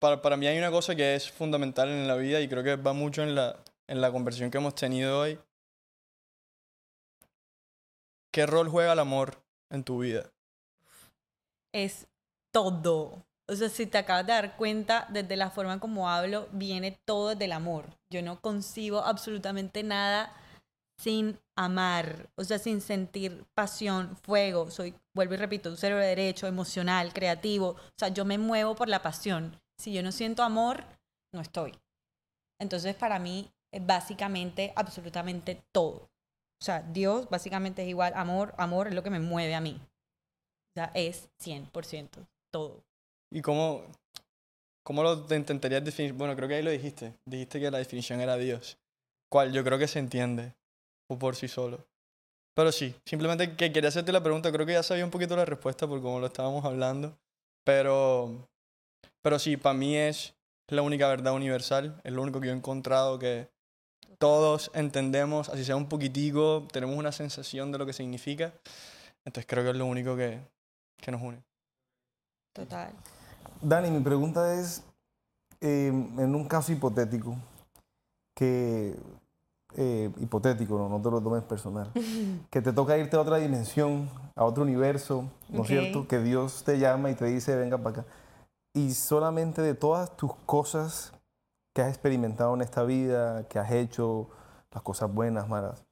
Para, 0.00 0.20
para 0.20 0.36
mí 0.36 0.48
hay 0.48 0.58
una 0.58 0.72
cosa 0.72 0.96
que 0.96 1.14
es 1.14 1.30
fundamental 1.30 1.88
en 1.88 2.08
la 2.08 2.16
vida 2.16 2.40
y 2.40 2.48
creo 2.48 2.64
que 2.64 2.74
va 2.74 2.92
mucho 2.92 3.22
en 3.22 3.36
la, 3.36 3.62
en 3.86 4.00
la 4.00 4.10
conversación 4.10 4.50
que 4.50 4.58
hemos 4.58 4.74
tenido 4.74 5.20
hoy. 5.20 5.38
¿Qué 8.32 8.44
rol 8.44 8.68
juega 8.68 8.94
el 8.94 8.98
amor 8.98 9.40
en 9.70 9.84
tu 9.84 10.00
vida? 10.00 10.28
Es 11.72 12.08
todo. 12.52 13.24
O 13.48 13.54
sea, 13.54 13.68
si 13.68 13.86
te 13.86 13.98
acabas 13.98 14.26
de 14.26 14.32
dar 14.32 14.56
cuenta, 14.56 15.06
desde 15.10 15.36
la 15.36 15.50
forma 15.50 15.78
como 15.78 16.10
hablo, 16.10 16.48
viene 16.50 16.98
todo 17.04 17.36
del 17.36 17.52
amor. 17.52 17.96
Yo 18.10 18.22
no 18.22 18.40
concibo 18.40 19.04
absolutamente 19.04 19.84
nada 19.84 20.34
sin 20.98 21.38
amar, 21.56 22.30
o 22.36 22.44
sea, 22.44 22.58
sin 22.58 22.80
sentir 22.80 23.44
pasión, 23.54 24.16
fuego, 24.16 24.70
soy, 24.70 24.94
vuelvo 25.14 25.34
y 25.34 25.36
repito, 25.36 25.68
un 25.68 25.76
cerebro 25.76 26.04
derecho, 26.04 26.46
emocional, 26.46 27.12
creativo, 27.12 27.70
o 27.70 27.92
sea, 27.96 28.08
yo 28.08 28.24
me 28.24 28.38
muevo 28.38 28.74
por 28.74 28.88
la 28.88 29.02
pasión. 29.02 29.60
Si 29.78 29.92
yo 29.92 30.02
no 30.02 30.12
siento 30.12 30.42
amor, 30.42 30.84
no 31.34 31.40
estoy. 31.40 31.74
Entonces, 32.60 32.94
para 32.94 33.18
mí, 33.18 33.50
es 33.72 33.84
básicamente, 33.84 34.72
absolutamente 34.76 35.62
todo. 35.72 36.08
O 36.60 36.64
sea, 36.64 36.82
Dios 36.82 37.28
básicamente 37.28 37.82
es 37.82 37.88
igual, 37.88 38.12
amor, 38.14 38.54
amor 38.56 38.88
es 38.88 38.94
lo 38.94 39.02
que 39.02 39.10
me 39.10 39.18
mueve 39.18 39.54
a 39.54 39.60
mí. 39.60 39.80
O 39.80 40.74
sea, 40.74 40.92
es 40.94 41.28
100% 41.42 42.26
todo. 42.52 42.84
¿Y 43.32 43.42
cómo, 43.42 43.82
cómo 44.84 45.02
lo 45.02 45.26
intentarías 45.34 45.84
definir? 45.84 46.12
Bueno, 46.12 46.36
creo 46.36 46.48
que 46.48 46.54
ahí 46.54 46.62
lo 46.62 46.70
dijiste. 46.70 47.14
Dijiste 47.24 47.58
que 47.58 47.70
la 47.70 47.78
definición 47.78 48.20
era 48.20 48.36
Dios. 48.36 48.78
¿Cuál? 49.28 49.52
Yo 49.52 49.64
creo 49.64 49.78
que 49.78 49.88
se 49.88 49.98
entiende 49.98 50.54
por 51.18 51.36
sí 51.36 51.48
solo. 51.48 51.84
Pero 52.54 52.70
sí, 52.70 52.94
simplemente 53.04 53.56
que 53.56 53.72
quería 53.72 53.88
hacerte 53.88 54.12
la 54.12 54.22
pregunta. 54.22 54.52
Creo 54.52 54.66
que 54.66 54.72
ya 54.72 54.82
sabía 54.82 55.04
un 55.04 55.10
poquito 55.10 55.36
la 55.36 55.44
respuesta 55.44 55.86
por 55.86 56.02
cómo 56.02 56.20
lo 56.20 56.26
estábamos 56.26 56.64
hablando. 56.64 57.16
Pero, 57.64 58.48
pero 59.22 59.38
sí, 59.38 59.56
para 59.56 59.74
mí 59.74 59.96
es 59.96 60.34
la 60.68 60.82
única 60.82 61.08
verdad 61.08 61.34
universal. 61.34 62.00
Es 62.04 62.12
lo 62.12 62.22
único 62.22 62.40
que 62.40 62.48
yo 62.48 62.52
he 62.52 62.56
encontrado 62.56 63.18
que 63.18 63.48
todos 64.18 64.70
entendemos, 64.74 65.48
así 65.48 65.64
sea 65.64 65.74
un 65.74 65.88
poquitico, 65.88 66.68
tenemos 66.70 66.96
una 66.96 67.10
sensación 67.10 67.72
de 67.72 67.78
lo 67.78 67.86
que 67.86 67.92
significa. 67.92 68.52
Entonces 69.24 69.46
creo 69.48 69.64
que 69.64 69.70
es 69.70 69.76
lo 69.76 69.86
único 69.86 70.16
que, 70.16 70.40
que 70.98 71.10
nos 71.10 71.22
une. 71.22 71.42
Total. 72.52 72.92
Dani, 73.60 73.90
mi 73.90 74.00
pregunta 74.00 74.54
es, 74.60 74.84
em, 75.60 76.20
en 76.20 76.34
un 76.34 76.46
caso 76.46 76.70
hipotético, 76.70 77.36
que 78.36 78.94
eh, 79.76 80.10
hipotético, 80.20 80.78
no, 80.78 80.88
no 80.88 81.00
te 81.00 81.10
lo 81.10 81.20
tomes 81.20 81.42
personal, 81.42 81.90
que 82.50 82.62
te 82.62 82.72
toca 82.72 82.98
irte 82.98 83.16
a 83.16 83.20
otra 83.20 83.36
dimensión, 83.36 84.08
a 84.34 84.44
otro 84.44 84.62
universo, 84.62 85.24
¿no 85.48 85.62
es 85.62 85.68
cierto? 85.68 86.06
Que 86.08 86.20
Dios 86.20 86.64
te 86.64 86.78
llama 86.78 87.10
y 87.10 87.14
te 87.14 87.26
dice, 87.26 87.56
venga 87.56 87.78
para 87.78 88.00
acá. 88.00 88.04
Y 88.74 88.92
solamente 88.94 89.60
de 89.62 89.74
todas 89.74 90.16
tus 90.16 90.34
cosas 90.46 91.12
que 91.74 91.82
has 91.82 91.88
experimentado 91.88 92.54
en 92.54 92.62
esta 92.62 92.84
vida, 92.84 93.46
que 93.48 93.58
has 93.58 93.70
hecho, 93.72 94.28
las 94.70 94.82
cosas 94.82 95.12
buenas, 95.12 95.48
malas, 95.48 95.84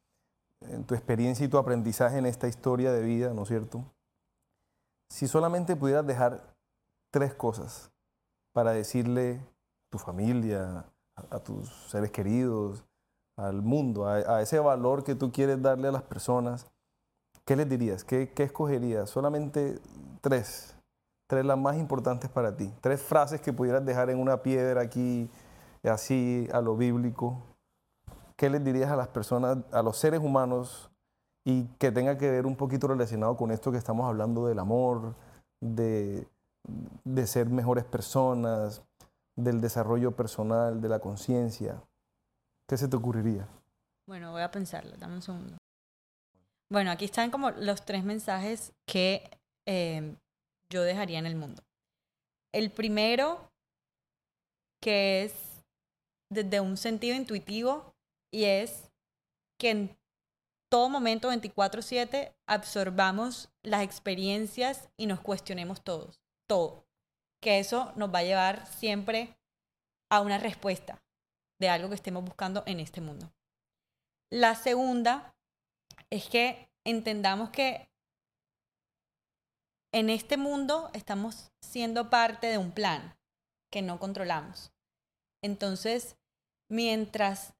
en 0.62 0.84
tu 0.84 0.94
experiencia 0.94 1.44
y 1.44 1.48
tu 1.48 1.58
aprendizaje 1.58 2.18
en 2.18 2.26
esta 2.26 2.48
historia 2.48 2.92
de 2.92 3.02
vida, 3.02 3.32
¿no 3.32 3.42
es 3.42 3.48
cierto? 3.48 3.84
Si 5.10 5.26
solamente 5.26 5.76
pudieras 5.76 6.06
dejar 6.06 6.54
tres 7.10 7.34
cosas 7.34 7.90
para 8.52 8.72
decirle 8.72 9.40
a 9.40 9.90
tu 9.90 9.98
familia, 9.98 10.84
a, 11.14 11.38
tus 11.40 11.68
seres 11.90 12.10
queridos, 12.10 12.84
al 13.40 13.62
mundo, 13.62 14.06
a, 14.06 14.42
ese 14.42 14.58
valor 14.58 15.02
que 15.02 15.14
tú 15.14 15.32
quieres 15.32 15.60
darle 15.62 15.88
a 15.88 15.92
las 15.92 16.02
personas, 16.02 16.66
¿qué 17.44 17.56
les 17.56 17.68
dirías? 17.68 18.04
¿Qué, 18.04 18.32
qué 18.34 18.44
escogerías? 18.44 19.08
Solamente 19.08 19.78
tres, 20.20 20.76
tres 21.26 21.44
las 21.44 21.58
más 21.58 21.76
importantes 21.76 22.28
para 22.28 22.56
ti, 22.56 22.70
tres 22.80 23.00
frases 23.00 23.40
que 23.40 23.52
pudieras 23.52 23.84
dejar 23.84 24.10
en 24.10 24.18
una 24.18 24.42
piedra 24.42 24.82
aquí 24.82 25.30
así 25.84 26.48
a 26.52 26.60
lo 26.60 26.76
bíblico, 26.76 27.42
¿qué 28.36 28.50
les 28.50 28.62
dirías 28.62 28.90
a 28.90 28.96
las 28.96 29.08
personas, 29.08 29.58
a 29.72 29.82
los 29.82 29.96
seres 29.96 30.20
humanos 30.20 30.90
y 31.44 31.64
que 31.78 31.90
tenga 31.90 32.18
que 32.18 32.30
ver 32.30 32.44
un 32.44 32.56
poquito 32.56 32.88
relacionado 32.88 33.36
con 33.36 33.50
esto 33.50 33.72
que 33.72 33.78
estamos 33.78 34.06
hablando 34.06 34.46
del 34.46 34.58
amor, 34.58 35.14
de, 35.62 36.28
de 37.04 37.26
ser 37.26 37.48
mejores 37.48 37.84
personas, 37.84 38.82
del 39.34 39.62
desarrollo 39.62 40.12
personal, 40.12 40.82
de 40.82 40.88
la 40.90 40.98
conciencia? 40.98 41.82
¿Qué 42.70 42.76
se 42.76 42.86
te 42.86 42.94
ocurriría? 42.94 43.48
Bueno, 44.06 44.30
voy 44.30 44.42
a 44.42 44.50
pensarlo, 44.52 44.96
dame 44.96 45.14
un 45.14 45.22
segundo. 45.22 45.58
Bueno, 46.70 46.92
aquí 46.92 47.04
están 47.04 47.32
como 47.32 47.50
los 47.50 47.84
tres 47.84 48.04
mensajes 48.04 48.72
que 48.86 49.28
eh, 49.66 50.14
yo 50.68 50.84
dejaría 50.84 51.18
en 51.18 51.26
el 51.26 51.34
mundo. 51.34 51.64
El 52.54 52.70
primero, 52.70 53.50
que 54.80 55.24
es 55.24 55.64
desde 56.30 56.60
un 56.60 56.76
sentido 56.76 57.16
intuitivo 57.16 57.92
y 58.32 58.44
es 58.44 58.88
que 59.58 59.70
en 59.70 59.98
todo 60.70 60.88
momento 60.88 61.28
24/7 61.28 62.32
absorbamos 62.46 63.50
las 63.64 63.82
experiencias 63.82 64.88
y 64.96 65.06
nos 65.06 65.18
cuestionemos 65.18 65.82
todos, 65.82 66.20
todo. 66.48 66.84
Que 67.42 67.58
eso 67.58 67.92
nos 67.96 68.14
va 68.14 68.20
a 68.20 68.24
llevar 68.30 68.64
siempre 68.68 69.36
a 70.08 70.20
una 70.20 70.38
respuesta 70.38 71.02
de 71.60 71.68
algo 71.68 71.88
que 71.88 71.94
estemos 71.94 72.24
buscando 72.24 72.64
en 72.66 72.80
este 72.80 73.00
mundo. 73.00 73.30
La 74.32 74.54
segunda 74.54 75.34
es 76.10 76.28
que 76.28 76.68
entendamos 76.84 77.50
que 77.50 77.88
en 79.92 80.08
este 80.08 80.36
mundo 80.36 80.90
estamos 80.94 81.52
siendo 81.60 82.10
parte 82.10 82.46
de 82.46 82.58
un 82.58 82.72
plan 82.72 83.16
que 83.70 83.82
no 83.82 83.98
controlamos. 83.98 84.72
Entonces, 85.42 86.16
mientras 86.70 87.54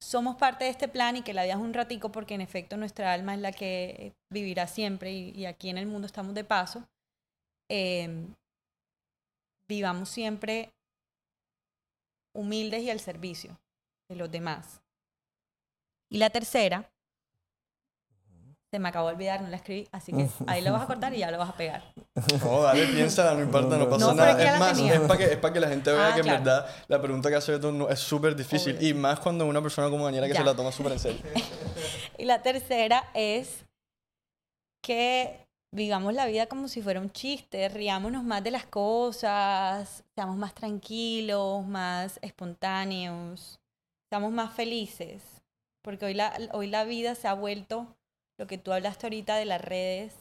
somos 0.00 0.36
parte 0.36 0.64
de 0.64 0.70
este 0.70 0.88
plan 0.88 1.16
y 1.16 1.22
que 1.22 1.34
la 1.34 1.44
vida 1.44 1.56
un 1.56 1.74
ratico, 1.74 2.12
porque 2.12 2.34
en 2.34 2.40
efecto 2.40 2.76
nuestra 2.76 3.12
alma 3.12 3.34
es 3.34 3.40
la 3.40 3.52
que 3.52 4.14
vivirá 4.30 4.66
siempre 4.66 5.12
y, 5.12 5.46
aquí 5.46 5.70
en 5.70 5.78
el 5.78 5.86
mundo 5.86 6.06
estamos 6.06 6.34
de 6.34 6.44
paso, 6.44 6.88
em, 7.68 8.34
vivamos 9.68 10.08
siempre 10.08 10.72
humildes 12.34 12.82
y 12.82 12.90
al 12.90 13.00
servicio 13.00 13.58
de 14.08 14.16
los 14.16 14.30
demás. 14.30 14.80
Y 16.10 16.18
la 16.18 16.30
tercera 16.30 16.90
se 18.70 18.78
me 18.78 18.90
acabó 18.90 19.08
de 19.08 19.14
olvidar, 19.14 19.40
no 19.40 19.48
la 19.48 19.56
escribí, 19.56 19.88
así 19.92 20.12
que 20.12 20.28
ahí 20.46 20.62
lo 20.62 20.72
vas 20.72 20.82
a 20.82 20.86
cortar 20.86 21.14
y 21.14 21.18
ya 21.18 21.30
lo 21.30 21.38
vas 21.38 21.48
a 21.48 21.56
pegar. 21.56 21.82
No, 22.42 22.62
dale, 22.62 22.86
piénsala, 22.86 23.34
no 23.34 23.42
importa, 23.42 23.78
no, 23.78 23.88
pasa 23.88 24.12
nada. 24.12 24.54
Es 24.54 24.60
más, 24.60 24.78
es 24.78 25.00
para, 25.00 25.18
que, 25.18 25.24
es 25.24 25.36
para 25.38 25.54
que 25.54 25.60
la 25.60 25.68
gente 25.68 25.90
vea 25.90 26.08
ah, 26.08 26.14
que 26.14 26.20
en 26.20 26.26
verdad 26.26 26.66
la 26.86 27.00
pregunta 27.00 27.30
que 27.30 27.36
hace 27.36 27.58
tú 27.58 27.88
es 27.88 27.98
súper 27.98 28.36
difícil. 28.36 28.80
Y 28.82 28.92
más 28.92 29.20
cuando 29.20 29.46
una 29.46 29.62
persona 29.62 29.88
como 29.88 30.04
Daniela 30.04 30.28
que 30.28 30.34
se 30.34 30.44
la 30.44 30.54
toma 30.54 30.70
súper 30.70 30.92
en 30.92 30.98
serio. 30.98 31.22
y 32.18 32.24
la 32.24 32.42
tercera 32.42 33.10
es 33.14 33.64
que 34.82 35.47
vivamos 35.70 36.14
la 36.14 36.26
vida 36.26 36.46
como 36.46 36.68
si 36.68 36.82
fuera 36.82 37.00
un 37.00 37.10
chiste, 37.10 37.68
riámonos 37.68 38.24
más 38.24 38.42
de 38.42 38.50
las 38.50 38.66
cosas, 38.66 40.04
seamos 40.14 40.36
más 40.36 40.54
tranquilos, 40.54 41.66
más 41.66 42.18
espontáneos, 42.22 43.60
seamos 44.10 44.32
más 44.32 44.54
felices. 44.54 45.42
Porque 45.82 46.06
hoy 46.06 46.14
la, 46.14 46.36
hoy 46.52 46.66
la 46.68 46.84
vida 46.84 47.14
se 47.14 47.28
ha 47.28 47.34
vuelto 47.34 47.96
lo 48.38 48.46
que 48.46 48.58
tú 48.58 48.72
hablaste 48.72 49.06
ahorita 49.06 49.36
de 49.36 49.44
las 49.44 49.60
redes 49.60 50.14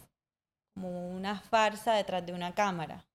como 0.73 1.09
una 1.09 1.39
farsa 1.39 1.93
detrás 1.93 2.25
de 2.25 2.33
una 2.33 2.53
cámara, 2.53 3.05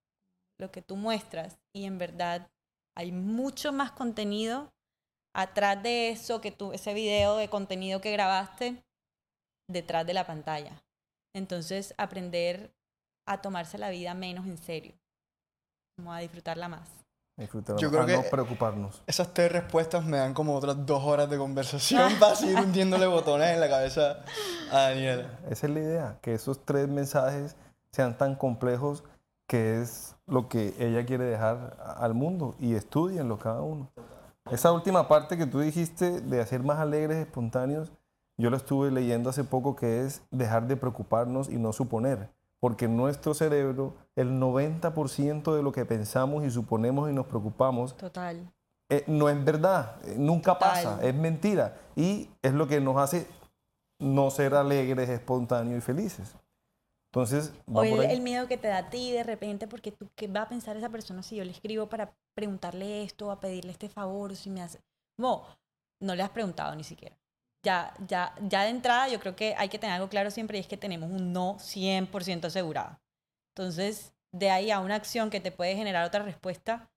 lo 0.58 0.70
que 0.72 0.82
tú 0.82 0.96
muestras 0.96 1.58
y 1.72 1.84
en 1.84 1.98
verdad 1.98 2.50
hay 2.94 3.12
mucho 3.12 3.72
más 3.72 3.92
contenido 3.92 4.72
atrás 5.32 5.82
de 5.82 6.10
eso 6.10 6.40
que 6.40 6.50
tú, 6.50 6.72
ese 6.72 6.92
video 6.92 7.36
de 7.36 7.48
contenido 7.48 8.00
que 8.00 8.12
grabaste 8.12 8.82
detrás 9.68 10.06
de 10.06 10.14
la 10.14 10.26
pantalla. 10.26 10.82
Entonces 11.34 11.94
aprender 11.98 12.74
a 13.26 13.40
tomarse 13.40 13.78
la 13.78 13.90
vida 13.90 14.14
menos 14.14 14.46
en 14.46 14.58
serio, 14.58 14.94
como 15.96 16.12
a 16.12 16.18
disfrutarla 16.18 16.68
más. 16.68 16.88
Yo 17.78 17.90
creo 17.90 18.06
que 18.06 18.16
no 18.16 18.22
preocuparnos. 18.30 19.02
Esas 19.06 19.32
tres 19.32 19.50
respuestas 19.50 20.04
me 20.04 20.18
dan 20.18 20.34
como 20.34 20.54
otras 20.54 20.84
dos 20.84 21.02
horas 21.02 21.30
de 21.30 21.38
conversación 21.38 22.12
para 22.20 22.36
seguir 22.36 22.58
hundiéndole 22.58 23.06
botones 23.06 23.54
en 23.54 23.60
la 23.60 23.68
cabeza 23.68 24.22
a 24.70 24.80
Daniela. 24.90 25.40
Esa 25.50 25.66
es 25.66 25.72
la 25.72 25.80
idea, 25.80 26.18
que 26.20 26.34
esos 26.34 26.64
tres 26.64 26.88
mensajes 26.88 27.56
sean 27.90 28.18
tan 28.18 28.36
complejos 28.36 29.02
que 29.46 29.80
es 29.80 30.14
lo 30.26 30.48
que 30.48 30.74
ella 30.78 31.04
quiere 31.06 31.24
dejar 31.24 31.76
al 31.96 32.14
mundo 32.14 32.54
y 32.60 32.74
estudienlo 32.74 33.38
cada 33.38 33.62
uno. 33.62 33.90
Esa 34.50 34.72
última 34.72 35.08
parte 35.08 35.36
que 35.36 35.46
tú 35.46 35.60
dijiste 35.60 36.20
de 36.20 36.40
hacer 36.40 36.62
más 36.62 36.78
alegres, 36.78 37.16
espontáneos, 37.16 37.92
yo 38.36 38.50
lo 38.50 38.56
estuve 38.56 38.90
leyendo 38.90 39.30
hace 39.30 39.44
poco 39.44 39.76
que 39.76 40.00
es 40.00 40.22
dejar 40.30 40.66
de 40.66 40.76
preocuparnos 40.76 41.48
y 41.48 41.56
no 41.56 41.72
suponer 41.72 42.30
porque 42.62 42.86
nuestro 42.86 43.34
cerebro, 43.34 43.96
el 44.14 44.38
90% 44.38 45.56
de 45.56 45.64
lo 45.64 45.72
que 45.72 45.84
pensamos 45.84 46.44
y 46.44 46.50
suponemos 46.52 47.10
y 47.10 47.12
nos 47.12 47.26
preocupamos, 47.26 47.96
Total. 47.96 48.52
Eh, 48.88 49.02
no 49.08 49.28
es 49.28 49.44
verdad, 49.44 49.96
eh, 50.04 50.14
nunca 50.16 50.60
pasa, 50.60 51.00
es 51.02 51.12
mentira. 51.12 51.76
Y 51.96 52.30
es 52.40 52.52
lo 52.52 52.68
que 52.68 52.80
nos 52.80 52.98
hace 52.98 53.26
no 53.98 54.30
ser 54.30 54.54
alegres, 54.54 55.08
espontáneos 55.08 55.78
y 55.78 55.80
felices. 55.80 56.36
Entonces, 57.10 57.52
o 57.66 57.82
el, 57.82 58.20
miedo 58.20 58.46
que 58.46 58.56
te 58.56 58.68
da 58.68 58.78
a 58.78 58.90
ti 58.90 59.10
de 59.10 59.24
repente, 59.24 59.66
porque 59.66 59.90
tú, 59.90 60.08
¿qué 60.14 60.28
va 60.28 60.42
a 60.42 60.48
pensar 60.48 60.76
esa 60.76 60.88
persona 60.88 61.24
si 61.24 61.34
yo 61.34 61.44
le 61.44 61.50
escribo 61.50 61.88
para 61.88 62.14
preguntarle 62.32 63.02
esto, 63.02 63.32
a 63.32 63.40
pedirle 63.40 63.72
este 63.72 63.88
favor, 63.88 64.36
si 64.36 64.50
me 64.50 64.62
hace... 64.62 64.78
No, 65.18 65.42
no 65.98 66.14
le 66.14 66.22
has 66.22 66.30
preguntado 66.30 66.76
ni 66.76 66.84
siquiera 66.84 67.16
ya, 67.62 67.94
ya, 68.06 68.34
ya 68.40 68.62
de 68.62 68.70
entrada 68.70 69.08
yo 69.08 69.20
creo 69.20 69.36
que 69.36 69.54
hay 69.56 69.68
que 69.68 69.78
tener 69.78 69.94
algo 69.94 70.08
claro 70.08 70.30
siempre 70.30 70.58
y 70.58 70.60
es 70.60 70.66
que 70.66 70.76
tenemos 70.76 71.10
un 71.10 71.32
no 71.32 71.56
100% 71.58 72.46
asegurado. 72.46 72.98
Entonces, 73.54 74.12
de 74.32 74.50
ahí 74.50 74.70
a 74.70 74.80
una 74.80 74.96
acción 74.96 75.30
que 75.30 75.40
te 75.40 75.52
puede 75.52 75.76
generar 75.76 76.04
otra 76.06 76.22
respuesta, 76.22 76.90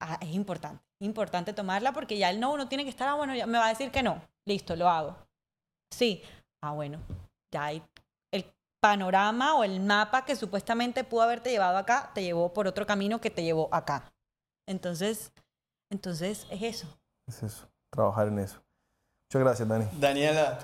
ah, 0.00 0.18
es 0.20 0.34
importante. 0.34 0.82
Importante 1.00 1.52
tomarla 1.52 1.92
porque 1.92 2.18
ya 2.18 2.30
el 2.30 2.40
no 2.40 2.52
uno 2.52 2.68
tiene 2.68 2.84
que 2.84 2.90
estar, 2.90 3.08
ah, 3.08 3.14
bueno, 3.14 3.34
ya 3.34 3.46
me 3.46 3.58
va 3.58 3.66
a 3.66 3.70
decir 3.70 3.90
que 3.90 4.02
no. 4.02 4.22
Listo, 4.46 4.74
lo 4.76 4.88
hago. 4.88 5.16
Sí. 5.92 6.22
Ah, 6.62 6.72
bueno, 6.72 6.98
ya 7.52 7.66
hay 7.66 7.82
el 8.32 8.50
panorama 8.80 9.56
o 9.56 9.64
el 9.64 9.80
mapa 9.80 10.24
que 10.24 10.34
supuestamente 10.34 11.04
pudo 11.04 11.22
haberte 11.22 11.50
llevado 11.50 11.76
acá, 11.76 12.10
te 12.14 12.22
llevó 12.22 12.52
por 12.52 12.66
otro 12.66 12.86
camino 12.86 13.20
que 13.20 13.30
te 13.30 13.44
llevó 13.44 13.68
acá. 13.72 14.12
Entonces, 14.66 15.32
entonces 15.90 16.46
es 16.50 16.62
eso. 16.62 16.98
Es 17.28 17.42
eso, 17.42 17.68
trabajar 17.92 18.28
en 18.28 18.38
eso. 18.38 18.65
Muchas 19.36 19.58
gracias, 19.58 19.68
Dani. 19.68 19.86
Daniela, 20.00 20.58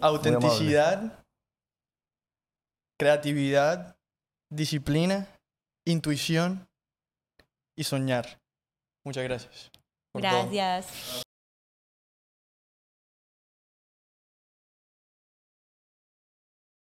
autenticidad, 0.00 1.24
creatividad, 2.96 3.96
disciplina, 4.50 5.26
intuición 5.84 6.68
y 7.76 7.82
soñar. 7.82 8.40
Muchas 9.04 9.24
gracias. 9.24 9.70
Gracias. 10.14 11.22